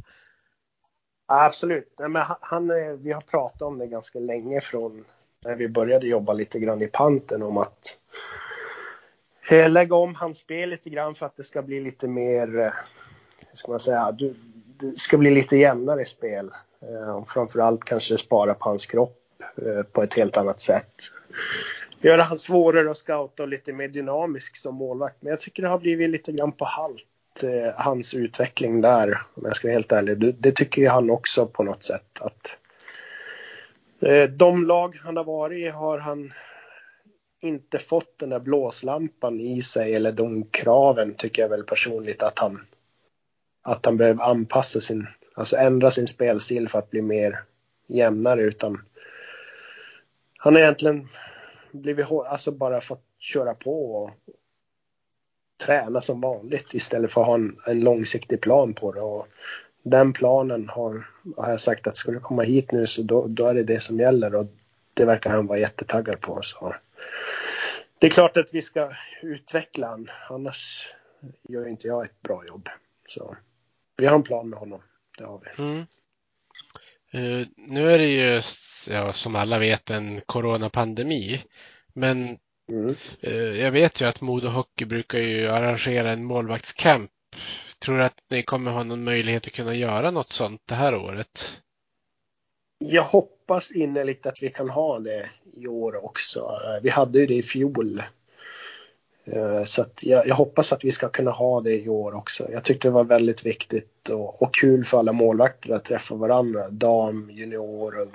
absolut. 1.27 1.95
men 1.99 2.23
han, 2.41 2.69
vi 3.03 3.13
har 3.13 3.21
pratat 3.21 3.63
om 3.63 3.79
det 3.79 3.87
ganska 3.87 4.19
länge 4.19 4.61
från 4.61 5.05
när 5.45 5.55
vi 5.55 5.69
började 5.69 6.07
jobba 6.07 6.33
lite 6.33 6.61
grann 6.61 6.83
i 6.83 6.87
panten 6.87 7.43
om 7.43 7.57
att 7.57 7.99
eh, 9.51 9.71
lägga 9.71 9.97
om 9.97 10.15
hans 10.15 10.39
spel 10.39 10.71
lite 10.71 10.91
grann 10.91 11.15
för 11.15 11.27
att 11.27 11.37
det 11.37 11.45
ska 11.45 11.63
bli 11.63 11.81
lite 11.81 12.09
mer 12.09 12.73
hur 13.51 13.57
ska 13.57 13.71
man 13.71 13.81
säga, 13.81 14.13
du, 14.13 14.35
det 14.81 14.99
ska 14.99 15.19
bli 15.19 15.31
lite 15.31 15.57
jämnare 15.57 16.05
spel. 16.05 16.51
Eh, 16.83 17.25
framförallt 17.27 17.85
kanske 17.85 18.19
spara 18.19 18.55
på 18.55 18.69
hans 18.69 18.87
kropp 18.87 19.19
eh, 19.67 19.83
på 19.83 20.03
ett 20.03 20.15
helt 20.15 20.37
annat 20.37 20.61
sätt. 20.61 20.95
Göra 22.01 22.23
han 22.23 22.39
svårare 22.39 22.91
att 22.91 22.99
scouta 22.99 23.43
och 23.43 23.49
lite 23.49 23.73
mer 23.73 23.89
dynamisk 23.89 24.57
som 24.57 24.75
målvakt. 24.75 25.17
Men 25.21 25.31
jag 25.31 25.41
tycker 25.41 25.63
det 25.63 25.69
har 25.69 25.79
blivit 25.79 26.11
lite 26.11 26.33
grann 26.33 26.53
på 26.53 26.65
halt, 26.65 27.43
eh, 27.43 27.75
hans 27.75 28.15
utveckling 28.15 28.81
där. 28.81 29.09
Om 29.35 29.43
jag 29.45 29.57
ska 29.57 29.69
vara 29.69 29.75
helt 29.75 29.93
ärlig. 29.93 30.19
Det, 30.19 30.33
det 30.33 30.53
tycker 30.53 30.83
ju 30.83 30.89
han 30.89 31.11
också 31.11 31.47
på 31.47 31.63
något 31.63 31.83
sätt. 31.83 32.21
att 32.21 32.57
eh, 34.01 34.25
De 34.25 34.67
lag 34.67 34.99
han 35.05 35.17
har 35.17 35.25
varit 35.25 35.59
i 35.59 35.69
har 35.69 35.99
han 35.99 36.33
inte 37.41 37.79
fått 37.79 38.19
den 38.19 38.31
där 38.31 38.41
blåslampan 38.41 39.41
i 39.41 39.63
sig 39.63 39.95
eller 39.95 40.13
de 40.13 40.45
kraven 40.45 41.15
tycker 41.15 41.43
jag 41.43 41.49
väl 41.49 41.65
personligt 41.65 42.23
att 42.23 42.39
han 42.39 42.67
att 43.63 43.87
han 43.87 43.97
behöver 43.97 44.25
anpassa 44.25 44.81
sin, 44.81 45.07
alltså 45.35 45.57
ändra 45.57 45.91
sin 45.91 46.09
spelstil 46.09 46.69
för 46.69 46.79
att 46.79 46.91
bli 46.91 47.03
mer 47.03 47.43
jämnare 47.87 48.43
utan 48.43 48.83
han 50.39 50.55
har 50.55 50.63
egentligen 50.63 51.09
blivit, 51.73 52.07
alltså 52.11 52.53
bara 52.53 52.81
fått 52.81 53.05
köra 53.19 53.55
på 53.55 53.95
och 53.95 54.11
träna 55.61 56.01
som 56.01 56.21
vanligt 56.21 56.75
istället 56.75 57.13
för 57.13 57.21
att 57.21 57.27
ha 57.27 57.35
en, 57.35 57.57
en 57.67 57.81
långsiktig 57.81 58.41
plan 58.41 58.75
på 58.75 58.93
det. 58.93 59.01
Och 59.01 59.29
den 59.83 60.13
planen 60.13 60.69
har, 60.69 61.07
har 61.37 61.51
jag 61.51 61.61
sagt 61.61 61.87
att 61.87 61.97
ska 61.97 62.13
du 62.13 62.21
komma 62.21 62.43
hit 62.43 62.73
nu 62.73 62.87
så 62.87 63.03
då, 63.03 63.27
då 63.27 63.47
är 63.47 63.55
det 63.55 63.63
det 63.63 63.81
som 63.81 63.99
gäller 63.99 64.35
och 64.35 64.47
det 64.95 65.05
verkar 65.05 65.31
han 65.31 65.47
vara 65.47 65.59
jättetaggad 65.59 66.21
på. 66.21 66.43
Så. 66.43 66.75
Det 67.99 68.07
är 68.07 68.11
klart 68.11 68.37
att 68.37 68.55
vi 68.55 68.63
ska 68.63 68.93
utveckla 69.23 69.87
han, 69.87 70.11
annars 70.29 70.93
gör 71.49 71.69
inte 71.69 71.87
jag 71.87 72.05
ett 72.05 72.23
bra 72.23 72.47
jobb. 72.47 72.69
Så 73.09 73.37
vi 74.01 74.07
har 74.07 74.17
en 74.17 74.23
plan 74.23 74.49
med 74.49 74.59
honom. 74.59 74.83
Det 75.19 75.25
har 75.25 75.41
vi. 75.41 75.63
Mm. 75.63 75.87
Uh, 77.15 77.47
nu 77.57 77.91
är 77.91 77.99
det 77.99 78.09
ju 78.09 78.41
ja, 78.95 79.13
som 79.13 79.37
alla 79.37 79.59
vet 79.59 79.91
en 79.91 80.21
coronapandemi. 80.21 81.45
Men 81.93 82.39
mm. 82.69 82.95
uh, 83.27 83.61
jag 83.61 83.73
vet 83.73 84.01
ju 84.01 84.07
att 84.07 84.21
Modo 84.21 84.49
Hockey 84.49 84.85
brukar 84.85 85.19
ju 85.19 85.49
arrangera 85.49 86.13
en 86.13 86.25
målvaktscamp. 86.25 87.11
Tror 87.85 87.99
du 87.99 88.05
att 88.05 88.25
ni 88.31 88.43
kommer 88.43 88.71
ha 88.71 88.83
någon 88.83 89.05
möjlighet 89.05 89.47
att 89.47 89.53
kunna 89.53 89.75
göra 89.75 90.11
något 90.11 90.33
sånt 90.33 90.63
det 90.65 90.75
här 90.75 90.95
året? 90.95 91.61
Jag 92.79 93.05
hoppas 93.05 93.73
innerligt 93.73 94.27
att 94.27 94.43
vi 94.43 94.51
kan 94.51 94.71
ha 94.71 94.99
det 94.99 95.31
i 95.53 95.67
år 95.67 96.05
också. 96.05 96.61
Eh, 96.65 96.83
vi 96.83 96.91
hade 96.91 97.19
ju 97.19 97.27
det 97.27 97.35
i 97.35 97.43
fjol 97.43 98.03
Eh, 99.25 99.65
så 99.65 99.85
jag, 100.01 100.27
jag, 100.27 100.35
hoppas 100.35 100.73
att 100.73 100.85
vi 100.85 100.93
ska 100.93 101.09
kunna 101.09 101.31
ha 101.31 101.61
det 101.61 101.83
i 101.85 101.89
år 101.89 102.15
också. 102.15 102.51
Jag 102.53 102.65
tyckte 102.65 102.89
det 102.89 102.93
var 102.93 103.05
väldigt 103.05 103.47
viktigt 103.47 104.09
och, 104.09 104.43
och 104.43 104.55
kul 104.55 104.85
för 104.85 104.99
alla 104.99 105.13
målvakter 105.13 105.73
att 105.73 105.85
träffa 105.85 106.15
varandra. 106.15 106.71
Dam, 106.71 107.31
junior 107.31 108.01
och 108.01 108.09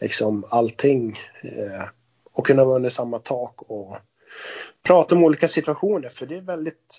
liksom 0.00 0.44
allting. 0.48 1.18
Eh, 1.42 1.84
och 2.32 2.46
kunna 2.46 2.64
vara 2.64 2.76
under 2.76 2.90
samma 2.90 3.18
tak 3.18 3.62
och 3.62 3.96
prata 4.82 5.14
om 5.14 5.24
olika 5.24 5.48
situationer 5.48 6.08
för 6.08 6.26
det 6.26 6.36
är 6.36 6.40
väldigt 6.40 6.98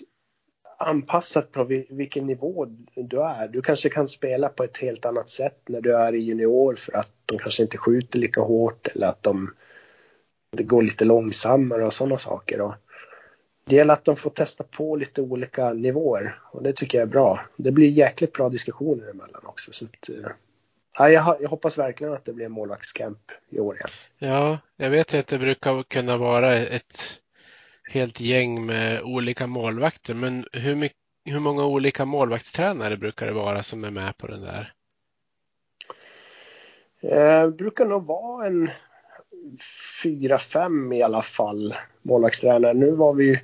anpassat 0.78 1.52
på 1.52 1.64
vilken 1.90 2.26
nivå 2.26 2.66
du 2.94 3.22
är. 3.22 3.48
Du 3.48 3.62
kanske 3.62 3.88
kan 3.88 4.08
spela 4.08 4.48
på 4.48 4.64
ett 4.64 4.76
helt 4.76 5.06
annat 5.06 5.28
sätt 5.28 5.60
när 5.66 5.80
du 5.80 5.96
är 5.96 6.14
i 6.14 6.18
junior 6.18 6.74
för 6.74 6.96
att 6.96 7.10
de 7.26 7.38
kanske 7.38 7.62
inte 7.62 7.78
skjuter 7.78 8.18
lika 8.18 8.40
hårt 8.40 8.86
eller 8.86 9.06
att 9.06 9.22
de 9.22 9.50
det 10.50 10.62
går 10.62 10.82
lite 10.82 11.04
långsammare 11.04 11.86
och 11.86 11.94
sådana 11.94 12.18
saker. 12.18 12.74
Det 13.64 13.76
gäller 13.76 13.94
att 13.94 14.04
de 14.04 14.16
får 14.16 14.30
testa 14.30 14.64
på 14.64 14.96
lite 14.96 15.22
olika 15.22 15.72
nivåer 15.72 16.38
och 16.52 16.62
det 16.62 16.72
tycker 16.72 16.98
jag 16.98 17.02
är 17.02 17.10
bra. 17.10 17.40
Det 17.56 17.70
blir 17.70 17.88
jäkligt 17.88 18.32
bra 18.32 18.48
diskussioner 18.48 19.10
emellan 19.10 19.40
också. 19.44 19.72
Så 19.72 19.84
att, 19.84 20.08
eh, 20.08 20.30
ja, 20.98 21.10
jag, 21.10 21.36
jag 21.40 21.48
hoppas 21.48 21.78
verkligen 21.78 22.12
att 22.12 22.24
det 22.24 22.32
blir 22.32 22.46
en 22.46 22.52
målvaktscamp 22.52 23.32
i 23.50 23.60
år 23.60 23.74
igen. 23.74 23.88
Ja, 24.18 24.58
jag 24.76 24.90
vet 24.90 25.14
att 25.14 25.26
det 25.26 25.38
brukar 25.38 25.82
kunna 25.82 26.16
vara 26.16 26.54
ett 26.54 27.20
helt 27.84 28.20
gäng 28.20 28.66
med 28.66 29.02
olika 29.02 29.46
målvakter, 29.46 30.14
men 30.14 30.46
hur, 30.52 30.74
mycket, 30.74 30.98
hur 31.24 31.40
många 31.40 31.64
olika 31.64 32.04
målvaktstränare 32.04 32.96
brukar 32.96 33.26
det 33.26 33.32
vara 33.32 33.62
som 33.62 33.84
är 33.84 33.90
med 33.90 34.16
på 34.16 34.26
den 34.26 34.40
där? 34.40 34.72
Eh, 37.02 37.50
brukar 37.50 37.86
nog 37.86 38.06
vara 38.06 38.46
en 38.46 38.70
fyra, 40.02 40.38
fem 40.38 40.92
i 40.92 41.02
alla 41.02 41.22
fall 41.22 41.74
målvaktstränare. 42.02 42.74
Nu 42.74 42.90
var 42.90 43.14
vi 43.14 43.24
ju... 43.24 43.38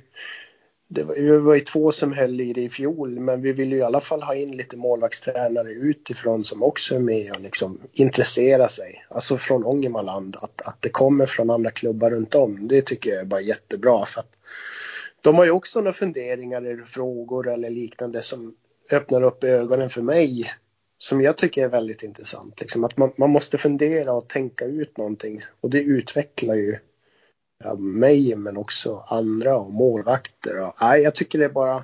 det 0.87 1.03
var, 1.03 1.15
vi 1.15 1.37
var 1.37 1.55
ju 1.55 1.59
två 1.59 1.91
som 1.91 2.13
höll 2.13 2.41
i 2.41 2.53
det 2.53 2.61
i 2.61 2.69
fjol, 2.69 3.19
men 3.19 3.41
vi 3.41 3.51
vill 3.51 3.71
ju 3.71 3.77
i 3.77 3.83
alla 3.83 3.99
fall 3.99 4.21
ha 4.21 4.35
in 4.35 4.57
lite 4.57 4.77
målvaktstränare 4.77 5.71
utifrån 5.71 6.43
som 6.43 6.63
också 6.63 6.95
är 6.95 6.99
med 6.99 7.31
och 7.31 7.41
liksom 7.41 7.79
intresserar 7.93 8.67
sig. 8.67 9.05
Alltså 9.09 9.37
från 9.37 9.65
Ångermanland, 9.65 10.37
att, 10.41 10.61
att 10.61 10.81
det 10.81 10.89
kommer 10.89 11.25
från 11.25 11.49
andra 11.49 11.71
klubbar 11.71 12.11
runt 12.11 12.35
om. 12.35 12.67
Det 12.67 12.81
tycker 12.81 13.09
jag 13.09 13.19
är 13.19 13.25
bara 13.25 13.41
jättebra. 13.41 14.05
För 14.05 14.19
att 14.19 14.35
de 15.21 15.35
har 15.35 15.45
ju 15.45 15.51
också 15.51 15.79
några 15.79 15.93
funderingar 15.93 16.61
eller 16.61 16.83
frågor 16.83 17.49
eller 17.49 17.69
liknande 17.69 18.21
som 18.21 18.55
öppnar 18.91 19.23
upp 19.23 19.43
ögonen 19.43 19.89
för 19.89 20.01
mig 20.01 20.51
som 21.01 21.21
jag 21.21 21.37
tycker 21.37 21.63
är 21.63 21.67
väldigt 21.67 22.03
intressant. 22.03 22.59
Liksom 22.59 22.83
att 22.83 22.97
man, 22.97 23.11
man 23.17 23.29
måste 23.29 23.57
fundera 23.57 24.13
och 24.13 24.27
tänka 24.27 24.65
ut 24.65 24.97
någonting 24.97 25.41
och 25.61 25.69
det 25.69 25.81
utvecklar 25.81 26.55
ju 26.55 26.77
ja, 27.63 27.75
mig 27.75 28.35
men 28.35 28.57
också 28.57 29.03
andra 29.07 29.57
och 29.57 29.73
målvakter. 29.73 30.59
Och, 30.59 30.73
nej, 30.81 31.01
jag 31.01 31.15
tycker 31.15 31.39
det 31.39 31.45
är 31.45 31.49
bara 31.49 31.83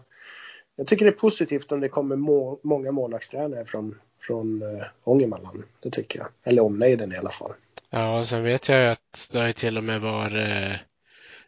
jag 0.76 0.88
tycker 0.88 1.06
det 1.06 1.12
är 1.12 1.20
positivt 1.20 1.72
om 1.72 1.80
det 1.80 1.90
kommer 1.90 2.16
må, 2.16 2.60
många 2.64 2.92
målvaktstränare 2.92 3.66
från, 3.66 4.00
från 4.22 4.64
uh, 4.64 4.84
Ångermanland. 5.04 5.64
Det 5.80 5.90
tycker 5.90 6.20
jag. 6.20 6.28
Eller 6.44 6.62
omnejden 6.62 7.14
i 7.14 7.18
alla 7.18 7.32
fall. 7.32 7.54
Ja, 7.90 8.20
och 8.20 8.28
sen 8.28 8.44
vet 8.44 8.70
jag 8.70 8.82
ju 8.82 8.88
att 8.88 9.30
det 9.32 9.40
har 9.40 9.48
ju 9.48 9.54
till 9.54 9.78
och 9.78 9.84
med 9.84 10.02
varit 10.02 10.80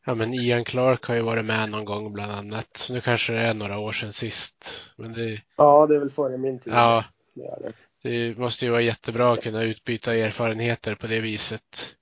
Ja, 0.06 0.16
men 0.16 0.34
Ian 0.34 0.64
Clark 0.64 1.06
har 1.06 1.16
ju 1.16 1.22
varit 1.22 1.46
med 1.46 1.70
någon 1.70 1.86
gång 1.86 2.14
bland 2.14 2.32
annat. 2.32 2.88
Nu 2.92 3.02
kanske 3.02 3.34
det 3.34 3.42
är 3.42 3.54
några 3.54 3.80
år 3.80 3.92
sedan 3.92 4.14
sist. 4.14 4.90
Men 4.96 5.14
det... 5.14 5.42
Ja, 5.58 5.88
det 5.88 5.96
är 5.96 6.00
väl 6.00 6.10
före 6.10 6.38
min 6.38 6.60
tid. 6.60 6.74
Ja, 6.74 7.04
det, 7.40 7.74
det 8.02 8.38
måste 8.38 8.66
ju 8.66 8.72
vara 8.72 8.82
jättebra 8.82 9.34
att 9.34 9.44
kunna 9.44 9.64
utbyta 9.64 10.16
erfarenheter 10.16 10.96
på 10.96 11.08
det 11.08 11.20
viset. 11.20 11.96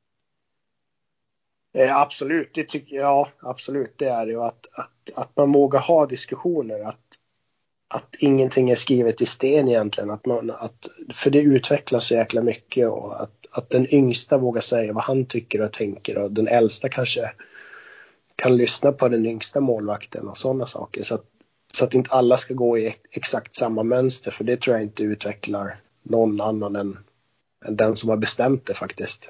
Eh, 1.74 1.98
absolut, 1.98 2.52
det 2.54 2.64
tycker 2.64 2.96
jag. 2.96 3.06
Ja, 3.06 3.30
absolut, 3.40 3.94
det 3.98 4.08
är. 4.08 4.38
Och 4.38 4.48
att, 4.48 4.68
att, 4.74 5.10
att 5.16 5.38
man 5.38 5.52
vågar 5.52 5.80
ha 5.80 6.06
diskussioner. 6.06 6.80
Att, 6.80 7.06
att 7.88 8.16
ingenting 8.20 8.70
är 8.70 8.76
skrivet 8.76 9.22
i 9.22 9.26
sten 9.26 9.68
egentligen. 9.68 10.10
Att 10.10 10.26
man, 10.26 10.52
att, 10.52 10.88
för 11.14 11.30
det 11.30 11.42
utvecklas 11.42 12.06
så 12.06 12.14
jäkla 12.14 12.42
mycket 12.42 12.90
och 12.90 13.22
att, 13.22 13.46
att 13.52 13.70
den 13.70 13.94
yngsta 13.94 14.38
vågar 14.38 14.62
säga 14.62 14.94
vad 14.94 15.04
han 15.04 15.26
tycker 15.26 15.62
och 15.62 15.74
tänker 15.74 16.18
och 16.18 16.32
den 16.32 16.48
äldsta 16.48 16.90
kanske 16.90 17.32
kan 18.36 18.58
lyssna 18.58 18.92
på 18.92 19.10
den 19.10 19.26
yngsta 19.26 19.60
målvakten 19.60 20.28
och 20.28 20.38
sådana 20.38 20.66
saker. 20.66 21.04
Så 21.04 21.16
att, 21.16 21.26
så 21.78 21.86
att 21.86 21.94
inte 21.94 22.12
alla 22.12 22.38
ska 22.38 22.54
gå 22.54 22.78
i 22.78 22.96
exakt 23.12 23.56
samma 23.56 23.84
mönster 23.84 24.32
för 24.32 24.44
det 24.44 24.62
tror 24.62 24.76
jag 24.76 24.84
inte 24.84 25.04
utvecklar 25.04 25.80
någon 26.04 26.42
annan 26.42 26.76
än, 26.76 26.98
än 27.66 27.76
den 27.76 27.96
som 27.96 28.10
har 28.10 28.18
bestämt 28.18 28.66
det 28.66 28.74
faktiskt. 28.74 29.26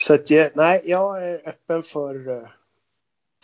Så 0.00 0.14
att 0.14 0.30
nej, 0.54 0.82
jag 0.84 1.24
är 1.24 1.48
öppen 1.48 1.82
för, 1.82 2.28
eh, 2.28 2.48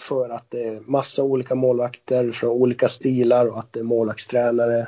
för 0.00 0.28
att 0.28 0.44
det 0.48 0.64
är 0.64 0.80
massa 0.80 1.22
olika 1.22 1.54
målvakter 1.54 2.32
från 2.32 2.50
olika 2.50 2.88
stilar 2.88 3.46
och 3.46 3.58
att 3.58 3.72
det 3.72 3.80
är 3.80 3.84
målvaktstränare 3.84 4.86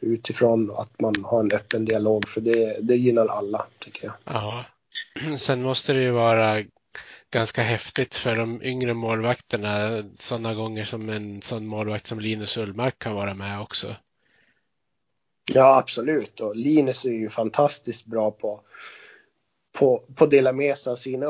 utifrån 0.00 0.70
att 0.70 1.00
man 1.00 1.14
har 1.24 1.40
en 1.40 1.52
öppen 1.52 1.84
dialog 1.84 2.28
för 2.28 2.40
det, 2.40 2.76
det 2.80 2.96
gynnar 2.96 3.26
alla 3.26 3.66
tycker 3.78 4.04
jag. 4.04 4.14
Ja. 4.24 4.64
Sen 5.38 5.62
måste 5.62 5.92
det 5.92 6.02
ju 6.02 6.10
vara 6.10 6.64
ganska 7.30 7.62
häftigt 7.62 8.14
för 8.14 8.36
de 8.36 8.62
yngre 8.62 8.94
målvakterna 8.94 10.04
sådana 10.18 10.54
gånger 10.54 10.84
som 10.84 11.08
en 11.08 11.42
sån 11.42 11.66
målvakt 11.66 12.06
som 12.06 12.20
Linus 12.20 12.56
Ullmark 12.56 12.98
kan 12.98 13.14
vara 13.14 13.34
med 13.34 13.60
också. 13.60 13.96
Ja, 15.52 15.78
absolut. 15.78 16.40
Och 16.40 16.56
Linus 16.56 17.04
är 17.04 17.10
ju 17.10 17.28
fantastiskt 17.28 18.06
bra 18.06 18.30
på 18.30 18.60
på, 19.72 20.02
på 20.14 20.24
att 20.24 20.30
dela 20.30 20.52
med 20.52 20.78
sig 20.78 20.90
av 20.90 20.96
sina 20.96 21.26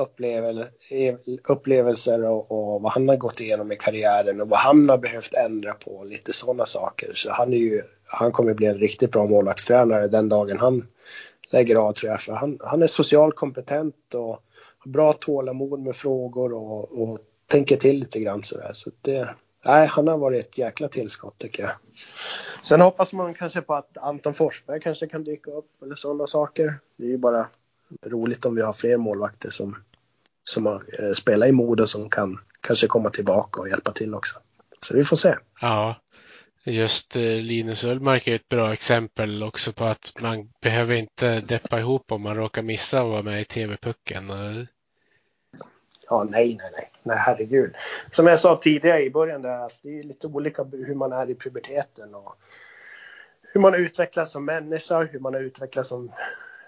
upplevelser 1.48 2.24
och, 2.24 2.50
och, 2.50 2.82
vad 2.82 2.92
han 2.92 3.08
har 3.08 3.16
gått 3.16 3.40
igenom 3.40 3.72
i 3.72 3.76
karriären 3.76 4.40
och 4.40 4.48
vad 4.48 4.58
han 4.58 4.88
har 4.88 4.98
behövt 4.98 5.34
ändra 5.34 5.74
på. 5.74 6.04
Lite 6.04 6.32
sådana 6.32 6.66
saker. 6.66 7.12
Så 7.14 7.30
han, 7.32 7.52
är 7.52 7.58
ju, 7.58 7.82
han 8.04 8.32
kommer 8.32 8.54
bli 8.54 8.66
en 8.66 8.78
riktigt 8.78 9.12
bra 9.12 9.26
målvaktstränare 9.26 10.08
den 10.08 10.28
dagen 10.28 10.58
han 10.58 10.86
lägger 11.50 11.76
av 11.76 11.92
tror 11.92 12.10
jag. 12.10 12.20
För 12.20 12.32
han, 12.32 12.58
han 12.60 12.82
är 12.82 12.86
socialt 12.86 13.36
kompetent 13.36 14.14
och 14.14 14.42
bra 14.84 15.12
tålamod 15.12 15.80
med 15.80 15.96
frågor 15.96 16.52
och, 16.52 17.02
och 17.02 17.18
tänker 17.46 17.76
till 17.76 17.98
lite 17.98 18.20
grann 18.20 18.42
sådär. 18.42 18.70
Så 18.72 18.90
det, 19.02 19.34
nej, 19.64 19.86
han 19.86 20.08
har 20.08 20.18
varit 20.18 20.46
ett 20.46 20.58
jäkla 20.58 20.88
tillskott 20.88 21.38
tycker 21.38 21.62
jag. 21.62 21.72
Sen 22.62 22.80
hoppas 22.80 23.12
man 23.12 23.34
kanske 23.34 23.60
på 23.60 23.74
att 23.74 23.98
Anton 23.98 24.34
Forsberg 24.34 24.80
kanske 24.80 25.06
kan 25.06 25.24
dyka 25.24 25.50
upp 25.50 25.82
eller 25.82 25.94
sådana 25.94 26.26
saker. 26.26 26.78
Det 26.96 27.04
är 27.04 27.08
ju 27.08 27.18
bara 27.18 27.48
roligt 28.06 28.44
om 28.44 28.54
vi 28.54 28.62
har 28.62 28.72
fler 28.72 28.96
målvakter 28.96 29.50
som, 29.50 29.76
som 30.44 30.66
har 30.66 30.82
eh, 30.98 31.12
spelar 31.12 31.46
i 31.46 31.52
Modo 31.52 31.86
som 31.86 32.10
kan 32.10 32.40
kanske 32.60 32.86
komma 32.86 33.10
tillbaka 33.10 33.60
och 33.60 33.68
hjälpa 33.68 33.92
till 33.92 34.14
också. 34.14 34.38
Så 34.82 34.94
vi 34.94 35.04
får 35.04 35.16
se. 35.16 35.36
Ja, 35.60 35.96
just 36.64 37.16
eh, 37.16 37.22
Linus 37.22 37.84
Ullmark 37.84 38.28
är 38.28 38.34
ett 38.34 38.48
bra 38.48 38.72
exempel 38.72 39.42
också 39.42 39.72
på 39.72 39.84
att 39.84 40.12
man 40.20 40.48
behöver 40.60 40.94
inte 40.94 41.40
deppa 41.40 41.80
ihop 41.80 42.12
om 42.12 42.22
man 42.22 42.36
råkar 42.36 42.62
missa 42.62 43.00
att 43.00 43.08
vara 43.08 43.22
med 43.22 43.40
i 43.40 43.44
TV-pucken. 43.44 44.32
Ja, 46.08 46.24
nej, 46.30 46.56
nej, 46.60 46.70
nej, 46.72 46.90
nej, 47.02 47.16
herregud. 47.18 47.74
Som 48.10 48.26
jag 48.26 48.40
sa 48.40 48.60
tidigare 48.62 49.04
i 49.04 49.10
början 49.10 49.42
där 49.42 49.66
att 49.66 49.78
det 49.82 49.98
är 49.98 50.02
lite 50.02 50.26
olika 50.26 50.64
hur 50.64 50.94
man 50.94 51.12
är 51.12 51.30
i 51.30 51.34
puberteten 51.34 52.14
och 52.14 52.36
hur 53.42 53.60
man 53.60 53.74
utvecklas 53.74 54.32
som 54.32 54.44
människa, 54.44 55.04
hur 55.04 55.18
man 55.18 55.34
utvecklas 55.34 55.88
som 55.88 56.12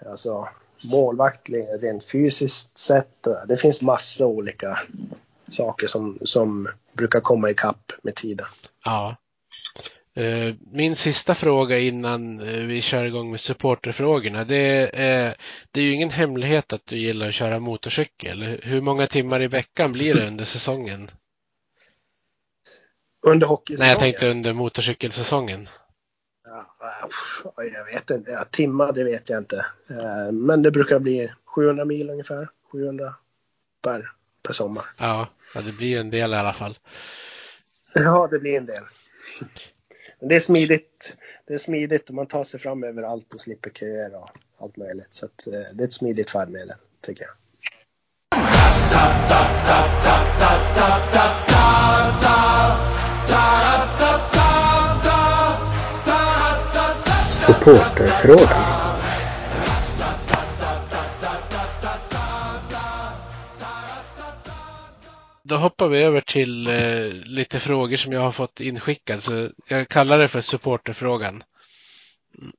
alltså, 0.05 0.49
målvakt 0.83 1.49
rent 1.81 2.05
fysiskt 2.05 2.77
sett. 2.77 3.27
Det 3.47 3.57
finns 3.57 3.81
massa 3.81 4.25
olika 4.25 4.79
saker 5.47 5.87
som, 5.87 6.19
som 6.21 6.69
brukar 6.93 7.19
komma 7.19 7.49
ikapp 7.49 7.91
med 8.01 8.15
tiden. 8.15 8.45
Ja. 8.85 9.15
Eh, 10.15 10.55
min 10.71 10.95
sista 10.95 11.35
fråga 11.35 11.79
innan 11.79 12.39
eh, 12.39 12.63
vi 12.63 12.81
kör 12.81 13.03
igång 13.03 13.31
med 13.31 13.39
supporterfrågorna. 13.39 14.43
Det 14.43 14.89
är, 14.93 15.35
det 15.71 15.79
är 15.79 15.83
ju 15.83 15.91
ingen 15.91 16.09
hemlighet 16.09 16.73
att 16.73 16.85
du 16.85 16.97
gillar 16.97 17.27
att 17.27 17.33
köra 17.33 17.59
motorcykel. 17.59 18.43
Hur 18.63 18.81
många 18.81 19.07
timmar 19.07 19.41
i 19.41 19.47
veckan 19.47 19.91
blir 19.91 20.15
det 20.15 20.27
under 20.27 20.45
säsongen? 20.45 21.11
Under 23.21 23.47
hockeysäsongen? 23.47 23.87
Nej, 23.87 23.93
jag 23.93 23.99
tänkte 23.99 24.29
under 24.29 24.53
motorcykelsäsongen. 24.53 25.69
Ja, 26.45 27.09
jag 27.55 27.85
vet 27.85 28.09
inte. 28.09 28.31
Ja, 28.31 28.45
timmar, 28.51 28.91
det 28.91 29.03
vet 29.03 29.29
jag 29.29 29.37
inte. 29.37 29.65
Eh, 29.89 30.31
men 30.31 30.61
det 30.61 30.71
brukar 30.71 30.99
bli 30.99 31.31
700 31.45 31.85
mil 31.85 32.09
ungefär. 32.09 32.49
700 32.71 33.15
per, 33.81 34.11
per 34.43 34.53
sommar. 34.53 34.85
Ja, 34.97 35.27
ja, 35.55 35.61
det 35.61 35.71
blir 35.71 35.99
en 35.99 36.09
del 36.09 36.33
i 36.33 36.35
alla 36.35 36.53
fall. 36.53 36.77
Ja, 37.93 38.27
det 38.31 38.39
blir 38.39 38.57
en 38.57 38.65
del. 38.65 38.83
Men 40.23 40.29
det 40.29 40.35
är 40.35 40.39
smidigt. 40.39 41.17
Det 41.47 41.53
är 41.53 41.57
smidigt 41.57 42.09
och 42.09 42.15
man 42.15 42.27
tar 42.27 42.43
sig 42.43 42.59
fram 42.59 42.83
överallt 42.83 43.33
och 43.33 43.41
slipper 43.41 43.69
köer 43.69 44.15
och 44.15 44.29
allt 44.57 44.77
möjligt. 44.77 45.07
Så 45.11 45.25
att, 45.25 45.47
eh, 45.47 45.53
det 45.73 45.83
är 45.83 45.87
ett 45.87 45.93
smidigt 45.93 46.29
färdmedel, 46.29 46.75
tycker 47.01 47.25
jag. 47.25 47.33
Supporterfrågan. 57.45 58.83
Då 65.43 65.55
hoppar 65.55 65.87
vi 65.87 66.03
över 66.03 66.21
till 66.21 66.67
eh, 66.67 67.02
lite 67.33 67.59
frågor 67.59 67.97
som 67.97 68.13
jag 68.13 68.21
har 68.21 68.31
fått 68.31 68.59
inskickad. 68.59 69.23
Så 69.23 69.49
jag 69.67 69.89
kallar 69.89 70.19
det 70.19 70.27
för 70.27 70.41
supporterfrågan. 70.41 71.43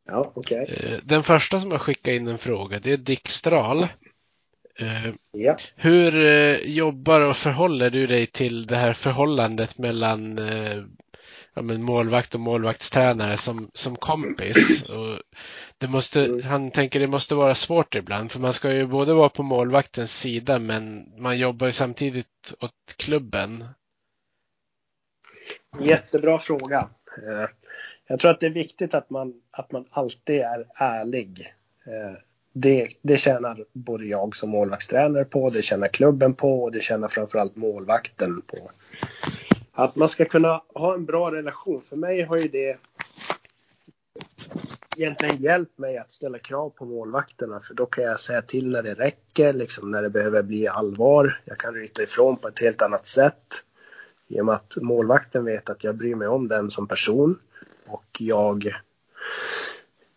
Ja, 0.06 0.32
okay. 0.34 0.64
Eh, 0.64 0.98
den 1.02 1.22
första 1.22 1.60
som 1.60 1.70
har 1.70 1.78
skickat 1.78 2.14
in 2.14 2.28
en 2.28 2.38
fråga 2.38 2.78
det 2.78 2.92
är 2.92 2.96
Dick 2.96 3.28
Strahl. 3.28 3.82
Eh, 4.78 5.14
Ja. 5.32 5.56
Hur 5.76 6.24
eh, 6.24 6.56
jobbar 6.56 7.20
och 7.20 7.36
förhåller 7.36 7.90
du 7.90 8.06
dig 8.06 8.26
till 8.26 8.66
det 8.66 8.76
här 8.76 8.92
förhållandet 8.92 9.78
mellan 9.78 10.38
ja, 11.54 11.62
men 11.62 11.82
målvakt 11.82 12.34
och 12.34 12.40
målvaktstränare 12.40 13.36
som, 13.36 13.70
som 13.74 13.96
kompis? 13.96 14.82
Och 14.82 15.18
det 15.78 15.88
måste, 15.88 16.24
Mm. 16.24 16.42
Han 16.42 16.70
tänker 16.70 17.00
det 17.00 17.06
måste 17.06 17.34
vara 17.34 17.54
svårt 17.54 17.94
ibland 17.94 18.32
för 18.32 18.40
man 18.40 18.52
ska 18.52 18.72
ju 18.72 18.86
både 18.86 19.14
vara 19.14 19.28
på 19.28 19.42
målvaktens 19.42 20.18
sida 20.18 20.58
men 20.58 21.04
man 21.18 21.38
jobbar 21.38 21.66
ju 21.66 21.72
samtidigt 21.72 22.54
åt 22.60 22.96
klubben. 22.96 23.64
Jättebra 25.80 26.38
fråga. 26.38 26.88
Eh, 27.26 27.48
jag 28.06 28.20
tror 28.20 28.30
att 28.30 28.40
det 28.40 28.46
är 28.46 28.50
viktigt 28.50 28.94
att 28.94 29.10
man, 29.10 29.34
att 29.50 29.72
man 29.72 29.86
alltid 29.90 30.40
är 30.40 30.66
ärlig. 30.74 31.54
Eh, 31.86 32.18
det, 32.52 32.88
det 33.02 33.16
tjänar 33.16 33.64
både 33.72 34.04
jag 34.06 34.36
som 34.36 34.50
målvaktstränare 34.50 35.24
på, 35.24 35.50
det 35.50 35.62
tjänar 35.62 35.88
klubben 35.88 36.34
på 36.34 36.62
och 36.62 36.72
det 36.72 36.80
tjänar 36.80 37.08
framförallt 37.08 37.56
målvakten 37.56 38.42
på. 38.46 38.70
Att 39.72 39.96
man 39.96 40.08
ska 40.08 40.24
kunna 40.24 40.62
ha 40.74 40.94
en 40.94 41.04
bra 41.04 41.32
relation. 41.32 41.82
För 41.82 41.96
mig 41.96 42.22
har 42.22 42.36
ju 42.36 42.48
det 42.48 42.76
egentligen 44.96 45.36
hjälpt 45.36 45.78
mig 45.78 45.98
att 45.98 46.12
ställa 46.12 46.38
krav 46.38 46.70
på 46.70 46.84
målvakterna. 46.84 47.60
För 47.60 47.74
då 47.74 47.86
kan 47.86 48.04
jag 48.04 48.20
säga 48.20 48.42
till 48.42 48.70
när 48.70 48.82
det 48.82 48.94
räcker, 48.94 49.52
liksom 49.52 49.90
när 49.90 50.02
det 50.02 50.10
behöver 50.10 50.42
bli 50.42 50.68
allvar. 50.68 51.40
Jag 51.44 51.58
kan 51.58 51.74
ryta 51.74 52.02
ifrån 52.02 52.36
på 52.36 52.48
ett 52.48 52.58
helt 52.58 52.82
annat 52.82 53.06
sätt. 53.06 53.64
I 54.28 54.40
och 54.40 54.46
med 54.46 54.54
att 54.54 54.76
målvakten 54.76 55.44
vet 55.44 55.70
att 55.70 55.84
jag 55.84 55.96
bryr 55.96 56.14
mig 56.14 56.28
om 56.28 56.48
den 56.48 56.70
som 56.70 56.88
person. 56.88 57.38
Och 57.86 58.16
jag, 58.18 58.74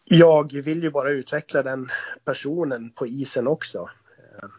jag 0.05 0.53
vill 0.53 0.83
ju 0.83 0.91
bara 0.91 1.11
utveckla 1.11 1.63
den 1.63 1.89
personen 2.25 2.89
på 2.89 3.07
isen 3.07 3.47
också. 3.47 3.89
Eh, 4.17 4.49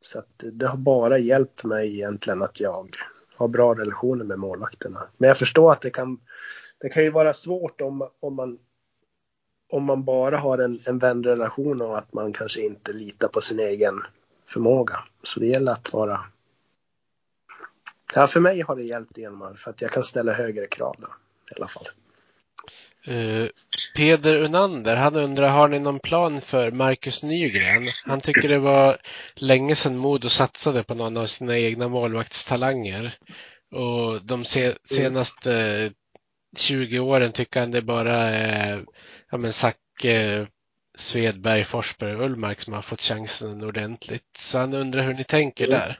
så 0.00 0.18
att 0.18 0.28
det 0.38 0.66
har 0.66 0.76
bara 0.76 1.18
hjälpt 1.18 1.64
mig 1.64 1.94
egentligen 1.94 2.42
att 2.42 2.60
jag 2.60 2.96
har 3.36 3.48
bra 3.48 3.74
relationer 3.74 4.24
med 4.24 4.38
målvakterna. 4.38 5.08
Men 5.16 5.28
jag 5.28 5.38
förstår 5.38 5.72
att 5.72 5.80
det 5.80 5.90
kan, 5.90 6.20
det 6.78 6.88
kan 6.88 7.02
ju 7.02 7.10
vara 7.10 7.32
svårt 7.32 7.80
om, 7.80 8.08
om, 8.20 8.34
man, 8.34 8.58
om 9.70 9.84
man 9.84 10.04
bara 10.04 10.36
har 10.36 10.58
en, 10.58 10.80
en 10.84 10.98
vänrelation 10.98 11.82
och 11.82 11.98
att 11.98 12.12
man 12.12 12.32
kanske 12.32 12.62
inte 12.62 12.92
litar 12.92 13.28
på 13.28 13.40
sin 13.40 13.60
egen 13.60 14.02
förmåga. 14.46 14.98
Så 15.22 15.40
det 15.40 15.46
gäller 15.46 15.72
att 15.72 15.92
vara 15.92 16.20
Ja, 18.14 18.26
för 18.26 18.40
mig 18.40 18.60
har 18.60 18.76
det 18.76 18.82
hjälpt 18.82 19.18
genom 19.18 19.56
för 19.56 19.70
att 19.70 19.82
jag 19.82 19.90
kan 19.90 20.02
ställa 20.04 20.32
högre 20.32 20.66
krav 20.66 20.96
då, 20.98 21.06
i 21.50 21.54
alla 21.56 21.68
fall. 21.68 21.88
Eh, 23.04 23.46
Peder 23.96 24.36
Unander, 24.36 24.96
han 24.96 25.16
undrar, 25.16 25.48
har 25.48 25.68
ni 25.68 25.78
någon 25.78 25.98
plan 26.00 26.40
för 26.40 26.70
Marcus 26.70 27.22
Nygren? 27.22 27.88
Han 28.04 28.20
tycker 28.20 28.48
det 28.48 28.58
var 28.58 28.98
länge 29.34 29.76
sedan 29.76 29.96
Modo 29.96 30.28
satsade 30.28 30.82
på 30.82 30.94
någon 30.94 31.16
av 31.16 31.26
sina 31.26 31.58
egna 31.58 31.88
målvaktstalanger. 31.88 33.14
Och 33.72 34.24
de 34.24 34.44
se, 34.44 34.74
senaste 34.84 35.92
20 36.56 36.98
åren 36.98 37.32
tycker 37.32 37.60
han 37.60 37.70
det 37.70 37.82
bara 37.82 38.16
är 38.30 38.84
ja, 39.30 39.38
men 39.38 39.52
Zacke, 39.52 40.46
Svedberg, 40.98 41.64
Forsberg 41.64 42.16
och 42.16 42.24
Ullmark 42.24 42.60
som 42.60 42.72
har 42.72 42.82
fått 42.82 43.02
chansen 43.02 43.64
ordentligt. 43.64 44.36
Så 44.38 44.58
han 44.58 44.74
undrar 44.74 45.02
hur 45.02 45.14
ni 45.14 45.24
tänker 45.24 45.66
Mm. 45.66 45.78
där. 45.78 45.98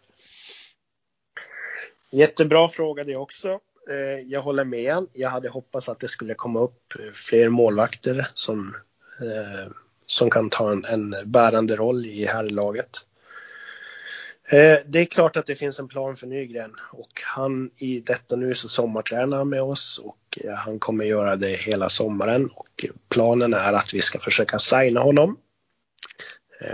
Jättebra 2.11 2.69
fråga 2.69 3.05
det 3.05 3.17
också. 3.17 3.61
Eh, 3.91 4.21
jag 4.27 4.43
håller 4.43 4.65
med. 4.65 5.07
Jag 5.13 5.31
hade 5.31 5.49
hoppats 5.49 5.89
att 5.89 6.01
det 6.01 6.09
skulle 6.09 6.35
komma 6.35 6.61
upp 6.61 6.95
eh, 6.99 7.13
fler 7.13 7.49
målvakter 7.49 8.29
som, 8.35 8.77
eh, 9.21 9.73
som 10.07 10.31
kan 10.31 10.51
ta 10.51 10.73
en, 10.73 10.85
en 10.85 11.17
bärande 11.25 11.77
roll 11.77 12.07
i 12.07 12.27
herrlaget. 12.27 13.07
Det 14.87 14.99
är 14.99 15.05
klart 15.05 15.37
att 15.37 15.47
det 15.47 15.55
finns 15.55 15.79
en 15.79 15.89
plan 15.89 16.17
för 16.17 16.27
Nygren 16.27 16.77
och 16.93 17.23
han 17.25 17.71
i 17.77 18.01
detta 18.01 18.37
nu 18.37 18.55
så 18.55 18.69
sommartränar 18.69 19.37
han 19.37 19.49
med 19.49 19.63
oss 19.63 20.01
och 20.05 20.39
han 20.57 20.79
kommer 20.79 21.05
göra 21.05 21.37
det 21.37 21.57
hela 21.57 21.89
sommaren 21.89 22.51
och 22.55 22.87
planen 23.09 23.55
är 23.55 23.73
att 23.73 23.95
vi 23.95 24.01
ska 24.01 24.19
försöka 24.19 24.59
signa 24.59 25.01
honom. 25.01 25.37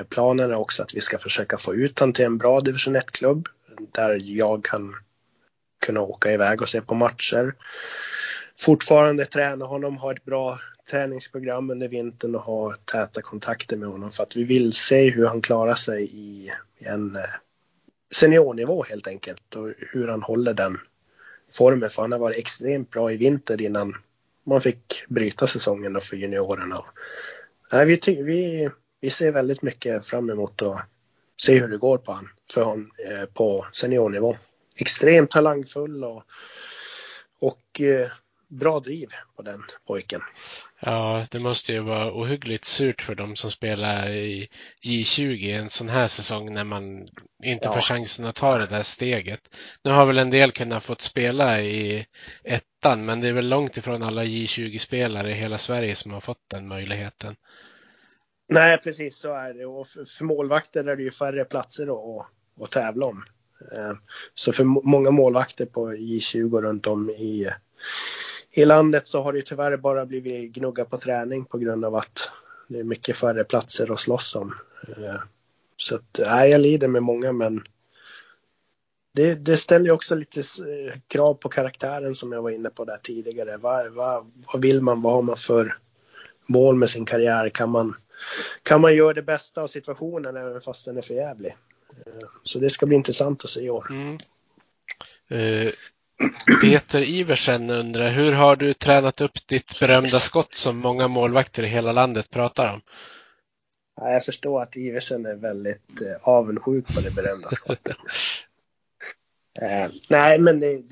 Planen 0.09 0.51
är 0.51 0.55
också 0.55 0.83
att 0.83 0.95
vi 0.95 1.01
ska 1.01 1.19
försöka 1.19 1.59
få 1.59 1.75
ut 1.75 1.99
honom 1.99 2.13
till 2.13 2.25
en 2.25 2.39
bra 2.39 2.61
division 2.61 2.97
1-klubb 2.97 3.49
där 3.93 4.21
jag 4.23 4.65
kan 4.65 4.95
kunna 5.79 6.01
åka 6.01 6.33
iväg 6.33 6.63
och 6.63 6.69
se 6.69 6.81
på 6.81 6.95
matcher. 6.95 7.55
Fortfarande 8.59 9.27
träna 9.27 9.65
honom, 9.65 9.97
ha 9.97 10.13
ett 10.13 10.25
bra 10.25 10.59
träningsprogram 10.91 11.71
under 11.71 11.89
vintern 11.89 12.35
och 12.35 12.41
ha 12.41 12.75
täta 12.75 13.23
kontakter 13.23 13.77
med 13.77 13.89
honom 13.89 14.13
för 14.13 14.23
att 14.23 14.37
vi 14.37 14.45
vill 14.45 14.73
se 14.73 15.11
hur 15.11 15.27
han 15.27 15.43
klarar 15.43 15.75
sig 15.75 16.05
i 16.05 16.51
en 16.79 17.17
eh, 17.17 17.23
seniornivå 18.15 18.85
helt 18.85 19.07
enkelt 19.07 19.55
och 19.55 19.73
hur 19.79 20.09
han 20.09 20.23
håller 20.23 20.55
den 20.55 20.79
formen. 21.53 21.91
För 21.91 22.03
han 22.03 22.13
har 22.13 22.19
varit 22.19 22.39
extremt 22.39 22.91
bra 22.91 23.13
i 23.13 23.17
vinter 23.17 23.63
innan 23.63 23.97
man 24.45 24.61
fick 24.61 25.05
bryta 25.09 25.47
säsongen 25.47 25.93
då 25.93 26.01
för 26.01 26.17
juniorerna. 26.17 26.85
Nej, 27.73 27.87
vi, 27.87 28.23
vi, 28.23 28.71
vi 29.01 29.11
ser 29.11 29.31
väldigt 29.31 29.63
mycket 29.63 30.07
fram 30.07 30.31
emot 30.31 30.63
att 30.63 30.81
se 31.43 31.61
hur 31.61 31.69
det 31.69 31.79
går 31.79 31.99
på 31.99 32.13
han, 32.13 32.29
för 32.53 32.63
hon, 32.63 32.91
eh, 33.11 33.27
på 33.27 33.67
seniornivå. 33.73 34.37
Extremt 34.77 35.31
talangfull 35.31 36.05
och, 36.05 36.25
och 37.39 37.81
eh, 37.81 38.09
bra 38.49 38.81
driv 38.81 39.09
på 39.37 39.43
den 39.43 39.63
pojken. 39.87 40.21
Ja, 40.81 41.27
det 41.31 41.41
måste 41.41 41.73
ju 41.73 41.81
vara 41.81 42.13
ohyggligt 42.13 42.65
surt 42.65 43.03
för 43.03 43.15
dem 43.15 43.37
som 43.37 43.51
spelar 43.51 44.09
i 44.09 44.49
J20 44.83 45.59
en 45.59 45.71
sån 45.71 45.89
här 45.89 46.09
säsong 46.09 46.55
när 46.55 46.65
man 46.65 47.09
inte 47.43 47.67
Ja. 47.69 47.73
får 47.73 47.81
chansen 47.81 48.27
att 48.27 48.35
ta 48.35 48.59
det 48.59 48.67
där 48.67 48.83
steget. 48.83 49.41
Nu 49.83 49.91
har 49.91 50.07
väl 50.07 50.19
en 50.19 50.31
del 50.31 50.53
kunnat 50.53 50.85
fått 50.85 51.01
spela 51.01 51.61
i 51.63 52.07
ettan, 52.45 53.05
men 53.05 53.21
det 53.21 53.29
är 53.29 53.33
väl 53.33 53.49
långt 53.49 53.77
ifrån 53.77 54.03
alla 54.03 54.25
J20-spelare 54.25 55.31
i 55.31 55.35
hela 55.35 55.59
Sverige 55.59 55.95
som 55.95 56.13
har 56.13 56.21
fått 56.21 56.45
den 56.51 56.69
möjligheten. 56.69 57.37
Nej, 58.49 58.79
precis 58.79 59.19
så 59.19 59.35
är 59.35 59.55
det. 59.55 59.67
Och 59.67 59.87
för, 59.89 60.25
målvakter 60.25 60.85
är 60.85 60.97
det 60.97 61.03
ju 61.03 61.11
färre 61.11 61.45
platser 61.45 61.87
då 61.87 62.27
att, 62.57 62.63
att 62.65 62.71
tävla 62.71 63.07
om. 63.07 63.25
Eh, 63.73 63.93
så 64.35 64.53
för 64.53 64.65
många 64.65 65.11
målvakter 65.11 65.67
på 65.67 65.93
J20 65.93 66.61
runt 66.61 66.87
om 66.87 67.11
i, 67.11 67.49
i 68.51 68.65
landet 68.65 69.09
så 69.09 69.23
har 69.23 69.33
det 69.33 69.39
ju 69.39 69.45
tyvärr 69.45 69.77
bara 69.77 70.07
blivit 70.07 70.53
gnugga 70.53 70.85
på 70.85 70.99
träning 70.99 71.45
på 71.45 71.59
grund 71.59 71.85
av 71.85 71.95
att 71.95 72.31
det 72.69 72.79
är 72.79 72.85
mycket 72.85 73.17
färre 73.17 73.45
platser 73.45 73.93
att 73.93 74.01
slåss 74.01 74.35
om. 74.35 74.55
Eh, 74.89 75.21
så 75.77 75.97
att, 75.97 76.19
nej, 76.19 76.51
jag 76.51 76.61
lider 76.61 76.89
med 76.89 77.03
många 77.03 77.33
men 77.33 77.63
det, 79.13 79.35
det 79.35 79.57
ställer 79.57 79.87
ju 79.87 79.93
också 79.93 80.15
lite 80.15 80.41
eh, 80.41 80.99
krav 81.09 81.35
på 81.35 81.49
karaktären 81.49 82.15
som 82.15 82.33
jag 82.33 82.43
var 82.43 82.51
inne 82.51 82.71
på 82.71 82.85
där 82.85 82.99
tidigare. 83.03 83.57
Vad, 83.57 83.93
vad, 83.93 84.33
vad 84.53 84.63
vill 84.63 84.81
man? 84.81 85.03
Vad 85.03 85.13
har 85.13 85.23
man 85.23 85.37
för 85.37 85.77
mål 86.47 86.77
med 86.77 86.91
sin 86.91 87.07
karriär? 87.07 87.49
Kan 87.49 87.71
man, 87.71 87.95
kan 88.63 88.81
man 88.81 88.95
göra 88.95 89.13
det 89.13 89.23
bästa 89.23 89.63
av 89.63 89.67
situationen 89.67 90.37
även 90.37 90.61
fast 90.61 90.85
den 90.85 90.97
är 90.97 91.03
för 91.03 91.15
jävlig? 91.15 91.57
Eh, 92.07 92.29
Så 92.43 92.59
det 92.59 92.71
ska 92.71 92.87
bli 92.87 92.97
intressant 92.97 93.45
att 93.45 93.51
se 93.51 93.61
i 93.61 93.71
år. 93.71 93.87
Mm. 93.91 94.19
Eh, 95.29 95.71
Peter 96.63 97.03
Iversen 97.03 97.71
undrar, 97.71 98.11
hur 98.11 98.33
har 98.33 98.57
du 98.57 98.75
tränat 98.75 99.21
upp 99.21 99.47
ditt 99.47 99.81
berömda 99.81 100.19
skott 100.19 100.55
som 100.55 100.77
många 100.77 101.09
målvakter 101.09 101.63
i 101.63 101.67
hela 101.67 101.93
landet 101.93 102.31
pratar 102.31 102.73
om? 102.73 102.81
Ja, 103.97 104.11
Jag 104.13 104.25
förstår 104.25 104.63
att 104.63 104.77
Iversen 104.77 105.27
är 105.27 105.35
väldigt 105.35 106.01
eh, 106.01 106.17
avundsjuk 106.23 106.95
på 106.95 107.01
det 107.01 107.15
berömda 107.15 107.49
skottet. 107.51 107.97
Eh, 109.63 109.91
nej, 110.11 110.39
men 110.39 110.61
det, 110.61 110.83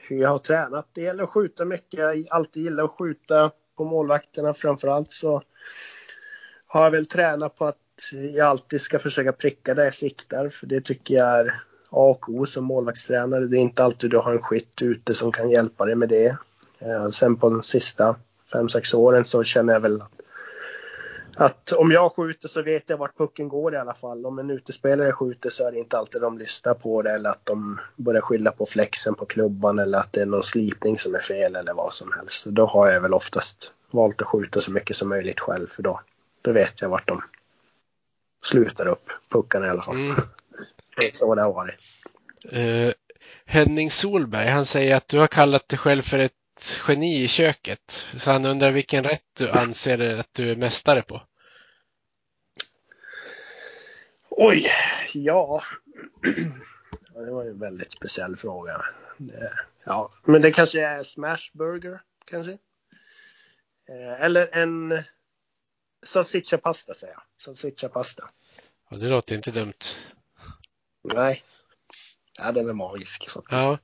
hur 0.00 0.16
jag 0.16 0.28
har 0.28 0.38
tränat, 0.38 0.88
det 0.92 1.00
gäller 1.00 1.24
att 1.24 1.30
skjuta 1.30 1.64
mycket. 1.64 2.00
Jag 2.00 2.26
alltid 2.30 2.62
gillat 2.62 2.84
att 2.84 2.90
skjuta 2.90 3.50
på 3.76 3.84
målvakterna. 3.84 4.54
Framförallt 4.54 5.12
så 5.12 5.42
har 6.66 6.84
jag 6.84 6.90
väl 6.90 7.06
tränat 7.06 7.56
på 7.56 7.64
att 7.66 7.76
jag 8.12 8.46
alltid 8.46 8.80
ska 8.80 8.98
försöka 8.98 9.32
pricka 9.32 9.74
där 9.74 9.84
jag 9.84 9.94
siktar. 9.94 10.48
För 10.48 10.66
det 10.66 10.80
tycker 10.80 11.14
jag 11.14 11.40
är 11.40 11.62
A 11.90 12.10
och 12.10 12.28
O 12.28 12.46
som 12.46 12.64
målvaktstränare. 12.64 13.46
Det 13.46 13.56
är 13.58 13.60
inte 13.60 13.84
alltid 13.84 14.10
du 14.10 14.16
har 14.16 14.32
en 14.32 14.42
skytt 14.42 14.82
ute 14.82 15.14
som 15.14 15.32
kan 15.32 15.50
hjälpa 15.50 15.84
dig 15.84 15.94
med 15.94 16.08
det. 16.08 16.36
Eh, 16.78 17.08
sen 17.08 17.36
på 17.36 17.50
de 17.50 17.62
sista 17.62 18.16
fem 18.52 18.68
sex 18.68 18.94
åren 18.94 19.24
så 19.24 19.42
känner 19.42 19.72
jag 19.72 19.80
väl 19.80 20.02
att 21.34 21.72
om 21.72 21.90
jag 21.90 22.12
skjuter 22.16 22.48
så 22.48 22.62
vet 22.62 22.82
jag 22.86 22.96
vart 22.96 23.16
pucken 23.16 23.48
går 23.48 23.74
i 23.74 23.76
alla 23.76 23.94
fall. 23.94 24.26
Om 24.26 24.38
en 24.38 24.50
utespelare 24.50 25.12
skjuter 25.12 25.50
så 25.50 25.66
är 25.66 25.72
det 25.72 25.78
inte 25.78 25.98
alltid 25.98 26.20
de 26.20 26.38
lyssnar 26.38 26.74
på 26.74 27.02
det 27.02 27.10
eller 27.10 27.30
att 27.30 27.46
de 27.46 27.80
börjar 27.96 28.20
skylla 28.20 28.50
på 28.52 28.66
flexen 28.66 29.14
på 29.14 29.26
klubban 29.26 29.78
eller 29.78 29.98
att 29.98 30.12
det 30.12 30.20
är 30.20 30.26
någon 30.26 30.42
slipning 30.42 30.98
som 30.98 31.14
är 31.14 31.18
fel 31.18 31.56
eller 31.56 31.74
vad 31.74 31.92
som 31.92 32.12
helst. 32.12 32.44
Då 32.44 32.66
har 32.66 32.90
jag 32.90 33.00
väl 33.00 33.14
oftast 33.14 33.72
valt 33.90 34.22
att 34.22 34.28
skjuta 34.28 34.60
så 34.60 34.72
mycket 34.72 34.96
som 34.96 35.08
möjligt 35.08 35.40
själv 35.40 35.66
för 35.66 35.82
då, 35.82 36.00
då 36.42 36.52
vet 36.52 36.80
jag 36.80 36.88
vart 36.88 37.08
de 37.08 37.22
slutar 38.40 38.86
upp 38.86 39.10
puckarna 39.28 39.66
i 39.66 39.70
alla 39.70 39.82
fall. 39.82 39.96
Mm. 39.96 40.16
Så 41.12 41.34
det 41.34 41.42
har 41.42 41.52
varit. 41.52 41.80
Eh, 42.44 42.92
Henning 43.44 43.90
Solberg, 43.90 44.48
han 44.48 44.66
säger 44.66 44.96
att 44.96 45.08
du 45.08 45.18
har 45.18 45.26
kallat 45.26 45.68
dig 45.68 45.78
själv 45.78 46.02
för 46.02 46.18
ett 46.18 46.32
geni 46.88 47.22
i 47.22 47.28
köket. 47.28 48.06
Så 48.16 48.30
han 48.30 48.44
undrar 48.44 48.70
vilken 48.70 49.04
rätt 49.04 49.24
du 49.38 49.50
anser 49.50 50.18
att 50.18 50.34
du 50.34 50.50
är 50.50 50.56
mästare 50.56 51.02
på. 51.02 51.22
Oj, 54.28 54.66
ja. 55.14 55.62
ja. 57.14 57.20
Det 57.20 57.30
var 57.30 57.44
ju 57.44 57.50
en 57.50 57.58
väldigt 57.58 57.92
speciell 57.92 58.36
fråga. 58.36 58.84
Ja, 59.84 60.10
men 60.24 60.42
det 60.42 60.52
kanske 60.52 60.86
är 60.86 61.02
smashburger 61.02 62.00
kanske? 62.24 62.52
Eh, 63.88 64.24
eller 64.24 64.48
en 64.52 65.02
salsiccia 66.06 66.58
pasta 66.58 66.94
säger 66.94 67.14
jag. 67.14 67.22
Salsiccia 67.38 67.88
pasta. 67.88 68.30
Ja, 68.90 68.96
det 68.96 69.08
låter 69.08 69.34
inte 69.34 69.50
dumt. 69.50 69.72
Nej. 71.02 71.42
Ja, 72.38 72.52
den 72.52 72.68
är 72.68 72.72
magisk 72.72 73.30
faktiskt. 73.30 73.52
Ja. 73.52 73.78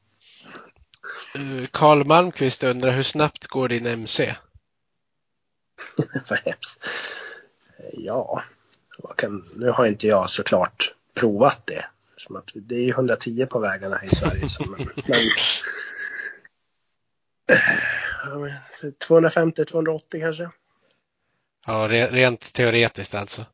Eh, 1.35 1.67
Karl 1.71 2.05
Malmqvist 2.05 2.65
undrar 2.65 2.93
hur 2.93 3.03
snabbt 3.03 3.47
går 3.47 3.69
din 3.69 3.87
MC? 3.87 4.35
Hemskt. 6.45 6.81
Ja, 7.93 8.43
kan, 9.17 9.49
nu 9.55 9.71
har 9.71 9.87
inte 9.87 10.07
jag 10.07 10.31
såklart 10.31 10.95
provat 11.15 11.67
det. 11.67 11.87
Som 12.17 12.37
att 12.37 12.51
det 12.55 12.75
är 12.75 12.89
110 12.89 13.47
på 13.47 13.59
vägarna 13.59 14.05
i 14.05 14.09
Sverige. 14.09 14.49
Så, 14.49 14.65
men, 14.79 14.89
men 15.07 15.21
250-280 19.01 20.21
kanske. 20.21 20.51
Ja, 21.67 21.89
re, 21.89 22.07
rent 22.07 22.53
teoretiskt 22.53 23.15
alltså. 23.15 23.47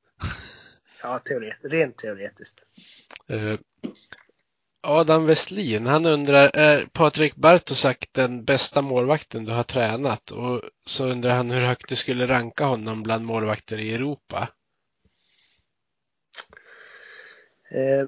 Ja, 1.03 1.19
teoret, 1.19 1.57
rent 1.63 1.97
teoretiskt. 1.97 2.63
Uh, 3.31 3.59
Adam 4.81 5.27
Westlin, 5.27 5.87
han 5.87 6.07
undrar, 6.07 6.51
är 6.55 6.87
Patrik 6.87 7.35
Bartosak 7.35 8.05
den 8.13 8.45
bästa 8.45 8.83
målvakten 8.83 9.45
du 9.45 9.53
har 9.53 9.63
tränat? 9.63 10.31
Och 10.31 10.63
så 10.87 11.07
undrar 11.07 11.35
han 11.35 11.51
hur 11.51 11.67
högt 11.67 11.89
du 11.89 11.97
skulle 11.97 12.27
ranka 12.27 12.65
honom 12.65 13.03
bland 13.03 13.25
målvakter 13.25 13.79
i 13.79 13.95
Europa? 13.95 14.49
Eh, 17.71 18.07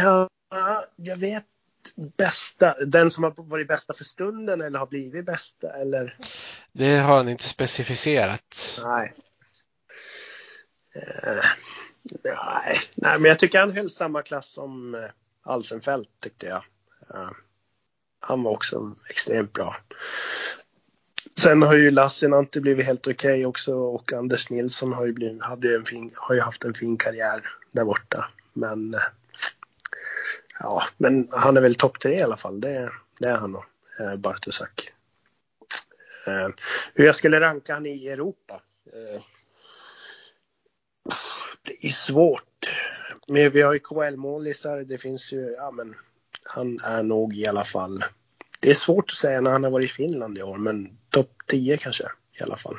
ja, 0.00 0.28
jag 0.96 1.16
vet 1.16 1.44
bästa, 2.16 2.74
den 2.84 3.10
som 3.10 3.24
har 3.24 3.34
varit 3.36 3.68
bästa 3.68 3.94
för 3.94 4.04
stunden 4.04 4.60
eller 4.60 4.78
har 4.78 4.86
blivit 4.86 5.26
bästa 5.26 5.72
eller? 5.72 6.16
Det 6.72 6.96
har 6.96 7.16
han 7.16 7.28
inte 7.28 7.48
specificerat. 7.48 8.80
Nej. 8.84 9.14
Eh, 10.94 11.44
nej. 12.24 12.80
nej, 12.94 13.18
men 13.18 13.24
jag 13.24 13.38
tycker 13.38 13.60
han 13.60 13.76
höll 13.76 13.90
samma 13.90 14.22
klass 14.22 14.48
som 14.48 14.94
eh, 14.94 15.10
Alsenfelt 15.42 16.08
tyckte 16.20 16.46
jag. 16.46 16.64
Uh, 17.14 17.30
han 18.20 18.42
var 18.42 18.52
också 18.52 18.96
extremt 19.10 19.52
bra. 19.52 19.76
Sen 21.36 21.62
har 21.62 21.74
ju 21.74 21.90
Lassinantti 21.90 22.60
blivit 22.60 22.86
helt 22.86 23.06
okej 23.06 23.14
okay 23.14 23.44
också 23.44 23.74
och 23.74 24.12
Anders 24.12 24.50
Nilsson 24.50 24.92
har 24.92 25.06
ju, 25.06 25.12
blivit, 25.12 25.42
hade 25.42 25.74
en 25.74 25.84
fin, 25.84 26.10
har 26.14 26.34
ju 26.34 26.40
haft 26.40 26.64
en 26.64 26.74
fin 26.74 26.96
karriär 26.96 27.48
där 27.72 27.84
borta. 27.84 28.28
Men 28.52 28.94
uh, 28.94 29.00
ja, 30.62 30.82
men 30.96 31.28
han 31.30 31.56
är 31.56 31.60
väl 31.60 31.74
topp 31.74 32.00
tre 32.00 32.18
i 32.18 32.22
alla 32.22 32.36
fall. 32.36 32.60
Det, 32.60 32.92
det 33.18 33.28
är 33.28 33.36
han 33.36 33.56
och 33.56 33.64
eh, 34.00 34.16
Bartosak. 34.16 34.92
Eh, 36.26 36.48
hur 36.94 37.04
jag 37.04 37.16
skulle 37.16 37.40
ranka 37.40 37.74
han 37.74 37.86
i 37.86 38.08
Europa? 38.08 38.62
Eh, 38.92 39.22
det 41.62 41.86
är 41.86 41.90
svårt 41.90 42.44
men 43.28 43.50
vi 43.50 43.62
har 43.62 43.72
ju 43.72 43.78
KL-målisar. 43.78 44.84
Det 44.84 44.98
finns 44.98 45.32
ju, 45.32 45.54
ja 45.58 45.70
men 45.70 45.94
han 46.42 46.78
är 46.84 47.02
nog 47.02 47.36
i 47.36 47.46
alla 47.46 47.64
fall. 47.64 48.04
Det 48.60 48.70
är 48.70 48.74
svårt 48.74 49.10
att 49.10 49.16
säga 49.16 49.40
när 49.40 49.50
han 49.50 49.64
har 49.64 49.70
varit 49.70 49.90
i 49.90 49.92
Finland 49.92 50.38
i 50.38 50.42
år, 50.42 50.58
men 50.58 50.98
topp 51.10 51.42
10 51.46 51.76
kanske 51.76 52.04
i 52.40 52.42
alla 52.42 52.56
fall. 52.56 52.76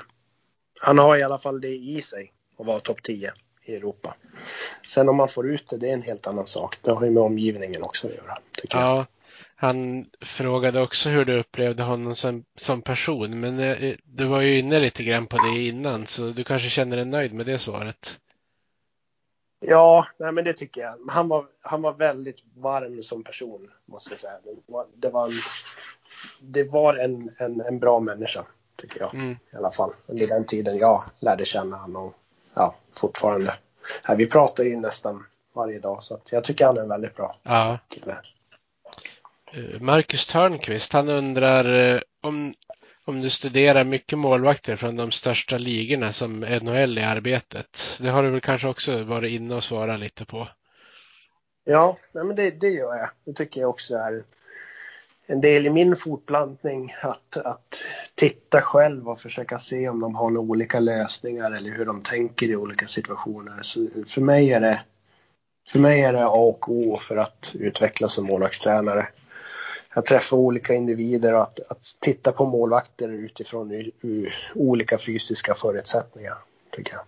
Han 0.80 0.98
har 0.98 1.18
i 1.18 1.24
alla 1.24 1.38
fall 1.38 1.62
det 1.62 1.76
i 1.76 2.02
sig 2.02 2.34
att 2.58 2.66
vara 2.66 2.80
topp 2.80 3.04
10 3.04 3.34
i 3.66 3.76
Europa. 3.76 4.16
Sen 4.88 5.10
om 5.10 5.16
man 5.16 5.30
får 5.30 5.52
ut 5.52 5.70
det, 5.70 5.78
det 5.78 5.90
är 5.90 5.94
en 5.94 6.02
helt 6.02 6.28
annan 6.28 6.48
sak. 6.48 6.78
Det 6.82 6.92
har 6.92 7.06
ju 7.06 7.12
med 7.12 7.24
omgivningen 7.24 7.84
också 7.84 8.08
att 8.08 8.14
göra. 8.14 8.38
Ja, 8.70 8.96
jag. 8.96 9.06
han 9.56 10.06
frågade 10.22 10.82
också 10.82 11.10
hur 11.10 11.26
du 11.26 11.40
upplevde 11.40 11.84
honom 11.84 12.16
som, 12.16 12.46
som 12.56 12.82
person, 12.82 13.40
men 13.40 13.60
eh, 13.60 13.96
du 14.04 14.26
var 14.26 14.42
ju 14.42 14.60
inne 14.60 14.80
lite 14.80 15.04
grann 15.04 15.28
på 15.28 15.38
det 15.38 15.62
innan, 15.62 16.06
så 16.06 16.30
du 16.30 16.44
kanske 16.44 16.70
känner 16.70 16.98
dig 16.98 17.06
nöjd 17.06 17.34
med 17.34 17.46
det 17.46 17.58
svaret. 17.58 18.20
Ja, 19.66 20.08
nej, 20.18 20.32
men 20.32 20.44
det 20.44 20.54
tycker 20.54 20.82
jag. 20.82 20.98
Han 21.10 21.28
var, 21.28 21.46
han 21.62 21.82
var 21.82 21.94
väldigt 21.94 22.44
varm 22.56 23.04
som 23.04 23.24
person, 23.24 23.72
måste 23.86 24.10
jag 24.10 24.20
säga. 24.20 24.34
Det 24.96 25.10
var, 25.10 25.28
en, 25.28 25.32
det 26.42 26.64
var 26.64 26.96
en, 26.96 27.30
en, 27.38 27.62
en 27.62 27.80
bra 27.80 28.00
människa, 28.00 28.46
tycker 28.76 29.00
jag. 29.00 29.16
Mm. 29.16 29.32
I 29.32 29.56
alla 29.56 29.72
fall 29.72 29.94
under 30.06 30.28
den 30.28 30.46
tiden 30.46 30.78
jag 30.78 31.04
lärde 31.20 31.46
känna 31.46 31.78
honom. 31.78 32.14
Ja, 32.54 32.76
fortfarande. 32.94 33.54
Ja, 34.08 34.16
vi 34.16 34.26
pratar 34.26 34.64
ju 34.64 34.80
nästan 34.80 35.26
varje 35.54 35.80
dag, 35.80 36.04
så 36.04 36.20
jag 36.30 36.44
tycker 36.44 36.66
han 36.66 36.78
är 36.78 36.82
en 36.82 36.90
väldigt 36.90 37.16
bra 37.16 37.36
ja. 37.44 37.80
kille. 37.88 38.18
Eh, 39.54 39.82
Marcus 39.82 40.26
Törnqvist, 40.26 40.94
han 40.94 41.10
undrar 41.10 41.94
eh, 41.96 42.02
om 42.22 42.54
om 43.06 43.22
du 43.22 43.30
studerar 43.30 43.84
mycket 43.84 44.20
målvakter 44.20 44.76
från 44.76 44.96
de 44.96 45.12
största 45.12 45.58
ligorna 45.58 46.12
som 46.12 46.40
NHL 46.40 46.98
i 46.98 47.04
arbetet. 47.04 47.80
Det 48.02 48.10
har 48.10 48.24
du 48.24 48.30
väl 48.30 48.42
kanske 48.42 48.68
också 48.68 49.04
varit 49.04 49.32
inne 49.32 49.56
och 49.56 49.64
svarat 49.64 50.00
lite 50.00 50.26
på? 50.26 50.48
Ja, 51.64 51.98
men 52.12 52.36
det, 52.36 52.52
det 52.52 52.70
gör 52.70 52.96
jag. 52.96 53.10
Det 53.26 53.34
tycker 53.34 53.62
jag 53.62 53.70
också 53.70 53.96
är 53.96 54.24
en 55.26 55.42
del 55.42 55.68
i 55.68 55.70
min 55.70 55.96
fortplantning 55.96 56.96
att, 57.02 57.38
att 57.38 57.84
titta 58.24 58.62
själv 58.62 59.10
och 59.10 59.20
försöka 59.20 59.60
se 59.60 59.90
om 59.90 60.00
de 60.00 60.16
har 60.16 60.30
några 60.30 60.50
olika 60.50 60.80
lösningar 60.80 61.52
eller 61.52 61.72
hur 61.72 61.86
de 61.86 62.02
tänker 62.02 62.48
i 62.50 62.56
olika 62.56 62.88
situationer. 62.88 63.60
Så 63.62 63.88
för 64.08 64.22
mig 64.22 64.54
är 64.54 64.60
det 64.60 64.80
för 65.68 65.80
mig 65.80 66.02
är 66.02 66.14
det 66.14 66.26
A 66.26 66.30
och 66.30 66.72
O 66.72 66.98
för 66.98 67.18
att 67.18 67.56
utvecklas 67.60 68.14
som 68.14 68.26
målvaktstränare 68.26 69.08
att 69.90 70.06
träffa 70.06 70.36
olika 70.36 70.74
individer 70.74 71.34
och 71.34 71.42
att, 71.42 71.60
att 71.70 71.98
titta 72.00 72.32
på 72.32 72.46
målvakter 72.46 73.10
utifrån 73.10 73.72
u, 73.72 73.92
u, 74.02 74.30
olika 74.56 74.98
fysiska 74.98 75.56
förutsättningar, 75.56 76.38
tycker 76.72 76.94
jag. 76.94 77.04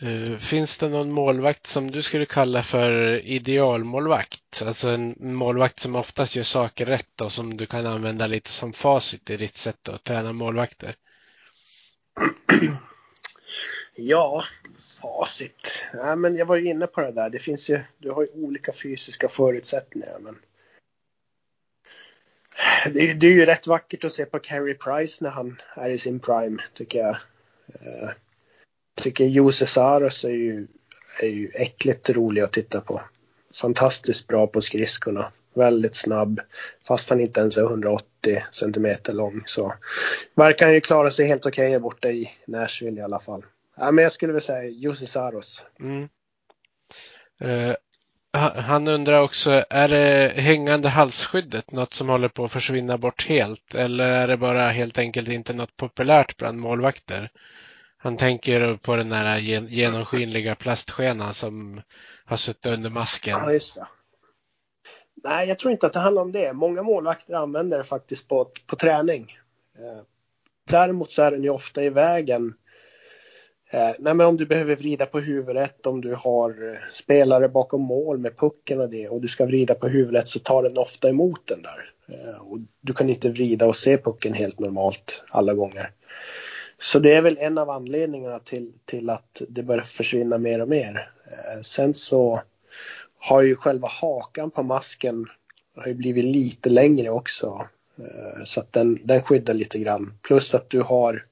Eh, 0.00 0.38
finns 0.38 0.78
det 0.78 0.88
någon 0.88 1.12
målvakt 1.12 1.66
som 1.66 1.90
du 1.90 2.02
skulle 2.02 2.26
kalla 2.26 2.62
för 2.62 2.92
idealmålvakt? 3.26 4.33
Alltså 4.62 4.88
en 4.88 5.14
målvakt 5.18 5.80
som 5.80 5.96
oftast 5.96 6.36
gör 6.36 6.42
saker 6.42 6.86
rätt 6.86 7.20
och 7.20 7.32
som 7.32 7.56
du 7.56 7.66
kan 7.66 7.86
använda 7.86 8.26
lite 8.26 8.50
som 8.50 8.72
facit 8.72 9.30
i 9.30 9.36
ditt 9.36 9.56
sätt 9.56 9.88
att 9.88 10.04
träna 10.04 10.32
målvakter? 10.32 10.96
Ja, 13.96 14.44
facit. 15.02 15.82
Ja, 15.92 16.16
men 16.16 16.36
jag 16.36 16.46
var 16.46 16.56
ju 16.56 16.70
inne 16.70 16.86
på 16.86 17.00
det 17.00 17.12
där. 17.12 17.30
Det 17.30 17.38
finns 17.38 17.68
ju, 17.68 17.80
du 17.98 18.10
har 18.10 18.22
ju 18.22 18.28
olika 18.28 18.72
fysiska 18.72 19.28
förutsättningar. 19.28 20.18
Men 20.20 20.38
det, 22.84 23.14
det, 23.14 23.26
är 23.26 23.32
ju 23.32 23.46
rätt 23.46 23.66
vackert 23.66 24.04
att 24.04 24.12
se 24.12 24.24
på 24.24 24.38
Carey 24.38 24.74
Price 24.74 25.24
när 25.24 25.30
han 25.30 25.60
är 25.76 25.90
i 25.90 25.98
sin 25.98 26.20
prime, 26.20 26.62
tycker 26.72 26.98
jag. 26.98 27.16
Jag 27.82 28.14
tycker 29.02 29.24
Jose 29.24 29.66
Saros 29.66 30.24
är 30.24 30.28
ju, 30.28 30.66
är 31.22 31.28
ju 31.28 31.48
äckligt 31.48 32.10
rolig 32.10 32.42
att 32.42 32.52
titta 32.52 32.80
på. 32.80 33.02
Fantastiskt 33.54 34.28
bra 34.28 34.46
på 34.46 34.60
skridskorna. 34.60 35.32
Väldigt 35.54 35.96
snabb, 35.96 36.40
fast 36.88 37.10
han 37.10 37.20
inte 37.20 37.40
ens 37.40 37.56
är 37.56 37.62
180 37.62 38.04
centimeter 38.50 39.12
lång. 39.12 39.42
Så 39.46 39.74
verkar 40.34 40.66
han 40.66 40.74
ju 40.74 40.80
klara 40.80 41.10
sig 41.10 41.26
helt 41.26 41.46
okej 41.46 41.68
okay 41.68 41.78
borta 41.78 42.10
i 42.10 42.30
Nashville 42.46 43.00
i 43.00 43.04
alla 43.04 43.20
fall. 43.20 43.44
Ja, 43.76 43.90
men 43.90 44.02
jag 44.02 44.12
skulle 44.12 44.32
väl 44.32 44.42
säga 44.42 44.64
Jussi 44.64 45.06
Saros. 45.06 45.64
Mm. 45.80 46.08
Uh, 47.44 47.74
han 48.36 48.88
undrar 48.88 49.20
också, 49.20 49.64
är 49.70 49.88
det 49.88 50.32
hängande 50.36 50.88
halsskyddet 50.88 51.72
något 51.72 51.94
som 51.94 52.08
håller 52.08 52.28
på 52.28 52.44
att 52.44 52.52
försvinna 52.52 52.98
bort 52.98 53.26
helt? 53.26 53.74
Eller 53.74 54.04
är 54.04 54.28
det 54.28 54.36
bara 54.36 54.68
helt 54.68 54.98
enkelt 54.98 55.28
inte 55.28 55.52
något 55.52 55.76
populärt 55.76 56.36
bland 56.36 56.58
målvakter? 56.58 57.30
Han 57.96 58.16
tänker 58.16 58.76
på 58.76 58.96
den 58.96 59.08
där 59.08 59.38
genomskinliga 59.68 60.54
plastskenan 60.54 61.34
som 61.34 61.82
har 62.26 62.36
suttit 62.36 62.66
under 62.66 62.90
masken. 62.90 63.38
Ja, 63.38 63.52
just 63.52 63.74
det. 63.74 63.86
Nej, 65.24 65.48
jag 65.48 65.58
tror 65.58 65.72
inte 65.72 65.86
att 65.86 65.92
det 65.92 65.98
handlar 65.98 66.22
om 66.22 66.32
det. 66.32 66.52
Många 66.52 66.82
målvakter 66.82 67.34
använder 67.34 67.78
det 67.78 67.84
faktiskt 67.84 68.28
på, 68.28 68.50
på 68.66 68.76
träning. 68.76 69.38
Eh, 69.78 70.02
däremot 70.70 71.10
så 71.10 71.22
är 71.22 71.30
den 71.30 71.42
ju 71.42 71.50
ofta 71.50 71.82
i 71.82 71.90
vägen 71.90 72.54
Eh, 73.74 73.94
nej, 73.98 74.14
men 74.14 74.26
om 74.26 74.36
du 74.36 74.46
behöver 74.46 74.76
vrida 74.76 75.06
på 75.06 75.20
huvudet, 75.20 75.86
om 75.86 76.00
du 76.00 76.14
har 76.14 76.72
eh, 76.72 76.78
spelare 76.92 77.48
bakom 77.48 77.82
mål 77.82 78.18
med 78.18 78.36
pucken 78.36 78.80
och 78.80 78.90
det 78.90 79.08
och 79.08 79.20
du 79.20 79.28
ska 79.28 79.46
vrida 79.46 79.74
på 79.74 79.88
huvudet 79.88 80.28
så 80.28 80.38
tar 80.38 80.62
den 80.62 80.78
ofta 80.78 81.08
emot 81.08 81.46
den 81.46 81.62
där. 81.62 81.90
Eh, 82.08 82.40
och 82.40 82.58
du 82.80 82.92
kan 82.92 83.08
inte 83.08 83.30
vrida 83.30 83.66
och 83.66 83.76
se 83.76 83.98
pucken 83.98 84.34
helt 84.34 84.58
normalt 84.58 85.24
alla 85.28 85.54
gånger. 85.54 85.90
Så 86.78 86.98
det 86.98 87.14
är 87.14 87.22
väl 87.22 87.38
en 87.40 87.58
av 87.58 87.70
anledningarna 87.70 88.38
till, 88.38 88.72
till 88.84 89.10
att 89.10 89.42
det 89.48 89.62
börjar 89.62 89.82
försvinna 89.82 90.38
mer 90.38 90.62
och 90.62 90.68
mer. 90.68 91.10
Eh, 91.26 91.62
sen 91.62 91.94
så 91.94 92.42
har 93.18 93.42
ju 93.42 93.56
själva 93.56 93.88
hakan 93.88 94.50
på 94.50 94.62
masken 94.62 95.26
har 95.76 95.86
ju 95.86 95.94
blivit 95.94 96.24
lite 96.24 96.70
längre 96.70 97.10
också. 97.10 97.68
Eh, 97.98 98.44
så 98.44 98.60
att 98.60 98.72
den, 98.72 98.98
den 99.04 99.22
skyddar 99.22 99.54
lite 99.54 99.78
grann. 99.78 100.18
Plus 100.22 100.54
att 100.54 100.70
du 100.70 100.80
har 100.80 101.22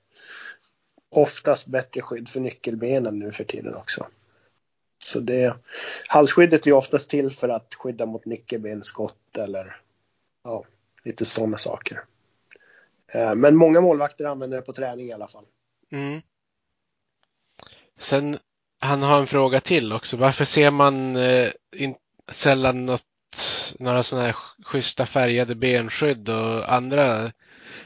oftast 1.11 1.67
bättre 1.67 2.01
skydd 2.01 2.29
för 2.29 2.41
nyckelbenen 2.41 3.19
nu 3.19 3.33
för 3.33 3.45
tiden 3.45 3.75
också. 3.75 4.07
Så 5.05 5.21
det, 5.21 5.57
halsskyddet 6.07 6.67
är 6.67 6.73
oftast 6.73 7.11
till 7.11 7.33
för 7.33 7.49
att 7.49 7.75
skydda 7.75 8.07
mot 8.07 8.25
nyckelbenskott 8.25 9.39
eller 9.39 9.77
ja, 10.45 10.65
lite 11.05 11.25
sådana 11.25 11.59
saker. 11.59 12.05
Eh, 13.15 13.35
men 13.35 13.57
många 13.57 13.81
målvakter 13.81 14.25
använder 14.25 14.57
det 14.57 14.63
på 14.63 14.73
träning 14.73 15.09
i 15.09 15.13
alla 15.13 15.29
fall. 15.29 15.45
Mm. 15.93 16.23
Sen, 17.99 18.39
han 18.81 19.03
har 19.03 19.21
en 19.21 19.27
fråga 19.27 19.61
till 19.61 19.93
också. 19.93 20.17
Varför 20.17 20.45
ser 20.45 20.71
man 20.71 21.17
eh, 21.17 21.49
in, 21.77 21.95
sällan 22.31 22.87
något, 22.87 23.05
några 23.79 24.03
sådana 24.03 24.27
här 24.27 24.37
schyssta 24.65 25.07
färgade 25.07 25.55
benskydd 25.55 26.29
och 26.29 26.73
andra 26.73 27.33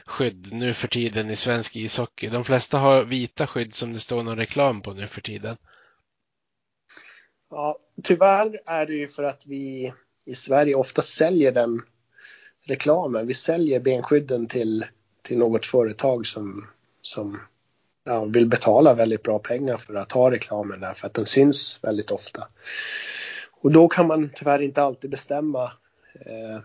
skydd 0.05 0.53
nu 0.53 0.73
för 0.73 0.87
tiden 0.87 1.29
i 1.29 1.35
svensk 1.35 1.75
ishockey? 1.75 2.29
De 2.29 2.43
flesta 2.43 2.77
har 2.77 3.03
vita 3.03 3.47
skydd 3.47 3.75
som 3.75 3.93
det 3.93 3.99
står 3.99 4.23
någon 4.23 4.37
reklam 4.37 4.81
på 4.81 4.93
nu 4.93 5.07
för 5.07 5.21
tiden. 5.21 5.57
Ja, 7.49 7.79
tyvärr 8.03 8.61
är 8.65 8.85
det 8.85 8.93
ju 8.93 9.07
för 9.07 9.23
att 9.23 9.47
vi 9.47 9.93
i 10.25 10.35
Sverige 10.35 10.75
ofta 10.75 11.01
säljer 11.01 11.51
den 11.51 11.81
reklamen. 12.65 13.27
Vi 13.27 13.33
säljer 13.33 13.79
benskydden 13.79 14.47
till, 14.47 14.85
till 15.27 15.37
något 15.37 15.65
företag 15.65 16.25
som, 16.25 16.67
som 17.01 17.39
ja, 18.03 18.25
vill 18.25 18.45
betala 18.45 18.93
väldigt 18.93 19.23
bra 19.23 19.39
pengar 19.39 19.77
för 19.77 19.95
att 19.95 20.11
ha 20.11 20.31
reklamen 20.31 20.79
där 20.79 20.93
för 20.93 21.07
att 21.07 21.13
den 21.13 21.25
syns 21.25 21.79
väldigt 21.81 22.11
ofta. 22.11 22.47
Och 23.51 23.71
då 23.71 23.87
kan 23.87 24.07
man 24.07 24.29
tyvärr 24.35 24.61
inte 24.61 24.81
alltid 24.81 25.11
bestämma 25.11 25.63
eh, 26.13 26.61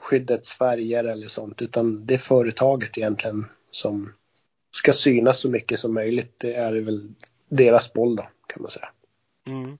skyddets 0.00 0.52
färger 0.52 1.04
eller 1.04 1.28
sånt 1.28 1.62
utan 1.62 2.06
det 2.06 2.14
är 2.14 2.18
företaget 2.18 2.98
egentligen 2.98 3.46
som 3.70 4.12
ska 4.70 4.92
synas 4.92 5.40
så 5.40 5.48
mycket 5.48 5.80
som 5.80 5.94
möjligt. 5.94 6.34
Det 6.38 6.54
är 6.54 6.72
väl 6.72 7.12
deras 7.48 7.92
boll 7.92 8.16
då 8.16 8.28
kan 8.46 8.62
man 8.62 8.70
säga. 8.70 8.88
Mm. 9.46 9.78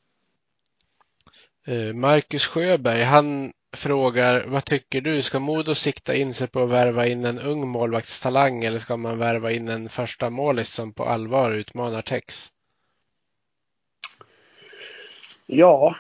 Eh, 1.66 1.94
Marcus 1.94 2.46
Sjöberg, 2.46 3.02
han 3.02 3.52
frågar 3.72 4.44
vad 4.46 4.64
tycker 4.64 5.00
du? 5.00 5.22
Ska 5.22 5.38
Modo 5.38 5.74
sikta 5.74 6.14
in 6.14 6.34
sig 6.34 6.48
på 6.48 6.62
att 6.62 6.70
värva 6.70 7.06
in 7.06 7.24
en 7.24 7.38
ung 7.38 7.68
målvaktstalang 7.68 8.64
eller 8.64 8.78
ska 8.78 8.96
man 8.96 9.18
värva 9.18 9.52
in 9.52 9.68
en 9.68 9.88
första 9.88 10.30
målis 10.30 10.72
som 10.72 10.92
på 10.92 11.04
allvar 11.04 11.52
utmanar 11.52 12.02
Tex? 12.02 12.48
Ja, 15.46 15.96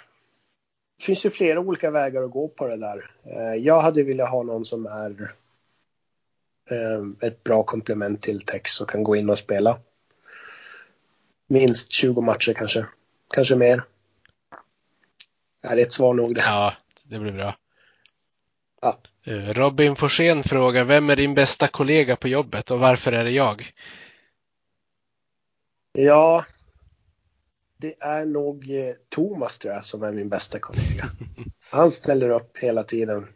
det 0.98 1.04
finns 1.04 1.24
ju 1.24 1.30
flera 1.30 1.60
olika 1.60 1.90
vägar 1.90 2.22
att 2.22 2.30
gå 2.30 2.48
på 2.48 2.66
det 2.66 2.76
där. 2.76 3.10
Eh, 3.24 3.54
jag 3.54 3.80
hade 3.80 4.02
velat 4.02 4.30
ha 4.30 4.42
någon 4.42 4.64
som 4.64 4.86
är 4.86 5.32
eh, 6.70 7.28
ett 7.28 7.44
bra 7.44 7.62
komplement 7.62 8.22
till 8.22 8.40
Tex 8.40 8.80
och 8.80 8.90
kan 8.90 9.04
gå 9.04 9.16
in 9.16 9.30
och 9.30 9.38
spela. 9.38 9.78
Minst 11.46 11.92
20 11.92 12.20
matcher 12.20 12.52
kanske, 12.52 12.86
kanske 13.34 13.56
mer. 13.56 13.82
Är 15.62 15.76
det 15.76 15.82
ett 15.82 15.92
svar 15.92 16.14
nog 16.14 16.34
det? 16.34 16.40
Ja, 16.40 16.74
det 17.02 17.18
blir 17.18 17.32
bra. 17.32 17.54
Ja. 18.82 18.98
Eh, 19.24 19.52
Robin 19.52 19.96
Forsén 19.96 20.42
frågar, 20.42 20.84
vem 20.84 21.10
är 21.10 21.16
din 21.16 21.34
bästa 21.34 21.68
kollega 21.68 22.16
på 22.16 22.28
jobbet 22.28 22.70
och 22.70 22.78
varför 22.78 23.12
är 23.12 23.24
det 23.24 23.30
jag? 23.30 23.70
Ja, 25.92 26.44
det 27.76 27.94
är 28.00 28.26
nog 28.26 28.70
eh, 28.70 28.94
Thomas 29.08 29.58
tror 29.58 29.74
jag 29.74 29.84
som 29.84 30.02
är 30.02 30.12
min 30.12 30.28
bästa 30.28 30.58
kollega. 30.58 31.10
Han 31.70 31.90
ställer 31.90 32.30
upp 32.30 32.58
hela 32.58 32.82
tiden 32.82 33.26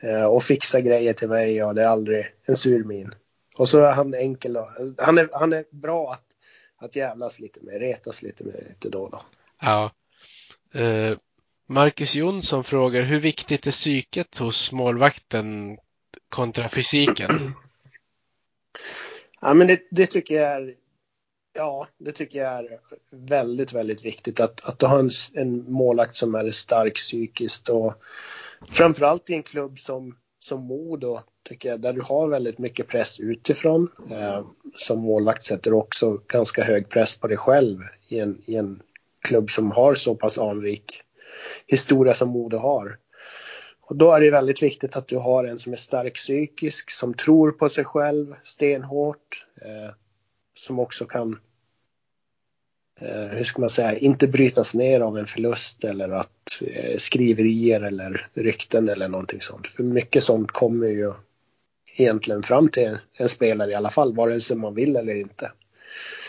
eh, 0.00 0.24
och 0.24 0.42
fixar 0.42 0.80
grejer 0.80 1.12
till 1.12 1.28
mig 1.28 1.64
och 1.64 1.74
det 1.74 1.82
är 1.82 1.88
aldrig 1.88 2.26
en 2.44 2.56
sur 2.56 2.84
min. 2.84 3.14
Och 3.56 3.68
så 3.68 3.80
är 3.80 3.92
han 3.92 4.14
enkel 4.14 4.56
och, 4.56 4.68
han 4.98 5.18
är, 5.18 5.28
han 5.32 5.52
är 5.52 5.64
bra 5.70 6.12
att, 6.12 6.24
att 6.76 6.96
jävlas 6.96 7.40
lite 7.40 7.60
med, 7.60 7.80
retas 7.80 8.22
lite 8.22 8.44
med 8.44 8.64
lite 8.68 8.88
då 8.88 9.00
och 9.00 9.10
då. 9.10 9.22
Ja. 9.60 9.92
Uh, 10.76 11.16
Marcus 11.66 12.14
Jonsson 12.14 12.64
frågar 12.64 13.02
hur 13.02 13.18
viktigt 13.18 13.66
är 13.66 13.70
psyket 13.70 14.38
hos 14.38 14.72
målvakten 14.72 15.78
kontra 16.28 16.68
fysiken? 16.68 17.54
Ja, 19.40 19.54
men 19.54 19.66
det, 19.66 19.80
det, 19.90 20.06
tycker 20.06 20.34
jag 20.34 20.52
är 20.52 20.74
Ja, 21.56 21.86
det 21.98 22.12
tycker 22.12 22.38
jag 22.38 22.52
är 22.52 22.80
väldigt, 23.10 23.72
väldigt 23.72 24.04
viktigt 24.04 24.40
att, 24.40 24.68
att 24.68 24.78
du 24.78 24.86
har 24.86 24.98
en, 24.98 25.10
en 25.32 25.72
målakt 25.72 26.14
som 26.14 26.34
är 26.34 26.50
stark 26.50 26.94
psykiskt 26.94 27.68
och 27.68 27.94
framförallt 28.68 29.30
i 29.30 29.34
en 29.34 29.42
klubb 29.42 29.78
som, 29.78 30.16
som 30.40 30.66
Modo 30.66 31.20
tycker 31.48 31.68
jag, 31.68 31.80
där 31.80 31.92
du 31.92 32.00
har 32.00 32.28
väldigt 32.28 32.58
mycket 32.58 32.88
press 32.88 33.20
utifrån. 33.20 33.88
Eh, 34.10 34.46
som 34.76 34.98
målvakt 34.98 35.44
sätter 35.44 35.70
du 35.70 35.76
också 35.76 36.20
ganska 36.26 36.64
hög 36.64 36.88
press 36.88 37.16
på 37.16 37.26
dig 37.26 37.36
själv 37.36 37.78
i 38.08 38.18
en, 38.18 38.42
i 38.46 38.56
en 38.56 38.82
klubb 39.20 39.50
som 39.50 39.70
har 39.70 39.94
så 39.94 40.14
pass 40.14 40.38
anrik 40.38 41.03
historia 41.66 42.14
som 42.14 42.28
Modo 42.28 42.56
har. 42.56 42.98
Och 43.80 43.96
då 43.96 44.12
är 44.12 44.20
det 44.20 44.30
väldigt 44.30 44.62
viktigt 44.62 44.96
att 44.96 45.08
du 45.08 45.16
har 45.16 45.44
en 45.44 45.58
som 45.58 45.72
är 45.72 45.76
stark 45.76 46.14
psykisk, 46.14 46.90
som 46.90 47.14
tror 47.14 47.50
på 47.50 47.68
sig 47.68 47.84
själv 47.84 48.34
stenhårt. 48.42 49.46
Eh, 49.62 49.94
som 50.54 50.78
också 50.78 51.06
kan, 51.06 51.38
eh, 53.00 53.26
hur 53.26 53.44
ska 53.44 53.60
man 53.60 53.70
säga, 53.70 53.98
inte 53.98 54.26
brytas 54.28 54.74
ner 54.74 55.00
av 55.00 55.18
en 55.18 55.26
förlust 55.26 55.84
eller 55.84 56.08
att 56.08 56.62
eh, 56.66 56.96
skriverier 56.96 57.80
eller 57.80 58.26
rykten 58.34 58.88
eller 58.88 59.08
någonting 59.08 59.40
sånt. 59.40 59.66
För 59.66 59.82
mycket 59.82 60.24
sånt 60.24 60.52
kommer 60.52 60.86
ju 60.86 61.12
egentligen 61.96 62.42
fram 62.42 62.68
till 62.68 62.98
en 63.12 63.28
spelare 63.28 63.70
i 63.70 63.74
alla 63.74 63.90
fall, 63.90 64.14
vare 64.14 64.40
sig 64.40 64.56
man 64.56 64.74
vill 64.74 64.96
eller 64.96 65.14
inte. 65.14 65.52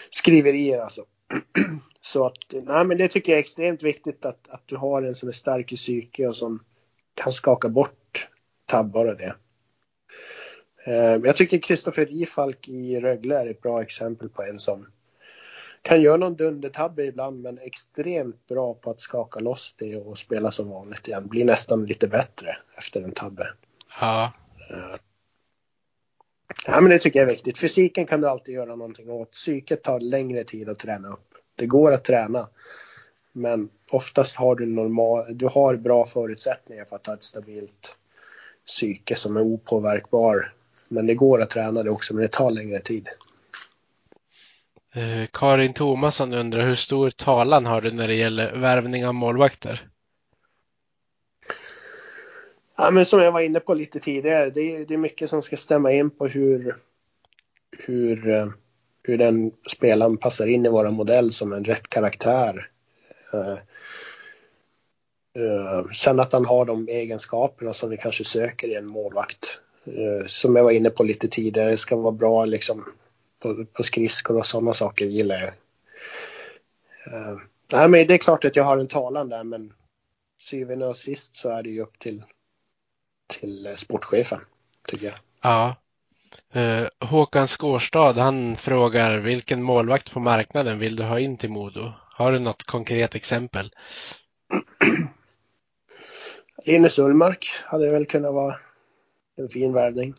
Skriverier 0.10 0.80
alltså. 0.80 1.06
Så 2.02 2.26
att, 2.26 2.38
nej 2.52 2.86
men 2.86 2.98
det 2.98 3.08
tycker 3.08 3.32
jag 3.32 3.38
är 3.38 3.44
extremt 3.44 3.84
viktigt 3.84 4.26
att, 4.26 4.50
att 4.50 4.62
du 4.66 4.76
har 4.76 5.02
en 5.04 5.16
som 5.16 5.30
är 5.30 5.34
stark 5.34 5.72
i 5.72 5.76
psyke 5.76 6.28
och 6.28 6.38
som 6.38 6.64
kan 7.14 7.34
skaka 7.34 7.70
bort 7.70 8.30
tabbar 8.66 9.06
och 9.06 9.18
det. 9.18 9.36
Eh, 10.86 11.22
jag 11.24 11.36
tycker 11.36 11.58
Kristoffer 11.58 12.08
Ifalk 12.12 12.68
i 12.68 13.00
Rögle 13.00 13.42
är 13.42 13.48
ett 13.48 13.62
bra 13.62 13.82
exempel 13.82 14.30
på 14.30 14.44
en 14.44 14.60
som 14.60 14.88
kan 15.82 16.02
göra 16.02 16.18
någon 16.18 16.36
dundertabbe 16.36 17.04
ibland 17.04 17.42
men 17.42 17.58
extremt 17.58 18.48
bra 18.48 18.74
på 18.74 18.90
att 18.90 19.00
skaka 19.00 19.40
loss 19.40 19.76
det 19.78 19.98
och 19.98 20.18
spela 20.18 20.52
som 20.52 20.70
vanligt 20.70 21.08
igen. 21.08 21.28
Blir 21.28 21.46
nästan 21.46 21.86
lite 21.86 22.08
bättre 22.08 22.58
efter 22.78 23.02
en 23.02 23.12
tabbe. 23.12 23.48
Ja. 24.00 24.34
Ja 26.66 26.82
men 26.82 26.90
det 26.90 27.00
tycker 27.00 27.20
jag 27.20 27.30
är 27.30 27.34
viktigt. 27.34 27.58
Fysiken 27.58 28.06
kan 28.06 28.22
du 28.22 28.28
alltid 28.28 28.56
göra 28.56 28.76
någonting 28.76 29.10
åt. 29.10 29.32
Psyket 29.32 29.84
tar 29.84 30.00
längre 30.00 30.44
tid 30.44 30.70
att 30.70 30.80
träna 30.80 31.08
upp. 31.08 31.34
Det 31.56 31.66
går 31.66 31.92
att 31.92 32.04
träna. 32.04 32.50
Men 33.32 33.70
oftast 33.92 34.36
har 34.36 34.56
du 34.56 34.66
normal, 34.66 35.38
du 35.38 35.48
har 35.48 35.76
bra 35.76 36.06
förutsättningar 36.06 36.86
för 36.86 36.96
att 36.96 37.08
ha 37.08 37.14
ett 37.14 37.24
stabilt 37.24 37.98
psyke 38.66 39.16
som 39.16 39.38
är 39.38 39.42
opåverkbar 39.42 40.54
men 40.88 41.08
det 41.08 41.16
går 41.16 41.42
att 41.42 41.50
träna 41.50 41.84
det 41.84 41.90
också, 41.90 42.14
men 42.14 42.22
det 42.22 42.32
tar 42.32 42.52
längre 42.52 42.80
tid. 42.80 43.08
Eh, 44.94 45.28
Karin 45.34 45.74
Thomasson 45.74 46.34
undrar 46.34 46.62
hur 46.62 46.76
stor 46.76 47.10
talan 47.10 47.66
har 47.66 47.82
du 47.82 47.92
när 47.92 48.08
det 48.08 48.16
gäller 48.16 48.56
värvning 48.56 49.08
av 49.08 49.14
målvakter? 49.14 49.88
Ja, 52.78 52.92
men 52.92 53.06
som 53.06 53.20
jag 53.20 53.32
var 53.32 53.42
inne 53.42 53.60
på 53.60 53.74
lite 53.74 54.00
tidigare, 54.00 54.50
det 54.50 54.76
är, 54.76 54.86
det 54.86 54.94
är 54.94 54.98
mycket 54.98 55.30
som 55.30 55.42
ska 55.42 55.58
stämma 55.58 55.92
in 55.92 56.10
på 56.10 56.28
hur, 56.28 56.76
hur, 57.78 58.30
eh, 58.30 58.48
hur 59.04 59.18
den 59.18 59.52
spelaren 59.72 60.18
passar 60.18 60.48
in 60.48 60.66
i 60.66 60.70
våra 60.70 60.92
modell 60.92 61.32
som 61.32 61.54
en 61.54 61.64
rätt 61.66 61.88
karaktär. 61.88 62.70
Uh, 63.34 63.58
uh, 65.38 65.92
sen 65.92 66.20
att 66.20 66.34
han 66.34 66.46
har 66.46 66.66
de 66.66 66.88
egenskaperna 66.88 67.74
som 67.74 67.90
vi 67.90 67.98
kanske 67.98 68.24
söker 68.24 68.68
i 68.68 68.76
en 68.76 68.88
målvakt. 68.88 69.60
Uh, 69.88 70.26
som 70.26 70.56
jag 70.56 70.64
var 70.64 70.72
inne 70.72 70.90
på 70.90 71.04
lite 71.04 71.28
tidigare, 71.28 71.72
det 71.72 71.78
ska 71.78 71.96
vara 71.96 72.12
bra 72.12 72.46
liksom 72.46 72.86
på, 73.40 73.66
på 73.66 73.84
skridskor 73.84 74.38
och 74.38 74.46
sådana 74.46 74.74
saker 74.74 75.06
gillar 75.06 75.36
jag. 75.36 75.54
Uh, 77.14 77.40
nej, 77.72 77.90
men 77.90 78.08
det 78.08 78.14
är 78.14 78.18
klart 78.18 78.46
att 78.46 78.56
jag 78.56 78.64
har 78.64 78.78
en 78.78 78.88
talan 78.88 79.30
där 79.30 79.44
men 79.44 79.74
syvende 80.40 80.88
och 80.88 80.98
sist 80.98 81.38
så 81.38 81.50
är 81.50 81.64
det 81.64 81.70
ju 81.70 81.82
upp 81.82 82.00
till, 82.00 82.24
till 83.28 83.66
eh, 83.66 83.76
sportchefen 83.76 84.40
tycker 84.88 85.06
jag. 85.06 85.16
Ja. 85.42 85.76
Uh, 86.56 86.88
Håkan 87.00 87.48
Skårstad 87.48 88.14
han 88.14 88.56
frågar 88.56 89.18
vilken 89.18 89.64
målvakt 89.64 90.12
på 90.12 90.20
marknaden 90.20 90.80
vill 90.80 90.96
du 90.96 91.04
ha 91.04 91.20
in 91.20 91.38
till 91.38 91.50
Modo? 91.50 91.92
Har 92.12 92.32
du 92.32 92.40
något 92.40 92.64
konkret 92.64 93.16
exempel? 93.16 93.72
Linus 96.66 97.00
Ullmark 97.00 97.48
hade 97.64 97.92
väl 97.92 98.06
kunnat 98.06 98.34
vara 98.34 98.60
en 99.38 99.50
fin 99.50 99.74
värvning. 99.74 100.16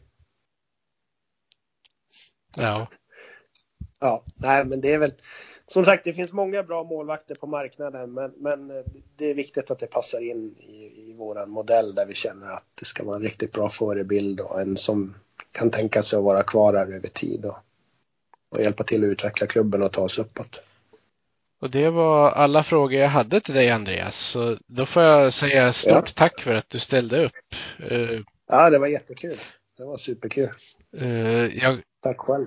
Ja. 2.57 2.87
Ja, 3.99 4.25
nej 4.35 4.65
men 4.65 4.81
det 4.81 4.93
är 4.93 4.99
väl 4.99 5.13
som 5.69 5.85
sagt 5.85 6.05
det 6.05 6.13
finns 6.13 6.33
många 6.33 6.63
bra 6.63 6.85
målvakter 6.85 7.35
på 7.35 7.47
marknaden 7.47 8.13
men, 8.13 8.33
men 8.37 8.71
eh, 8.71 8.85
det 9.17 9.31
är 9.31 9.35
viktigt 9.35 9.71
att 9.71 9.79
det 9.79 9.87
passar 9.87 10.21
in 10.31 10.55
i, 10.59 11.11
i 11.11 11.15
våran 11.19 11.51
modell 11.51 11.95
där 11.95 12.07
vi 12.07 12.15
känner 12.15 12.51
att 12.51 12.65
det 12.75 12.85
ska 12.85 13.05
vara 13.05 13.17
en 13.17 13.23
riktigt 13.23 13.53
bra 13.53 13.69
förebild 13.69 14.41
och 14.41 14.61
en 14.61 14.77
som 14.77 15.15
kan 15.53 15.71
tänka 15.71 16.03
sig 16.03 16.17
att 16.17 16.25
vara 16.25 16.43
kvar 16.43 16.75
här 16.75 16.87
över 16.93 17.09
tid 17.09 17.45
och, 17.45 17.57
och 18.49 18.61
hjälpa 18.63 18.85
till 18.85 19.05
att 19.05 19.09
utveckla 19.09 19.47
klubben 19.47 19.83
och 19.83 19.93
ta 19.93 20.03
oss 20.03 20.19
uppåt. 20.19 20.61
Och 21.61 21.71
det 21.71 21.91
var 21.91 22.31
alla 22.31 22.63
frågor 22.63 23.01
jag 23.01 23.09
hade 23.09 23.41
till 23.41 23.55
dig 23.55 23.71
Andreas. 23.71 24.17
Så 24.17 24.57
då 24.67 24.87
får 24.87 25.03
jag 25.03 25.33
säga 25.33 25.73
stort 25.73 25.93
Ja. 25.93 26.13
tack 26.15 26.41
för 26.41 26.55
att 26.55 26.71
du 26.71 26.79
ställde 26.79 27.25
upp. 27.25 27.33
Eh, 27.91 28.21
Ja, 28.49 28.71
det 28.71 28.79
var 28.79 28.87
jättekul. 28.87 29.37
Det 29.77 29.85
var 29.85 29.97
superkul. 29.97 30.49
eh, 30.97 31.57
jag, 31.63 31.79
Tack 32.01 32.19
själv. 32.19 32.47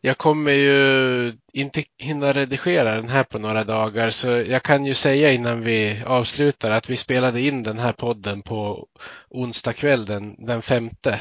Jag 0.00 0.18
kommer 0.18 0.52
ju 0.52 1.32
inte 1.52 1.84
hinna 1.98 2.32
redigera 2.32 2.94
den 2.94 3.08
här 3.08 3.24
på 3.24 3.38
några 3.38 3.64
dagar 3.64 4.10
så 4.10 4.28
jag 4.28 4.62
kan 4.62 4.86
ju 4.86 4.94
säga 4.94 5.32
innan 5.32 5.60
vi 5.60 6.02
avslutar 6.06 6.70
att 6.70 6.90
vi 6.90 6.96
spelade 6.96 7.40
in 7.40 7.62
den 7.62 7.78
här 7.78 7.92
podden 7.92 8.42
på 8.42 8.86
onsdag 9.28 9.72
kväll 9.72 10.04
den, 10.04 10.46
den 10.46 10.62
femte. 10.62 11.20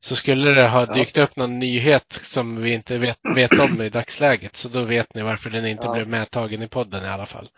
Så 0.00 0.16
skulle 0.16 0.50
det 0.50 0.68
ha 0.68 0.86
dykt 0.86 1.18
upp 1.18 1.36
någon 1.36 1.58
nyhet 1.58 2.12
som 2.12 2.62
vi 2.62 2.72
inte 2.72 2.98
vet, 2.98 3.18
vet 3.34 3.58
om 3.58 3.82
i 3.82 3.88
dagsläget 3.88 4.56
så 4.56 4.68
då 4.68 4.82
vet 4.82 5.14
ni 5.14 5.22
varför 5.22 5.50
den 5.50 5.66
inte 5.66 5.86
Ja. 5.86 5.92
blev 5.92 6.08
medtagen 6.08 6.62
i 6.62 6.68
podden 6.68 7.04
i 7.04 7.08
alla 7.08 7.26
fall. 7.26 7.48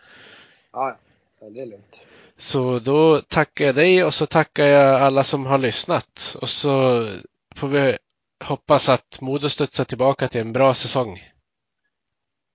Ja, 0.73 0.97
ja, 1.41 1.49
det 1.49 1.61
är 1.61 1.65
lugnt. 1.65 1.99
Så 2.37 2.79
då 2.79 3.21
tackar 3.21 3.65
jag 3.65 3.75
dig 3.75 4.03
och 4.03 4.13
så 4.13 4.25
tackar 4.25 4.65
jag 4.65 5.01
alla 5.01 5.23
som 5.23 5.45
har 5.45 5.57
lyssnat. 5.57 6.37
Och 6.41 6.49
så 6.49 7.07
får 7.55 7.67
vi 7.67 7.97
hoppas 8.43 8.89
att 8.89 9.21
Modo 9.21 9.49
studsar 9.49 9.83
tillbaka 9.83 10.27
till 10.27 10.41
en 10.41 10.53
bra 10.53 10.73
säsong. 10.73 11.31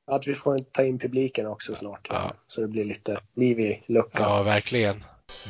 Att 0.07 0.27
vi 0.27 0.35
får 0.35 0.59
ta 0.59 0.85
in 0.85 0.98
publiken 0.98 1.47
också 1.47 1.74
snart. 1.74 2.07
Ja. 2.11 2.32
Så 2.47 2.61
det 2.61 2.69
blir 2.69 2.85
lite 2.85 3.20
liv 3.36 3.61
i 3.61 3.82
luckan. 3.86 4.31
Ja, 4.31 4.43
verkligen. 4.43 5.05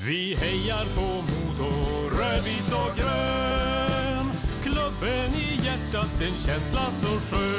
Vi 0.06 0.34
hejar 0.34 0.84
på 0.96 1.00
Modo, 1.00 1.70
rödvit 2.18 2.72
och 2.72 2.96
grön. 2.96 4.26
Klubben 4.62 5.30
i 5.34 5.66
hjärtat, 5.66 6.22
en 6.22 6.40
känsla 6.40 6.80
så 6.80 7.06
skön. 7.06 7.49